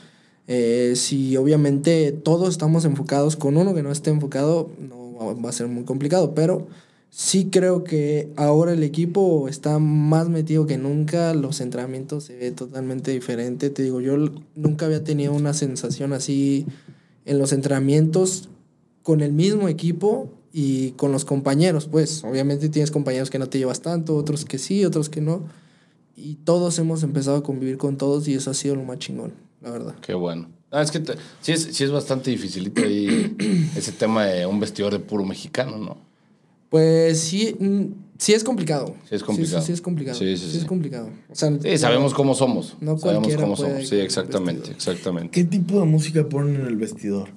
Eh, 0.47 0.93
si 0.95 1.35
obviamente 1.37 2.11
todos 2.11 2.49
estamos 2.49 2.85
enfocados, 2.85 3.35
con 3.35 3.57
uno 3.57 3.73
que 3.73 3.83
no 3.83 3.91
esté 3.91 4.11
enfocado, 4.11 4.69
no 4.79 5.35
va- 5.43 5.49
a 5.49 5.53
ser 5.53 5.67
muy 5.67 5.83
complicado, 5.83 6.33
pero 6.35 6.67
sí 7.09 7.49
creo 7.51 7.83
que 7.83 8.29
ahora 8.35 8.73
el 8.73 8.83
equipo 8.83 9.47
está 9.49 9.79
más 9.79 10.29
metido 10.29 10.65
que 10.67 10.77
nunca, 10.77 11.33
los 11.33 11.59
entrenamientos 11.59 12.25
se 12.25 12.37
ve 12.37 12.51
totalmente 12.51 13.11
diferente. 13.11 13.69
Te 13.71 13.81
digo, 13.83 14.01
yo 14.01 14.15
nunca 14.55 14.85
había 14.85 15.03
tenido 15.03 15.33
una 15.33 15.53
sensación 15.53 16.13
así 16.13 16.65
en 17.25 17.39
los 17.39 17.51
entrenamientos 17.53 18.49
con 19.07 19.21
el 19.21 19.31
mismo 19.31 19.69
equipo 19.69 20.29
y 20.51 20.91
con 20.97 21.13
los 21.13 21.23
compañeros, 21.23 21.87
pues 21.89 22.25
obviamente 22.25 22.67
tienes 22.67 22.91
compañeros 22.91 23.29
que 23.29 23.39
no 23.39 23.47
te 23.47 23.57
llevas 23.57 23.79
tanto, 23.81 24.17
otros 24.17 24.43
que 24.43 24.57
sí, 24.57 24.83
otros 24.83 25.07
que 25.07 25.21
no. 25.21 25.43
Y 26.17 26.35
todos 26.43 26.77
hemos 26.77 27.03
empezado 27.03 27.37
a 27.37 27.41
convivir 27.41 27.77
con 27.77 27.95
todos 27.95 28.27
y 28.27 28.33
eso 28.33 28.51
ha 28.51 28.53
sido 28.53 28.75
lo 28.75 28.83
más 28.83 28.99
chingón, 28.99 29.31
la 29.61 29.71
verdad. 29.71 29.95
Qué 30.01 30.13
bueno. 30.13 30.49
Ah, 30.71 30.81
es 30.81 30.91
que 30.91 30.99
te- 30.99 31.13
sí, 31.39 31.53
es, 31.53 31.69
sí 31.71 31.85
es 31.85 31.91
bastante 31.91 32.31
dificilito 32.31 32.81
ahí 32.81 33.33
ese 33.77 33.93
tema 33.93 34.25
de 34.25 34.45
un 34.45 34.59
vestidor 34.59 34.91
de 34.91 34.99
puro 34.99 35.23
mexicano, 35.23 35.77
¿no? 35.77 35.95
Pues 36.69 37.17
sí, 37.21 37.55
mm, 37.57 37.83
sí 38.17 38.33
es 38.33 38.43
complicado. 38.43 38.93
Sí 39.07 39.15
es 39.15 39.23
complicado. 39.23 39.61
Sí, 39.61 39.67
sí 39.67 39.71
es 39.71 39.79
complicado. 39.79 40.19
Sí, 40.19 40.35
sí, 40.35 40.47
es 40.47 40.61
sí. 40.63 40.65
complicado. 40.67 41.11
O 41.29 41.35
sea, 41.35 41.57
Sí, 41.61 41.77
sabemos 41.77 42.13
cómo 42.13 42.35
somos. 42.35 42.75
No 42.81 42.97
sabemos 42.97 43.33
cómo 43.37 43.55
somos. 43.55 43.87
Sí, 43.87 43.95
exactamente, 44.01 44.71
exactamente. 44.71 45.31
¿Qué 45.31 45.45
tipo 45.45 45.79
de 45.79 45.85
música 45.85 46.27
ponen 46.27 46.55
en 46.55 46.65
el 46.67 46.75
vestidor? 46.75 47.29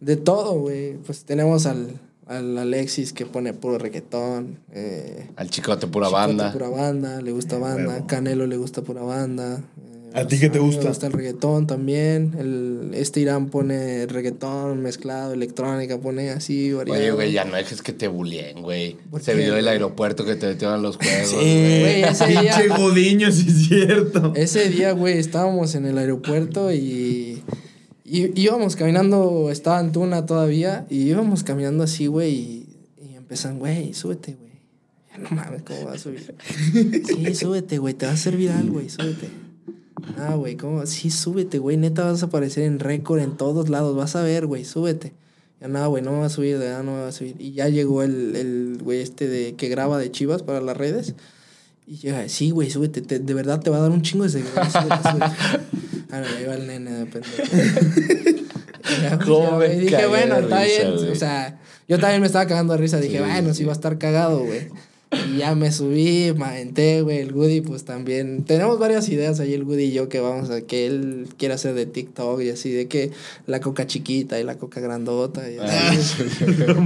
De 0.00 0.16
todo, 0.16 0.52
güey. 0.60 0.94
Pues 1.06 1.24
tenemos 1.24 1.66
al, 1.66 1.88
al 2.26 2.58
Alexis 2.58 3.12
que 3.12 3.26
pone 3.26 3.52
puro 3.52 3.78
reggaetón. 3.78 4.58
Eh, 4.72 5.28
Al 5.36 5.50
chicote 5.50 5.86
pura 5.86 6.06
Chicote 6.08 6.26
banda. 6.26 6.52
Pura 6.52 6.68
banda, 6.68 7.20
le 7.22 7.32
gusta 7.32 7.58
banda. 7.58 7.94
huevo. 7.94 8.06
Canelo 8.06 8.46
le 8.46 8.56
gusta 8.56 8.82
pura 8.82 9.02
banda. 9.02 9.62
eh, 9.78 10.10
¿A 10.14 10.26
ti 10.26 10.38
qué 10.38 10.48
te 10.48 10.58
gusta? 10.58 10.82
Me 10.82 10.88
gusta 10.88 11.06
el 11.08 11.12
reggaetón 11.12 11.66
también. 11.66 12.34
El, 12.38 12.90
este 12.94 13.20
Irán 13.20 13.48
pone 13.48 14.06
reggaetón 14.06 14.80
mezclado, 14.82 15.32
electrónica, 15.34 15.98
pone 15.98 16.30
así, 16.30 16.72
variado. 16.72 17.00
Oye, 17.00 17.10
güey, 17.12 17.32
ya 17.32 17.44
no 17.44 17.56
dejes 17.56 17.82
que 17.82 17.92
te 17.92 18.08
bulleen, 18.08 18.62
güey. 18.62 18.96
¿Por 19.10 19.20
Ese 19.20 19.32
qué, 19.32 19.38
video 19.38 19.54
del 19.54 19.64
güey? 19.64 19.72
aeropuerto 19.74 20.24
que 20.24 20.36
te 20.36 20.46
metieron 20.46 20.78
a 20.78 20.82
los 20.82 20.96
juegos, 20.96 21.28
Sí, 21.28 21.34
güey. 21.36 21.80
Güey, 21.80 22.02
ese 22.04 22.26
día- 22.28 22.40
pinche 22.56 22.68
Godiño, 22.68 23.30
sí 23.32 23.46
es 23.48 23.68
cierto. 23.68 24.32
Ese 24.36 24.68
día, 24.70 24.92
güey, 24.92 25.18
estábamos 25.18 25.74
en 25.74 25.84
el 25.86 25.98
aeropuerto 25.98 26.72
y, 26.72 27.42
y 28.06 28.40
íbamos 28.40 28.76
caminando, 28.76 29.50
estaba 29.50 29.80
en 29.80 29.92
Tuna 29.92 30.26
todavía, 30.26 30.86
y 30.88 31.08
íbamos 31.08 31.42
caminando 31.42 31.82
así, 31.84 32.06
güey, 32.06 32.34
y, 32.34 32.76
y 33.02 33.14
empiezan, 33.14 33.58
güey, 33.58 33.94
súbete, 33.94 34.34
güey. 34.34 34.52
Ya 35.10 35.18
no 35.18 35.30
mames, 35.30 35.62
¿cómo 35.62 35.86
vas 35.86 35.96
a 35.96 35.98
subir? 35.98 36.34
Sí, 37.06 37.34
súbete, 37.34 37.78
güey, 37.78 37.94
te 37.94 38.06
va 38.06 38.12
a 38.12 38.16
servir 38.16 38.50
algo, 38.50 38.74
güey, 38.74 38.88
súbete. 38.88 39.28
Ah, 40.18 40.34
güey, 40.36 40.56
¿cómo? 40.56 40.86
Sí, 40.86 41.10
súbete, 41.10 41.58
güey, 41.58 41.76
neta 41.76 42.04
vas 42.04 42.22
a 42.22 42.26
aparecer 42.26 42.64
en 42.64 42.78
récord 42.78 43.20
en 43.20 43.36
todos 43.36 43.68
lados, 43.68 43.96
vas 43.96 44.14
a 44.14 44.22
ver, 44.22 44.46
güey, 44.46 44.64
súbete. 44.64 45.12
Ya 45.60 45.68
nada, 45.68 45.86
güey, 45.86 46.02
no 46.02 46.12
me 46.12 46.18
va 46.18 46.26
a 46.26 46.30
subir, 46.30 46.58
de 46.58 46.66
verdad 46.66 46.84
no 46.84 46.92
me 46.92 47.00
va 47.00 47.08
a 47.08 47.12
subir. 47.12 47.34
Y 47.38 47.52
ya 47.52 47.68
llegó 47.68 48.02
el, 48.02 48.36
el 48.36 48.78
güey 48.82 49.00
este 49.00 49.26
de 49.26 49.54
que 49.54 49.68
graba 49.68 49.98
de 49.98 50.10
Chivas 50.10 50.42
para 50.42 50.60
las 50.60 50.76
redes. 50.76 51.14
Y 51.86 51.96
llega, 51.98 52.28
sí, 52.28 52.50
güey, 52.50 52.68
súbete, 52.70 53.00
te- 53.00 53.18
de 53.20 53.34
verdad 53.34 53.60
te 53.60 53.70
va 53.70 53.76
a 53.76 53.80
dar 53.80 53.90
un 53.90 54.02
chingo 54.02 54.24
de 54.24 54.30
seguidores. 54.30 54.72
Ah, 56.08 56.20
no, 56.20 56.26
ahí 56.38 56.44
va 56.46 56.54
el 56.54 56.68
nene 56.68 56.90
de 56.92 57.06
pendejo. 57.06 57.42
¿Cómo 59.26 59.58
me 59.58 59.68
dije, 59.70 60.06
bueno, 60.06 60.36
está 60.36 60.62
bien. 60.62 60.92
O 61.10 61.14
sea, 61.16 61.58
yo 61.88 61.98
también 61.98 62.20
me 62.20 62.28
estaba 62.28 62.46
cagando 62.46 62.74
de 62.74 62.78
risa. 62.78 62.98
Dije, 63.00 63.18
Sí, 63.18 63.24
bueno, 63.24 63.52
sí. 63.54 63.64
va 63.64 63.72
a 63.72 63.74
estar 63.74 63.98
cagado, 63.98 64.38
güey. 64.44 64.68
Y 65.28 65.38
ya 65.38 65.54
me 65.54 65.72
subí, 65.72 66.32
me 66.36 66.44
aventé, 66.44 67.02
güey. 67.02 67.18
El 67.18 67.34
Woody, 67.34 67.60
pues 67.60 67.84
también. 67.84 68.44
Tenemos 68.44 68.78
varias 68.78 69.08
ideas 69.08 69.40
ahí, 69.40 69.54
el 69.54 69.64
Woody 69.64 69.84
y 69.84 69.92
yo, 69.92 70.08
que 70.08 70.20
vamos 70.20 70.50
a. 70.50 70.62
que 70.62 70.86
él 70.86 71.28
quiere 71.36 71.54
hacer 71.54 71.74
de 71.74 71.86
TikTok 71.86 72.40
y 72.42 72.50
así, 72.50 72.70
de 72.70 72.88
que 72.88 73.10
la 73.46 73.60
coca 73.60 73.86
chiquita 73.86 74.38
y 74.40 74.44
la 74.44 74.56
coca 74.56 74.80
grandota. 74.80 75.50
Y 75.50 75.58
así. 75.58 76.24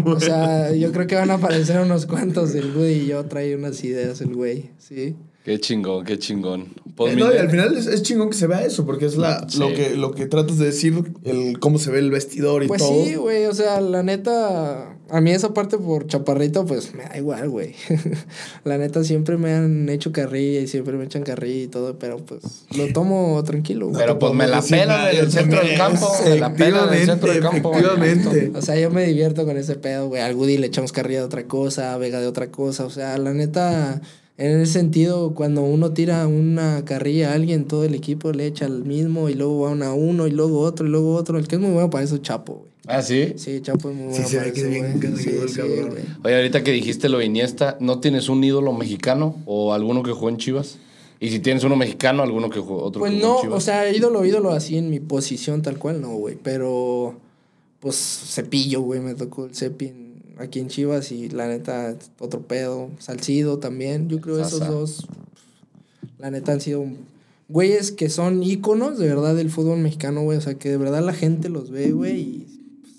o 0.04 0.20
sea, 0.20 0.72
yo 0.72 0.92
creo 0.92 1.06
que 1.06 1.14
van 1.14 1.30
a 1.30 1.34
aparecer 1.34 1.80
unos 1.80 2.06
cuantos. 2.06 2.54
El 2.54 2.74
Woody 2.76 2.92
y 2.92 3.06
yo 3.06 3.24
trae 3.26 3.54
unas 3.56 3.82
ideas, 3.84 4.20
el 4.20 4.34
güey, 4.34 4.70
sí. 4.78 5.14
Qué 5.44 5.58
chingón, 5.58 6.04
qué 6.04 6.18
chingón. 6.18 6.66
Pues, 6.96 7.14
Eh, 7.14 7.16
no, 7.16 7.32
y 7.34 7.38
al 7.38 7.48
final 7.50 7.74
es, 7.76 7.86
es 7.86 8.02
chingón 8.02 8.28
que 8.28 8.36
se 8.36 8.46
vea 8.46 8.62
eso, 8.62 8.84
porque 8.84 9.06
es 9.06 9.16
la, 9.16 9.46
Sí. 9.48 9.58
lo, 9.58 9.68
que, 9.72 9.96
lo 9.96 10.10
que 10.12 10.26
tratas 10.26 10.58
de 10.58 10.66
decir, 10.66 11.12
el 11.24 11.58
cómo 11.58 11.78
se 11.78 11.90
ve 11.90 11.98
el 11.98 12.10
vestidor 12.10 12.62
y 12.62 12.68
Pues 12.68 12.82
todo. 12.82 13.04
sí, 13.04 13.14
güey, 13.14 13.46
o 13.46 13.54
sea, 13.54 13.80
la 13.80 14.02
neta, 14.02 14.96
a 15.08 15.20
mí 15.22 15.30
esa 15.30 15.54
parte 15.54 15.78
por 15.78 16.06
chaparrito, 16.06 16.66
pues 16.66 16.94
me 16.94 17.04
da 17.04 17.16
igual, 17.16 17.48
güey. 17.48 17.74
la 18.64 18.76
neta 18.76 19.02
siempre 19.02 19.38
me 19.38 19.54
han 19.54 19.88
hecho 19.88 20.12
carrilla 20.12 20.60
y 20.60 20.66
siempre 20.68 20.92
me 20.98 21.04
echan 21.04 21.22
carrilla 21.22 21.62
y 21.64 21.68
todo, 21.68 21.98
pero 21.98 22.18
pues 22.18 22.66
lo 22.76 22.92
tomo 22.92 23.42
tranquilo, 23.42 23.88
güey. 23.88 23.98
Pero 23.98 24.18
pues 24.18 24.34
me 24.34 24.46
la 24.46 24.60
pelan 24.60 25.08
en 25.14 25.20
el 25.20 25.32
centro 25.32 25.62
del 25.64 25.76
campo. 25.78 26.12
Me 26.22 26.38
la 26.38 26.52
pelan 26.54 26.88
en 26.92 27.00
el 27.00 27.06
centro 27.06 27.32
del 27.32 27.40
campo. 27.42 27.72
Efectivamente. 27.72 28.52
O 28.54 28.60
sea, 28.60 28.78
yo 28.78 28.90
me 28.90 29.06
divierto 29.06 29.46
con 29.46 29.56
ese 29.56 29.76
pedo, 29.76 30.08
güey. 30.08 30.20
Al 30.20 30.34
Woody 30.34 30.58
le 30.58 30.66
echamos 30.66 30.92
carrilla 30.92 31.20
de 31.20 31.24
otra 31.24 31.44
cosa, 31.44 31.94
a 31.94 31.98
Vega 31.98 32.20
de 32.20 32.26
otra 32.26 32.50
cosa. 32.50 32.84
O 32.84 32.90
sea, 32.90 33.16
la 33.16 33.32
neta, 33.32 34.02
en 34.40 34.60
ese 34.60 34.72
sentido, 34.72 35.34
cuando 35.34 35.62
uno 35.62 35.92
tira 35.92 36.26
una 36.26 36.84
carrilla 36.84 37.30
a 37.30 37.34
alguien, 37.34 37.66
todo 37.66 37.84
el 37.84 37.94
equipo 37.94 38.32
le 38.32 38.46
echa 38.46 38.64
al 38.66 38.84
mismo 38.84 39.28
y 39.28 39.34
luego 39.34 39.60
van 39.60 39.82
a 39.82 39.92
uno 39.92 40.26
y 40.26 40.30
luego 40.30 40.60
otro 40.60 40.86
y 40.86 40.90
luego 40.90 41.14
otro. 41.14 41.38
El 41.38 41.46
que 41.46 41.56
es 41.56 41.60
muy 41.60 41.70
bueno 41.72 41.90
para 41.90 42.04
eso 42.04 42.14
es 42.16 42.22
Chapo, 42.22 42.54
güey. 42.54 42.70
Ah, 42.86 43.02
sí. 43.02 43.34
Sí, 43.36 43.60
Chapo 43.60 43.90
es 43.90 43.96
muy 43.96 44.12
Sí, 44.14 44.20
bueno 44.22 44.28
se 44.28 44.36
para 44.38 44.46
ve 44.48 44.52
que 44.54 44.60
eso, 44.60 44.68
es 44.68 44.74
bien 44.74 44.92
güey. 44.98 45.10
conseguido 45.12 45.42
el 45.44 45.52
cabrón. 45.52 45.90
güey. 45.90 46.02
Oye, 46.24 46.36
ahorita 46.36 46.64
que 46.64 46.72
dijiste 46.72 47.08
lo 47.08 47.18
de 47.18 47.26
Iniesta, 47.26 47.76
¿no 47.80 48.00
tienes 48.00 48.28
un 48.28 48.42
ídolo 48.42 48.72
mexicano 48.72 49.36
o 49.46 49.74
alguno 49.74 50.02
que 50.02 50.12
jugó 50.12 50.30
en 50.30 50.38
Chivas? 50.38 50.78
Y 51.20 51.28
si 51.28 51.38
tienes 51.40 51.62
uno 51.64 51.76
mexicano, 51.76 52.22
alguno 52.22 52.48
que 52.48 52.60
jugó, 52.60 52.82
otro 52.82 53.00
Pues 53.00 53.12
que 53.12 53.18
jugó 53.20 53.28
no, 53.28 53.36
en 53.36 53.42
Chivas. 53.42 53.56
o 53.58 53.60
sea, 53.60 53.92
ídolo, 53.94 54.24
ídolo 54.24 54.50
así 54.52 54.78
en 54.78 54.88
mi 54.88 55.00
posición 55.00 55.60
tal 55.60 55.78
cual, 55.78 56.00
no, 56.00 56.14
güey. 56.14 56.38
Pero, 56.42 57.14
pues, 57.80 57.94
Cepillo, 57.96 58.80
güey, 58.80 59.00
me 59.00 59.14
tocó 59.14 59.44
el 59.44 59.54
Cepi 59.54 59.88
en- 59.88 60.09
aquí 60.40 60.58
en 60.58 60.68
Chivas 60.68 61.12
y 61.12 61.28
la 61.28 61.46
neta, 61.48 61.96
otro 62.18 62.40
pedo. 62.42 62.90
Salcido 62.98 63.58
también, 63.58 64.08
yo 64.08 64.20
creo 64.20 64.38
esos 64.40 64.60
Sasa. 64.60 64.70
dos, 64.70 65.06
la 66.18 66.30
neta 66.30 66.52
han 66.52 66.60
sido 66.60 66.84
güeyes 67.48 67.92
que 67.92 68.08
son 68.08 68.42
íconos 68.42 68.98
de 68.98 69.08
verdad 69.08 69.34
del 69.34 69.50
fútbol 69.50 69.78
mexicano, 69.78 70.22
güey. 70.22 70.38
O 70.38 70.40
sea, 70.40 70.54
que 70.54 70.70
de 70.70 70.76
verdad 70.76 71.04
la 71.04 71.12
gente 71.12 71.48
los 71.48 71.70
ve, 71.70 71.92
güey, 71.92 72.20
y 72.20 72.46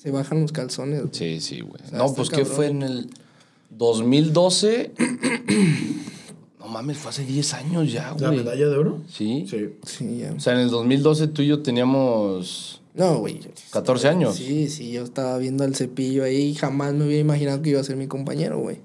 se 0.01 0.11
bajan 0.11 0.41
los 0.41 0.51
calzones. 0.51 1.01
güey. 1.01 1.13
Sí, 1.13 1.39
sí, 1.39 1.61
güey. 1.61 1.81
sea, 1.89 1.97
no, 1.97 2.13
pues 2.13 2.29
que 2.29 2.45
fue 2.45 2.67
en 2.67 2.83
el 2.83 3.09
2012. 3.69 4.91
no 6.59 6.67
mames, 6.67 6.97
fue 6.97 7.09
hace 7.09 7.25
10 7.25 7.53
años 7.53 7.91
ya, 7.91 8.11
güey. 8.11 8.23
¿La 8.23 8.31
medalla 8.31 8.67
de 8.67 8.77
oro? 8.77 8.99
Sí. 9.09 9.45
Sí. 9.49 9.69
Sí, 9.85 10.17
ya. 10.19 10.33
O 10.33 10.39
sea, 10.39 10.53
en 10.53 10.59
el 10.59 10.69
2012 10.69 11.27
tú 11.27 11.41
y 11.41 11.47
yo 11.47 11.61
teníamos 11.61 12.80
No, 12.93 13.19
güey. 13.19 13.39
yo- 13.39 13.49
14 13.71 14.07
años. 14.09 14.35
Sí, 14.35 14.69
sí, 14.69 14.91
yo 14.91 15.03
estaba 15.03 15.37
viendo 15.37 15.63
al 15.63 15.75
cepillo 15.75 16.23
ahí 16.23 16.49
y 16.49 16.55
jamás 16.55 16.93
me 16.93 17.05
hubiera 17.05 17.21
imaginado 17.21 17.61
que 17.61 17.69
iba 17.71 17.79
a 17.79 17.83
ser 17.83 17.95
mi 17.95 18.07
compañero, 18.07 18.59
güey. 18.59 18.77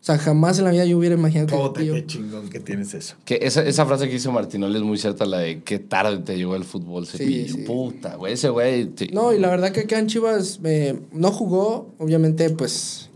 O 0.00 0.04
sea, 0.08 0.16
jamás 0.16 0.58
en 0.60 0.64
la 0.64 0.70
vida 0.70 0.84
yo 0.84 0.96
hubiera 0.96 1.16
imaginado 1.16 1.48
que 1.48 1.54
el 1.56 1.60
Puta, 1.60 1.80
qué 1.80 2.06
chingón 2.06 2.48
que 2.50 2.60
tienes 2.60 2.94
eso. 2.94 3.16
Que 3.24 3.40
esa, 3.42 3.64
esa 3.66 3.84
frase 3.84 4.08
que 4.08 4.14
hizo 4.14 4.30
Martinoli 4.30 4.76
es 4.76 4.82
muy 4.82 4.96
cierta, 4.96 5.26
la 5.26 5.38
de 5.40 5.60
qué 5.64 5.80
tarde 5.80 6.18
te 6.18 6.36
llegó 6.36 6.54
el 6.54 6.62
fútbol, 6.62 7.04
Cepillo. 7.06 7.52
sí. 7.52 7.62
Puta, 7.62 8.14
güey, 8.14 8.34
ese 8.34 8.48
güey. 8.48 8.90
No, 9.12 9.32
y 9.32 9.38
la 9.40 9.48
verdad 9.48 9.72
que 9.72 9.80
acá 9.80 9.98
en 9.98 10.06
Chivas 10.06 10.60
eh, 10.62 11.00
no 11.12 11.32
jugó, 11.32 11.92
obviamente, 11.98 12.48
pues 12.50 13.10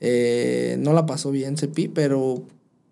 Eh, 0.00 0.76
no 0.80 0.92
la 0.92 1.06
pasó 1.06 1.30
bien 1.30 1.56
Cepi, 1.56 1.88
pero 1.88 2.42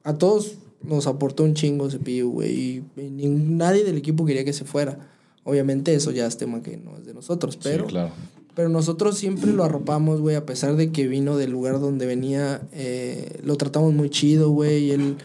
a 0.03 0.15
todos 0.17 0.55
nos 0.83 1.07
aportó 1.07 1.45
un 1.45 1.53
chingo 1.55 1.91
Cepillo, 1.91 2.29
güey. 2.29 2.83
Y, 2.97 3.29
nadie 3.29 3.85
del 3.85 3.99
equipo 3.99 4.25
quería 4.25 4.45
que 4.45 4.53
se 4.53 4.65
fuera. 4.65 5.12
Obviamente 5.45 5.95
eso 5.95 6.11
ya 6.11 6.27
es 6.27 6.37
tema 6.37 6.63
que 6.63 6.77
no 6.77 6.97
es 6.97 7.05
de 7.05 7.15
nosotros, 7.15 7.59
pero... 7.63 7.85
sí, 7.85 7.91
claro. 7.91 8.13
Pero 8.55 8.69
nosotros 8.69 9.17
siempre 9.17 9.51
lo 9.51 9.65
arropamos, 9.65 10.21
güey, 10.21 10.37
a 10.37 10.45
pesar 10.45 10.77
de 10.77 10.93
que 10.93 11.09
vino 11.09 11.39
del 11.39 11.51
lugar 11.51 11.81
donde 11.81 12.05
venía, 12.05 12.61
eh, 12.73 13.41
lo 13.43 13.57
tratamos 13.57 13.95
muy 13.95 14.11
chido, 14.11 14.51
güey. 14.51 14.91
Él 14.91 15.17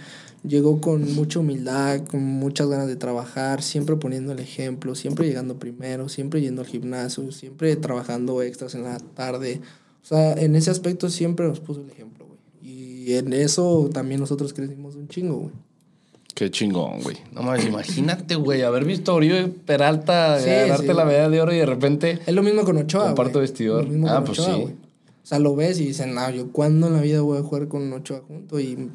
llegó 0.48 0.80
con 0.80 1.14
mucha 1.14 1.40
humildad, 1.40 2.06
con 2.06 2.24
muchas 2.24 2.70
ganas 2.70 2.88
de 2.88 2.96
trabajar, 2.96 3.62
siempre 3.62 3.98
poniendo 3.98 4.32
el 4.32 4.40
ejemplo, 4.40 4.96
siempre 4.96 5.28
llegando 5.28 5.60
primero, 5.60 6.08
siempre 6.08 6.40
yendo 6.40 6.62
al 6.62 6.68
gimnasio, 6.68 7.32
siempre 7.34 7.76
trabajando 7.76 8.42
extras 8.42 8.76
en 8.76 8.84
la 8.84 8.98
tarde. 8.98 9.60
O 10.04 10.06
sea, 10.06 10.34
en 10.34 10.56
ese 10.56 10.72
aspecto 10.72 11.10
siempre 11.10 11.48
nos 11.48 11.60
puso 11.60 11.82
el 11.82 11.90
ejemplo, 11.90 12.26
güey. 12.26 12.40
Y 12.62 13.14
en 13.16 13.34
eso 13.34 13.90
también 13.92 14.22
nosotros 14.22 14.54
crecimos 14.54 14.96
un 14.96 15.10
chingo, 15.10 15.36
güey. 15.36 15.54
Qué 16.38 16.52
chingón, 16.52 17.02
güey. 17.02 17.18
No 17.34 17.42
mames, 17.42 17.66
imagínate, 17.66 18.36
güey, 18.36 18.62
haber 18.62 18.86
visto 18.86 19.12
a 19.12 19.16
Oribe 19.16 19.48
Peralta 19.48 20.40
Sí, 20.40 20.46
ganarte 20.48 20.86
sí. 20.86 20.94
la 20.94 21.04
medalla 21.04 21.30
de 21.30 21.42
oro 21.42 21.52
y 21.52 21.58
de 21.58 21.66
repente. 21.66 22.20
Es 22.28 22.36
lo 22.36 22.44
mismo 22.44 22.64
con 22.64 22.78
Ochoa. 22.78 23.08
Comparto 23.08 23.40
güey. 23.40 23.42
vestidor. 23.50 23.86
Lo 23.86 23.90
mismo 23.90 24.08
Ah, 24.08 24.18
con 24.18 24.26
pues 24.26 24.40
Ochoa, 24.40 24.54
sí. 24.56 24.62
güey. 24.62 24.74
O 24.74 25.26
sea, 25.30 25.40
lo 25.40 25.56
ves 25.56 25.80
y 25.80 25.88
dices, 25.88 26.06
no, 26.06 26.30
yo 26.30 26.52
cuándo 26.52 26.88
en 26.88 26.94
la 26.94 27.02
vida 27.02 27.22
voy 27.22 27.40
a 27.40 27.42
jugar 27.42 27.68
con 27.68 27.92
Ochoa 27.92 28.22
junto 28.28 28.60
y 28.60 28.92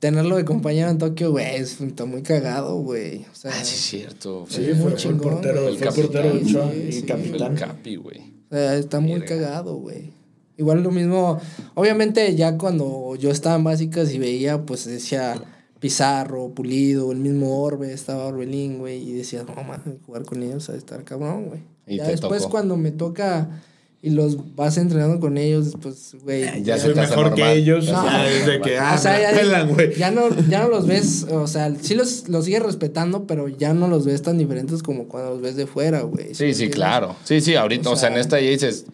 tenerlo 0.00 0.36
de 0.36 0.44
compañero 0.44 0.90
en 0.90 0.98
Tokio, 0.98 1.30
güey, 1.30 1.46
es- 1.54 1.80
está 1.80 2.06
muy 2.06 2.22
cagado, 2.22 2.74
güey. 2.78 3.24
O 3.32 3.34
sea, 3.36 3.52
Ah, 3.52 3.62
sí, 3.64 3.74
es 3.76 3.80
cierto. 3.80 4.44
Sí, 4.48 4.56
Fue, 4.56 4.64
fue, 4.64 4.74
muy 4.74 4.82
fue 4.82 4.90
el 4.90 4.96
chingón, 4.98 5.20
portero, 5.20 5.60
fue 5.60 5.68
el 5.70 5.76
El 5.76 5.88
portero 5.94 6.34
de. 6.34 6.40
Ochoa 6.42 6.70
Sí, 6.72 6.84
y 6.88 6.92
sí. 6.92 6.98
fue 6.98 7.06
capitán. 7.08 7.52
el 7.52 7.58
Capi, 7.60 7.96
güey. 7.96 8.18
o 8.50 8.54
sea, 8.54 8.74
está 8.76 8.98
muy 9.00 9.20
cagado, 9.20 9.76
güey. 9.76 10.10
Igual 10.56 10.82
lo 10.82 10.90
mismo, 10.90 11.40
obviamente 11.74 12.34
ya 12.34 12.58
cuando 12.58 13.14
yo 13.16 13.30
estaba 13.30 13.54
en 13.56 13.64
básicas 13.64 14.12
y 14.12 14.18
veía, 14.18 14.62
pues 14.62 14.84
decía 14.86 15.40
Pizarro, 15.88 16.48
Pulido, 16.54 17.12
el 17.12 17.18
mismo 17.18 17.62
Orbe, 17.62 17.92
estaba 17.92 18.24
Orbelín, 18.24 18.78
güey, 18.78 19.06
y 19.06 19.12
decía, 19.12 19.44
no, 19.46 19.54
mames, 19.62 19.98
jugar 20.06 20.24
con 20.24 20.42
ellos 20.42 20.70
a 20.70 20.76
estar 20.76 21.04
cabrón, 21.04 21.44
güey. 21.48 21.60
Y 21.86 21.98
Ya 21.98 22.04
te 22.06 22.12
después 22.12 22.40
tocó. 22.40 22.52
cuando 22.52 22.78
me 22.78 22.90
toca 22.90 23.60
y 24.00 24.08
los 24.08 24.54
vas 24.56 24.78
entrenando 24.78 25.20
con 25.20 25.36
ellos, 25.36 25.74
pues, 25.82 26.16
güey. 26.22 26.62
Ya 26.62 26.78
se 26.78 26.86
Soy 26.86 26.94
mejor 26.94 27.34
que 27.34 27.52
ellos. 27.52 27.84
No. 27.84 28.02
ya 28.02 28.22
desde 28.24 28.60
que, 28.62 28.78
ah, 28.78 28.94
o 28.94 28.98
sea, 28.98 29.20
ya, 29.20 29.38
pelan, 29.38 29.76
ya 29.98 30.10
no, 30.10 30.30
ya 30.48 30.62
no 30.62 30.68
los 30.70 30.86
ves, 30.86 31.26
o 31.30 31.46
sea, 31.46 31.70
sí 31.78 31.94
los, 31.94 32.30
los 32.30 32.46
sigues 32.46 32.62
respetando, 32.62 33.26
pero 33.26 33.48
ya 33.48 33.74
no 33.74 33.86
los 33.86 34.06
ves 34.06 34.22
tan 34.22 34.38
diferentes 34.38 34.82
como 34.82 35.06
cuando 35.06 35.32
los 35.32 35.42
ves 35.42 35.56
de 35.56 35.66
fuera, 35.66 36.00
güey. 36.00 36.34
Sí, 36.34 36.54
sí, 36.54 36.70
claro. 36.70 37.14
Sí, 37.24 37.42
sí, 37.42 37.56
ahorita, 37.56 37.90
O 37.90 37.92
o 37.92 37.96
sea, 37.96 38.08
en 38.08 38.14
sea- 38.14 38.20
esta 38.22 38.40
ya 38.40 38.48
dices, 38.48 38.86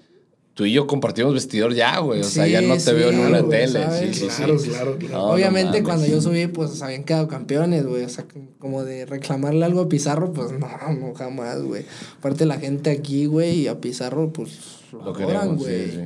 tú 0.60 0.66
y 0.66 0.72
yo 0.72 0.86
compartimos 0.86 1.32
vestidor 1.32 1.72
ya, 1.72 2.00
güey. 2.00 2.20
O 2.20 2.24
sea, 2.24 2.44
Sí, 2.44 2.50
ya 2.52 2.60
no 2.60 2.74
te 2.74 2.80
sí, 2.80 2.92
veo 2.92 3.08
en 3.08 3.18
una 3.20 3.28
claro, 3.28 3.46
güey, 3.46 3.60
tele. 3.60 3.82
¿sabes? 3.82 3.98
Sí, 4.00 4.12
sí, 4.12 4.28
sí. 4.28 4.36
Claro, 4.36 4.56
claro, 4.58 4.96
claro. 4.98 5.14
No, 5.14 5.18
no 5.28 5.32
Obviamente 5.32 5.70
mames. 5.80 5.82
cuando 5.84 6.06
yo 6.06 6.20
subí, 6.20 6.46
pues 6.48 6.82
habían 6.82 7.04
quedado 7.04 7.28
campeones, 7.28 7.86
güey. 7.86 8.04
O 8.04 8.08
sea, 8.10 8.26
como 8.58 8.84
de 8.84 9.06
reclamarle 9.06 9.64
algo 9.64 9.80
a 9.80 9.88
Pizarro, 9.88 10.34
pues 10.34 10.52
no, 10.52 10.68
no 11.00 11.14
jamás, 11.14 11.62
güey. 11.62 11.86
Aparte 12.18 12.44
la 12.44 12.58
gente 12.58 12.90
aquí, 12.90 13.24
güey, 13.24 13.60
y 13.60 13.68
a 13.68 13.80
Pizarro, 13.80 14.30
pues 14.34 14.50
lo, 14.92 14.98
Lo 14.98 15.04
adoran, 15.14 15.26
queremos, 15.38 15.56
güey. 15.64 15.84
sí, 15.86 15.90
sí. 15.96 16.04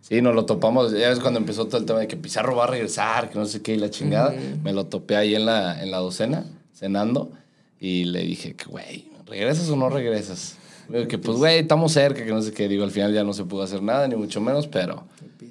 Sí, 0.00 0.22
nos 0.22 0.34
lo 0.34 0.44
topamos. 0.44 0.90
Ya 0.90 1.12
es 1.12 1.20
cuando 1.20 1.38
empezó 1.38 1.66
todo 1.68 1.76
el 1.76 1.86
tema 1.86 2.00
de 2.00 2.08
que 2.08 2.16
Pizarro 2.16 2.56
va 2.56 2.64
a 2.64 2.66
regresar, 2.66 3.30
que 3.30 3.38
no 3.38 3.46
sé 3.46 3.62
qué, 3.62 3.74
y 3.74 3.76
la 3.76 3.90
chingada. 3.90 4.34
Me 4.64 4.72
lo 4.72 4.86
topé 4.86 5.14
ahí 5.14 5.36
en 5.36 5.46
la, 5.46 5.80
en 5.80 5.92
la 5.92 5.98
docena, 5.98 6.46
cenando, 6.74 7.30
y 7.78 8.06
le 8.06 8.22
dije 8.22 8.54
que, 8.54 8.64
güey, 8.64 9.06
¿regresas 9.24 9.68
o 9.70 9.76
no 9.76 9.88
regresas? 9.88 10.56
Dijo 10.88 11.08
que, 11.08 11.18
pues, 11.18 11.36
güey, 11.38 11.58
estamos 11.58 11.92
cerca, 11.92 12.24
que 12.24 12.30
no 12.30 12.40
sé 12.42 12.52
qué. 12.52 12.68
Digo, 12.68 12.84
al 12.84 12.90
final 12.90 13.12
ya 13.12 13.24
no 13.24 13.32
se 13.32 13.44
pudo 13.44 13.62
hacer 13.62 13.82
nada, 13.82 14.08
ni 14.08 14.16
mucho 14.16 14.40
menos, 14.40 14.66
pero... 14.66 15.04
Güey. 15.40 15.50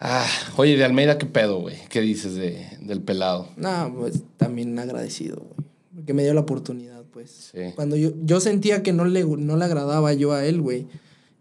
Ah, 0.00 0.26
oye, 0.56 0.76
de 0.76 0.84
Almeida, 0.84 1.18
¿qué 1.18 1.26
pedo, 1.26 1.60
güey? 1.60 1.76
¿Qué 1.88 2.00
dices 2.00 2.34
de, 2.34 2.66
del 2.80 3.00
pelado? 3.00 3.48
No, 3.56 3.94
pues 3.96 4.22
también 4.36 4.78
agradecido, 4.78 5.36
güey. 5.36 5.68
Porque 5.94 6.12
me 6.12 6.24
dio 6.24 6.34
la 6.34 6.40
oportunidad, 6.40 7.02
pues. 7.12 7.50
Sí. 7.52 7.60
Cuando 7.76 7.96
yo, 7.96 8.10
yo 8.24 8.40
sentía 8.40 8.82
que 8.82 8.92
no 8.92 9.04
le, 9.04 9.24
no 9.24 9.56
le 9.56 9.64
agradaba 9.64 10.12
yo 10.12 10.32
a 10.32 10.44
él, 10.44 10.60
güey. 10.60 10.86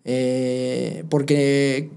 Eh, 0.05 1.03
porque 1.09 1.89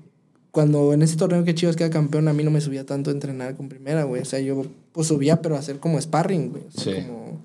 cuando 0.51 0.93
en 0.95 1.03
ese 1.03 1.17
torneo 1.17 1.45
que 1.45 1.55
Chivas 1.55 1.77
queda 1.77 1.91
campeón, 1.91 2.29
a 2.29 2.33
mí 2.33 2.43
no 2.43 2.51
me 2.51 2.61
subía 2.63 2.87
tanto 2.87 3.11
a 3.11 3.13
entrenar 3.13 3.55
con 3.57 3.69
primera, 3.69 4.05
güey. 4.05 4.23
O 4.23 4.25
sea, 4.25 4.41
yo 4.41 4.65
pues 4.93 5.09
subía, 5.09 5.43
pero 5.43 5.57
a 5.57 5.59
hacer 5.59 5.79
como 5.79 6.01
sparring, 6.01 6.51
güey. 6.51 6.65
O 6.75 6.81
sea, 6.81 6.95
Sí. 6.95 7.03
como 7.07 7.41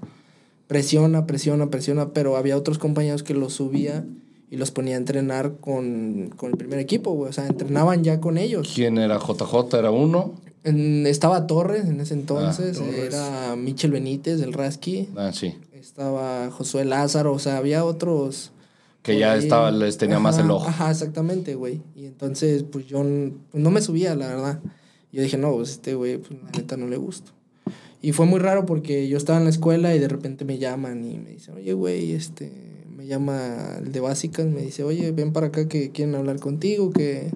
presiona, 0.72 1.26
presiona, 1.28 1.70
presiona. 1.70 2.10
Pero 2.14 2.38
había 2.38 2.56
otros 2.56 2.78
compañeros 2.80 3.24
que 3.24 3.34
los 3.34 3.54
subía 3.54 4.06
y 4.50 4.56
los 4.56 4.72
ponía 4.72 4.96
a 4.96 4.98
entrenar 5.00 5.58
con, 5.60 6.30
con 6.38 6.52
el 6.52 6.58
primer 6.58 6.80
equipo, 6.80 7.12
güey. 7.12 7.30
O 7.30 7.34
sea, 7.34 7.46
entrenaban 7.46 8.06
ya 8.06 8.22
con 8.22 8.38
ellos. 8.38 8.72
¿Quién 8.74 8.98
era 8.98 9.20
JJ? 9.20 9.78
¿Era 9.78 9.92
uno? 9.92 10.34
En- 10.64 11.06
estaba 11.08 11.46
Torres 11.46 11.86
en 11.90 12.00
ese 12.00 12.14
entonces, 12.14 12.78
Torres. 12.78 13.14
era 13.14 13.56
Michel 13.58 13.92
Benítez, 13.92 14.40
del 14.40 14.54
Rasky, 14.54 15.10
Ah, 15.18 15.32
sí. 15.34 15.56
estaba 15.74 16.50
Josué 16.52 16.86
Lázaro, 16.86 17.34
o 17.34 17.40
sea, 17.40 17.58
había 17.58 17.84
otros. 17.84 18.52
Que 19.02 19.18
ya 19.20 19.34
ahí. 19.34 19.40
estaba, 19.40 19.72
les 19.72 19.98
tenía 19.98 20.20
más 20.20 20.38
el 20.38 20.52
ojo. 20.52 20.68
Ajá, 20.70 20.90
exactamente, 20.92 21.56
güey. 21.56 21.82
Y 21.96 22.06
entonces, 22.06 22.64
pues 22.64 22.86
yo 22.86 23.04
no 23.04 23.72
me 23.72 23.82
subía, 23.82 24.14
la 24.16 24.28
verdad. 24.28 24.60
Yo 25.12 25.22
dije, 25.24 25.38
no, 25.38 25.52
pues 25.54 25.72
este 25.72 25.96
güey, 25.96 26.18
pues 26.20 26.40
la 26.44 26.52
neta 26.52 26.78
no 26.78 26.88
le 26.88 26.96
gusto. 26.98 27.32
Y 28.02 28.14
fue 28.14 28.26
muy 28.26 28.40
raro 28.40 28.66
porque 28.66 29.08
yo 29.08 29.18
estaba 29.18 29.38
en 29.38 29.44
la 29.44 29.52
escuela 29.52 29.96
y 29.96 30.00
de 30.00 30.08
repente 30.08 30.44
me 30.44 30.58
llaman 30.58 31.06
y 31.06 31.20
me 31.20 31.32
dicen, 31.32 31.56
oye, 31.56 31.74
güey, 31.74 32.14
este, 32.14 32.52
me 32.96 33.06
llama 33.06 33.78
el 33.78 33.92
de 33.92 34.00
básicas, 34.00 34.48
me 34.48 34.62
dice, 34.62 34.84
oye, 34.84 35.12
ven 35.12 35.34
para 35.34 35.48
acá 35.48 35.68
que 35.68 35.92
quieren 35.92 36.16
hablar 36.16 36.40
contigo, 36.40 36.90
que, 36.92 37.30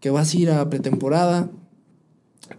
que 0.00 0.10
vas 0.10 0.34
a 0.34 0.36
ir 0.36 0.50
a 0.50 0.68
pretemporada. 0.68 1.50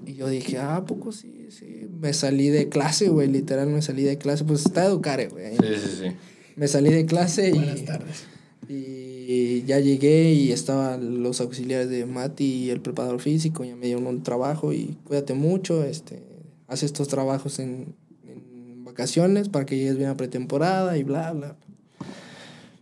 Y 0.05 0.13
yo 0.13 0.27
dije, 0.27 0.57
ah, 0.57 0.77
¿a 0.77 0.85
poco 0.85 1.11
sí, 1.11 1.47
sí. 1.49 1.87
Me 1.99 2.13
salí 2.13 2.49
de 2.49 2.69
clase, 2.69 3.09
güey, 3.09 3.27
literal 3.27 3.69
me 3.69 3.81
salí 3.81 4.03
de 4.03 4.17
clase. 4.17 4.43
Pues 4.43 4.65
está 4.65 4.85
Educare, 4.85 5.27
güey. 5.27 5.51
Sí, 5.57 5.67
sí, 5.75 5.97
sí. 6.01 6.15
Me 6.55 6.67
salí 6.67 6.91
de 6.91 7.05
clase 7.05 7.49
y... 7.49 7.53
Buenas 7.53 7.85
tardes. 7.85 8.25
Y 8.67 9.63
ya 9.63 9.79
llegué 9.79 10.31
y 10.33 10.51
estaban 10.51 11.21
los 11.21 11.41
auxiliares 11.41 11.89
de 11.89 12.05
Mati 12.05 12.45
y 12.45 12.69
el 12.69 12.81
preparador 12.81 13.19
físico. 13.19 13.63
Ya 13.63 13.75
me 13.75 13.85
dieron 13.85 14.07
un 14.07 14.23
trabajo 14.23 14.73
y 14.73 14.97
cuídate 15.03 15.33
mucho. 15.33 15.83
Este, 15.83 16.30
haz 16.71 16.83
estos 16.83 17.07
trabajos 17.09 17.59
en, 17.59 17.93
en 18.25 18.83
vacaciones 18.85 19.49
para 19.49 19.65
que 19.65 19.77
llegues 19.77 19.97
bien 19.97 20.09
a 20.09 20.17
pretemporada 20.17 20.97
y 20.97 21.03
bla, 21.03 21.31
bla. 21.33 21.55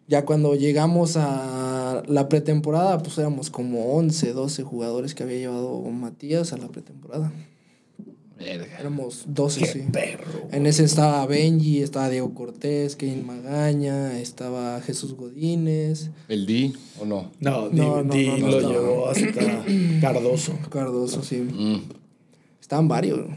Ya 0.07 0.25
cuando 0.25 0.55
llegamos 0.55 1.17
a 1.17 2.03
la 2.07 2.29
pretemporada, 2.29 2.97
pues 2.99 3.17
éramos 3.17 3.49
como 3.49 3.93
11, 3.93 4.33
12 4.33 4.63
jugadores 4.63 5.13
que 5.13 5.23
había 5.23 5.37
llevado 5.37 5.81
Matías 5.81 6.53
a 6.53 6.57
la 6.57 6.67
pretemporada. 6.67 7.31
Verga. 8.37 8.79
Éramos 8.79 9.25
12, 9.27 9.59
Qué 9.59 9.65
sí. 9.67 9.79
perro. 9.91 10.47
En 10.51 10.65
ese 10.65 10.83
estaba 10.85 11.25
Benji, 11.25 11.81
estaba 11.81 12.09
Diego 12.09 12.33
Cortés, 12.33 12.95
Kevin 12.95 13.27
Magaña, 13.27 14.17
estaba 14.19 14.79
Jesús 14.81 15.13
Godínez, 15.15 16.09
¿El 16.29 16.45
D 16.45 16.73
o 16.99 17.05
no? 17.05 17.31
No, 17.39 17.69
No, 17.69 17.69
Di, 17.69 17.77
no, 17.79 18.03
Di 18.15 18.27
no, 18.27 18.37
no 18.37 18.47
lo 18.47 18.71
llevó 18.71 19.09
hasta 19.09 19.27
Cardoso. 20.01 20.53
Cardoso, 20.69 21.21
sí. 21.21 21.37
Mm. 21.37 21.81
Estaban 22.61 22.87
varios. 22.87 23.27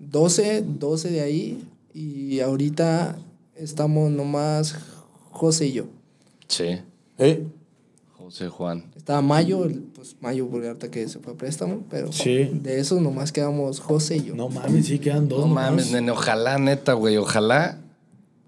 12, 0.00 0.64
12 0.66 1.10
de 1.10 1.20
ahí. 1.20 1.64
Y 1.94 2.40
ahorita 2.40 3.16
estamos 3.56 4.10
nomás 4.10 4.76
José 5.30 5.66
y 5.66 5.72
yo. 5.72 5.84
Sí. 6.48 6.78
¿Eh? 7.18 7.44
José 8.16 8.48
Juan. 8.48 8.84
Estaba 8.96 9.22
Mayo, 9.22 9.64
el- 9.64 9.80
pues 9.80 10.16
Mayo 10.20 10.46
porque 10.48 10.68
ahorita 10.68 10.90
que 10.90 11.08
se 11.08 11.18
fue 11.18 11.32
a 11.32 11.36
préstamo, 11.36 11.82
pero 11.90 12.12
Sí. 12.12 12.48
de 12.52 12.78
esos 12.78 13.00
nomás 13.00 13.32
quedamos 13.32 13.80
José 13.80 14.18
y 14.18 14.24
yo. 14.26 14.34
No 14.36 14.48
mames, 14.48 14.86
sí 14.86 14.98
quedan 14.98 15.28
dos. 15.28 15.40
No 15.40 15.46
nomás. 15.48 15.70
mames, 15.70 15.90
nene, 15.92 16.10
ojalá, 16.12 16.58
neta, 16.58 16.92
güey, 16.92 17.16
ojalá 17.16 17.78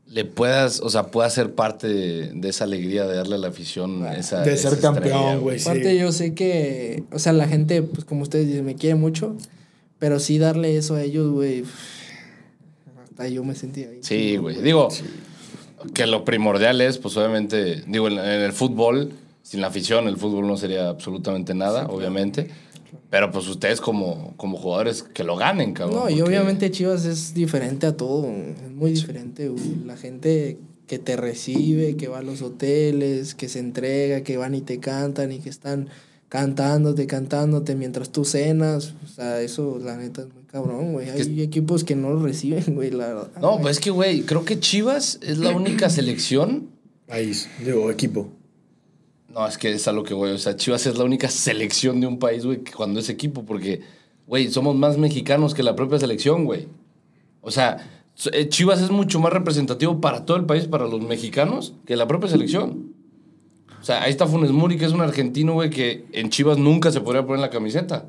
le 0.07 0.25
puedas, 0.27 0.81
o 0.81 0.91
sea, 0.91 1.05
puedas 1.11 1.33
ser 1.35 1.55
parte 1.55 1.89
de, 1.89 2.33
de 2.33 2.49
esa 2.51 2.65
alegría 2.65 3.07
de 3.07 3.17
darle 3.17 3.37
a 3.37 3.39
la 3.39 3.49
afición 3.49 4.07
esa 4.07 4.43
De 4.43 4.53
esa 4.53 4.71
ser 4.71 4.79
campeón, 4.81 5.07
estrella, 5.07 5.37
güey. 5.37 5.59
sí. 5.59 5.69
Aparte 5.69 5.99
yo 5.99 6.13
sé 6.13 6.35
que, 6.35 7.03
o 7.13 7.19
sea, 7.19 7.33
la 7.33 7.49
gente, 7.49 7.83
pues 7.83 8.05
como 8.05 8.23
ustedes 8.23 8.47
dicen, 8.47 8.65
me 8.65 8.77
quiere 8.77 8.95
mucho, 8.95 9.35
pero 10.03 10.19
sí 10.19 10.37
darle 10.37 10.77
eso 10.77 10.97
a 10.97 11.03
ellos, 11.05 11.31
güey. 11.31 11.63
Hasta 13.05 13.29
yo 13.29 13.45
me 13.45 13.55
sentía 13.55 13.89
ahí. 13.89 14.01
Sí, 14.03 14.37
güey. 14.37 14.61
Digo, 14.61 14.89
que 15.95 16.09
lo 16.09 16.25
primordial 16.25 16.81
es, 16.81 16.99
pues 16.99 17.17
obviamente, 17.17 17.85
digo, 17.87 18.09
en, 18.09 18.15
en 18.15 18.41
el 18.43 18.53
fútbol, 18.53 19.13
sin 19.45 19.61
la 19.61 19.69
afición, 19.69 20.09
el 20.09 20.17
fútbol 20.17 20.49
no 20.49 20.57
sería 20.57 20.89
absolutamente 20.89 21.55
nada, 21.55 21.87
obviamente. 21.87 22.51
Pero 23.11 23.31
pues 23.31 23.47
ustedes 23.47 23.81
como, 23.81 24.35
como 24.37 24.57
jugadores 24.59 25.05
que 25.05 25.23
lo 25.23 25.37
ganen, 25.37 25.73
cabrón. 25.73 26.01
No, 26.01 26.11
y 26.11 26.15
porque- 26.19 26.23
obviamente 26.25 26.73
Chivas 26.73 27.05
es 27.05 27.33
diferente 27.33 27.87
a 27.87 27.97
todo, 27.97 28.27
es 28.27 28.73
muy 28.73 28.91
diferente, 28.91 29.51
güey. 29.51 29.63
La 29.87 29.97
gente 29.97 30.59
que 30.89 30.99
te 30.99 31.15
recibe, 31.17 31.97
que 31.97 32.09
va 32.09 32.19
a 32.19 32.23
los 32.23 32.43
hoteles, 32.43 33.37
que 33.37 33.49
se 33.49 33.61
entrega, 33.61 34.23
que 34.23 34.37
van 34.37 34.57
y 34.57 34.63
te 34.63 34.81
cantan 34.81 35.31
y 35.31 35.39
que 35.39 35.49
están 35.49 35.89
cantándote, 36.33 37.07
cantándote 37.07 37.75
mientras 37.75 38.11
tú 38.11 38.25
cenas, 38.25 38.95
o 39.05 39.07
sea, 39.07 39.43
eso 39.43 39.79
la 39.79 39.99
neta 39.99 40.23
es 40.23 40.33
muy 40.33 40.45
cabrón, 40.45 40.95
güey. 40.95 41.11
Hay 41.11 41.43
equipos 41.43 41.85
que 41.85 41.95
no 41.95 42.09
lo 42.09 42.23
reciben, 42.23 42.75
güey, 42.75 42.91
la 42.91 43.09
verdad. 43.09 43.31
No, 43.39 43.61
pues 43.61 43.77
es 43.77 43.85
que, 43.85 43.91
güey, 43.91 44.23
creo 44.23 44.43
que 44.43 44.59
Chivas 44.59 45.19
es 45.21 45.37
la 45.37 45.51
única 45.51 45.91
selección. 45.91 46.71
País, 47.07 47.51
digo, 47.63 47.91
equipo. 47.91 48.31
No, 49.29 49.47
es 49.47 49.59
que 49.59 49.73
es 49.73 49.87
a 49.89 49.93
lo 49.93 50.05
que, 50.05 50.15
güey. 50.15 50.33
O 50.33 50.39
sea, 50.39 50.57
Chivas 50.57 50.87
es 50.87 50.97
la 50.97 51.05
única 51.05 51.29
selección 51.29 52.01
de 52.01 52.07
un 52.07 52.19
país, 52.19 52.47
güey, 52.47 52.65
cuando 52.65 53.01
es 53.01 53.11
equipo, 53.11 53.45
porque, 53.45 53.83
güey, 54.27 54.51
somos 54.51 54.75
más 54.75 54.97
mexicanos 54.97 55.53
que 55.53 55.63
la 55.63 55.77
propia 55.77 55.99
selección, 55.99 56.47
güey. 56.47 56.67
O 57.43 57.51
sea, 57.51 57.91
eh, 58.33 58.49
Chivas 58.49 58.81
es 58.81 58.91
mucho 58.91 59.21
más 59.21 59.35
representativo 59.35 60.01
para 60.01 60.25
todo 60.25 60.39
el 60.39 60.47
país, 60.47 60.67
para 60.67 60.87
los 60.87 61.03
mexicanos, 61.03 61.75
que 61.85 61.95
la 61.95 62.09
propia 62.09 62.31
selección. 62.31 62.92
O 63.83 63.85
sea, 63.85 64.03
ahí 64.05 64.11
está 64.11 64.27
Funes 64.27 64.51
Mori, 64.53 64.79
que 64.79 64.85
es 64.87 64.93
un 64.93 65.01
argentino, 65.03 65.53
güey, 65.55 65.69
que 65.69 66.05
en 66.13 66.31
Chivas 66.31 66.57
nunca 66.57 66.91
se 66.91 67.01
podría 67.03 67.27
poner 67.27 67.41
la 67.41 67.51
camiseta. 67.51 68.07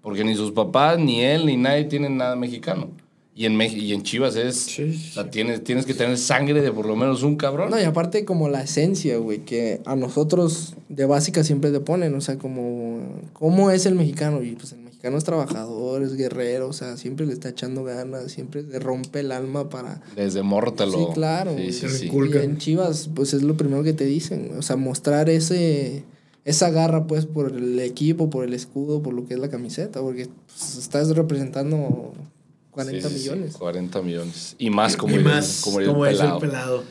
Porque 0.00 0.22
ni 0.24 0.36
sus 0.36 0.52
papás, 0.52 0.98
ni 1.00 1.20
él, 1.22 1.44
ni 1.46 1.56
nadie 1.56 1.84
tienen 1.84 2.16
nada 2.16 2.36
mexicano. 2.36 2.88
Y 3.34 3.44
en, 3.44 3.58
Mex- 3.58 3.76
y 3.76 3.92
en 3.92 4.02
Chivas 4.02 4.34
es. 4.36 4.56
Sí, 4.56 4.94
sí. 4.94 5.08
O 5.10 5.12
sea, 5.14 5.30
tienes, 5.30 5.62
tienes 5.64 5.84
que 5.84 5.92
tener 5.92 6.16
sangre 6.16 6.62
de 6.62 6.72
por 6.72 6.86
lo 6.86 6.96
menos 6.96 7.22
un 7.24 7.36
cabrón. 7.36 7.68
No, 7.70 7.78
y 7.78 7.82
aparte 7.84 8.24
como 8.24 8.48
la 8.48 8.62
esencia, 8.62 9.18
güey, 9.18 9.40
que 9.40 9.82
a 9.84 9.94
nosotros 9.96 10.74
de 10.88 11.04
básica 11.04 11.42
siempre 11.44 11.70
te 11.72 11.80
ponen, 11.80 12.14
o 12.14 12.20
sea, 12.22 12.38
como, 12.38 13.00
¿cómo 13.34 13.70
es 13.72 13.84
el 13.84 13.94
mexicano? 13.96 14.42
Y 14.42 14.52
pues 14.52 14.72
el 14.72 14.78
mexicano 15.10 15.18
es 15.18 15.24
trabajador, 15.24 16.02
es 16.02 16.14
guerrero, 16.16 16.68
o 16.68 16.72
sea, 16.72 16.96
siempre 16.96 17.26
le 17.26 17.32
está 17.32 17.48
echando 17.50 17.84
ganas, 17.84 18.32
siempre 18.32 18.62
le 18.62 18.78
rompe 18.78 19.20
el 19.20 19.32
alma 19.32 19.68
para... 19.68 20.00
Desde 20.16 20.42
morro 20.42 20.72
te 20.74 20.86
lo. 20.86 20.92
Sí, 20.92 21.06
claro. 21.14 21.54
Sí, 21.56 21.72
sí, 21.72 21.88
sí. 21.88 22.10
Y 22.12 22.36
en 22.38 22.58
Chivas, 22.58 23.08
pues 23.14 23.32
es 23.34 23.42
lo 23.42 23.56
primero 23.56 23.82
que 23.82 23.92
te 23.92 24.04
dicen, 24.04 24.52
o 24.58 24.62
sea, 24.62 24.76
mostrar 24.76 25.28
ese... 25.30 26.04
Esa 26.44 26.70
garra, 26.70 27.08
pues, 27.08 27.26
por 27.26 27.50
el 27.52 27.80
equipo, 27.80 28.30
por 28.30 28.44
el 28.44 28.54
escudo, 28.54 29.02
por 29.02 29.12
lo 29.14 29.26
que 29.26 29.34
es 29.34 29.40
la 29.40 29.48
camiseta, 29.50 30.00
porque 30.00 30.28
pues, 30.46 30.76
estás 30.78 31.08
representando 31.16 32.12
40 32.70 33.08
Sí, 33.08 33.14
sí, 33.14 33.20
sí, 33.24 33.30
millones. 33.30 33.56
40 33.56 34.02
millones. 34.02 34.54
Y 34.58 34.70
más 34.70 34.96
como 34.96 35.14
y 35.14 35.16
el- 35.18 35.24
más, 35.24 35.60
como 35.64 35.78
como, 35.84 36.06
el 36.06 36.12
es 36.14 36.18
pelado. 36.20 36.36
el 36.36 36.48
pelado. 36.48 36.84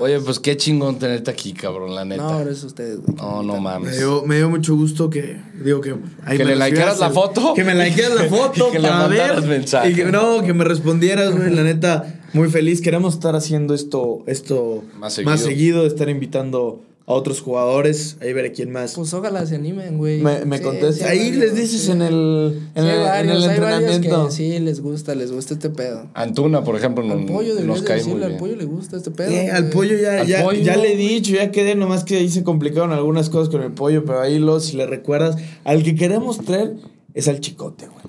Oye, 0.00 0.18
pues 0.20 0.40
qué 0.40 0.56
chingón 0.56 0.98
tenerte 0.98 1.30
aquí, 1.30 1.52
cabrón, 1.52 1.94
la 1.94 2.04
no, 2.04 2.10
neta. 2.10 2.24
ahora 2.24 2.50
es 2.50 2.64
ustedes, 2.64 3.00
güey. 3.00 3.16
No, 3.16 3.42
no 3.42 3.54
Me 3.54 3.60
mames. 3.60 3.98
dio, 3.98 4.24
me 4.26 4.36
dio 4.36 4.50
mucho 4.50 4.74
gusto 4.74 5.08
que, 5.10 5.40
digo 5.62 5.80
que... 5.80 5.94
ahí 6.24 6.36
Que 6.38 6.44
me 6.44 6.56
le 6.56 6.64
likearas 6.70 6.98
la 6.98 7.10
foto. 7.10 7.54
Que 7.54 7.62
me 7.64 7.74
likearas 7.74 8.16
la 8.16 8.24
foto 8.28 8.68
Y 8.68 8.72
que 8.72 8.78
le 8.78 8.88
para 8.88 9.08
mandaras 9.08 9.40
ver. 9.46 9.58
mensaje. 9.58 9.90
Y 9.90 9.94
que, 9.94 10.04
no, 10.06 10.42
que 10.42 10.54
me 10.54 10.64
respondieras, 10.64 11.36
güey, 11.36 11.54
la 11.54 11.62
neta, 11.62 12.20
muy 12.32 12.48
feliz. 12.48 12.80
Queremos 12.80 13.14
estar 13.14 13.36
haciendo 13.36 13.74
esto, 13.74 14.22
esto 14.26 14.82
Más 14.98 15.14
seguido. 15.40 15.86
estar 15.86 16.08
invitando 16.08 16.82
a 17.06 17.12
otros 17.12 17.40
jugadores. 17.40 18.16
Ahí 18.20 18.32
veré 18.32 18.52
quién 18.52 18.70
más 18.70 18.94
Pues 18.94 19.12
ojalá 19.14 19.44
se 19.46 19.56
animen, 19.56 19.98
güey. 19.98 20.20
me, 20.20 20.44
me 20.44 20.58
Sí, 20.58 20.62
contesta. 20.62 21.04
sí 21.06 21.10
hay 21.10 21.18
ahí 21.18 21.30
varios, 21.30 21.44
les 21.44 21.54
dices 21.56 21.80
sí. 21.82 21.90
en 21.90 22.02
el, 22.02 22.60
en 22.74 22.82
Sí, 22.84 22.88
el, 22.90 23.02
hay 23.06 23.24
en 23.24 23.30
el 23.30 23.42
entrenamiento. 23.44 24.26
que 24.26 24.32
sí 24.32 24.58
les 24.60 24.80
gusta, 24.80 25.14
les 25.14 25.32
gusta 25.32 25.54
este 25.54 25.70
pedo. 25.70 26.08
Antuna, 26.14 26.62
por 26.62 26.76
ejemplo, 26.76 27.02
no, 27.04 27.14
Al 27.14 27.24
pollo 27.26 27.54
nos 27.62 27.82
cae 27.82 27.96
muy 27.96 28.04
decirle, 28.04 28.24
al 28.26 28.30
bien. 28.32 28.38
pollo 28.40 28.56
le 28.56 28.64
gusta 28.64 28.96
este 28.96 29.10
pedo. 29.10 29.30
Eh, 29.30 29.50
al 29.50 29.70
pollo 29.70 29.96
ya, 29.98 30.20
Al 30.20 30.26
ya, 30.26 30.44
pollo. 30.44 30.60
ya 30.62 30.76
le 30.76 30.92
he 30.92 30.96
dicho, 30.96 31.32
ya 31.32 31.50
quedé, 31.50 31.74
nomás 31.74 32.04
que 32.04 32.16
ahí 32.18 32.28
se 32.28 32.44
complicaron 32.44 32.92
algunas 32.92 33.28
cosas 33.28 33.48
con 33.48 33.62
el 33.62 33.72
pollo, 33.72 34.04
pero 34.04 34.20
ahí 34.20 34.38
lo, 34.38 34.60
si 34.60 34.76
le 34.76 34.86
recuerdas, 34.86 35.36
al 35.64 35.82
que 35.82 35.94
queremos 35.96 36.38
traer 36.44 36.76
es 37.14 37.26
al 37.26 37.40
chicote, 37.40 37.86
güey. 37.88 38.04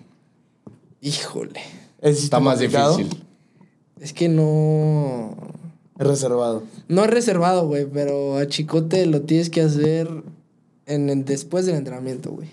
Híjole. 1.02 1.60
Está 2.02 2.40
más 2.40 2.56
complicado, 2.60 2.98
difícil. 2.98 3.24
Es 4.00 4.14
que 4.14 4.30
no. 4.30 5.36
Es 6.02 6.08
reservado. 6.08 6.64
No 6.88 7.04
es 7.06 7.10
reservado, 7.12 7.68
güey, 7.68 7.86
pero 7.86 8.38
a 8.38 8.48
Chicote 8.48 9.06
lo 9.06 9.22
tienes 9.22 9.50
que 9.50 9.62
hacer 9.62 10.10
en 10.88 11.10
el- 11.10 11.24
después 11.26 11.66
del 11.66 11.76
entrenamiento, 11.76 12.32
güey. 12.32 12.50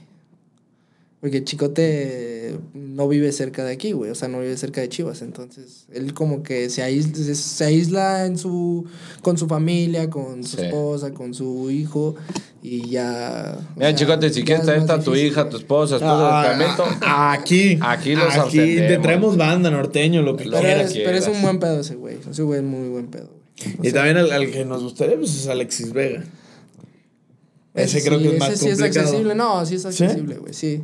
Porque 1.20 1.42
Chicote 1.42 2.56
no 2.74 3.08
vive 3.08 3.32
cerca 3.32 3.64
de 3.64 3.72
aquí, 3.72 3.90
güey. 3.90 4.08
O 4.12 4.14
sea, 4.14 4.28
no 4.28 4.38
vive 4.38 4.56
cerca 4.56 4.80
de 4.80 4.88
Chivas. 4.88 5.20
Entonces, 5.22 5.86
él 5.92 6.14
como 6.14 6.44
que 6.44 6.70
se 6.70 6.80
aísla, 6.80 7.34
se 7.34 7.64
aísla 7.64 8.24
en 8.26 8.38
su, 8.38 8.84
con 9.20 9.36
su 9.36 9.48
familia, 9.48 10.08
con 10.10 10.44
su 10.44 10.56
Sí. 10.58 10.62
esposa, 10.66 11.12
con 11.12 11.34
su 11.34 11.70
hijo. 11.72 12.14
Y 12.62 12.88
ya. 12.88 13.58
Mira, 13.74 13.96
chicote, 13.96 14.30
si 14.30 14.44
quieres 14.44 14.64
más 14.64 14.88
a 14.90 15.00
tu 15.02 15.16
hija, 15.16 15.48
tu 15.48 15.56
esposa, 15.56 15.98
del 15.98 16.06
Ah, 16.08 16.44
entrenamiento. 16.52 16.84
ah, 17.02 17.32
aquí. 17.32 17.76
Aquí 17.80 18.14
los 18.14 18.36
Aquí 18.36 18.58
te 18.76 18.98
traemos 18.98 19.36
banda 19.36 19.72
norteño, 19.72 20.22
lo 20.22 20.36
que 20.36 20.44
Lo 20.44 20.52
Pero 20.52 20.62
que 20.62 20.66
quieras. 20.74 20.90
es, 20.94 20.98
pero 21.04 21.18
es 21.18 21.26
un 21.26 21.42
buen 21.42 21.58
pedo 21.58 21.80
ese 21.80 21.96
güey. 21.96 22.18
Ese 22.30 22.42
güey 22.42 22.60
es 22.60 22.64
muy 22.64 22.88
buen 22.90 23.08
pedo, 23.08 23.26
güey. 23.26 23.37
O 23.78 23.84
Y 23.84 23.90
sea, 23.90 23.94
también 23.94 24.16
al, 24.18 24.30
al 24.32 24.50
que 24.50 24.64
nos 24.64 24.82
gustaría, 24.82 25.16
pues 25.16 25.34
es 25.34 25.46
Alexis 25.48 25.92
Vega. 25.92 26.24
Ese 27.74 28.02
creo 28.02 28.18
que 28.18 28.34
es 28.34 28.38
más 28.40 28.50
ese 28.50 28.64
sí 28.64 28.68
es 28.70 28.78
complicado. 28.78 29.06
accesible. 29.06 29.34
No, 29.34 29.66
sí 29.66 29.74
es 29.76 29.82
¿Sí? 29.82 29.88
accesible, 30.04 30.36
güey. 30.38 30.52
Sí. 30.54 30.82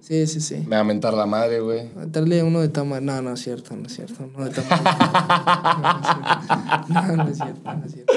Sí, 0.00 0.26
sí, 0.26 0.40
sí. 0.40 0.54
Me 0.66 0.76
va 0.76 0.80
a 0.80 0.84
mentar 0.84 1.12
la 1.12 1.26
madre, 1.26 1.60
güey. 1.60 1.90
Darle 2.06 2.42
uno 2.42 2.62
de 2.62 2.70
tama. 2.70 3.00
No, 3.02 3.20
no 3.20 3.34
es 3.34 3.40
cierto, 3.40 3.76
no 3.76 3.86
es 3.86 3.94
cierto. 3.96 4.26
No 4.34 4.44
de 4.46 4.50
tama. 4.50 4.68
No, 6.88 7.16
no 7.16 7.28
es 7.28 7.36
cierto, 7.36 7.74
no 7.74 7.84
es 7.84 7.92
cierto. 7.92 8.12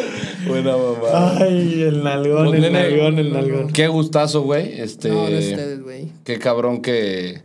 Buena 0.48 0.78
mamá. 0.78 1.38
Ay, 1.42 1.82
el 1.84 2.02
nalgón, 2.04 2.48
Pues, 2.48 2.64
el 2.64 2.72
nene, 2.74 2.90
nalgón, 2.90 3.20
el 3.20 3.34
nalgón. 3.34 3.68
Qué 3.74 3.88
gustazo, 3.90 4.44
güey. 4.44 4.80
Este, 4.80 5.10
No, 5.10 5.24
no 5.30 5.36
es 5.36 5.50
ustedes, 5.50 5.82
güey. 5.84 6.12
qué 6.24 6.40
cabrón 6.40 6.82
que, 6.82 7.42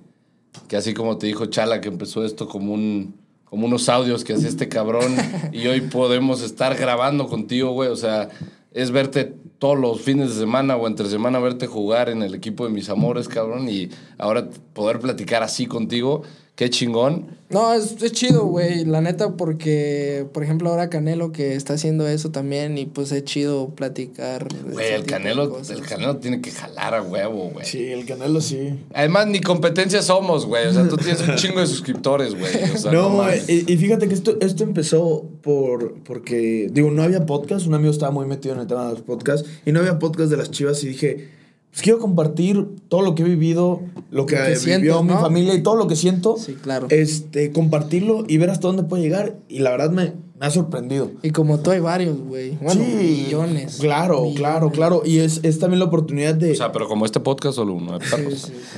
que 0.69 0.77
así 0.77 0.95
como 0.95 1.19
te 1.19 1.27
dijo 1.27 1.47
Chala, 1.47 1.81
que 1.81 1.89
empezó 1.89 2.25
esto 2.25 2.47
como 2.49 2.75
un 2.75 3.17
como 3.51 3.67
unos 3.67 3.89
audios 3.89 4.25
que 4.25 4.35
hacía 4.35 4.49
este 4.49 4.69
cabrón 4.69 5.17
y 5.53 5.67
hoy 5.67 5.83
podemos 5.83 6.43
estar 6.43 6.77
grabando 6.77 7.27
contigo, 7.27 7.73
güey. 7.73 7.89
O 7.89 7.97
sea, 7.97 8.29
es 8.73 8.91
verte 8.91 9.35
todos 9.59 9.79
los 9.79 10.01
fines 10.01 10.35
de 10.35 10.41
semana 10.41 10.77
o 10.77 10.87
entre 10.87 11.09
semana, 11.09 11.39
verte 11.39 11.67
jugar 11.67 12.09
en 12.09 12.23
el 12.23 12.35
equipo 12.35 12.65
de 12.65 12.71
mis 12.71 12.89
amores, 12.89 13.29
cabrón, 13.29 13.69
y 13.69 13.91
ahora 14.17 14.49
poder 14.73 15.01
platicar 15.01 15.43
así 15.43 15.67
contigo, 15.67 16.23
qué 16.59 16.69
chingón. 16.71 17.39
No, 17.51 17.73
es, 17.73 18.03
es 18.03 18.11
chido, 18.11 18.45
güey. 18.47 18.85
La 18.85 19.01
neta, 19.01 19.37
porque, 19.37 20.27
por 20.35 20.43
ejemplo, 20.43 20.69
ahora 20.69 20.91
Canelo 20.91 21.31
que 21.31 21.55
está 21.55 21.75
haciendo 21.75 22.09
eso 22.09 22.31
también. 22.33 22.77
Y 22.77 22.87
pues 22.87 23.13
es 23.13 23.23
chido 23.23 23.71
platicar. 23.77 24.49
Güey, 24.69 24.93
el 24.93 25.05
canelo, 25.05 25.57
el 25.71 25.81
canelo 25.83 26.17
tiene 26.17 26.41
que 26.41 26.51
jalar 26.51 26.95
a 26.95 27.03
huevo, 27.03 27.51
güey. 27.53 27.65
Sí, 27.65 27.87
el 27.87 28.05
canelo 28.07 28.41
sí. 28.41 28.77
Además, 28.93 29.29
ni 29.29 29.41
competencia 29.41 30.03
somos, 30.03 30.47
güey. 30.47 30.67
O 30.67 30.73
sea, 30.73 30.89
tú 30.89 30.97
tienes 30.97 31.27
un 31.27 31.37
chingo 31.37 31.61
de 31.61 31.69
suscriptores, 31.69 32.35
güey. 32.35 32.53
O 32.75 32.77
sea, 32.77 32.91
no, 32.91 33.25
y, 33.47 33.73
y 33.73 33.77
fíjate 33.77 34.09
que 34.09 34.15
esto, 34.15 34.37
esto 34.41 34.65
empezó 34.65 35.25
por 35.41 35.95
porque, 36.03 36.69
digo, 36.73 36.91
no 36.91 37.05
había 37.05 37.25
podcast, 37.25 37.69
un 37.69 37.75
amigo 37.75 37.93
estaba 37.93 38.11
muy 38.11 38.27
metido 38.27 38.57
en 38.57 38.63
el 38.63 38.67
tema 38.67 38.87
de 38.87 38.95
los 38.95 39.03
podcasts, 39.03 39.49
y 39.65 39.71
no 39.71 39.79
había 39.79 40.01
podcast 40.01 40.29
de 40.29 40.37
las 40.37 40.51
chivas, 40.51 40.83
y 40.83 40.89
dije, 40.89 41.38
pues 41.79 41.85
quiero 41.85 42.01
compartir 42.01 42.67
todo 42.89 43.03
lo 43.03 43.15
que 43.15 43.23
he 43.23 43.25
vivido, 43.25 43.83
lo 44.11 44.27
que, 44.27 44.35
que 44.35 44.41
vivió 44.43 44.57
sientes, 44.59 45.03
mi 45.03 45.13
¿no? 45.13 45.21
familia 45.21 45.55
y 45.55 45.63
todo 45.63 45.77
lo 45.77 45.87
que 45.87 45.95
siento, 45.95 46.37
Sí, 46.37 46.55
claro. 46.61 46.89
este, 46.91 47.53
compartirlo 47.53 48.25
y 48.27 48.37
ver 48.37 48.51
hasta 48.51 48.67
dónde 48.67 48.83
puede 48.83 49.05
llegar, 49.05 49.37
y 49.49 49.61
la 49.61 49.71
verdad 49.71 49.93
me, 49.93 50.13
me 50.41 50.47
ha 50.47 50.51
sorprendido. 50.51 51.11
Y 51.23 51.31
como 51.31 51.59
tú 51.59 51.71
hay 51.73 51.81
varios, 51.81 52.17
güey. 52.19 52.57
Bueno, 52.63 52.81
Sí, 52.85 53.25
millones. 53.27 53.79
Claro, 53.81 54.19
Millones. 54.23 54.39
claro, 54.39 54.71
claro, 54.71 55.03
y 55.05 55.19
es, 55.19 55.41
es 55.43 55.59
también 55.59 55.81
la 55.81 55.87
oportunidad 55.87 56.35
de... 56.35 56.53
O 56.53 56.55
sea, 56.55 56.71
pero 56.73 56.87
como 56.89 57.05
este 57.07 57.19
podcast 57.21 57.57
solo 57.57 57.75
uno 57.75 57.99
de 57.99 58.05
Sí, 58.05 58.11
perros. 58.15 58.35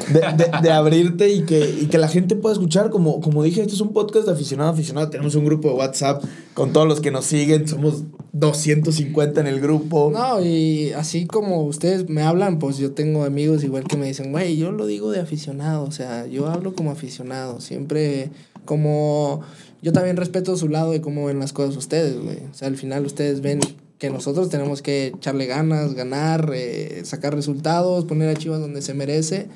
sí. 0.08 0.12
de, 0.12 0.20
de- 0.20 0.50
de 0.62 0.70
abrirte 0.72 1.28
y 1.32 1.42
que, 1.44 1.60
y 1.82 1.86
que 1.86 1.98
la 1.98 2.08
gente 2.08 2.34
pueda 2.36 2.54
escuchar. 2.54 2.90
Como, 2.90 3.20
como 3.20 3.42
dije, 3.42 3.60
este 3.60 3.74
es 3.74 3.80
un 3.80 3.92
podcast 3.92 4.26
de 4.26 4.32
aficionado 4.32 4.70
a 4.70 4.72
aficionado. 4.72 5.10
Tenemos 5.10 5.34
un 5.34 5.44
grupo 5.44 5.68
de 5.68 5.74
WhatsApp 5.74 6.24
con 6.54 6.72
todos 6.72 6.88
los 6.88 7.00
que 7.00 7.10
nos 7.10 7.26
siguen. 7.26 7.68
Somos 7.68 8.04
250 8.32 9.40
en 9.40 9.46
el 9.46 9.60
grupo. 9.60 10.10
No, 10.12 10.40
y 10.42 10.92
así 10.92 11.26
como 11.26 11.62
ustedes 11.64 12.08
me 12.08 12.22
hablan, 12.22 12.58
pues 12.58 12.78
yo 12.78 12.92
tengo 12.92 13.24
amigos 13.24 13.64
igual 13.64 13.84
que 13.84 13.96
me 13.96 14.06
dicen, 14.06 14.32
güey, 14.32 14.56
yo 14.56 14.72
lo 14.72 14.86
digo 14.86 15.10
de 15.10 15.20
aficionado, 15.20 15.84
o 15.84 15.90
sea, 15.92 16.26
yo 16.26 16.46
hablo 16.48 16.74
como 16.74 16.90
aficionado, 16.90 17.60
siempre 17.60 18.30
como 18.64 19.40
yo 19.82 19.92
también 19.92 20.16
respeto 20.16 20.56
su 20.56 20.68
lado 20.68 20.92
de 20.92 21.00
cómo 21.00 21.26
ven 21.26 21.38
las 21.38 21.52
cosas 21.52 21.76
ustedes, 21.76 22.18
güey. 22.20 22.38
O 22.50 22.54
sea, 22.54 22.68
al 22.68 22.76
final 22.76 23.04
ustedes 23.06 23.40
ven 23.40 23.60
que 23.98 24.10
nosotros 24.10 24.48
tenemos 24.48 24.80
que 24.82 25.08
echarle 25.08 25.46
ganas, 25.46 25.94
ganar, 25.94 26.50
eh, 26.54 27.02
sacar 27.04 27.34
resultados, 27.34 28.04
poner 28.06 28.28
a 28.28 28.34
Chivas 28.34 28.60
donde 28.60 28.82
se 28.82 28.94
merece. 28.94 29.48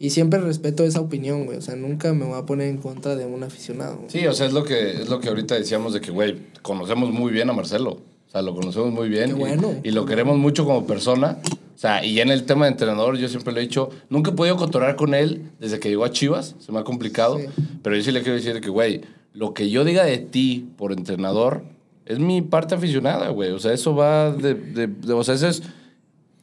Y 0.00 0.10
siempre 0.10 0.40
respeto 0.40 0.82
esa 0.84 1.00
opinión, 1.00 1.46
güey. 1.46 1.58
O 1.58 1.62
sea, 1.62 1.76
nunca 1.76 2.12
me 2.12 2.24
voy 2.24 2.36
a 2.38 2.44
poner 2.44 2.68
en 2.68 2.78
contra 2.78 3.14
de 3.14 3.24
un 3.26 3.44
aficionado. 3.44 3.96
güey. 3.98 4.10
Sí, 4.10 4.26
o 4.26 4.32
sea, 4.32 4.46
es 4.46 4.52
lo 4.52 4.64
que, 4.64 4.90
es 5.02 5.08
lo 5.08 5.20
que 5.20 5.28
ahorita 5.28 5.54
decíamos 5.54 5.92
de 5.94 6.00
que, 6.00 6.10
güey, 6.10 6.36
conocemos 6.62 7.12
muy 7.12 7.32
bien 7.32 7.48
a 7.50 7.52
Marcelo. 7.52 7.90
O 8.26 8.30
sea, 8.30 8.42
lo 8.42 8.54
conocemos 8.54 8.90
muy 8.92 9.08
bien. 9.08 9.26
Qué 9.26 9.36
y- 9.36 9.38
bueno. 9.38 9.74
Y, 9.84 9.92
lo 9.92 10.04
queremos 10.04 10.36
mucho 10.38 10.64
como 10.64 10.84
persona. 10.86 11.38
O 11.74 11.78
sea, 11.78 12.04
y 12.04 12.20
en 12.20 12.30
el 12.30 12.44
tema 12.44 12.64
de 12.66 12.72
entrenador, 12.72 13.16
yo 13.16 13.28
siempre 13.28 13.52
le 13.54 13.60
he 13.60 13.62
dicho, 13.62 13.90
nunca 14.10 14.32
he 14.32 14.34
podido 14.34 14.56
cotorrear 14.56 14.96
con 14.96 15.14
él 15.14 15.50
desde 15.60 15.78
que 15.78 15.88
llegó 15.88 16.04
a 16.04 16.10
Chivas. 16.10 16.56
Se 16.58 16.72
me 16.72 16.80
ha 16.80 16.84
complicado. 16.84 17.38
Sí. 17.38 17.46
Pero 17.82 17.96
yo 17.96 18.02
sí 18.02 18.10
le 18.10 18.22
quiero 18.22 18.34
decir 18.36 18.60
que, 18.60 18.68
güey, 18.70 19.02
lo 19.34 19.52
que 19.52 19.68
yo 19.68 19.84
diga 19.84 20.04
de 20.04 20.16
ti 20.18 20.70
por 20.78 20.92
entrenador 20.92 21.64
es 22.06 22.18
mi 22.18 22.40
parte 22.40 22.74
aficionada, 22.74 23.28
güey. 23.30 23.50
O 23.50 23.58
sea, 23.58 23.72
eso 23.72 23.94
va 23.94 24.30
de, 24.32 24.54
de- 24.54 24.86
de- 24.86 25.12
O 25.12 25.22
sea, 25.24 25.34
eso 25.34 25.48
es 25.48 25.62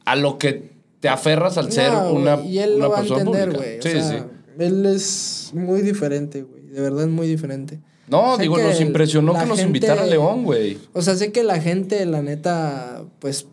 a 0.04 0.14
lo 0.16 0.38
que 0.38 0.70
te 1.00 1.08
aferras 1.08 1.58
al 1.58 1.72
ser 1.72 1.90
una, 1.90 2.36
güey, 2.36 2.48
y 2.52 2.58
él 2.60 2.74
una 2.76 2.84
lo 2.84 2.90
va 2.90 2.96
a 2.96 3.00
persona 3.00 3.22
entender, 3.22 3.52
güey. 3.56 3.78
O 3.78 3.82
Sí, 3.82 3.90
sea, 3.90 4.08
sí. 4.10 4.16
Él 4.58 4.86
es 4.86 5.50
muy 5.54 5.80
diferente, 5.82 6.42
güey. 6.42 6.62
De 6.68 6.80
verdad 6.80 7.02
es 7.04 7.10
muy 7.10 7.26
diferente. 7.26 7.80
No, 8.08 8.36
Sé 8.36 8.42
digo, 8.42 8.58
nos 8.58 8.80
impresionó 8.80 9.32
que 9.32 9.38
nos 9.40 9.48
gente- 9.58 9.62
invitara 9.62 10.02
a 10.02 10.06
León, 10.06 10.44
güey. 10.44 10.78
O 10.92 11.00
sea, 11.02 11.16
sé 11.16 11.32
que 11.32 11.42
la 11.44 11.60
gente, 11.60 12.04
la 12.06 12.22
neta, 12.22 13.02
pues 13.20 13.46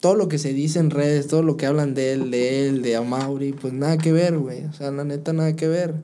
todo 0.00 0.16
lo 0.16 0.26
que 0.28 0.38
se 0.38 0.52
dice 0.52 0.80
en 0.80 0.90
redes, 0.90 1.28
todo 1.28 1.42
lo 1.44 1.56
que 1.56 1.66
hablan 1.66 1.94
de 1.94 2.12
él, 2.12 2.30
de 2.32 2.66
él, 2.68 2.82
de 2.82 2.96
Amauri, 2.96 3.52
pues 3.52 3.72
nada 3.72 3.98
que 3.98 4.10
ver, 4.10 4.36
güey. 4.38 4.64
O 4.64 4.72
sea, 4.72 4.90
la 4.90 5.04
neta, 5.04 5.32
nada 5.32 5.54
que 5.54 5.68
ver. 5.68 5.94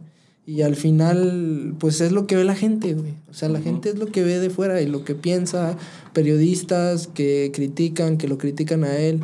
Y 0.48 0.62
al 0.62 0.76
final, 0.76 1.74
pues 1.78 2.00
es 2.00 2.10
lo 2.10 2.26
que 2.26 2.34
ve 2.34 2.42
la 2.42 2.54
gente, 2.54 2.94
güey. 2.94 3.12
O 3.30 3.34
sea, 3.34 3.50
la 3.50 3.60
gente 3.60 3.90
es 3.90 3.98
lo 3.98 4.06
que 4.06 4.22
ve 4.22 4.38
de 4.38 4.48
fuera 4.48 4.80
y 4.80 4.86
lo 4.86 5.04
que 5.04 5.14
piensa, 5.14 5.76
periodistas 6.14 7.06
que 7.06 7.50
critican, 7.52 8.16
que 8.16 8.28
lo 8.28 8.38
critican 8.38 8.82
a 8.82 8.96
él. 8.96 9.20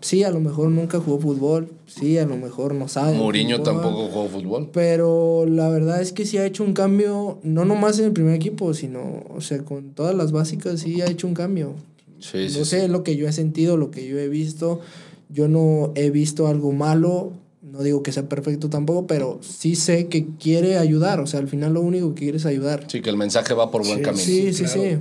sí, 0.00 0.22
a 0.22 0.30
lo 0.30 0.38
mejor 0.38 0.68
nunca 0.68 1.00
jugó 1.00 1.18
fútbol, 1.18 1.68
sí, 1.88 2.16
a 2.18 2.26
lo 2.26 2.36
mejor 2.36 2.76
no 2.76 2.86
sabe. 2.86 3.18
Mourinho 3.18 3.60
tampoco 3.60 4.06
jugó 4.06 4.28
fútbol. 4.28 4.70
Pero 4.72 5.46
la 5.48 5.68
verdad 5.68 6.00
es 6.00 6.12
que 6.12 6.24
sí 6.24 6.38
ha 6.38 6.46
hecho 6.46 6.62
un 6.62 6.74
cambio, 6.74 7.40
no 7.42 7.64
nomás 7.64 7.98
en 7.98 8.04
el 8.04 8.12
primer 8.12 8.34
equipo, 8.34 8.72
sino, 8.72 9.24
o 9.34 9.40
sea, 9.40 9.58
con 9.64 9.94
todas 9.94 10.14
las 10.14 10.30
básicas 10.30 10.78
sí 10.78 11.00
ha 11.00 11.10
hecho 11.10 11.26
un 11.26 11.34
cambio. 11.34 11.74
Sí, 12.20 12.48
sí, 12.48 12.56
no 12.56 12.64
sé, 12.64 12.82
sí. 12.82 12.88
lo 12.88 13.02
que 13.02 13.16
yo 13.16 13.26
he 13.26 13.32
sentido, 13.32 13.76
lo 13.76 13.90
que 13.90 14.06
yo 14.06 14.16
he 14.16 14.28
visto. 14.28 14.78
Yo 15.28 15.48
no 15.48 15.90
he 15.96 16.10
visto 16.10 16.46
algo 16.46 16.70
malo, 16.70 17.32
no 17.70 17.82
digo 17.82 18.02
que 18.02 18.12
sea 18.12 18.28
perfecto 18.28 18.68
tampoco, 18.70 19.06
pero 19.06 19.38
sí 19.42 19.74
sé 19.76 20.06
que 20.08 20.26
quiere 20.38 20.78
ayudar. 20.78 21.20
O 21.20 21.26
sea, 21.26 21.40
al 21.40 21.48
final 21.48 21.74
lo 21.74 21.80
único 21.80 22.14
que 22.14 22.22
quiere 22.22 22.38
es 22.38 22.46
ayudar. 22.46 22.86
Sí, 22.88 23.00
que 23.02 23.10
el 23.10 23.16
mensaje 23.16 23.54
va 23.54 23.70
por 23.70 23.84
buen 23.86 23.98
Sí, 23.98 24.04
camino. 24.04 24.24
Sí, 24.24 24.52
sí, 24.52 24.64
claro. 24.64 24.82
sí. 24.82 24.98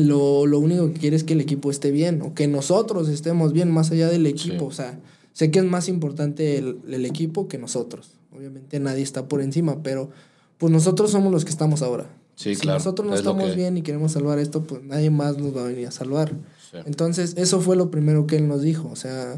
Lo, 0.00 0.46
lo 0.46 0.58
único 0.58 0.92
que 0.92 0.98
quiere 1.00 1.16
es 1.16 1.24
que 1.24 1.32
el 1.32 1.40
equipo 1.40 1.70
esté 1.70 1.90
bien 1.90 2.20
o 2.22 2.34
que 2.34 2.46
nosotros 2.46 3.08
estemos 3.08 3.52
bien 3.52 3.70
más 3.70 3.90
allá 3.90 4.08
del 4.08 4.26
equipo. 4.26 4.58
Sí. 4.58 4.64
O 4.66 4.72
sea, 4.72 4.98
sé 5.32 5.50
que 5.50 5.58
es 5.60 5.64
más 5.64 5.88
importante 5.88 6.58
el, 6.58 6.78
el 6.90 7.06
equipo 7.06 7.48
que 7.48 7.56
nosotros. 7.58 8.10
Obviamente 8.36 8.78
nadie 8.80 9.02
está 9.02 9.26
por 9.28 9.40
encima, 9.40 9.82
pero 9.82 10.10
pues 10.58 10.70
nosotros 10.72 11.10
somos 11.10 11.32
los 11.32 11.44
que 11.44 11.50
estamos 11.50 11.80
ahora. 11.82 12.10
Sí, 12.36 12.54
si 12.54 12.60
claro, 12.60 12.78
nosotros 12.78 13.08
no 13.08 13.14
es 13.14 13.20
estamos 13.20 13.50
que- 13.50 13.56
bien 13.56 13.76
y 13.78 13.82
queremos 13.82 14.12
salvar 14.12 14.38
esto, 14.38 14.62
pues 14.62 14.82
nadie 14.84 15.10
más 15.10 15.38
nos 15.38 15.56
va 15.56 15.62
a 15.62 15.68
venir 15.68 15.86
a 15.88 15.90
salvar. 15.90 16.32
Sí. 16.70 16.76
Entonces, 16.84 17.34
eso 17.38 17.60
fue 17.60 17.74
lo 17.74 17.90
primero 17.90 18.26
que 18.26 18.36
él 18.36 18.46
nos 18.46 18.60
dijo. 18.62 18.88
O 18.92 18.96
sea, 18.96 19.36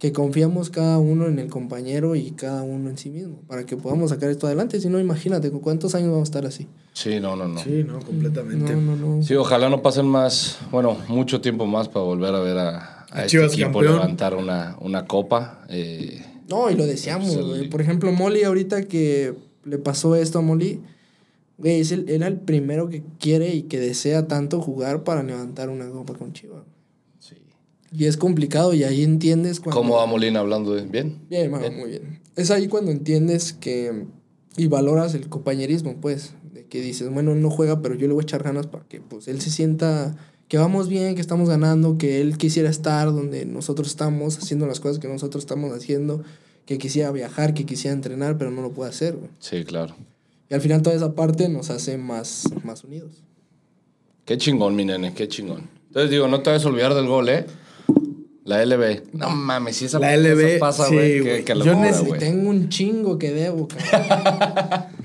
que 0.00 0.12
confiamos 0.12 0.70
cada 0.70 0.98
uno 0.98 1.26
en 1.28 1.38
el 1.38 1.48
compañero 1.48 2.16
y 2.16 2.32
cada 2.32 2.62
uno 2.62 2.88
en 2.90 2.96
sí 2.98 3.10
mismo 3.10 3.42
para 3.46 3.64
que 3.66 3.76
podamos 3.76 4.10
sacar 4.10 4.30
esto 4.30 4.46
adelante. 4.46 4.80
Si 4.80 4.88
no, 4.88 4.98
imagínate, 4.98 5.50
¿con 5.52 5.60
cuántos 5.60 5.94
años 5.94 6.08
vamos 6.10 6.28
a 6.28 6.30
estar 6.30 6.46
así? 6.46 6.66
Sí, 6.94 7.20
no, 7.20 7.36
no, 7.36 7.46
no. 7.46 7.60
Sí, 7.62 7.84
no, 7.86 8.00
completamente. 8.00 8.74
No, 8.74 8.80
no, 8.96 9.16
no. 9.16 9.22
Sí, 9.22 9.34
ojalá 9.34 9.68
no 9.68 9.82
pasen 9.82 10.06
más, 10.06 10.58
bueno, 10.72 10.96
mucho 11.08 11.40
tiempo 11.42 11.66
más 11.66 11.88
para 11.88 12.04
volver 12.04 12.34
a 12.34 12.40
ver 12.40 12.56
a, 12.58 13.06
a 13.10 13.18
este 13.20 13.28
Chivas 13.28 13.52
equipo 13.52 13.66
campeón. 13.74 13.92
levantar 13.96 14.34
una, 14.34 14.76
una 14.80 15.04
copa. 15.06 15.64
eh, 15.68 16.24
No, 16.48 16.70
y 16.70 16.74
lo 16.76 16.86
deseamos, 16.86 17.34
Pues 17.36 17.60
el-. 17.60 17.68
Por 17.68 17.82
ejemplo, 17.82 18.10
Molly, 18.10 18.42
ahorita 18.44 18.84
que 18.84 19.34
le 19.64 19.76
pasó 19.78 20.16
esto 20.16 20.38
a 20.38 20.42
Molly, 20.42 20.80
güey, 21.58 21.80
es 21.80 21.92
el- 21.92 22.08
era 22.08 22.26
el 22.26 22.38
primero 22.38 22.88
que 22.88 23.02
quiere 23.18 23.54
y 23.54 23.64
que 23.64 23.78
desea 23.78 24.26
tanto 24.26 24.62
jugar 24.62 25.04
para 25.04 25.22
levantar 25.22 25.68
una 25.68 25.90
copa 25.90 26.14
con 26.14 26.32
Chivas. 26.32 26.62
Y 27.92 28.04
es 28.06 28.16
complicado 28.16 28.72
y 28.74 28.84
ahí 28.84 29.02
entiendes 29.02 29.58
cuando... 29.60 29.80
¿Cómo 29.80 29.96
va 29.96 30.06
Molina 30.06 30.40
hablando? 30.40 30.74
de- 30.74 30.82
¿Bien? 30.86 31.18
Bien, 31.28 31.50
muy 31.50 31.90
bien. 31.90 32.20
Es 32.36 32.50
ahí 32.50 32.68
cuando 32.68 32.90
entiendes 32.90 33.52
que... 33.52 34.06
Y 34.56 34.66
valoras 34.66 35.14
el 35.14 35.28
compañerismo, 35.28 35.96
pues. 36.00 36.34
De 36.52 36.66
que 36.66 36.80
dices, 36.80 37.12
bueno, 37.12 37.34
no 37.34 37.50
juega, 37.50 37.82
pero 37.82 37.94
yo 37.94 38.06
le 38.06 38.14
voy 38.14 38.22
a 38.22 38.24
echar 38.24 38.42
ganas 38.42 38.66
para 38.66 38.84
que 38.84 39.00
pues, 39.00 39.28
él 39.28 39.40
se 39.40 39.50
sienta 39.50 40.16
que 40.48 40.58
vamos 40.58 40.88
bien, 40.88 41.14
que 41.14 41.20
estamos 41.20 41.48
ganando, 41.48 41.96
que 41.98 42.20
él 42.20 42.36
quisiera 42.36 42.68
estar 42.68 43.06
donde 43.12 43.44
nosotros 43.46 43.86
estamos, 43.88 44.36
haciendo 44.38 44.66
las 44.66 44.80
cosas 44.80 44.98
que 44.98 45.06
nosotros 45.06 45.44
estamos 45.44 45.72
haciendo, 45.72 46.24
que 46.66 46.76
quisiera 46.78 47.12
viajar, 47.12 47.54
que 47.54 47.64
quisiera 47.64 47.94
entrenar, 47.94 48.36
pero 48.36 48.50
no 48.50 48.60
lo 48.60 48.72
puede 48.72 48.90
hacer, 48.90 49.14
güey. 49.16 49.30
Sí, 49.38 49.62
claro. 49.64 49.94
Y 50.48 50.54
al 50.54 50.60
final 50.60 50.82
toda 50.82 50.96
esa 50.96 51.14
parte 51.14 51.48
nos 51.48 51.70
hace 51.70 51.96
más, 51.98 52.44
más 52.64 52.82
unidos. 52.82 53.22
Qué 54.24 54.36
chingón, 54.38 54.74
mi 54.74 54.84
nene, 54.84 55.14
qué 55.14 55.28
chingón. 55.28 55.68
Entonces 55.86 56.10
digo, 56.10 56.26
no 56.26 56.40
te 56.42 56.50
vayas 56.50 56.64
a 56.64 56.68
olvidar 56.68 56.94
del 56.94 57.06
gol, 57.06 57.28
¿eh? 57.28 57.46
La 58.44 58.64
LB. 58.64 59.02
No 59.12 59.30
mames, 59.30 59.76
si 59.76 59.84
esa 59.84 59.98
La 59.98 60.14
cosa 60.14 60.28
LB, 60.28 60.58
pasa, 60.58 60.88
sí, 60.88 60.94
güey, 60.94 61.44
qué 61.44 61.44
Yo 61.48 61.54
locura, 61.56 61.90
neces- 61.90 62.06
güey. 62.06 62.18
Tengo 62.20 62.48
un 62.50 62.68
chingo 62.68 63.18
que 63.18 63.32
debo, 63.32 63.68
cabrón. 63.68 64.84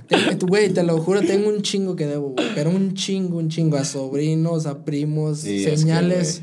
Güey, 0.47 0.69
te 0.71 0.83
lo 0.83 0.99
juro, 1.01 1.21
tengo 1.21 1.49
un 1.49 1.63
chingo 1.63 1.95
que 1.95 2.05
debo, 2.05 2.29
güey. 2.29 2.47
Pero 2.53 2.69
un 2.69 2.93
chingo, 2.93 3.37
un 3.39 3.49
chingo. 3.49 3.75
A 3.77 3.83
sobrinos, 3.83 4.67
a 4.67 4.85
primos, 4.85 5.39
Sí, 5.39 5.63
es 5.65 5.71
que, 5.71 5.77
señales. 5.77 6.41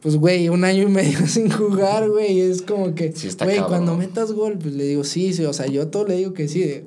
pues, 0.00 0.14
güey, 0.16 0.48
un 0.48 0.62
año 0.64 0.84
y 0.84 0.86
medio 0.86 1.18
sin 1.26 1.50
jugar, 1.50 2.08
güey. 2.08 2.40
Es 2.40 2.62
como 2.62 2.94
que, 2.94 3.12
Sí 3.12 3.28
güey, 3.42 3.58
cuando 3.62 3.96
metas 3.96 4.30
gol, 4.32 4.58
pues 4.60 4.74
le 4.74 4.84
digo, 4.84 5.02
sí, 5.04 5.32
sí. 5.32 5.44
O 5.44 5.52
sea, 5.52 5.66
yo 5.66 5.88
todo 5.88 6.06
le 6.06 6.16
digo 6.16 6.32
que 6.34 6.46
sí. 6.48 6.60
de- 6.60 6.86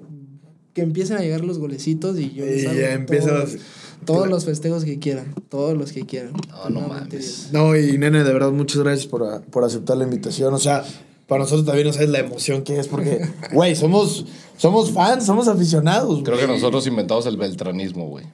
que 0.74 0.82
empiecen 0.82 1.18
a 1.18 1.20
llegar 1.20 1.44
los 1.44 1.60
golecitos 1.60 2.18
y 2.18 2.32
yo 2.32 2.46
Y 2.46 2.62
ya 2.64 2.94
empiezas- 2.94 3.58
todos, 4.06 4.28
los 4.30 4.46
festejos 4.46 4.84
que 4.86 5.00
quieran. 5.00 5.34
Todos 5.50 5.78
los 5.78 5.92
que 5.92 6.06
quieran. 6.06 6.34
No, 6.50 6.70
no 6.70 6.88
mames. 6.88 7.50
No, 7.52 7.76
y 7.76 7.98
nene, 7.98 8.24
de 8.24 8.34
verdad, 8.34 8.52
muchas 8.52 8.82
gracias 8.82 9.08
por, 9.08 9.42
por 9.44 9.64
aceptar 9.64 9.98
la 9.98 10.04
invitación. 10.04 10.54
O 10.54 10.58
sea, 10.60 10.84
para 11.28 11.44
nosotros 11.44 11.66
también 11.66 11.88
no 11.88 11.94
sabes 11.94 12.10
la 12.10 12.20
emoción 12.20 12.64
que 12.64 12.80
es, 12.80 12.88
porque, 12.88 13.22
güey, 13.54 13.76
somos, 13.76 14.26
somos 14.58 14.92
fans, 14.92 15.26
somos 15.26 15.48
aficionados. 15.48 16.22
Creo 16.24 16.38
que 16.38 16.48
nosotros 16.48 16.86
inventamos 16.88 17.26
el 17.26 17.38
beltranismo, 17.38 18.08
güey. 18.08 18.26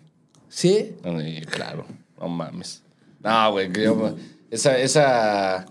Sí, 0.49 0.95
Y 1.25 1.41
claro, 1.41 1.85
no 2.19 2.27
mames. 2.29 2.81
No, 3.23 3.51
güey, 3.51 3.71
que 3.71 3.83
yo- 3.83 4.15
esa, 4.49 4.77
esa... 4.77 5.65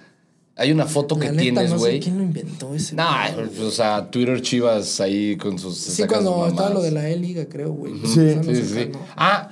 Hay 0.59 0.73
una 0.73 0.87
foto 0.87 1.19
que 1.19 1.27
neta, 1.29 1.41
tienes, 1.43 1.71
no 1.71 1.77
sé 1.77 1.81
güey. 1.85 2.01
quién 2.01 2.17
lo 2.17 2.23
inventó 2.25 2.75
ese. 2.75 2.95
No, 2.95 3.05
güey. 3.35 3.67
o 3.67 3.71
sea, 3.71 4.11
Twitter 4.11 4.41
Chivas 4.41 5.01
ahí 5.03 5.37
con 5.37 5.59
sus... 5.59 5.77
Sí, 5.77 6.05
cuando 6.07 6.47
estaba 6.47 6.71
lo 6.71 6.81
de 6.81 6.93
la 6.93 7.09
E-Liga, 7.11 7.47
creo, 7.47 7.73
güey. 7.73 7.93
Sí. 8.07 8.37
Sí, 8.43 8.63
sí. 8.65 8.91
Ah, 9.17 9.51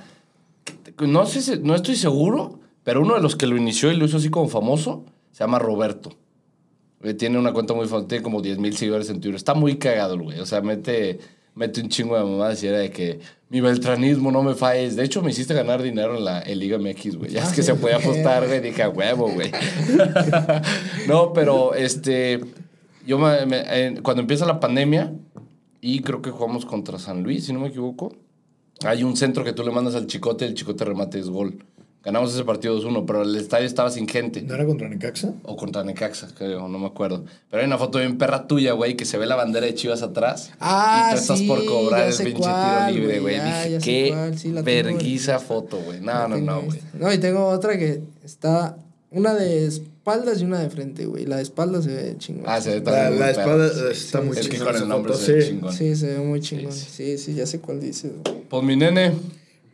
no 0.99 1.25
sé, 1.25 1.41
si- 1.41 1.59
no 1.59 1.75
estoy 1.75 1.95
seguro, 1.95 2.59
pero 2.83 3.01
uno 3.01 3.15
de 3.15 3.21
los 3.21 3.35
que 3.35 3.47
lo 3.47 3.57
inició 3.57 3.91
y 3.91 3.95
lo 3.97 4.05
hizo 4.05 4.17
así 4.17 4.29
como 4.29 4.47
famoso 4.47 5.05
se 5.31 5.43
llama 5.43 5.59
Roberto. 5.59 6.11
Eh, 7.01 7.13
Tiene 7.13 7.37
una 7.37 7.53
cuenta 7.53 7.73
muy 7.73 7.87
famosa, 7.87 8.07
tiene 8.07 8.23
como 8.23 8.41
10 8.41 8.57
mil 8.57 8.75
seguidores 8.75 9.09
en 9.09 9.19
Twitter. 9.19 9.35
Está 9.35 9.53
muy 9.53 9.77
cagado 9.77 10.13
el 10.15 10.21
güey. 10.23 10.39
O 10.39 10.45
sea, 10.45 10.61
mete, 10.61 11.19
mete 11.53 11.81
un 11.81 11.89
chingo 11.89 12.17
de 12.17 12.23
mamadas 12.23 12.63
y 12.63 12.67
era 12.67 12.79
de 12.79 12.89
que 12.89 13.19
mi 13.49 13.61
beltranismo 13.61 14.31
no 14.31 14.41
me 14.41 14.55
falles. 14.55 14.95
De 14.95 15.03
hecho, 15.03 15.21
me 15.21 15.31
hiciste 15.31 15.53
ganar 15.53 15.83
dinero 15.83 16.17
en 16.17 16.25
la 16.25 16.41
en 16.41 16.57
Liga 16.57 16.77
MX, 16.79 17.17
güey. 17.17 17.31
Ya 17.31 17.41
es 17.43 17.49
Ah, 17.49 17.55
que 17.55 17.61
sí. 17.61 17.67
se 17.67 17.75
podía 17.75 17.97
apostar, 17.97 18.47
güey. 18.47 18.59
Dije, 18.61 18.81
a 18.81 18.89
huevo, 18.89 19.29
güey. 19.29 19.51
no, 21.07 21.33
pero 21.33 21.73
este. 21.75 22.41
Yo 23.05 23.19
me- 23.19 24.01
cuando 24.01 24.21
empieza 24.21 24.45
la 24.45 24.59
pandemia, 24.59 25.13
y 25.81 25.99
creo 26.01 26.21
que 26.23 26.31
jugamos 26.31 26.65
contra 26.65 26.97
San 26.97 27.21
Luis, 27.21 27.45
si 27.45 27.53
no 27.53 27.59
me 27.59 27.67
equivoco. 27.67 28.15
Hay 28.83 29.03
un 29.03 29.15
centro 29.15 29.43
que 29.43 29.53
tú 29.53 29.63
le 29.63 29.71
mandas 29.71 29.95
al 29.95 30.07
chicote, 30.07 30.45
el 30.45 30.53
chicote 30.53 30.83
remate 30.85 31.19
es 31.19 31.29
gol. 31.29 31.63
Ganamos 32.05 32.31
ese 32.31 32.43
partido 32.43 32.79
2-1, 32.79 33.03
pero 33.07 33.23
el 33.23 33.35
estadio 33.35 33.65
estaba 33.65 33.89
sin 33.89 34.07
gente. 34.07 34.43
¿No 34.43 34.53
era 34.53 34.63
contra 34.63 34.87
Necaxa? 34.87 35.33
O 35.41 35.55
contra 35.55 35.83
Necaxa, 35.83 36.27
creo, 36.37 36.67
no 36.67 36.77
me 36.77 36.85
acuerdo. 36.85 37.25
Pero 37.49 37.61
hay 37.61 37.67
una 37.67 37.79
foto 37.79 37.97
bien 37.97 38.19
perra 38.19 38.45
tuya, 38.45 38.73
güey, 38.73 38.95
que 38.95 39.05
se 39.05 39.17
ve 39.17 39.25
la 39.25 39.35
bandera 39.35 39.65
de 39.65 39.73
Chivas 39.73 40.03
atrás. 40.03 40.51
Ah, 40.59 41.07
y 41.09 41.15
tú 41.15 41.21
estás 41.21 41.41
por 41.41 41.65
cobrar 41.65 42.07
el 42.07 42.15
pinche 42.15 42.33
cuál, 42.41 42.93
tiro 42.93 42.99
libre, 43.01 43.19
güey, 43.21 43.37
ya, 43.37 43.63
Dije, 43.63 43.71
ya 43.71 43.79
qué 43.79 44.33
sí, 44.37 44.51
verguiza 44.51 45.39
foto, 45.39 45.79
güey. 45.83 45.99
No, 45.99 46.13
La 46.13 46.27
no, 46.27 46.37
no, 46.37 46.61
güey. 46.61 46.79
No, 46.93 47.11
y 47.11 47.17
tengo 47.17 47.47
otra 47.47 47.75
que 47.79 48.03
está. 48.23 48.77
Una 49.09 49.33
de 49.33 49.65
espaldas 50.05 50.39
y 50.39 50.45
una 50.45 50.59
de 50.59 50.69
frente, 50.69 51.05
güey. 51.07 51.25
La 51.25 51.37
de 51.37 51.41
espaldas 51.41 51.85
se 51.85 51.93
ve 51.95 52.15
chingón. 52.19 52.43
Ah, 52.45 52.61
se 52.61 52.69
ve 52.69 52.85
La, 52.85 52.91
también 52.91 53.19
la 53.19 53.31
espada 53.31 53.69
perra. 53.69 53.91
está 53.91 54.19
Sí, 54.21 54.25
muy 54.27 54.35
sí. 54.35 54.41
Es 54.41 54.49
que 54.49 54.57
con 54.59 54.75
el 54.75 54.87
nombre 54.87 55.13
se 55.15 55.33
ve 55.33 55.41
sí. 55.41 55.49
chingón. 55.49 55.73
Sí, 55.73 55.95
se 55.95 56.07
ve 56.07 56.19
muy 56.19 56.41
chingón. 56.41 56.71
sí. 56.71 56.85
Sí, 56.91 57.17
sí, 57.17 57.33
ya 57.33 57.47
sé 57.47 57.59
cuál 57.59 57.79
dices, 57.81 58.11
güey. 58.23 58.41
Pues 58.47 58.63
mi 58.63 58.75
nene, 58.75 59.13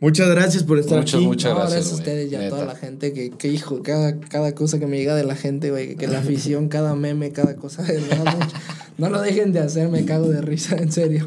Muchas 0.00 0.28
gracias 0.30 0.64
por 0.64 0.78
estar 0.80 0.98
Muchas, 0.98 1.14
aquí. 1.14 1.24
muchas 1.26 1.52
No, 1.52 1.58
gracias, 1.60 1.74
gracias 1.76 1.92
a 1.92 1.96
ustedes 1.98 2.32
y 2.32 2.34
a 2.34 2.48
toda 2.48 2.64
la 2.64 2.74
gente 2.74 3.12
que, 3.12 3.30
que 3.30 3.46
hijo, 3.46 3.82
cada, 3.84 4.18
cada 4.18 4.52
cosa 4.52 4.80
que 4.80 4.86
me 4.88 4.96
llega 4.98 5.14
de 5.14 5.22
la 5.22 5.36
gente, 5.36 5.70
güey, 5.70 5.90
que, 5.90 5.96
que 5.96 6.06
la 6.08 6.18
afición, 6.18 6.68
cada 6.68 6.96
meme, 6.96 7.30
cada 7.30 7.54
cosa, 7.54 7.82
de 7.84 7.98
verdad, 8.00 8.34
mucho- 8.36 8.56
no 8.98 9.10
lo 9.10 9.20
dejen 9.20 9.52
de 9.52 9.60
hacer, 9.60 9.90
me 9.90 10.04
cago 10.04 10.28
de 10.28 10.40
risa, 10.40 10.74
en 10.76 10.90
serio. 10.90 11.24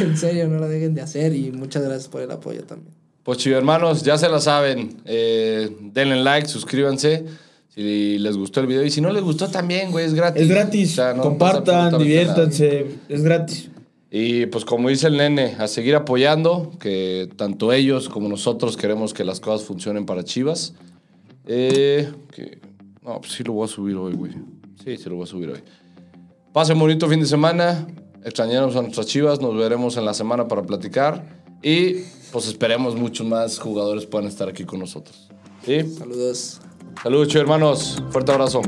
En 0.00 0.16
serio, 0.16 0.48
no 0.48 0.58
lo 0.58 0.68
dejen 0.68 0.94
de 0.94 1.02
hacer 1.02 1.34
y 1.34 1.50
muchas 1.52 1.82
gracias 1.82 2.08
por 2.08 2.22
el 2.22 2.30
apoyo 2.30 2.62
también. 2.62 2.94
pues 3.24 3.36
chido 3.38 3.58
hermanos, 3.58 4.02
ya 4.02 4.16
se 4.16 4.28
la 4.30 4.40
saben. 4.40 4.96
Eh, 5.04 5.68
denle 5.92 6.22
like, 6.22 6.48
suscríbanse. 6.48 7.24
Si 7.74 8.18
les 8.18 8.36
gustó 8.36 8.60
el 8.60 8.68
video. 8.68 8.84
Y 8.84 8.90
si 8.90 9.00
no 9.00 9.10
les 9.10 9.22
gustó 9.22 9.48
también, 9.48 9.90
güey, 9.90 10.06
es 10.06 10.14
gratis. 10.14 10.42
Es 10.42 10.48
gratis. 10.48 10.92
O 10.92 10.94
sea, 10.94 11.14
no 11.14 11.36
pasa 11.36 11.54
Compartan, 11.58 11.98
diviértanse. 11.98 12.86
Es 13.08 13.22
gratis. 13.22 13.70
Y 14.12 14.46
pues 14.46 14.64
como 14.64 14.90
dice 14.90 15.08
el 15.08 15.16
nene, 15.16 15.56
a 15.58 15.66
seguir 15.66 15.96
apoyando, 15.96 16.70
que 16.78 17.28
tanto 17.36 17.72
ellos 17.72 18.08
como 18.08 18.28
nosotros 18.28 18.76
queremos 18.76 19.12
que 19.12 19.24
las 19.24 19.40
cosas 19.40 19.66
funcionen 19.66 20.06
para 20.06 20.22
Chivas. 20.22 20.74
Eh, 21.46 22.08
que, 22.32 22.60
no, 23.02 23.20
pues 23.20 23.32
sí 23.32 23.42
lo 23.42 23.54
voy 23.54 23.64
a 23.64 23.68
subir 23.68 23.96
hoy, 23.96 24.14
güey. 24.14 24.32
Sí, 24.84 24.96
sí 24.96 25.08
lo 25.08 25.16
voy 25.16 25.24
a 25.24 25.26
subir 25.26 25.50
hoy. 25.50 25.60
Pasen 26.52 26.78
bonito 26.78 27.08
fin 27.08 27.18
de 27.18 27.26
semana. 27.26 27.88
Extrañaremos 28.22 28.76
a 28.76 28.82
nuestras 28.82 29.06
Chivas. 29.06 29.40
Nos 29.40 29.56
veremos 29.56 29.96
en 29.96 30.04
la 30.04 30.14
semana 30.14 30.46
para 30.46 30.62
platicar. 30.62 31.42
Y 31.60 32.04
pues 32.30 32.46
esperemos 32.46 32.94
muchos 32.94 33.26
más 33.26 33.58
jugadores 33.58 34.06
puedan 34.06 34.28
estar 34.28 34.48
aquí 34.48 34.62
con 34.62 34.78
nosotros. 34.78 35.28
¿Sí? 35.64 35.82
Saludos. 35.98 36.60
Saludos, 37.02 37.34
hermanos. 37.34 38.02
Fuerte 38.10 38.32
abrazo. 38.32 38.62